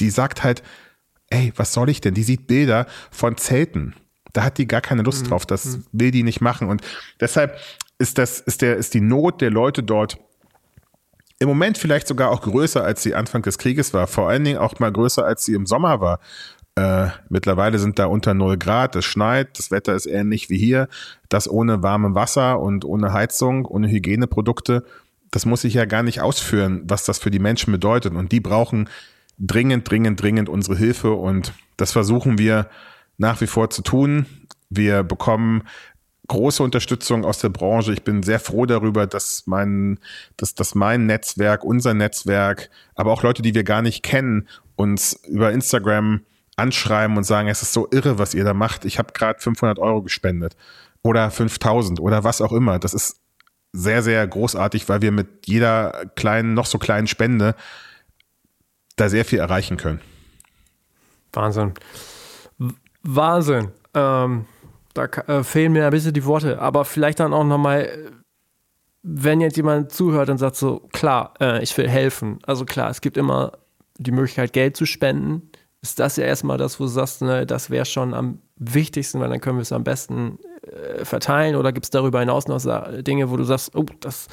die 0.01 0.11
sagt 0.11 0.45
halt, 0.45 0.63
ey, 1.31 1.53
was 1.57 1.73
soll 1.73 1.89
ich 1.89 2.01
denn? 2.01 2.15
Die 2.15 2.23
sieht 2.23 2.47
Bilder 2.47 2.87
von 3.11 3.37
Zelten. 3.37 3.95
Da 4.33 4.45
hat 4.45 4.59
die 4.59 4.69
gar 4.69 4.81
keine 4.81 5.03
Lust 5.03 5.25
mhm. 5.25 5.29
drauf. 5.29 5.47
Das 5.47 5.65
mhm. 5.65 5.85
will 5.93 6.11
die 6.11 6.23
nicht 6.23 6.41
machen. 6.41 6.69
Und 6.69 6.83
deshalb 7.21 7.59
ist 7.99 8.19
das, 8.19 8.41
ist 8.41 8.63
der, 8.63 8.77
ist 8.77 8.95
die 8.95 9.01
Not 9.01 9.41
der 9.41 9.51
Leute 9.51 9.83
dort 9.83 10.19
im 11.39 11.49
Moment 11.49 11.77
vielleicht 11.79 12.09
sogar 12.09 12.31
auch 12.31 12.43
größer, 12.43 12.83
als 12.83 13.03
sie 13.03 13.15
Anfang 13.15 13.43
des 13.43 13.59
Krieges 13.59 13.93
war. 13.93 14.07
Vor 14.07 14.29
allen 14.29 14.45
Dingen 14.45 14.59
auch 14.59 14.79
mal 14.79 14.91
größer, 14.91 15.25
als 15.25 15.45
sie 15.45 15.55
im 15.55 15.67
Sommer 15.67 16.01
war. 16.01 16.21
Äh, 16.77 17.09
mittlerweile 17.29 17.79
sind 17.79 17.99
da 17.99 18.07
unter 18.07 18.35
0 18.35 18.59
Grad, 18.59 18.97
es 18.97 19.05
schneit, 19.05 19.59
das 19.59 19.71
Wetter 19.71 19.95
ist 19.95 20.07
ähnlich 20.07 20.51
wie 20.51 20.59
hier. 20.59 20.89
Das 21.29 21.49
ohne 21.49 21.83
warmem 21.83 22.15
Wasser 22.15 22.61
und 22.61 22.85
ohne 22.85 23.13
Heizung, 23.13 23.67
ohne 23.67 23.89
Hygieneprodukte. 23.89 24.85
Das 25.31 25.45
muss 25.45 25.65
ich 25.65 25.75
ja 25.75 25.85
gar 25.85 26.03
nicht 26.03 26.21
ausführen, 26.21 26.83
was 26.87 27.05
das 27.05 27.19
für 27.19 27.31
die 27.31 27.39
Menschen 27.39 27.73
bedeutet. 27.73 28.15
Und 28.15 28.33
die 28.33 28.41
brauchen 28.41 28.89
dringend, 29.39 29.91
dringend, 29.91 30.21
dringend 30.21 30.49
unsere 30.49 30.77
Hilfe. 30.77 31.13
Und 31.13 31.53
das 31.77 31.93
versuchen 31.93 32.39
wir 32.39 32.69
nach 33.19 33.41
wie 33.41 33.47
vor 33.47 33.71
zu 33.71 33.83
tun. 33.83 34.27
Wir 34.69 35.03
bekommen 35.03 35.63
große 36.29 36.63
Unterstützung 36.63 37.25
aus 37.25 37.39
der 37.39 37.51
Branche. 37.51 37.93
Ich 37.93 38.03
bin 38.03 38.23
sehr 38.23 38.41
froh 38.41 38.67
darüber, 38.67 39.07
dass 39.07 39.45
mein, 39.47 39.99
dass, 40.37 40.55
dass 40.55 40.75
mein 40.75 41.07
Netzwerk, 41.07 41.65
unser 41.65 41.95
Netzwerk, 41.95 42.71
aber 42.95 43.13
auch 43.13 43.23
Leute, 43.23 43.43
die 43.43 43.55
wir 43.55 43.65
gar 43.65 43.83
nicht 43.83 44.03
kennen, 44.03 44.49
uns 44.75 45.21
über 45.29 45.53
Instagram 45.53 46.23
anschreiben 46.57 47.17
und 47.17 47.25
sagen, 47.25 47.49
es 47.49 47.63
ist 47.63 47.73
so 47.73 47.87
irre, 47.91 48.19
was 48.19 48.35
ihr 48.35 48.45
da 48.45 48.55
macht. 48.55 48.85
Ich 48.85 48.99
habe 48.99 49.13
gerade 49.13 49.41
500 49.41 49.79
Euro 49.79 50.03
gespendet 50.03 50.57
oder 51.03 51.31
5000 51.31 52.01
oder 52.01 52.25
was 52.25 52.41
auch 52.41 52.53
immer. 52.53 52.79
Das 52.79 52.95
ist 52.95 53.21
sehr, 53.73 54.03
sehr 54.03 54.27
großartig, 54.27 54.89
weil 54.89 55.03
wir 55.03 55.13
mit 55.13 55.47
jeder 55.47 56.07
kleinen, 56.17 56.55
noch 56.55 56.67
so 56.67 56.79
kleinen 56.79 57.07
Spende 57.07 57.55
da 58.97 59.09
sehr 59.09 59.25
viel 59.25 59.39
erreichen 59.39 59.77
können. 59.77 60.01
Wahnsinn. 61.33 61.75
Wahnsinn. 63.03 63.69
Ähm, 63.95 64.47
da 64.95 65.05
äh, 65.05 65.45
fehlen 65.45 65.73
mir 65.73 65.85
ein 65.85 65.91
bisschen 65.91 66.15
die 66.15 66.25
Worte, 66.25 66.61
aber 66.61 66.85
vielleicht 66.85 67.21
dann 67.21 67.35
auch 67.35 67.45
nochmal, 67.45 68.11
wenn 69.03 69.41
jetzt 69.41 69.57
jemand 69.57 69.93
zuhört 69.93 70.31
und 70.31 70.39
sagt 70.39 70.57
so, 70.57 70.89
klar, 70.93 71.35
äh, 71.41 71.63
ich 71.63 71.77
will 71.77 71.89
helfen. 71.89 72.39
Also 72.47 72.65
klar, 72.65 72.91
es 72.91 73.01
gibt 73.03 73.17
immer 73.17 73.53
die 73.99 74.13
Möglichkeit, 74.13 74.53
Geld 74.53 74.77
zu 74.77 74.87
spenden. 74.87 75.51
Ist 75.83 75.99
das 76.01 76.17
ja 76.17 76.25
erstmal 76.25 76.59
das, 76.59 76.81
wo 76.81 76.85
du 76.85 76.89
sagst, 76.89 77.23
ne, 77.23 77.47
das 77.47 77.71
wäre 77.71 77.85
schon 77.85 78.15
am 78.15 78.41
wichtigsten, 78.57 79.21
weil 79.21 79.29
dann 79.29 79.41
können 79.41 79.59
wir 79.59 79.63
es 79.63 79.73
am 79.73 79.85
besten 79.85 80.39
äh, 80.63 81.05
verteilen? 81.05 81.57
Oder 81.57 81.73
gibt 81.73 81.87
es 81.87 81.91
darüber 81.91 82.21
hinaus 82.21 82.49
noch 82.49 82.63
Dinge, 83.03 83.31
wo 83.31 83.37
du 83.37 83.45
sagst, 83.45 83.77
oh, 83.77 83.85
das 84.01 84.29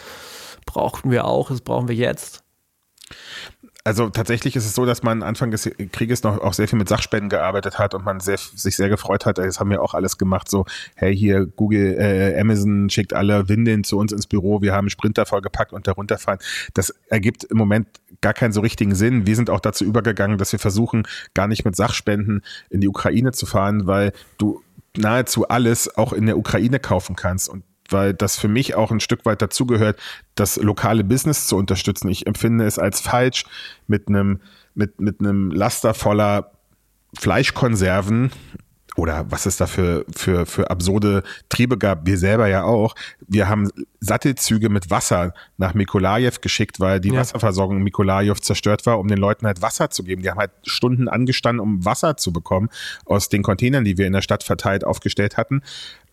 brauchen 0.65 1.11
wir 1.11 1.25
auch, 1.25 1.49
das 1.49 1.61
brauchen 1.61 1.89
wir 1.89 1.95
jetzt? 1.95 2.43
Also 3.85 4.09
tatsächlich 4.09 4.55
ist 4.55 4.65
es 4.65 4.75
so, 4.75 4.85
dass 4.85 5.03
man 5.03 5.23
Anfang 5.23 5.51
des 5.51 5.69
Krieges 5.91 6.23
noch 6.23 6.39
auch 6.39 6.53
sehr 6.53 6.69
viel 6.69 6.79
mit 6.79 6.87
Sachspenden 6.87 7.29
gearbeitet 7.29 7.79
hat 7.79 7.93
und 7.93 8.05
man 8.05 8.21
sehr, 8.21 8.37
sich 8.37 8.77
sehr 8.77 8.87
gefreut 8.87 9.25
hat. 9.25 9.37
Das 9.37 9.59
haben 9.59 9.69
wir 9.69 9.81
auch 9.81 9.93
alles 9.93 10.17
gemacht. 10.17 10.49
So, 10.49 10.65
hey, 10.95 11.15
hier 11.15 11.45
Google, 11.45 11.97
äh, 11.99 12.39
Amazon 12.39 12.89
schickt 12.89 13.13
alle 13.13 13.49
Windeln 13.49 13.83
zu 13.83 13.97
uns 13.97 14.13
ins 14.13 14.25
Büro. 14.25 14.61
Wir 14.61 14.73
haben 14.73 14.89
Sprinter 14.89 15.25
vollgepackt 15.25 15.73
und 15.73 15.85
darunter 15.85 16.17
fahren. 16.17 16.39
Das 16.73 16.93
ergibt 17.09 17.43
im 17.43 17.57
Moment 17.57 17.87
gar 18.21 18.33
keinen 18.33 18.53
so 18.53 18.61
richtigen 18.61 18.95
Sinn. 18.95 19.27
Wir 19.27 19.35
sind 19.35 19.49
auch 19.49 19.59
dazu 19.59 19.83
übergegangen, 19.83 20.37
dass 20.37 20.53
wir 20.53 20.59
versuchen, 20.59 21.03
gar 21.33 21.47
nicht 21.47 21.65
mit 21.65 21.75
Sachspenden 21.75 22.41
in 22.69 22.79
die 22.79 22.87
Ukraine 22.87 23.33
zu 23.33 23.45
fahren, 23.45 23.85
weil 23.85 24.13
du 24.37 24.61
nahezu 24.95 25.49
alles 25.49 25.97
auch 25.97 26.13
in 26.13 26.25
der 26.25 26.37
Ukraine 26.37 26.79
kaufen 26.79 27.17
kannst. 27.17 27.49
Und 27.49 27.63
weil 27.89 28.13
das 28.13 28.37
für 28.37 28.47
mich 28.47 28.75
auch 28.75 28.91
ein 28.91 28.99
Stück 28.99 29.25
weit 29.25 29.41
dazugehört, 29.41 29.99
das 30.35 30.57
lokale 30.57 31.03
Business 31.03 31.47
zu 31.47 31.57
unterstützen. 31.57 32.09
Ich 32.09 32.27
empfinde 32.27 32.65
es 32.65 32.79
als 32.79 32.99
falsch, 32.99 33.45
mit 33.87 34.07
einem, 34.07 34.41
mit, 34.73 34.99
mit 34.99 35.19
einem 35.19 35.51
Laster 35.51 35.93
voller 35.93 36.51
Fleischkonserven 37.17 38.31
oder 38.95 39.25
was 39.31 39.45
es 39.45 39.57
da 39.57 39.65
für, 39.65 40.05
für, 40.15 40.45
für 40.45 40.69
absurde 40.69 41.23
Triebe 41.49 41.77
gab, 41.77 42.05
wir 42.05 42.17
selber 42.17 42.47
ja 42.47 42.63
auch. 42.63 42.95
Wir 43.27 43.49
haben 43.49 43.69
Sattelzüge 43.99 44.69
mit 44.69 44.91
Wasser 44.91 45.33
nach 45.57 45.73
Mikolajew 45.73 46.33
geschickt, 46.41 46.79
weil 46.79 46.99
die 46.99 47.09
ja. 47.09 47.19
Wasserversorgung 47.19 47.77
in 47.77 47.83
Mikolajew 47.83 48.35
zerstört 48.35 48.85
war, 48.85 48.99
um 48.99 49.07
den 49.07 49.17
Leuten 49.17 49.47
halt 49.47 49.61
Wasser 49.61 49.89
zu 49.89 50.03
geben. 50.03 50.21
Die 50.21 50.29
haben 50.29 50.39
halt 50.39 50.51
Stunden 50.63 51.07
angestanden, 51.07 51.59
um 51.59 51.83
Wasser 51.85 52.17
zu 52.17 52.31
bekommen 52.31 52.69
aus 53.05 53.29
den 53.29 53.41
Containern, 53.41 53.83
die 53.83 53.97
wir 53.97 54.05
in 54.05 54.13
der 54.13 54.21
Stadt 54.21 54.43
verteilt 54.43 54.83
aufgestellt 54.83 55.37
hatten. 55.37 55.63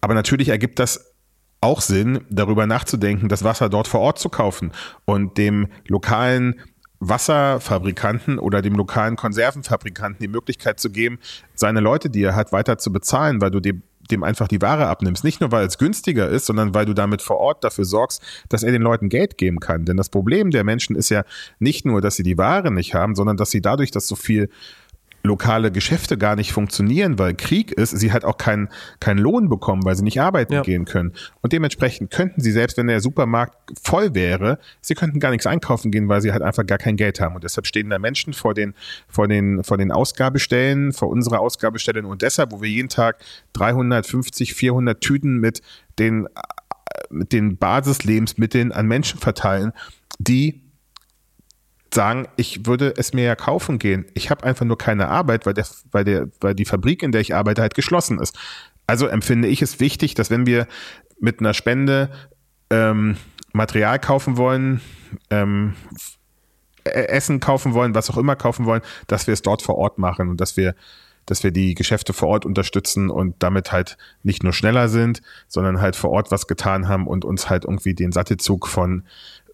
Aber 0.01 0.14
natürlich 0.14 0.49
ergibt 0.49 0.79
das 0.79 1.10
auch 1.61 1.81
Sinn, 1.81 2.21
darüber 2.31 2.67
nachzudenken, 2.67 3.29
das 3.29 3.45
Wasser 3.45 3.69
dort 3.69 3.89
vor 3.89 4.01
Ort 4.01 4.19
zu 4.19 4.29
kaufen 4.29 4.73
und 5.05 5.37
dem 5.37 5.69
lokalen 5.87 6.61
Wasserfabrikanten 7.01 8.39
oder 8.39 8.63
dem 8.63 8.75
lokalen 8.75 9.17
Konservenfabrikanten 9.17 10.21
die 10.21 10.29
Möglichkeit 10.29 10.79
zu 10.79 10.91
geben, 10.91 11.19
seine 11.55 11.81
Leute, 11.81 12.11
die 12.11 12.23
er 12.23 12.37
hat, 12.37 12.53
weiter 12.53 12.79
zu 12.79 12.93
bezahlen, 12.93 13.41
weil 13.41 13.51
du 13.51 13.61
dem, 13.61 13.83
dem 14.11 14.23
einfach 14.23 14.49
die 14.49 14.61
Ware 14.61 14.87
abnimmst. 14.87 15.25
Nicht 15.25 15.41
nur, 15.41 15.51
weil 15.51 15.67
es 15.67 15.79
günstiger 15.79 16.29
ist, 16.29 16.47
sondern 16.47 16.75
weil 16.75 16.85
du 16.85 16.93
damit 16.93 17.23
vor 17.23 17.39
Ort 17.39 17.65
dafür 17.65 17.87
sorgst, 17.87 18.23
dass 18.51 18.63
er 18.63 18.73
den 18.73 18.83
Leuten 18.83 19.09
Geld 19.09 19.39
geben 19.39 19.61
kann. 19.61 19.87
Denn 19.87 19.97
das 19.97 20.11
Problem 20.11 20.51
der 20.51 20.65
Menschen 20.65 20.95
ist 20.95 21.09
ja 21.09 21.25
nicht 21.59 21.87
nur, 21.87 22.03
dass 22.03 22.17
sie 22.17 22.23
die 22.23 22.37
Ware 22.37 22.71
nicht 22.71 22.95
haben, 22.95 23.15
sondern 23.15 23.39
dass 23.39 23.51
sie 23.51 23.63
dadurch, 23.63 23.91
dass 23.91 24.07
so 24.07 24.17
viel 24.17 24.51
lokale 25.23 25.71
Geschäfte 25.71 26.16
gar 26.16 26.37
nicht 26.37 26.53
funktionieren, 26.53 27.18
weil 27.18 27.35
Krieg 27.35 27.73
ist, 27.73 27.91
sie 27.91 28.12
halt 28.12 28.25
auch 28.25 28.39
keinen 28.39 28.68
keinen 29.01 29.18
Lohn 29.18 29.49
bekommen, 29.49 29.85
weil 29.85 29.95
sie 29.95 30.05
nicht 30.05 30.21
arbeiten 30.21 30.55
ja. 30.55 30.62
gehen 30.62 30.85
können. 30.85 31.12
Und 31.43 31.53
dementsprechend 31.53 32.11
könnten 32.11 32.41
sie, 32.41 32.53
selbst 32.53 32.77
wenn 32.77 32.87
der 32.87 33.01
Supermarkt 33.01 33.57
voll 33.83 34.14
wäre, 34.14 34.59
sie 34.81 34.95
könnten 34.95 35.21
gar 35.21 35.31
nichts 35.31 35.47
einkaufen 35.47 35.91
gehen, 35.91 36.09
weil 36.09 36.23
sie 36.23 36.33
halt 36.33 36.43
einfach 36.43 36.64
gar 36.64 36.79
kein 36.79 36.97
Geld 36.97 37.21
haben. 37.21 37.35
Und 37.35 37.45
deshalb 37.45 37.66
stehen 37.66 37.91
da 37.91 37.99
Menschen 37.99 38.33
vor 38.33 38.55
den, 38.55 38.75
vor 39.09 39.29
den, 39.29 39.62
vor 39.62 39.77
den 39.77 39.93
Ausgabestellen, 39.93 40.93
vor 40.93 41.09
unserer 41.09 41.41
Ausgabestelle 41.41 42.07
und 42.07 42.23
deshalb, 42.23 42.53
wo 42.53 42.62
wir 42.62 42.68
jeden 42.68 42.89
Tag 42.89 43.16
350, 43.53 44.55
400 44.55 45.01
Tüten 45.01 45.39
mit 45.39 45.61
den, 45.99 46.29
mit 47.11 47.33
den 47.33 47.57
Basislebensmitteln 47.57 48.73
an 48.73 48.87
Menschen 48.87 49.18
verteilen, 49.18 49.73
die 50.18 50.62
sagen, 51.95 52.28
ich 52.36 52.66
würde 52.66 52.95
es 52.97 53.12
mir 53.12 53.24
ja 53.24 53.36
kaufen 53.36 53.78
gehen. 53.78 54.07
Ich 54.14 54.30
habe 54.30 54.45
einfach 54.45 54.64
nur 54.64 54.78
keine 54.78 55.09
Arbeit, 55.09 55.47
weil, 55.47 55.55
der, 55.55 55.66
weil, 55.91 56.05
der, 56.05 56.28
weil 56.41 56.55
die 56.55 56.64
Fabrik, 56.64 57.03
in 57.03 57.12
der 57.12 57.20
ich 57.20 57.34
arbeite, 57.34 57.62
halt 57.62 57.74
geschlossen 57.74 58.18
ist. 58.20 58.38
Also 58.86 59.07
empfinde 59.07 59.49
ich 59.49 59.62
es 59.62 59.80
wichtig, 59.80 60.14
dass 60.14 60.30
wenn 60.30 60.47
wir 60.47 60.66
mit 61.20 61.41
einer 61.41 61.55
Spende 61.55 62.11
ähm, 62.70 63.16
Material 63.53 63.99
kaufen 63.99 64.36
wollen, 64.36 64.80
ähm, 65.30 65.74
e-, 66.84 66.91
Essen 66.91 67.41
kaufen 67.41 67.74
wollen, 67.74 67.95
was 67.95 68.11
auch 68.11 68.16
immer 68.16 68.36
kaufen 68.36 68.66
wollen, 68.66 68.82
dass 69.07 69.26
wir 69.26 69.34
es 69.34 69.43
dort 69.43 69.62
vor 69.62 69.76
Ort 69.76 69.99
machen 69.99 70.28
und 70.28 70.41
dass 70.41 70.57
wir 70.57 70.74
dass 71.26 71.45
wir 71.45 71.53
die 71.53 71.74
Geschäfte 71.74 72.12
vor 72.12 72.28
Ort 72.28 72.45
unterstützen 72.45 73.09
und 73.09 73.36
damit 73.38 73.70
halt 73.70 73.97
nicht 74.24 74.43
nur 74.43 74.53
schneller 74.53 74.88
sind, 74.88 75.22
sondern 75.47 75.80
halt 75.80 75.95
vor 75.95 76.11
Ort 76.11 76.32
was 76.32 76.49
getan 76.49 76.88
haben 76.88 77.07
und 77.07 77.24
uns 77.24 77.49
halt 77.49 77.66
irgendwie 77.66 77.95
den 77.95 78.11
Sattelzug 78.11 78.66
von 78.66 79.05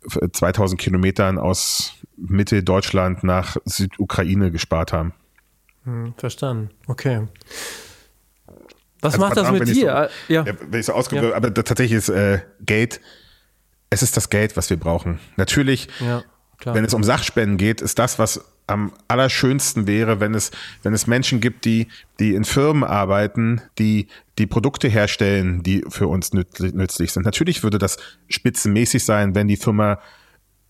2000 0.09 0.81
Kilometern 0.81 1.39
aus 1.39 1.95
Mitteldeutschland 2.17 3.25
nach 3.25 3.57
Südukraine 3.65 4.51
gespart 4.51 4.93
haben. 4.93 5.13
Hm, 5.85 6.15
verstanden. 6.17 6.71
Okay. 6.87 7.27
Was 9.01 9.15
also 9.15 9.27
macht 9.27 9.37
das 9.37 9.51
mit 9.53 9.69
dir? 9.69 10.11
So, 10.29 10.35
ja. 10.35 10.45
Wenn 10.47 10.81
ich 10.81 10.87
so 10.87 10.93
ausgebe, 10.93 11.31
ja. 11.31 11.37
aber 11.37 11.53
tatsächlich 11.53 11.93
ist 11.93 12.09
äh, 12.09 12.41
Geld, 12.61 13.01
es 13.91 14.03
ist 14.03 14.17
das 14.17 14.31
Geld, 14.31 14.57
was 14.57 14.71
wir 14.71 14.79
brauchen. 14.79 15.21
Natürlich, 15.37 15.89
ja, 16.01 16.23
wenn 16.65 16.85
es 16.85 16.95
um 16.95 17.05
Sachspenden 17.05 17.57
geht, 17.59 17.81
ist 17.81 17.99
das, 17.99 18.19
was 18.19 18.45
am 18.67 18.93
allerschönsten 19.09 19.87
wäre, 19.87 20.21
wenn 20.21 20.35
es, 20.35 20.51
wenn 20.83 20.93
es 20.93 21.07
Menschen 21.07 21.41
gibt, 21.41 21.65
die, 21.65 21.89
die 22.19 22.35
in 22.35 22.45
Firmen 22.45 22.85
arbeiten, 22.85 23.61
die 23.79 24.09
die 24.39 24.47
Produkte 24.47 24.89
herstellen, 24.89 25.63
die 25.63 25.85
für 25.89 26.09
uns 26.09 26.33
nützlich 26.33 27.13
sind. 27.13 27.25
Natürlich 27.25 27.63
würde 27.63 27.79
das 27.79 27.97
spitzenmäßig 28.29 29.05
sein, 29.05 29.35
wenn 29.35 29.49
die 29.49 29.57
Firma 29.57 29.99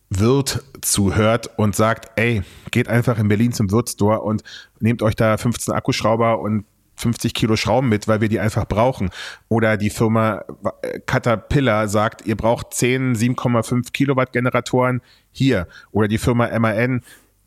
Wirt 0.09 0.63
zuhört 0.83 1.51
und 1.59 1.75
sagt, 1.75 2.13
ey, 2.17 2.43
geht 2.71 2.89
einfach 2.89 3.19
in 3.19 3.27
Berlin 3.27 3.53
zum 3.53 3.73
Wirtstore 3.73 4.21
und 4.21 4.45
nehmt 4.79 5.03
euch 5.03 5.17
da 5.17 5.37
15 5.37 5.75
Akkuschrauber 5.75 6.39
und 6.39 6.65
50 6.97 7.35
Kilo 7.35 7.57
Schrauben 7.57 7.89
mit, 7.89 8.09
weil 8.09 8.21
wir 8.21 8.29
die 8.29 8.41
einfach 8.41 8.67
brauchen. 8.67 9.11
Oder 9.49 9.77
die 9.77 9.91
Firma 9.91 10.45
Caterpillar 11.07 11.89
sagt, 11.89 12.27
ihr 12.27 12.37
braucht 12.37 12.73
10 12.73 13.17
7,5 13.17 13.93
Kilowatt 13.93 14.33
Generatoren 14.33 15.03
hier. 15.33 15.67
Oder 15.91 16.09
die 16.09 16.19
Firma 16.19 16.57
MAN 16.59 17.03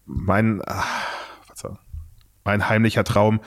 mein, 0.10 0.60
was 0.60 1.64
mein 2.44 2.68
heimlicher 2.68 3.04
Traum, 3.04 3.40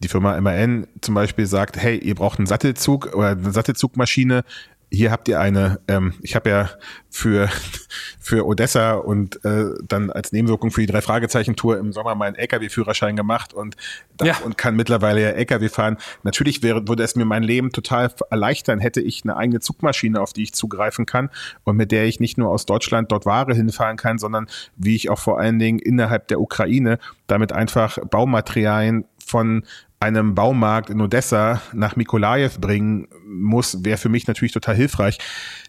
die 0.00 0.08
Firma 0.08 0.40
MAN 0.40 0.86
zum 1.00 1.14
Beispiel 1.14 1.46
sagt, 1.46 1.76
hey, 1.76 1.98
ihr 1.98 2.14
braucht 2.14 2.38
einen 2.38 2.46
Sattelzug 2.46 3.14
oder 3.14 3.30
eine 3.30 3.50
Sattelzugmaschine, 3.50 4.44
hier 4.90 5.10
habt 5.10 5.28
ihr 5.28 5.40
eine, 5.40 5.80
ähm, 5.88 6.14
ich 6.22 6.34
habe 6.34 6.50
ja 6.50 6.70
für, 7.10 7.48
für 8.20 8.46
Odessa 8.46 8.92
und 8.94 9.44
äh, 9.44 9.66
dann 9.86 10.10
als 10.10 10.32
Nebenwirkung 10.32 10.70
für 10.70 10.80
die 10.80 10.86
drei 10.86 11.02
Fragezeichen-Tour 11.02 11.78
im 11.78 11.92
Sommer 11.92 12.14
meinen 12.14 12.36
LKW-Führerschein 12.36 13.16
gemacht 13.16 13.52
und, 13.52 13.76
ja. 14.22 14.36
und 14.44 14.56
kann 14.56 14.76
mittlerweile 14.76 15.22
ja 15.22 15.28
LKW 15.30 15.68
fahren. 15.68 15.98
Natürlich 16.22 16.62
wäre, 16.62 16.88
würde 16.88 17.02
es 17.02 17.16
mir 17.16 17.24
mein 17.24 17.42
Leben 17.42 17.70
total 17.70 18.10
erleichtern, 18.30 18.78
hätte 18.78 19.00
ich 19.00 19.24
eine 19.24 19.36
eigene 19.36 19.60
Zugmaschine, 19.60 20.20
auf 20.20 20.32
die 20.32 20.44
ich 20.44 20.54
zugreifen 20.54 21.06
kann 21.06 21.30
und 21.64 21.76
mit 21.76 21.92
der 21.92 22.06
ich 22.06 22.20
nicht 22.20 22.38
nur 22.38 22.48
aus 22.50 22.64
Deutschland 22.64 23.12
dort 23.12 23.26
Ware 23.26 23.54
hinfahren 23.54 23.96
kann, 23.96 24.18
sondern 24.18 24.46
wie 24.76 24.96
ich 24.96 25.10
auch 25.10 25.18
vor 25.18 25.38
allen 25.38 25.58
Dingen 25.58 25.78
innerhalb 25.78 26.28
der 26.28 26.40
Ukraine 26.40 26.98
damit 27.26 27.52
einfach 27.52 27.98
Baumaterialien 28.10 29.04
von 29.24 29.64
einem 30.00 30.34
Baumarkt 30.34 30.90
in 30.90 31.00
Odessa 31.00 31.60
nach 31.72 31.96
Mikolajew 31.96 32.60
bringen 32.60 33.08
muss, 33.26 33.84
wäre 33.84 33.98
für 33.98 34.08
mich 34.08 34.28
natürlich 34.28 34.52
total 34.52 34.76
hilfreich. 34.76 35.18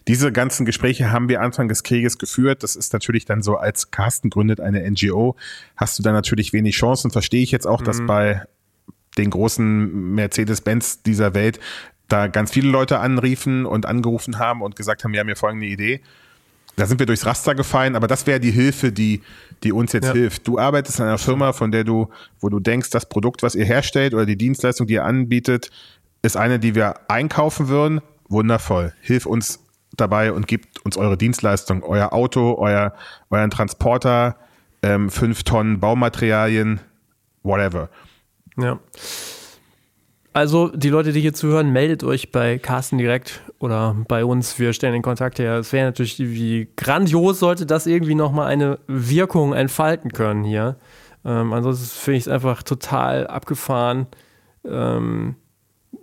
Diese 0.06 0.30
ganzen 0.30 0.64
Gespräche 0.64 1.10
haben 1.10 1.28
wir 1.28 1.40
Anfang 1.40 1.68
des 1.68 1.82
Krieges 1.82 2.16
geführt. 2.16 2.62
Das 2.62 2.76
ist 2.76 2.92
natürlich 2.92 3.24
dann 3.24 3.42
so, 3.42 3.56
als 3.56 3.90
Carsten 3.90 4.30
gründet 4.30 4.60
eine 4.60 4.88
NGO, 4.88 5.36
hast 5.76 5.98
du 5.98 6.02
dann 6.02 6.14
natürlich 6.14 6.52
wenig 6.52 6.76
Chancen. 6.76 7.10
Verstehe 7.10 7.42
ich 7.42 7.50
jetzt 7.50 7.66
auch, 7.66 7.80
mhm. 7.80 7.84
dass 7.84 8.06
bei 8.06 8.42
den 9.18 9.30
großen 9.30 10.14
Mercedes-Benz 10.14 11.02
dieser 11.02 11.34
Welt 11.34 11.58
da 12.08 12.28
ganz 12.28 12.52
viele 12.52 12.70
Leute 12.70 13.00
anriefen 13.00 13.66
und 13.66 13.86
angerufen 13.86 14.38
haben 14.38 14.62
und 14.62 14.76
gesagt 14.76 15.02
haben, 15.02 15.12
wir 15.12 15.20
haben 15.20 15.28
hier 15.28 15.36
folgende 15.36 15.66
Idee. 15.66 16.00
Da 16.76 16.86
sind 16.86 16.98
wir 16.98 17.06
durchs 17.06 17.26
Raster 17.26 17.54
gefallen, 17.54 17.96
aber 17.96 18.06
das 18.06 18.26
wäre 18.26 18.40
die 18.40 18.50
Hilfe, 18.50 18.92
die, 18.92 19.22
die 19.62 19.72
uns 19.72 19.92
jetzt 19.92 20.06
ja. 20.06 20.12
hilft. 20.12 20.46
Du 20.46 20.58
arbeitest 20.58 20.98
in 20.98 21.06
einer 21.06 21.18
Firma, 21.18 21.52
von 21.52 21.72
der 21.72 21.84
du, 21.84 22.08
wo 22.40 22.48
du 22.48 22.60
denkst, 22.60 22.90
das 22.90 23.08
Produkt, 23.08 23.42
was 23.42 23.54
ihr 23.54 23.64
herstellt 23.64 24.14
oder 24.14 24.26
die 24.26 24.36
Dienstleistung, 24.36 24.86
die 24.86 24.94
ihr 24.94 25.04
anbietet, 25.04 25.70
ist 26.22 26.36
eine, 26.36 26.58
die 26.58 26.74
wir 26.74 26.94
einkaufen 27.08 27.68
würden. 27.68 28.00
Wundervoll. 28.28 28.94
Hilf 29.00 29.26
uns 29.26 29.60
dabei 29.96 30.32
und 30.32 30.46
gebt 30.46 30.84
uns 30.84 30.96
eure 30.96 31.16
Dienstleistung, 31.16 31.82
euer 31.82 32.12
Auto, 32.12 32.54
euer, 32.58 32.94
euren 33.30 33.50
Transporter, 33.50 34.36
ähm, 34.82 35.10
fünf 35.10 35.42
Tonnen 35.42 35.80
Baumaterialien, 35.80 36.80
whatever. 37.42 37.90
Ja. 38.56 38.78
Also 40.32 40.68
die 40.68 40.90
Leute, 40.90 41.12
die 41.12 41.20
hier 41.20 41.34
zuhören, 41.34 41.72
meldet 41.72 42.04
euch 42.04 42.30
bei 42.30 42.58
Carsten 42.58 42.98
direkt 42.98 43.42
oder 43.58 43.96
bei 44.06 44.24
uns. 44.24 44.58
Wir 44.60 44.72
stellen 44.72 44.92
den 44.92 45.02
Kontakt 45.02 45.40
her. 45.40 45.56
Es 45.56 45.72
wäre 45.72 45.86
natürlich 45.86 46.20
wie 46.20 46.68
grandios, 46.76 47.40
sollte 47.40 47.66
das 47.66 47.86
irgendwie 47.86 48.14
nochmal 48.14 48.46
eine 48.46 48.78
Wirkung 48.86 49.54
entfalten 49.54 50.12
können 50.12 50.44
hier. 50.44 50.76
Ähm, 51.24 51.52
ansonsten 51.52 51.86
finde 51.86 52.18
ich 52.18 52.24
es 52.24 52.28
einfach 52.28 52.62
total 52.62 53.26
abgefahren, 53.26 54.06
ähm, 54.64 55.34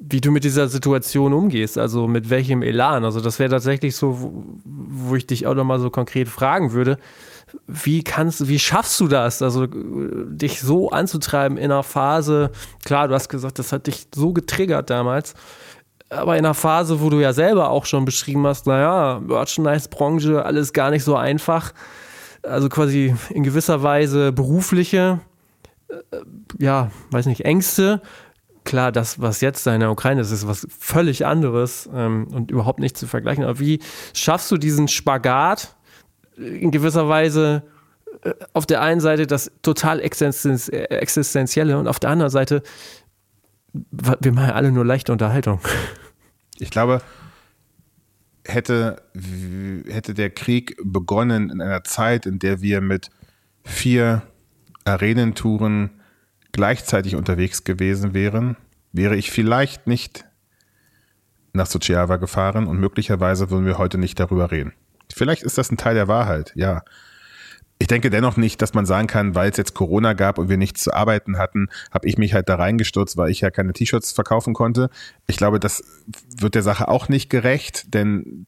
wie 0.01 0.19
du 0.19 0.31
mit 0.31 0.43
dieser 0.43 0.67
Situation 0.67 1.31
umgehst. 1.31 1.77
Also 1.77 2.07
mit 2.07 2.29
welchem 2.29 2.63
Elan. 2.63 3.05
Also 3.05 3.21
das 3.21 3.39
wäre 3.39 3.49
tatsächlich 3.49 3.95
so, 3.95 4.21
wo, 4.21 4.43
wo 4.65 5.15
ich 5.15 5.25
dich 5.25 5.47
auch 5.47 5.55
nochmal 5.55 5.79
so 5.79 5.89
konkret 5.89 6.27
fragen 6.27 6.73
würde 6.73 6.97
wie 7.65 8.03
kannst 8.03 8.47
wie 8.47 8.59
schaffst 8.59 8.99
du 8.99 9.07
das? 9.07 9.41
Also 9.41 9.67
dich 9.67 10.61
so 10.61 10.89
anzutreiben 10.89 11.57
in 11.57 11.71
einer 11.71 11.83
Phase, 11.83 12.51
klar, 12.83 13.07
du 13.07 13.13
hast 13.13 13.29
gesagt, 13.29 13.59
das 13.59 13.71
hat 13.71 13.87
dich 13.87 14.07
so 14.13 14.33
getriggert 14.33 14.89
damals, 14.89 15.33
aber 16.09 16.37
in 16.37 16.45
einer 16.45 16.53
Phase, 16.53 17.01
wo 17.01 17.09
du 17.09 17.19
ja 17.19 17.33
selber 17.33 17.69
auch 17.69 17.85
schon 17.85 18.05
beschrieben 18.05 18.45
hast, 18.47 18.65
naja, 18.65 19.19
Merchandise-Branche, 19.19 20.43
alles 20.43 20.73
gar 20.73 20.89
nicht 20.89 21.03
so 21.03 21.15
einfach. 21.15 21.73
Also 22.43 22.69
quasi 22.69 23.13
in 23.29 23.43
gewisser 23.43 23.83
Weise 23.83 24.31
berufliche, 24.31 25.19
äh, 25.89 25.95
ja, 26.59 26.91
weiß 27.11 27.25
nicht, 27.25 27.41
Ängste. 27.41 28.01
Klar, 28.63 28.91
das, 28.91 29.21
was 29.21 29.41
jetzt 29.41 29.65
in 29.67 29.79
der 29.79 29.91
Ukraine 29.91 30.21
ist, 30.21 30.31
ist 30.31 30.47
was 30.47 30.67
völlig 30.77 31.25
anderes 31.25 31.89
ähm, 31.93 32.27
und 32.33 32.51
überhaupt 32.51 32.79
nicht 32.79 32.97
zu 32.97 33.07
vergleichen. 33.07 33.43
Aber 33.43 33.59
wie 33.59 33.79
schaffst 34.13 34.51
du 34.51 34.57
diesen 34.57 34.87
Spagat 34.87 35.76
in 36.37 36.71
gewisser 36.71 37.09
Weise 37.09 37.63
äh, 38.23 38.33
auf 38.53 38.65
der 38.65 38.81
einen 38.81 39.01
Seite 39.01 39.27
das 39.27 39.51
total 39.61 40.01
existenzielle 40.01 41.77
und 41.77 41.87
auf 41.87 41.99
der 41.99 42.09
anderen 42.09 42.31
Seite, 42.31 42.63
wir 43.73 44.31
machen 44.31 44.51
alle 44.51 44.71
nur 44.71 44.85
leichte 44.85 45.11
Unterhaltung. 45.11 45.59
Ich 46.59 46.71
glaube, 46.71 47.03
hätte, 48.43 49.03
hätte 49.87 50.15
der 50.15 50.31
Krieg 50.31 50.75
begonnen 50.83 51.51
in 51.51 51.61
einer 51.61 51.83
Zeit, 51.83 52.25
in 52.25 52.39
der 52.39 52.61
wir 52.61 52.81
mit 52.81 53.11
vier 53.63 54.23
Arenentouren 54.85 56.01
gleichzeitig 56.51 57.15
unterwegs 57.15 57.63
gewesen 57.63 58.15
wären, 58.15 58.57
wäre 58.91 59.15
ich 59.15 59.29
vielleicht 59.29 59.85
nicht 59.85 60.25
nach 61.53 61.67
Suceava 61.67 62.17
gefahren 62.17 62.65
und 62.65 62.79
möglicherweise 62.79 63.51
würden 63.51 63.67
wir 63.67 63.77
heute 63.77 63.97
nicht 63.97 64.19
darüber 64.19 64.49
reden. 64.49 64.73
Vielleicht 65.13 65.43
ist 65.43 65.57
das 65.57 65.71
ein 65.71 65.77
Teil 65.77 65.95
der 65.95 66.07
Wahrheit, 66.07 66.51
ja. 66.55 66.83
Ich 67.79 67.87
denke 67.87 68.09
dennoch 68.09 68.37
nicht, 68.37 68.61
dass 68.61 68.73
man 68.73 68.87
sagen 68.87 69.07
kann, 69.07 69.35
weil 69.35 69.51
es 69.51 69.57
jetzt 69.57 69.75
Corona 69.75 70.13
gab 70.13 70.39
und 70.39 70.49
wir 70.49 70.57
nichts 70.57 70.81
zu 70.81 70.93
arbeiten 70.93 71.37
hatten, 71.37 71.69
habe 71.91 72.07
ich 72.07 72.17
mich 72.17 72.33
halt 72.33 72.49
da 72.49 72.55
reingestürzt, 72.55 73.17
weil 73.17 73.29
ich 73.29 73.41
ja 73.41 73.51
keine 73.51 73.73
T-Shirts 73.73 74.13
verkaufen 74.13 74.55
konnte. 74.55 74.89
Ich 75.27 75.37
glaube, 75.37 75.59
das 75.59 75.83
wird 76.37 76.55
der 76.55 76.63
Sache 76.63 76.87
auch 76.87 77.07
nicht 77.07 77.29
gerecht, 77.29 77.93
denn 77.93 78.47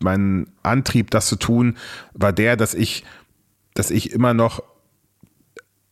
mein 0.00 0.48
Antrieb, 0.62 1.10
das 1.10 1.26
zu 1.26 1.36
tun, 1.36 1.76
war 2.12 2.32
der, 2.32 2.56
dass 2.56 2.74
ich, 2.74 3.04
dass 3.74 3.90
ich 3.90 4.12
immer 4.12 4.34
noch 4.34 4.62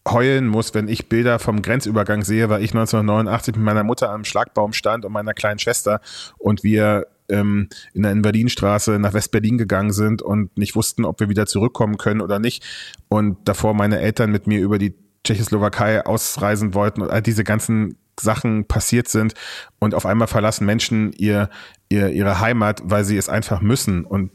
heulen 0.07 0.47
muss, 0.47 0.75
wenn 0.75 0.89
ich 0.89 1.09
Bilder 1.09 1.39
vom 1.39 1.63
Grenzübergang 1.63 2.23
sehe, 2.23 2.49
weil 2.51 2.63
ich 2.63 2.73
1989 2.73 3.57
mit 3.57 3.65
meiner 3.65 3.85
Mutter 3.85 4.11
am 4.11 4.25
Schlagbaum 4.25 4.73
stand 4.73 5.05
und 5.05 5.13
meiner 5.13 5.33
kleinen 5.33 5.59
Schwester 5.59 6.01
und 6.39 6.63
wir 6.63 7.07
ähm, 7.29 7.69
in 7.93 8.03
der 8.03 8.13
Invalidinstraße 8.13 8.99
nach 8.99 9.15
West-Berlin 9.15 9.59
gegangen 9.59 9.93
sind 9.93 10.23
und 10.23 10.57
nicht 10.57 10.77
wussten, 10.77 11.05
ob 11.05 11.21
wir 11.21 11.29
wieder 11.29 11.47
zurückkommen 11.47 11.99
können 11.99 12.21
oder 12.21 12.39
nicht. 12.39 12.65
Und 13.09 13.37
davor 13.45 13.75
meine 13.75 14.01
Eltern 14.01 14.31
mit 14.31 14.47
mir 14.47 14.61
über 14.61 14.79
die 14.79 14.95
Tschechoslowakei 15.25 16.05
ausreisen 16.05 16.75
wollten 16.75 17.03
und 17.03 17.11
all 17.11 17.23
diese 17.23 17.45
ganzen 17.45 17.97
Sachen 18.21 18.67
passiert 18.67 19.09
sind 19.09 19.35
und 19.81 19.95
auf 19.95 20.07
einmal 20.07 20.29
verlassen 20.29 20.67
Menschen 20.67 21.13
ihr, 21.13 21.49
ihr 21.89 22.11
ihre 22.11 22.41
Heimat, 22.41 22.83
weil 22.85 23.05
sie 23.05 23.17
es 23.17 23.29
einfach 23.29 23.61
müssen 23.61 24.05
und 24.05 24.31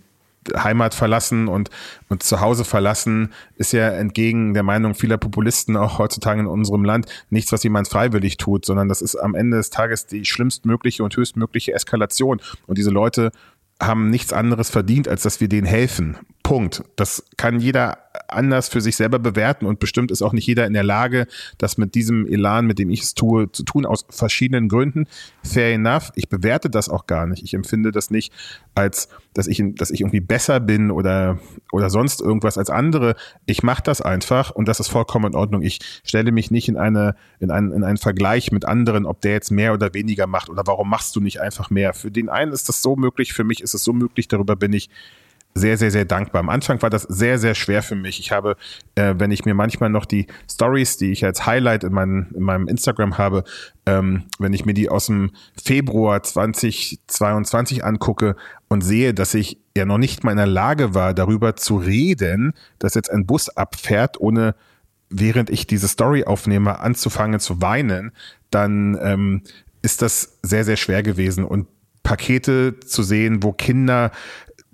Heimat 0.55 0.93
verlassen 0.93 1.47
und, 1.47 1.69
und 2.07 2.23
zu 2.23 2.39
Hause 2.39 2.65
verlassen, 2.65 3.33
ist 3.55 3.73
ja 3.73 3.89
entgegen 3.89 4.53
der 4.53 4.63
Meinung 4.63 4.95
vieler 4.95 5.17
Populisten 5.17 5.75
auch 5.75 5.99
heutzutage 5.99 6.39
in 6.39 6.47
unserem 6.47 6.83
Land 6.83 7.07
nichts, 7.29 7.51
was 7.51 7.63
jemand 7.63 7.87
freiwillig 7.87 8.37
tut, 8.37 8.65
sondern 8.65 8.87
das 8.87 9.01
ist 9.01 9.15
am 9.15 9.35
Ende 9.35 9.57
des 9.57 9.69
Tages 9.69 10.05
die 10.05 10.25
schlimmstmögliche 10.25 11.03
und 11.03 11.15
höchstmögliche 11.15 11.73
Eskalation. 11.73 12.41
Und 12.67 12.77
diese 12.77 12.91
Leute 12.91 13.31
haben 13.81 14.09
nichts 14.09 14.33
anderes 14.33 14.69
verdient, 14.69 15.07
als 15.07 15.23
dass 15.23 15.39
wir 15.39 15.47
denen 15.47 15.67
helfen. 15.67 16.17
Punkt. 16.49 16.83
Das 16.95 17.23
kann 17.37 17.59
jeder 17.59 17.99
anders 18.27 18.69
für 18.69 18.81
sich 18.81 18.95
selber 18.95 19.19
bewerten 19.19 19.67
und 19.67 19.77
bestimmt 19.77 20.09
ist 20.09 20.23
auch 20.23 20.33
nicht 20.33 20.47
jeder 20.47 20.65
in 20.65 20.73
der 20.73 20.81
Lage, 20.81 21.27
das 21.59 21.77
mit 21.77 21.93
diesem 21.93 22.25
Elan, 22.25 22.65
mit 22.65 22.79
dem 22.79 22.89
ich 22.89 23.03
es 23.03 23.13
tue, 23.13 23.51
zu 23.51 23.61
tun, 23.61 23.85
aus 23.85 24.03
verschiedenen 24.09 24.67
Gründen. 24.67 25.05
Fair 25.43 25.75
enough. 25.75 26.11
Ich 26.15 26.27
bewerte 26.27 26.71
das 26.71 26.89
auch 26.89 27.05
gar 27.05 27.27
nicht. 27.27 27.43
Ich 27.43 27.53
empfinde 27.53 27.91
das 27.91 28.09
nicht 28.09 28.33
als, 28.73 29.09
dass 29.35 29.45
ich, 29.45 29.61
dass 29.75 29.91
ich 29.91 30.01
irgendwie 30.01 30.21
besser 30.21 30.59
bin 30.59 30.89
oder, 30.89 31.37
oder 31.71 31.91
sonst 31.91 32.19
irgendwas 32.19 32.57
als 32.57 32.71
andere. 32.71 33.15
Ich 33.45 33.61
mache 33.61 33.83
das 33.83 34.01
einfach 34.01 34.49
und 34.49 34.67
das 34.67 34.79
ist 34.79 34.87
vollkommen 34.87 35.33
in 35.33 35.35
Ordnung. 35.35 35.61
Ich 35.61 35.77
stelle 36.03 36.31
mich 36.31 36.49
nicht 36.49 36.67
in 36.67 36.77
eine, 36.77 37.13
in 37.39 37.51
einen, 37.51 37.71
in 37.73 37.83
einen 37.83 37.97
Vergleich 37.97 38.51
mit 38.51 38.65
anderen, 38.65 39.05
ob 39.05 39.21
der 39.21 39.33
jetzt 39.33 39.51
mehr 39.51 39.71
oder 39.71 39.93
weniger 39.93 40.25
macht 40.25 40.49
oder 40.49 40.63
warum 40.65 40.89
machst 40.89 41.15
du 41.15 41.21
nicht 41.21 41.41
einfach 41.41 41.69
mehr. 41.69 41.93
Für 41.93 42.09
den 42.09 42.27
einen 42.27 42.53
ist 42.53 42.69
das 42.69 42.81
so 42.81 42.95
möglich, 42.95 43.33
für 43.33 43.43
mich 43.43 43.61
ist 43.61 43.75
es 43.75 43.83
so 43.83 43.93
möglich, 43.93 44.27
darüber 44.27 44.55
bin 44.55 44.73
ich 44.73 44.89
sehr, 45.59 45.77
sehr, 45.77 45.91
sehr 45.91 46.05
dankbar. 46.05 46.39
Am 46.39 46.49
Anfang 46.49 46.81
war 46.81 46.89
das 46.89 47.03
sehr, 47.03 47.37
sehr 47.37 47.55
schwer 47.55 47.83
für 47.83 47.95
mich. 47.95 48.19
Ich 48.19 48.31
habe, 48.31 48.55
äh, 48.95 49.15
wenn 49.17 49.31
ich 49.31 49.45
mir 49.45 49.53
manchmal 49.53 49.89
noch 49.89 50.05
die 50.05 50.27
Stories, 50.49 50.97
die 50.97 51.11
ich 51.11 51.25
als 51.25 51.45
Highlight 51.45 51.83
in, 51.83 51.93
mein, 51.93 52.27
in 52.33 52.43
meinem 52.43 52.67
Instagram 52.67 53.17
habe, 53.17 53.43
ähm, 53.85 54.23
wenn 54.39 54.53
ich 54.53 54.65
mir 54.65 54.73
die 54.73 54.89
aus 54.89 55.07
dem 55.07 55.31
Februar 55.61 56.23
2022 56.23 57.83
angucke 57.83 58.35
und 58.67 58.81
sehe, 58.81 59.13
dass 59.13 59.33
ich 59.33 59.59
ja 59.75 59.85
noch 59.85 59.97
nicht 59.97 60.23
mal 60.23 60.31
in 60.31 60.37
der 60.37 60.47
Lage 60.47 60.93
war, 60.93 61.13
darüber 61.13 61.55
zu 61.55 61.77
reden, 61.77 62.53
dass 62.79 62.95
jetzt 62.95 63.11
ein 63.11 63.25
Bus 63.25 63.49
abfährt, 63.49 64.19
ohne 64.19 64.55
während 65.09 65.49
ich 65.49 65.67
diese 65.67 65.87
Story 65.87 66.23
aufnehme, 66.23 66.79
anzufangen 66.79 67.39
zu 67.39 67.61
weinen, 67.61 68.11
dann 68.51 68.97
ähm, 69.01 69.41
ist 69.81 70.01
das 70.01 70.39
sehr, 70.43 70.63
sehr 70.63 70.77
schwer 70.77 71.03
gewesen. 71.03 71.43
Und 71.43 71.67
Pakete 72.03 72.79
zu 72.79 73.03
sehen, 73.03 73.43
wo 73.43 73.51
Kinder 73.51 74.11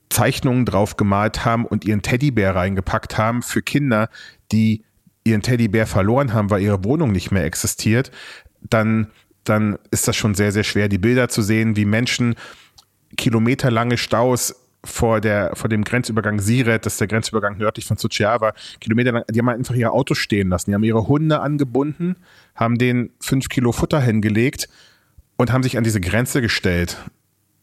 Zeichnungen 0.09 0.65
drauf 0.65 0.97
gemalt 0.97 1.45
haben 1.45 1.65
und 1.65 1.85
ihren 1.85 2.01
Teddybär 2.01 2.55
reingepackt 2.55 3.17
haben 3.17 3.41
für 3.41 3.61
Kinder, 3.61 4.09
die 4.51 4.83
ihren 5.23 5.41
Teddybär 5.41 5.87
verloren 5.87 6.33
haben, 6.33 6.49
weil 6.49 6.61
ihre 6.61 6.83
Wohnung 6.83 7.11
nicht 7.11 7.31
mehr 7.31 7.43
existiert, 7.43 8.11
dann, 8.61 9.07
dann 9.43 9.77
ist 9.91 10.07
das 10.07 10.15
schon 10.15 10.35
sehr, 10.35 10.51
sehr 10.51 10.63
schwer, 10.63 10.87
die 10.87 10.97
Bilder 10.97 11.29
zu 11.29 11.41
sehen, 11.41 11.75
wie 11.75 11.85
Menschen 11.85 12.35
kilometerlange 13.17 13.97
Staus 13.97 14.55
vor, 14.83 15.19
der, 15.19 15.55
vor 15.55 15.69
dem 15.69 15.83
Grenzübergang 15.83 16.39
Siret, 16.39 16.85
das 16.85 16.93
ist 16.93 17.01
der 17.01 17.07
Grenzübergang 17.07 17.57
nördlich 17.57 17.85
von 17.85 17.97
Suceava, 17.97 18.53
kilometerlang, 18.79 19.23
die 19.29 19.39
haben 19.39 19.49
einfach 19.49 19.75
ihre 19.75 19.91
Autos 19.91 20.17
stehen 20.19 20.49
lassen. 20.49 20.69
Die 20.69 20.75
haben 20.75 20.83
ihre 20.83 21.07
Hunde 21.07 21.41
angebunden, 21.41 22.17
haben 22.53 22.77
den 22.77 23.09
fünf 23.19 23.49
Kilo 23.49 23.71
Futter 23.71 23.99
hingelegt 23.99 24.69
und 25.37 25.51
haben 25.51 25.63
sich 25.63 25.77
an 25.77 25.83
diese 25.83 26.01
Grenze 26.01 26.41
gestellt. 26.41 26.97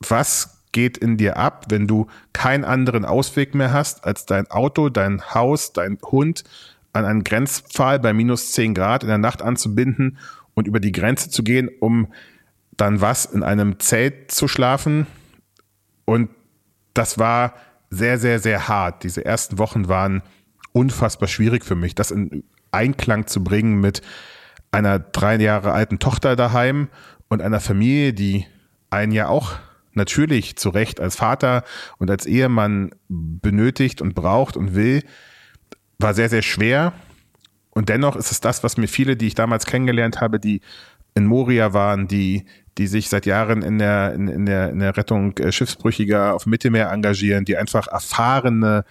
Was 0.01 0.61
geht 0.73 0.99
in 0.99 1.16
dir 1.16 1.36
ab, 1.36 1.66
wenn 1.69 1.86
du 1.86 2.07
keinen 2.32 2.65
anderen 2.65 3.05
Ausweg 3.05 3.55
mehr 3.55 3.73
hast, 3.73 4.05
als 4.05 4.27
dein 4.27 4.51
Auto, 4.51 4.89
dein 4.89 5.23
Haus, 5.35 5.73
dein 5.73 5.99
Hund 6.03 6.44
an 6.93 7.05
einen 7.05 7.24
Grenzpfahl 7.24 7.99
bei 7.99 8.12
minus 8.12 8.53
10 8.53 8.74
Grad 8.74 9.03
in 9.03 9.09
der 9.09 9.19
Nacht 9.19 9.43
anzubinden 9.43 10.19
und 10.55 10.66
über 10.66 10.81
die 10.81 10.93
Grenze 10.93 11.31
zu 11.31 11.43
gehen, 11.43 11.70
um 11.81 12.09
dann 12.77 13.01
was 13.01 13.24
in 13.27 13.43
einem 13.43 13.78
Zelt 13.78 14.31
zu 14.31 14.49
schlafen. 14.49 15.07
Und 16.05 16.31
das 16.94 17.19
war 17.19 17.55
sehr, 17.90 18.19
sehr, 18.19 18.39
sehr 18.39 18.69
hart. 18.69 19.05
Diese 19.05 19.24
ersten 19.24 19.59
Wochen 19.59 19.89
waren 19.89 20.23
unfassbar 20.73 21.28
schwierig 21.28 21.65
für 21.65 21.74
mich, 21.74 21.94
das 21.94 22.11
in 22.11 22.44
Einklang 22.70 23.27
zu 23.27 23.44
bringen 23.44 23.81
mit 23.81 24.03
einer 24.70 24.99
drei 24.99 25.36
Jahre 25.36 25.73
alten 25.73 25.99
Tochter 25.99 26.35
daheim 26.35 26.89
und 27.28 27.43
einer 27.43 27.61
Familie, 27.61 28.15
die 28.15 28.47
einen 28.90 29.12
ja 29.12 29.28
auch 29.28 29.53
natürlich 29.97 30.56
zu 30.56 30.70
Recht 30.70 31.01
als 31.01 31.16
Vater 31.16 31.64
und 31.98 32.10
als 32.10 32.27
Ehemann 32.27 32.90
benötigt 33.09 34.02
und 34.02 34.14
braucht 34.14 34.56
und 34.56 34.74
will, 34.74 35.02
war 35.98 36.14
sehr, 36.14 36.28
sehr 36.28 36.43
schwer. 36.43 36.93
Und 37.70 37.89
dennoch 37.89 38.16
ist 38.16 38.31
es 38.31 38.40
das, 38.40 38.62
was 38.62 38.77
mir 38.77 38.89
viele, 38.89 39.16
die 39.16 39.28
ich 39.28 39.35
damals 39.35 39.66
kennengelernt 39.66 40.20
habe, 40.20 40.39
die 40.39 40.60
in 41.14 41.27
Moria 41.27 41.73
waren, 41.73 42.09
die, 42.09 42.44
die 42.78 42.86
sich 42.86 43.09
seit 43.09 43.27
Jahren 43.27 43.62
in 43.62 43.78
der, 43.78 44.14
in, 44.14 44.28
in 44.28 44.47
der, 44.47 44.70
in 44.70 44.78
der 44.78 44.97
Rettung 44.97 45.36
äh, 45.39 45.52
Schiffsbrüchiger 45.52 46.35
auf 46.35 46.47
Mittelmeer 46.47 46.90
engagieren, 46.90 47.44
die 47.44 47.56
einfach 47.56 47.89
erfahrene 47.89 48.85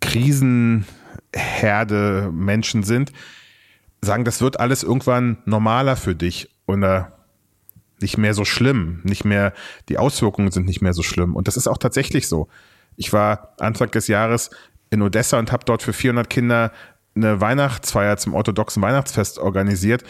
Krisenherde 0.00 2.30
Menschen 2.32 2.82
sind, 2.82 3.12
sagen, 4.02 4.24
das 4.24 4.40
wird 4.40 4.60
alles 4.60 4.82
irgendwann 4.82 5.38
normaler 5.44 5.96
für 5.96 6.14
dich 6.14 6.48
oder 6.66 7.19
nicht 8.00 8.18
mehr 8.18 8.34
so 8.34 8.44
schlimm, 8.44 9.00
nicht 9.04 9.24
mehr, 9.24 9.52
die 9.88 9.98
Auswirkungen 9.98 10.50
sind 10.50 10.66
nicht 10.66 10.82
mehr 10.82 10.92
so 10.92 11.02
schlimm. 11.02 11.34
Und 11.36 11.48
das 11.48 11.56
ist 11.56 11.66
auch 11.66 11.78
tatsächlich 11.78 12.28
so. 12.28 12.48
Ich 12.96 13.12
war 13.12 13.54
Anfang 13.58 13.90
des 13.90 14.08
Jahres 14.08 14.50
in 14.90 15.02
Odessa 15.02 15.38
und 15.38 15.52
habe 15.52 15.64
dort 15.64 15.82
für 15.82 15.92
400 15.92 16.28
Kinder 16.28 16.72
eine 17.14 17.40
Weihnachtsfeier 17.40 18.16
zum 18.16 18.34
orthodoxen 18.34 18.82
Weihnachtsfest 18.82 19.38
organisiert. 19.38 20.04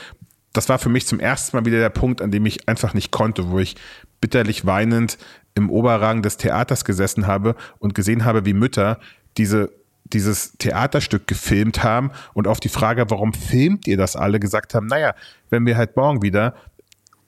Das 0.53 0.69
war 0.69 0.79
für 0.79 0.89
mich 0.89 1.07
zum 1.07 1.21
ersten 1.21 1.57
Mal 1.57 1.65
wieder 1.65 1.79
der 1.79 1.91
Punkt, 1.91 2.23
an 2.23 2.31
dem 2.31 2.47
ich 2.47 2.69
einfach 2.69 2.95
nicht 2.95 3.11
konnte, 3.11 3.51
wo 3.51 3.59
ich 3.59 3.77
bitterlich 4.21 4.67
weinend 4.67 5.19
im 5.55 5.71
Oberrang 5.71 6.23
des 6.23 6.37
Theaters 6.37 6.85
gesessen 6.85 7.27
habe 7.27 7.57
und 7.79 7.95
gesehen 7.95 8.25
habe, 8.25 8.45
wie 8.45 8.55
Mütter 8.55 8.99
diese 9.37 9.71
dieses 10.13 10.53
Theaterstück 10.59 11.27
gefilmt 11.27 11.83
haben 11.83 12.11
und 12.35 12.49
auf 12.49 12.61
die 12.61 12.69
Frage, 12.69 13.11
warum 13.11 13.33
filmt 13.33 13.87
ihr 13.87 13.97
das 13.97 14.17
alle, 14.17 14.41
gesagt 14.41 14.75
haben, 14.75 14.87
naja, 14.87 15.15
wenn 15.51 15.67
wir 15.67 15.77
halt 15.77 15.97
morgen 15.97 16.23
wieder 16.23 16.55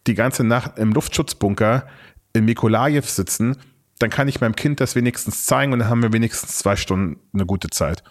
die 0.06 0.14
ganze 0.14 0.44
Nacht 0.44 0.78
im 0.78 0.92
Luftschutzbunker 0.92 1.86
in 2.32 2.44
Mikolajew 2.44 3.02
sitzen, 3.02 3.56
dann 3.98 4.10
kann 4.10 4.28
ich 4.28 4.40
meinem 4.40 4.56
Kind 4.56 4.80
das 4.80 4.96
wenigstens 4.96 5.46
zeigen 5.46 5.72
und 5.72 5.78
dann 5.78 5.88
haben 5.88 6.02
wir 6.02 6.12
wenigstens 6.12 6.58
zwei 6.58 6.76
Stunden 6.76 7.20
eine 7.32 7.46
gute 7.46 7.70
Zeit 7.70 8.02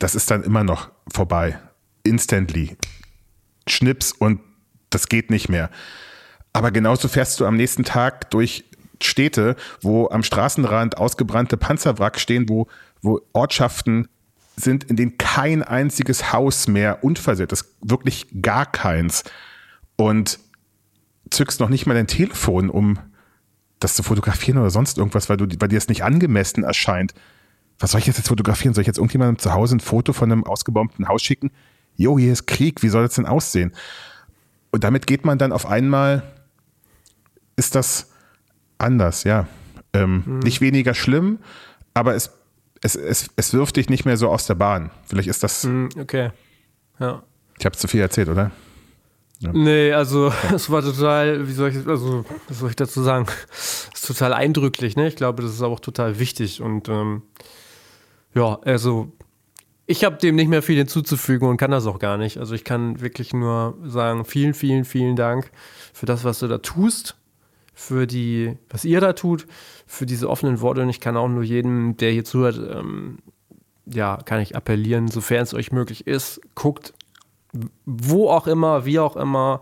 das 0.00 0.16
ist 0.16 0.30
dann 0.32 0.42
immer 0.42 0.64
noch 0.64 0.90
vorbei. 1.12 1.60
Instantly. 2.02 2.76
Schnips 3.68 4.10
und 4.10 4.40
das 4.88 5.08
geht 5.08 5.30
nicht 5.30 5.48
mehr. 5.48 5.70
Aber 6.52 6.72
genauso 6.72 7.06
fährst 7.06 7.38
du 7.38 7.46
am 7.46 7.56
nächsten 7.56 7.84
Tag 7.84 8.30
durch 8.32 8.64
Städte, 9.00 9.54
wo 9.82 10.08
am 10.08 10.24
Straßenrand 10.24 10.98
ausgebrannte 10.98 11.56
Panzerwrack 11.56 12.18
stehen, 12.18 12.48
wo, 12.48 12.66
wo 13.02 13.20
Ortschaften 13.32 14.08
sind, 14.56 14.84
in 14.84 14.96
denen 14.96 15.16
kein 15.16 15.62
einziges 15.62 16.32
Haus 16.32 16.66
mehr 16.66 17.04
unversehrt 17.04 17.52
ist. 17.52 17.76
Wirklich 17.82 18.26
gar 18.42 18.66
keins. 18.66 19.22
Und 19.96 20.40
zückst 21.30 21.60
noch 21.60 21.68
nicht 21.68 21.86
mal 21.86 21.94
dein 21.94 22.06
Telefon, 22.06 22.70
um 22.70 22.98
das 23.78 23.94
zu 23.94 24.02
fotografieren 24.02 24.58
oder 24.58 24.70
sonst 24.70 24.98
irgendwas, 24.98 25.28
weil, 25.28 25.36
du, 25.36 25.46
weil 25.58 25.68
dir 25.68 25.78
es 25.78 25.88
nicht 25.88 26.04
angemessen 26.04 26.64
erscheint 26.64 27.14
was 27.80 27.92
soll 27.92 28.00
ich 28.00 28.06
jetzt, 28.06 28.28
fotografieren? 28.28 28.74
Soll 28.74 28.82
ich 28.82 28.86
jetzt 28.86 28.98
irgendjemandem 28.98 29.38
zu 29.38 29.52
Hause 29.52 29.76
ein 29.76 29.80
Foto 29.80 30.12
von 30.12 30.30
einem 30.30 30.44
ausgebombten 30.44 31.08
Haus 31.08 31.22
schicken? 31.22 31.50
Jo, 31.96 32.18
hier 32.18 32.32
ist 32.32 32.46
Krieg, 32.46 32.82
wie 32.82 32.88
soll 32.88 33.02
das 33.02 33.14
denn 33.14 33.26
aussehen? 33.26 33.72
Und 34.70 34.84
damit 34.84 35.06
geht 35.06 35.24
man 35.24 35.38
dann 35.38 35.50
auf 35.50 35.66
einmal, 35.66 36.22
ist 37.56 37.74
das 37.74 38.12
anders, 38.78 39.24
ja. 39.24 39.48
Ähm, 39.92 40.22
hm. 40.24 40.38
Nicht 40.40 40.60
weniger 40.60 40.94
schlimm, 40.94 41.38
aber 41.94 42.14
es, 42.14 42.30
es, 42.82 42.94
es, 42.94 43.30
es 43.34 43.52
wirft 43.54 43.76
dich 43.76 43.88
nicht 43.88 44.04
mehr 44.04 44.16
so 44.16 44.28
aus 44.28 44.46
der 44.46 44.54
Bahn. 44.54 44.90
Vielleicht 45.06 45.28
ist 45.28 45.42
das. 45.42 45.64
Hm, 45.64 45.88
okay. 45.98 46.30
Ja. 47.00 47.22
Ich 47.58 47.64
habe 47.64 47.76
zu 47.76 47.88
viel 47.88 48.00
erzählt, 48.00 48.28
oder? 48.28 48.52
Ja. 49.40 49.52
Nee, 49.52 49.92
also 49.92 50.32
es 50.54 50.70
war 50.70 50.82
total, 50.82 51.48
wie 51.48 51.52
soll 51.52 51.70
ich, 51.70 51.86
also 51.86 52.24
was 52.48 52.58
soll 52.58 52.70
ich 52.70 52.76
dazu 52.76 53.02
sagen? 53.02 53.26
Es 53.50 53.88
ist 53.94 54.06
total 54.06 54.32
eindrücklich, 54.32 54.96
ne? 54.96 55.08
Ich 55.08 55.16
glaube, 55.16 55.42
das 55.42 55.52
ist 55.52 55.62
auch 55.62 55.80
total 55.80 56.18
wichtig 56.18 56.60
und 56.62 56.88
ähm, 56.88 57.22
ja, 58.34 58.58
also 58.62 59.12
ich 59.86 60.04
habe 60.04 60.18
dem 60.18 60.36
nicht 60.36 60.48
mehr 60.48 60.62
viel 60.62 60.76
hinzuzufügen 60.76 61.48
und 61.48 61.56
kann 61.56 61.72
das 61.72 61.86
auch 61.86 61.98
gar 61.98 62.16
nicht. 62.16 62.38
Also 62.38 62.54
ich 62.54 62.62
kann 62.62 63.00
wirklich 63.00 63.32
nur 63.32 63.76
sagen, 63.84 64.24
vielen, 64.24 64.54
vielen, 64.54 64.84
vielen 64.84 65.16
Dank 65.16 65.50
für 65.92 66.06
das, 66.06 66.22
was 66.22 66.38
du 66.38 66.46
da 66.46 66.58
tust, 66.58 67.16
für 67.74 68.06
die, 68.06 68.56
was 68.68 68.84
ihr 68.84 69.00
da 69.00 69.14
tut, 69.14 69.48
für 69.86 70.06
diese 70.06 70.30
offenen 70.30 70.60
Worte. 70.60 70.82
Und 70.82 70.90
ich 70.90 71.00
kann 71.00 71.16
auch 71.16 71.26
nur 71.26 71.42
jedem, 71.42 71.96
der 71.96 72.12
hier 72.12 72.24
zuhört, 72.24 72.56
ähm, 72.72 73.18
ja, 73.84 74.18
kann 74.24 74.40
ich 74.40 74.54
appellieren, 74.54 75.08
sofern 75.08 75.42
es 75.42 75.54
euch 75.54 75.72
möglich 75.72 76.06
ist, 76.06 76.40
guckt, 76.54 76.92
wo 77.84 78.30
auch 78.30 78.46
immer, 78.46 78.84
wie 78.84 78.98
auch 78.98 79.16
immer, 79.16 79.60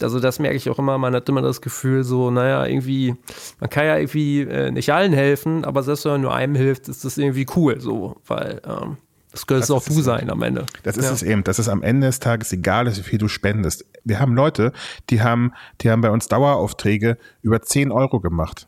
also 0.00 0.20
das 0.20 0.38
merke 0.38 0.56
ich 0.56 0.70
auch 0.70 0.78
immer, 0.78 0.98
man 0.98 1.14
hat 1.14 1.28
immer 1.28 1.42
das 1.42 1.60
Gefühl, 1.60 2.04
so, 2.04 2.30
naja, 2.30 2.66
irgendwie, 2.66 3.14
man 3.60 3.70
kann 3.70 3.84
ja 3.84 3.96
irgendwie 3.96 4.42
äh, 4.42 4.70
nicht 4.70 4.92
allen 4.92 5.12
helfen, 5.12 5.64
aber 5.64 5.82
selbst 5.82 6.04
wenn 6.04 6.12
man 6.12 6.20
nur 6.22 6.34
einem 6.34 6.54
hilft, 6.54 6.88
ist 6.88 7.04
das 7.04 7.18
irgendwie 7.18 7.46
cool, 7.56 7.80
so, 7.80 8.16
weil 8.26 8.60
ähm, 8.66 8.96
das 9.32 9.46
könntest 9.46 9.70
auch 9.70 9.84
du 9.84 10.00
sein 10.00 10.28
am 10.30 10.42
Ende. 10.42 10.66
Das 10.82 10.96
ist 10.96 11.04
ja. 11.04 11.12
es 11.12 11.22
eben, 11.22 11.44
dass 11.44 11.58
es 11.58 11.68
am 11.68 11.82
Ende 11.82 12.08
des 12.08 12.18
Tages 12.18 12.52
egal 12.52 12.86
ist, 12.86 12.98
wie 12.98 13.02
viel 13.02 13.18
du 13.18 13.28
spendest. 13.28 13.84
Wir 14.04 14.18
haben 14.18 14.34
Leute, 14.34 14.72
die 15.08 15.22
haben, 15.22 15.52
die 15.80 15.90
haben 15.90 16.00
bei 16.00 16.10
uns 16.10 16.26
Daueraufträge 16.26 17.16
über 17.42 17.62
10 17.62 17.92
Euro 17.92 18.18
gemacht. 18.18 18.66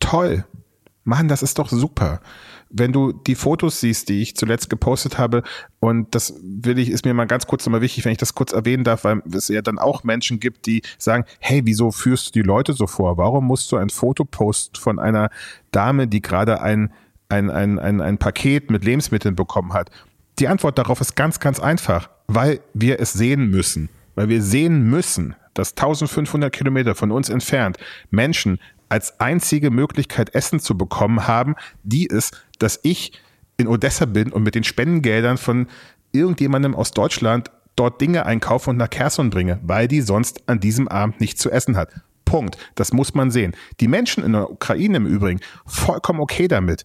Toll. 0.00 0.44
Mann, 1.04 1.28
das 1.28 1.42
ist 1.42 1.58
doch 1.58 1.68
super 1.68 2.20
wenn 2.70 2.92
du 2.92 3.12
die 3.12 3.34
Fotos 3.34 3.80
siehst, 3.80 4.08
die 4.08 4.22
ich 4.22 4.36
zuletzt 4.36 4.70
gepostet 4.70 5.18
habe, 5.18 5.42
und 5.80 6.14
das 6.14 6.34
will 6.42 6.78
ich, 6.78 6.90
ist 6.90 7.04
mir 7.04 7.14
mal 7.14 7.26
ganz 7.26 7.46
kurz 7.46 7.64
nochmal 7.64 7.80
wichtig, 7.80 8.04
wenn 8.04 8.12
ich 8.12 8.18
das 8.18 8.34
kurz 8.34 8.52
erwähnen 8.52 8.84
darf, 8.84 9.04
weil 9.04 9.22
es 9.32 9.48
ja 9.48 9.62
dann 9.62 9.78
auch 9.78 10.04
Menschen 10.04 10.40
gibt, 10.40 10.66
die 10.66 10.82
sagen, 10.98 11.24
hey, 11.40 11.62
wieso 11.64 11.90
führst 11.90 12.28
du 12.28 12.40
die 12.40 12.46
Leute 12.46 12.72
so 12.72 12.86
vor? 12.86 13.16
Warum 13.16 13.46
musst 13.46 13.72
du 13.72 13.76
ein 13.76 13.90
Foto 13.90 14.24
posten 14.24 14.76
von 14.76 14.98
einer 14.98 15.30
Dame, 15.70 16.08
die 16.08 16.20
gerade 16.20 16.60
ein, 16.60 16.92
ein, 17.28 17.50
ein, 17.50 17.78
ein, 17.78 18.00
ein 18.00 18.18
Paket 18.18 18.70
mit 18.70 18.84
Lebensmitteln 18.84 19.34
bekommen 19.34 19.72
hat? 19.72 19.90
Die 20.38 20.48
Antwort 20.48 20.78
darauf 20.78 21.00
ist 21.00 21.16
ganz, 21.16 21.40
ganz 21.40 21.60
einfach, 21.60 22.10
weil 22.26 22.60
wir 22.74 23.00
es 23.00 23.12
sehen 23.12 23.50
müssen. 23.50 23.88
Weil 24.14 24.28
wir 24.28 24.42
sehen 24.42 24.88
müssen, 24.88 25.34
dass 25.54 25.70
1500 25.70 26.52
Kilometer 26.52 26.94
von 26.94 27.10
uns 27.10 27.28
entfernt 27.28 27.78
Menschen 28.10 28.58
als 28.88 29.20
einzige 29.20 29.70
Möglichkeit 29.70 30.34
Essen 30.34 30.60
zu 30.60 30.76
bekommen 30.76 31.26
haben, 31.26 31.54
die 31.82 32.06
ist, 32.06 32.44
dass 32.58 32.80
ich 32.82 33.12
in 33.56 33.68
Odessa 33.68 34.06
bin 34.06 34.32
und 34.32 34.42
mit 34.42 34.54
den 34.54 34.64
Spendengeldern 34.64 35.36
von 35.36 35.66
irgendjemandem 36.12 36.74
aus 36.74 36.92
Deutschland 36.92 37.50
dort 37.76 38.00
Dinge 38.00 38.26
einkaufe 38.26 38.70
und 38.70 38.76
nach 38.76 38.90
Kherson 38.90 39.30
bringe, 39.30 39.60
weil 39.62 39.88
die 39.88 40.00
sonst 40.00 40.48
an 40.48 40.60
diesem 40.60 40.88
Abend 40.88 41.20
nichts 41.20 41.40
zu 41.40 41.50
essen 41.50 41.76
hat. 41.76 41.92
Punkt. 42.24 42.58
Das 42.74 42.92
muss 42.92 43.14
man 43.14 43.30
sehen. 43.30 43.54
Die 43.80 43.88
Menschen 43.88 44.22
in 44.22 44.32
der 44.32 44.50
Ukraine 44.50 44.98
im 44.98 45.06
Übrigen 45.06 45.40
vollkommen 45.64 46.20
okay 46.20 46.48
damit. 46.48 46.84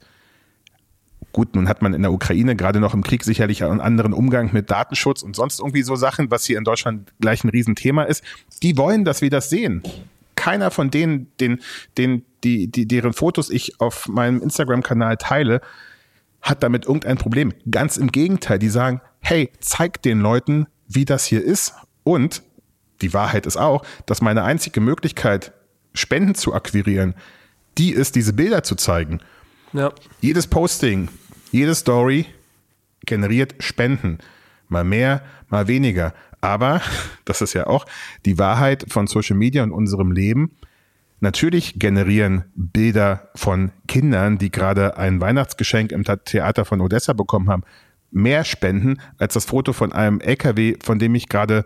Gut, 1.33 1.55
nun 1.55 1.67
hat 1.67 1.81
man 1.81 1.93
in 1.93 2.03
der 2.03 2.13
Ukraine 2.13 2.55
gerade 2.55 2.79
noch 2.79 2.93
im 2.93 3.03
Krieg 3.03 3.23
sicherlich 3.23 3.63
einen 3.63 3.81
anderen 3.81 4.13
Umgang 4.13 4.53
mit 4.53 4.69
Datenschutz 4.69 5.23
und 5.23 5.35
sonst 5.35 5.59
irgendwie 5.59 5.81
so 5.81 5.95
Sachen, 5.95 6.29
was 6.29 6.45
hier 6.45 6.59
in 6.59 6.63
Deutschland 6.63 7.11
gleich 7.19 7.43
ein 7.43 7.49
Riesenthema 7.49 8.03
ist. 8.03 8.23
Die 8.61 8.77
wollen, 8.77 9.03
dass 9.03 9.21
wir 9.21 9.31
das 9.31 9.49
sehen 9.49 9.81
keiner 10.43 10.71
von 10.71 10.91
denen, 10.91 11.31
den, 11.39 11.61
den, 11.97 12.25
die, 12.43 12.69
die, 12.69 12.85
deren 12.85 13.13
Fotos 13.13 13.49
ich 13.49 13.79
auf 13.79 14.09
meinem 14.09 14.41
Instagram-Kanal 14.41 15.15
teile, 15.15 15.61
hat 16.41 16.63
damit 16.63 16.85
irgendein 16.85 17.17
Problem. 17.17 17.53
Ganz 17.71 17.95
im 17.95 18.11
Gegenteil, 18.11 18.59
die 18.59 18.67
sagen, 18.67 18.99
hey, 19.21 19.49
zeig 19.61 20.01
den 20.01 20.19
Leuten, 20.19 20.67
wie 20.89 21.05
das 21.05 21.23
hier 21.23 21.41
ist. 21.41 21.75
Und 22.03 22.43
die 23.01 23.13
Wahrheit 23.13 23.45
ist 23.45 23.55
auch, 23.55 23.85
dass 24.05 24.21
meine 24.21 24.43
einzige 24.43 24.81
Möglichkeit, 24.81 25.53
Spenden 25.93 26.35
zu 26.35 26.53
akquirieren, 26.53 27.15
die 27.77 27.91
ist, 27.91 28.15
diese 28.15 28.33
Bilder 28.33 28.63
zu 28.63 28.75
zeigen. 28.75 29.21
Ja. 29.71 29.93
Jedes 30.19 30.47
Posting, 30.47 31.07
jede 31.53 31.73
Story 31.73 32.25
generiert 33.05 33.55
Spenden. 33.59 34.17
Mal 34.67 34.83
mehr, 34.83 35.21
mal 35.47 35.69
weniger. 35.69 36.13
Aber, 36.43 36.81
das 37.25 37.41
ist 37.41 37.53
ja 37.53 37.67
auch 37.67 37.85
die 38.25 38.37
Wahrheit 38.37 38.85
von 38.89 39.07
Social 39.07 39.37
Media 39.37 39.63
und 39.63 39.71
unserem 39.71 40.11
Leben. 40.11 40.51
Natürlich 41.21 41.79
generieren 41.79 42.43
Bilder 42.53 43.29
von 43.33 43.71
Kindern, 43.87 44.37
die 44.37 44.51
gerade 44.51 44.97
ein 44.97 45.21
Weihnachtsgeschenk 45.21 45.93
im 45.93 46.03
Theater 46.03 46.65
von 46.65 46.81
Odessa 46.81 47.13
bekommen 47.13 47.49
haben, 47.49 47.63
mehr 48.11 48.43
Spenden 48.43 48.99
als 49.17 49.35
das 49.35 49.45
Foto 49.45 49.71
von 49.71 49.93
einem 49.93 50.19
LKW, 50.19 50.75
von 50.83 50.99
dem 50.99 51.15
ich 51.15 51.29
gerade 51.29 51.65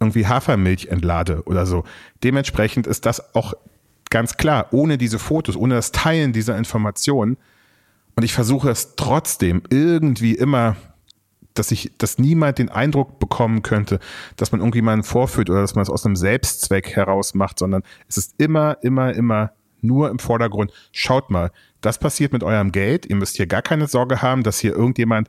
irgendwie 0.00 0.26
Hafermilch 0.26 0.88
entlade 0.88 1.44
oder 1.46 1.64
so. 1.64 1.84
Dementsprechend 2.24 2.88
ist 2.88 3.06
das 3.06 3.34
auch 3.36 3.54
ganz 4.10 4.36
klar, 4.36 4.66
ohne 4.72 4.98
diese 4.98 5.20
Fotos, 5.20 5.56
ohne 5.56 5.76
das 5.76 5.92
Teilen 5.92 6.32
dieser 6.32 6.58
Informationen. 6.58 7.36
Und 8.16 8.24
ich 8.24 8.32
versuche 8.32 8.70
es 8.70 8.96
trotzdem 8.96 9.62
irgendwie 9.70 10.34
immer, 10.34 10.76
dass 11.58 11.70
ich, 11.70 11.92
dass 11.98 12.18
niemand 12.18 12.58
den 12.58 12.68
Eindruck 12.68 13.18
bekommen 13.18 13.62
könnte, 13.62 13.98
dass 14.36 14.52
man 14.52 14.60
irgendjemanden 14.60 15.04
vorführt 15.04 15.50
oder 15.50 15.60
dass 15.60 15.74
man 15.74 15.82
es 15.82 15.90
aus 15.90 16.04
einem 16.06 16.16
Selbstzweck 16.16 16.94
heraus 16.94 17.34
macht, 17.34 17.58
sondern 17.58 17.82
es 18.08 18.16
ist 18.16 18.34
immer, 18.38 18.78
immer, 18.82 19.14
immer 19.14 19.52
nur 19.80 20.10
im 20.10 20.18
Vordergrund. 20.18 20.72
Schaut 20.92 21.30
mal, 21.30 21.50
das 21.80 21.98
passiert 21.98 22.32
mit 22.32 22.42
eurem 22.42 22.72
Geld. 22.72 23.06
Ihr 23.06 23.16
müsst 23.16 23.36
hier 23.36 23.46
gar 23.46 23.62
keine 23.62 23.86
Sorge 23.86 24.22
haben, 24.22 24.42
dass 24.42 24.58
hier 24.58 24.74
irgendjemand 24.74 25.28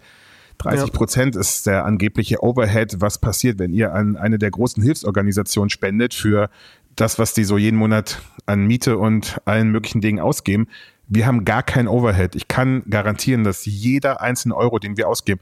30 0.60 0.91
Prozent 0.91 1.36
ja. 1.36 1.41
ist 1.41 1.68
der 1.68 1.86
angebliche 1.86 2.44
Overhead, 2.44 2.99
was 2.99 3.20
passiert, 3.20 3.60
wenn 3.60 3.74
ihr 3.74 3.94
an 3.94 4.16
eine 4.16 4.40
der 4.40 4.52
großen 4.52 4.82
Hilfsorganisationen 4.82 5.70
spendet 5.70 6.14
für 6.14 6.49
das, 6.95 7.20
was 7.20 7.34
die 7.34 7.44
so 7.44 7.58
jeden 7.58 7.78
Monat 7.78 8.22
an 8.48 8.66
Miete 8.66 8.98
und 8.98 9.40
allen 9.45 9.70
möglichen 9.70 10.02
Dingen 10.02 10.20
ausgeben. 10.20 10.68
Wir 11.08 11.26
haben 11.26 11.45
gar 11.45 11.64
kein 11.64 11.88
Overhead. 11.88 12.36
Ich 12.36 12.48
kann 12.48 12.84
garantieren, 12.90 13.44
dass 13.44 13.66
jeder 13.66 14.22
einzelne 14.22 14.56
Euro, 14.56 14.80
den 14.80 14.98
wir 14.98 15.08
ausgeben, 15.08 15.40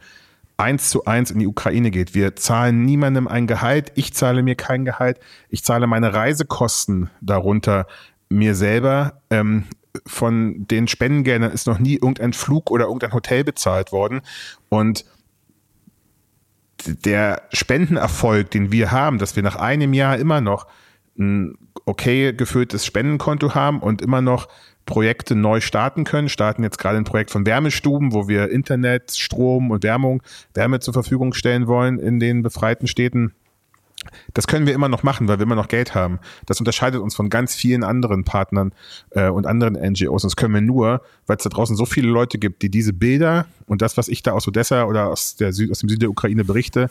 eins 0.57 0.89
zu 0.89 1.05
eins 1.05 1.31
in 1.31 1.39
die 1.39 1.47
Ukraine 1.47 1.91
geht. 1.91 2.15
Wir 2.15 2.35
zahlen 2.35 2.85
niemandem 2.85 3.27
ein 3.27 3.47
Gehalt. 3.47 3.91
Ich 3.95 4.13
zahle 4.13 4.43
mir 4.43 4.55
kein 4.55 4.85
Gehalt. 4.85 5.19
Ich 5.49 5.63
zahle 5.63 5.87
meine 5.87 6.13
Reisekosten 6.13 7.09
darunter 7.21 7.87
mir 8.29 8.55
selber. 8.55 9.21
Ähm, 9.29 9.65
von 10.05 10.67
den 10.67 10.87
Spendengeldern 10.87 11.51
ist 11.51 11.67
noch 11.67 11.79
nie 11.79 11.93
irgendein 11.95 12.33
Flug 12.33 12.71
oder 12.71 12.85
irgendein 12.85 13.13
Hotel 13.13 13.43
bezahlt 13.43 13.91
worden. 13.91 14.21
Und 14.69 15.05
der 16.85 17.43
Spendenerfolg, 17.51 18.51
den 18.51 18.71
wir 18.71 18.91
haben, 18.91 19.17
dass 19.17 19.35
wir 19.35 19.43
nach 19.43 19.55
einem 19.55 19.93
Jahr 19.93 20.17
immer 20.17 20.41
noch 20.41 20.67
ein 21.17 21.57
okay 21.85 22.33
gefülltes 22.33 22.85
Spendenkonto 22.85 23.55
haben 23.55 23.79
und 23.79 24.01
immer 24.01 24.21
noch 24.21 24.47
Projekte 24.85 25.35
neu 25.35 25.61
starten 25.61 26.03
können. 26.03 26.29
Starten 26.29 26.63
jetzt 26.63 26.77
gerade 26.77 26.97
ein 26.97 27.03
Projekt 27.03 27.31
von 27.31 27.45
Wärmestuben, 27.45 28.13
wo 28.13 28.27
wir 28.27 28.49
Internet, 28.49 29.11
Strom 29.11 29.71
und 29.71 29.83
Wärmung, 29.83 30.21
Wärme 30.53 30.79
zur 30.79 30.93
Verfügung 30.93 31.33
stellen 31.33 31.67
wollen 31.67 31.99
in 31.99 32.19
den 32.19 32.43
befreiten 32.43 32.87
Städten. 32.87 33.33
Das 34.33 34.45
können 34.47 34.67
wir 34.67 34.73
immer 34.73 34.89
noch 34.89 35.03
machen, 35.03 35.27
weil 35.27 35.39
wir 35.39 35.43
immer 35.43 35.55
noch 35.55 35.67
Geld 35.67 35.95
haben. 35.95 36.19
Das 36.45 36.59
unterscheidet 36.59 37.01
uns 37.01 37.15
von 37.15 37.29
ganz 37.29 37.55
vielen 37.55 37.83
anderen 37.83 38.23
Partnern 38.23 38.71
äh, 39.11 39.29
und 39.29 39.47
anderen 39.47 39.73
NGOs. 39.73 40.23
Und 40.23 40.31
das 40.31 40.35
können 40.35 40.53
wir 40.53 40.61
nur, 40.61 41.01
weil 41.25 41.37
es 41.37 41.43
da 41.43 41.49
draußen 41.49 41.75
so 41.75 41.85
viele 41.85 42.09
Leute 42.09 42.37
gibt, 42.37 42.61
die 42.61 42.69
diese 42.69 42.93
Bilder 42.93 43.47
und 43.65 43.81
das, 43.81 43.97
was 43.97 44.07
ich 44.07 44.21
da 44.21 44.33
aus 44.33 44.47
Odessa 44.47 44.83
oder 44.85 45.09
aus, 45.09 45.35
der 45.35 45.53
Süd, 45.53 45.71
aus 45.71 45.79
dem 45.79 45.89
Süden 45.89 46.01
der 46.01 46.09
Ukraine 46.09 46.43
berichte, 46.43 46.89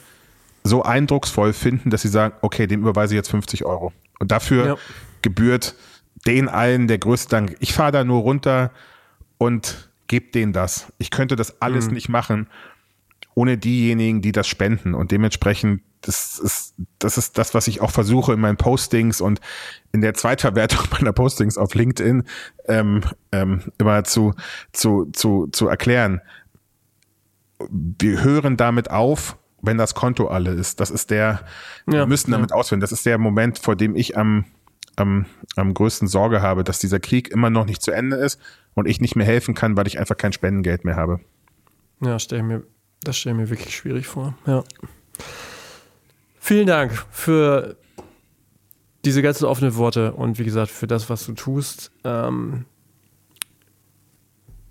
so 0.65 0.83
eindrucksvoll 0.83 1.53
finden, 1.53 1.91
dass 1.91 2.03
sie 2.03 2.09
sagen, 2.09 2.35
okay, 2.41 2.67
dem 2.67 2.81
überweise 2.81 3.15
ich 3.15 3.17
jetzt 3.17 3.31
50 3.31 3.65
Euro. 3.65 3.93
Und 4.19 4.33
dafür 4.33 4.67
ja. 4.67 4.77
gebührt 5.23 5.75
den 6.27 6.49
allen 6.49 6.89
der 6.89 6.99
größte 6.99 7.31
Dank. 7.31 7.57
Ich 7.61 7.75
fahre 7.75 7.93
da 7.93 8.05
nur 8.05 8.23
runter 8.23 8.71
und 9.39 9.91
gebe 10.07 10.31
denen 10.31 10.53
das. 10.53 10.93
Ich 10.99 11.11
könnte 11.11 11.37
das 11.37 11.61
alles 11.61 11.89
mhm. 11.89 11.95
nicht 11.95 12.09
machen 12.09 12.49
ohne 13.35 13.59
diejenigen, 13.59 14.23
die 14.23 14.33
das 14.33 14.47
spenden. 14.47 14.95
Und 14.95 15.11
dementsprechend 15.11 15.83
das 16.01 16.39
ist, 16.39 16.75
das 16.99 17.17
ist 17.17 17.39
das, 17.39 17.55
was 17.55 17.67
ich 17.67 17.81
auch 17.81 17.91
versuche 17.91 18.35
in 18.35 18.41
meinen 18.41 18.57
Postings 18.57 19.21
und 19.21 19.41
in 19.93 20.03
der 20.03 20.15
Zweitverwertung 20.15 20.87
meiner 20.93 21.13
Postings 21.13 21.57
auf 21.57 21.75
LinkedIn 21.75 22.25
ähm, 22.67 23.03
ähm, 23.33 23.63
immer 23.79 24.05
zu, 24.05 24.35
zu, 24.73 25.07
zu, 25.13 25.49
zu 25.51 25.69
erklären. 25.69 26.21
Wir 27.71 28.23
hören 28.23 28.57
damit 28.57 28.91
auf, 28.91 29.37
wenn 29.63 29.79
das 29.79 29.95
Konto 29.95 30.27
alle 30.27 30.51
ist. 30.51 30.81
Das 30.81 30.91
ist 30.91 31.11
der, 31.11 31.41
ja, 31.87 31.93
wir 31.93 32.07
müssen 32.07 32.33
damit 32.33 32.51
ja. 32.51 32.57
auswählen. 32.57 32.81
Das 32.81 32.93
ist 32.93 33.07
der 33.07 33.17
Moment, 33.17 33.59
vor 33.59 33.75
dem 33.75 33.97
ich 33.97 34.17
am, 34.19 34.45
am, 34.97 35.27
am 35.57 35.75
größten 35.75 36.09
Sorge 36.09 36.43
habe, 36.43 36.65
dass 36.65 36.79
dieser 36.79 37.01
Krieg 37.01 37.31
immer 37.31 37.51
noch 37.51 37.67
nicht 37.67 37.83
zu 37.83 37.91
Ende 37.91 38.17
ist 38.17 38.41
und 38.75 38.89
ich 38.89 39.01
nicht 39.01 39.17
mehr 39.17 39.27
helfen 39.27 39.55
kann, 39.55 39.77
weil 39.77 39.87
ich 39.87 39.99
einfach 39.99 40.17
kein 40.17 40.33
Spendengeld 40.33 40.85
mehr 40.85 40.97
habe. 40.97 41.21
Ja, 42.01 42.19
stell 42.19 42.43
mir, 42.43 42.63
das 43.03 43.17
stelle 43.17 43.37
ich 43.37 43.41
mir 43.43 43.51
wirklich 43.51 43.77
schwierig 43.77 44.07
vor. 44.07 44.35
Ja. 44.47 44.65
Vielen 46.39 46.67
Dank 46.67 46.93
für 47.11 47.77
diese 49.05 49.23
ganzen 49.23 49.45
offenen 49.47 49.77
Worte 49.77 50.13
und 50.13 50.39
wie 50.39 50.45
gesagt 50.45 50.71
für 50.71 50.87
das, 50.87 51.11
was 51.11 51.27
du 51.27 51.33
tust. 51.33 51.91
Ähm, 52.05 52.65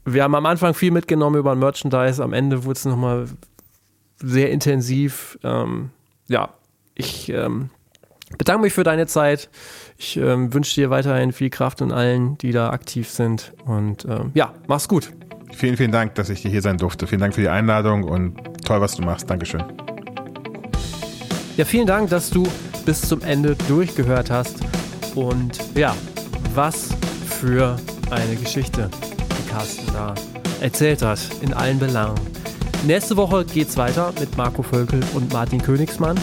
wir 0.06 0.24
haben 0.24 0.36
am 0.36 0.46
Anfang 0.46 0.74
viel 0.74 0.92
mitgenommen 0.92 1.38
über 1.38 1.56
Merchandise, 1.56 2.24
am 2.24 2.34
Ende 2.34 2.66
wurde 2.66 2.78
es 2.78 2.86
nochmal 2.86 3.28
sehr 4.18 4.52
intensiv. 4.52 5.38
Ähm, 5.44 5.92
ja, 6.28 6.50
ich 6.96 7.30
ähm, 7.30 7.70
bedanke 8.38 8.64
mich 8.64 8.74
für 8.74 8.84
deine 8.84 9.08
Zeit. 9.08 9.50
Ich 9.98 10.18
ähm, 10.18 10.54
wünsche 10.54 10.76
dir 10.76 10.90
weiterhin 10.90 11.32
viel 11.32 11.50
Kraft 11.50 11.82
und 11.82 11.92
allen, 11.92 12.38
die 12.40 12.52
da 12.52 12.70
aktiv 12.70 13.10
sind. 13.10 13.54
Und 13.66 14.06
ähm, 14.06 14.32
ja, 14.34 14.54
mach's 14.68 14.88
gut. 14.88 15.12
Vielen, 15.52 15.78
vielen 15.78 15.92
Dank, 15.92 16.16
dass 16.16 16.30
ich 16.30 16.42
hier 16.42 16.62
sein 16.62 16.78
durfte. 16.78 17.08
Vielen 17.08 17.22
Dank 17.22 17.36
für 17.36 17.42
die 17.42 17.50
Einladung 17.50 18.04
und 18.04 18.36
toll, 18.66 18.82
was 18.82 18.96
du 18.96 19.04
machst. 19.04 19.30
Dankeschön. 19.30 19.64
Ja, 21.58 21.66
vielen 21.66 21.86
Dank, 21.86 22.10
dass 22.10 22.30
du 22.30 22.48
bis 22.86 23.02
zum 23.02 23.22
Ende 23.22 23.56
durchgehört 23.68 24.32
hast. 24.32 24.58
Und 25.16 25.60
ja, 25.76 25.96
was 26.56 26.90
für 27.26 27.78
eine 28.10 28.36
Geschichte, 28.36 28.90
die 29.12 29.50
Carsten 29.50 29.86
da 29.94 30.16
erzählt 30.62 31.02
hat, 31.02 31.20
in 31.42 31.54
allen 31.54 31.78
Belangen. 31.78 32.20
Nächste 32.86 33.16
Woche 33.16 33.46
geht 33.46 33.70
es 33.70 33.78
weiter 33.78 34.14
mit 34.20 34.36
Marco 34.38 34.64
Völkel 34.64 35.02
und 35.14 35.32
Martin 35.32 35.62
Königsmann, 35.62 36.18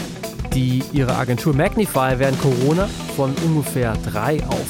die 0.53 0.83
ihre 0.91 1.15
Agentur 1.15 1.55
Magnify 1.55 2.15
während 2.17 2.39
Corona 2.41 2.87
von 3.15 3.33
ungefähr 3.45 3.93
drei 4.05 4.43
auf 4.47 4.67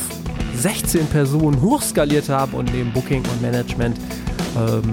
16 0.55 1.07
Personen 1.07 1.61
hochskaliert 1.61 2.29
haben 2.29 2.53
und 2.53 2.73
neben 2.73 2.91
Booking 2.91 3.23
und 3.23 3.41
Management 3.41 3.97
ähm, 4.57 4.83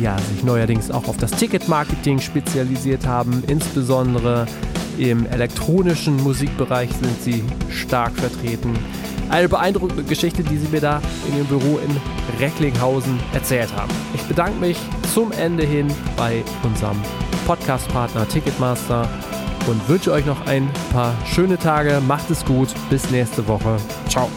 ja, 0.00 0.16
sich 0.18 0.44
neuerdings 0.44 0.90
auch 0.90 1.08
auf 1.08 1.16
das 1.16 1.30
Ticketmarketing 1.32 2.20
spezialisiert 2.20 3.06
haben, 3.06 3.42
insbesondere 3.46 4.46
im 4.98 5.26
elektronischen 5.26 6.16
Musikbereich 6.22 6.90
sind 6.90 7.22
sie 7.22 7.44
stark 7.70 8.12
vertreten. 8.12 8.78
Eine 9.28 9.48
beeindruckende 9.48 10.04
Geschichte, 10.04 10.42
die 10.44 10.56
sie 10.56 10.68
mir 10.68 10.80
da 10.80 11.02
in 11.28 11.36
ihrem 11.36 11.46
Büro 11.46 11.78
in 11.78 12.40
Recklinghausen 12.40 13.18
erzählt 13.34 13.74
haben. 13.74 13.92
Ich 14.14 14.22
bedanke 14.22 14.58
mich 14.60 14.78
zum 15.12 15.32
Ende 15.32 15.64
hin 15.64 15.88
bei 16.16 16.44
unserem 16.62 16.96
Podcast-Partner 17.46 18.28
Ticketmaster 18.28 19.08
und 19.66 19.88
wünsche 19.88 20.12
euch 20.12 20.26
noch 20.26 20.46
ein 20.46 20.68
paar 20.92 21.14
schöne 21.26 21.58
Tage. 21.58 22.00
Macht 22.06 22.30
es 22.30 22.44
gut. 22.44 22.68
Bis 22.90 23.10
nächste 23.10 23.46
Woche. 23.46 23.76
Ciao. 24.08 24.30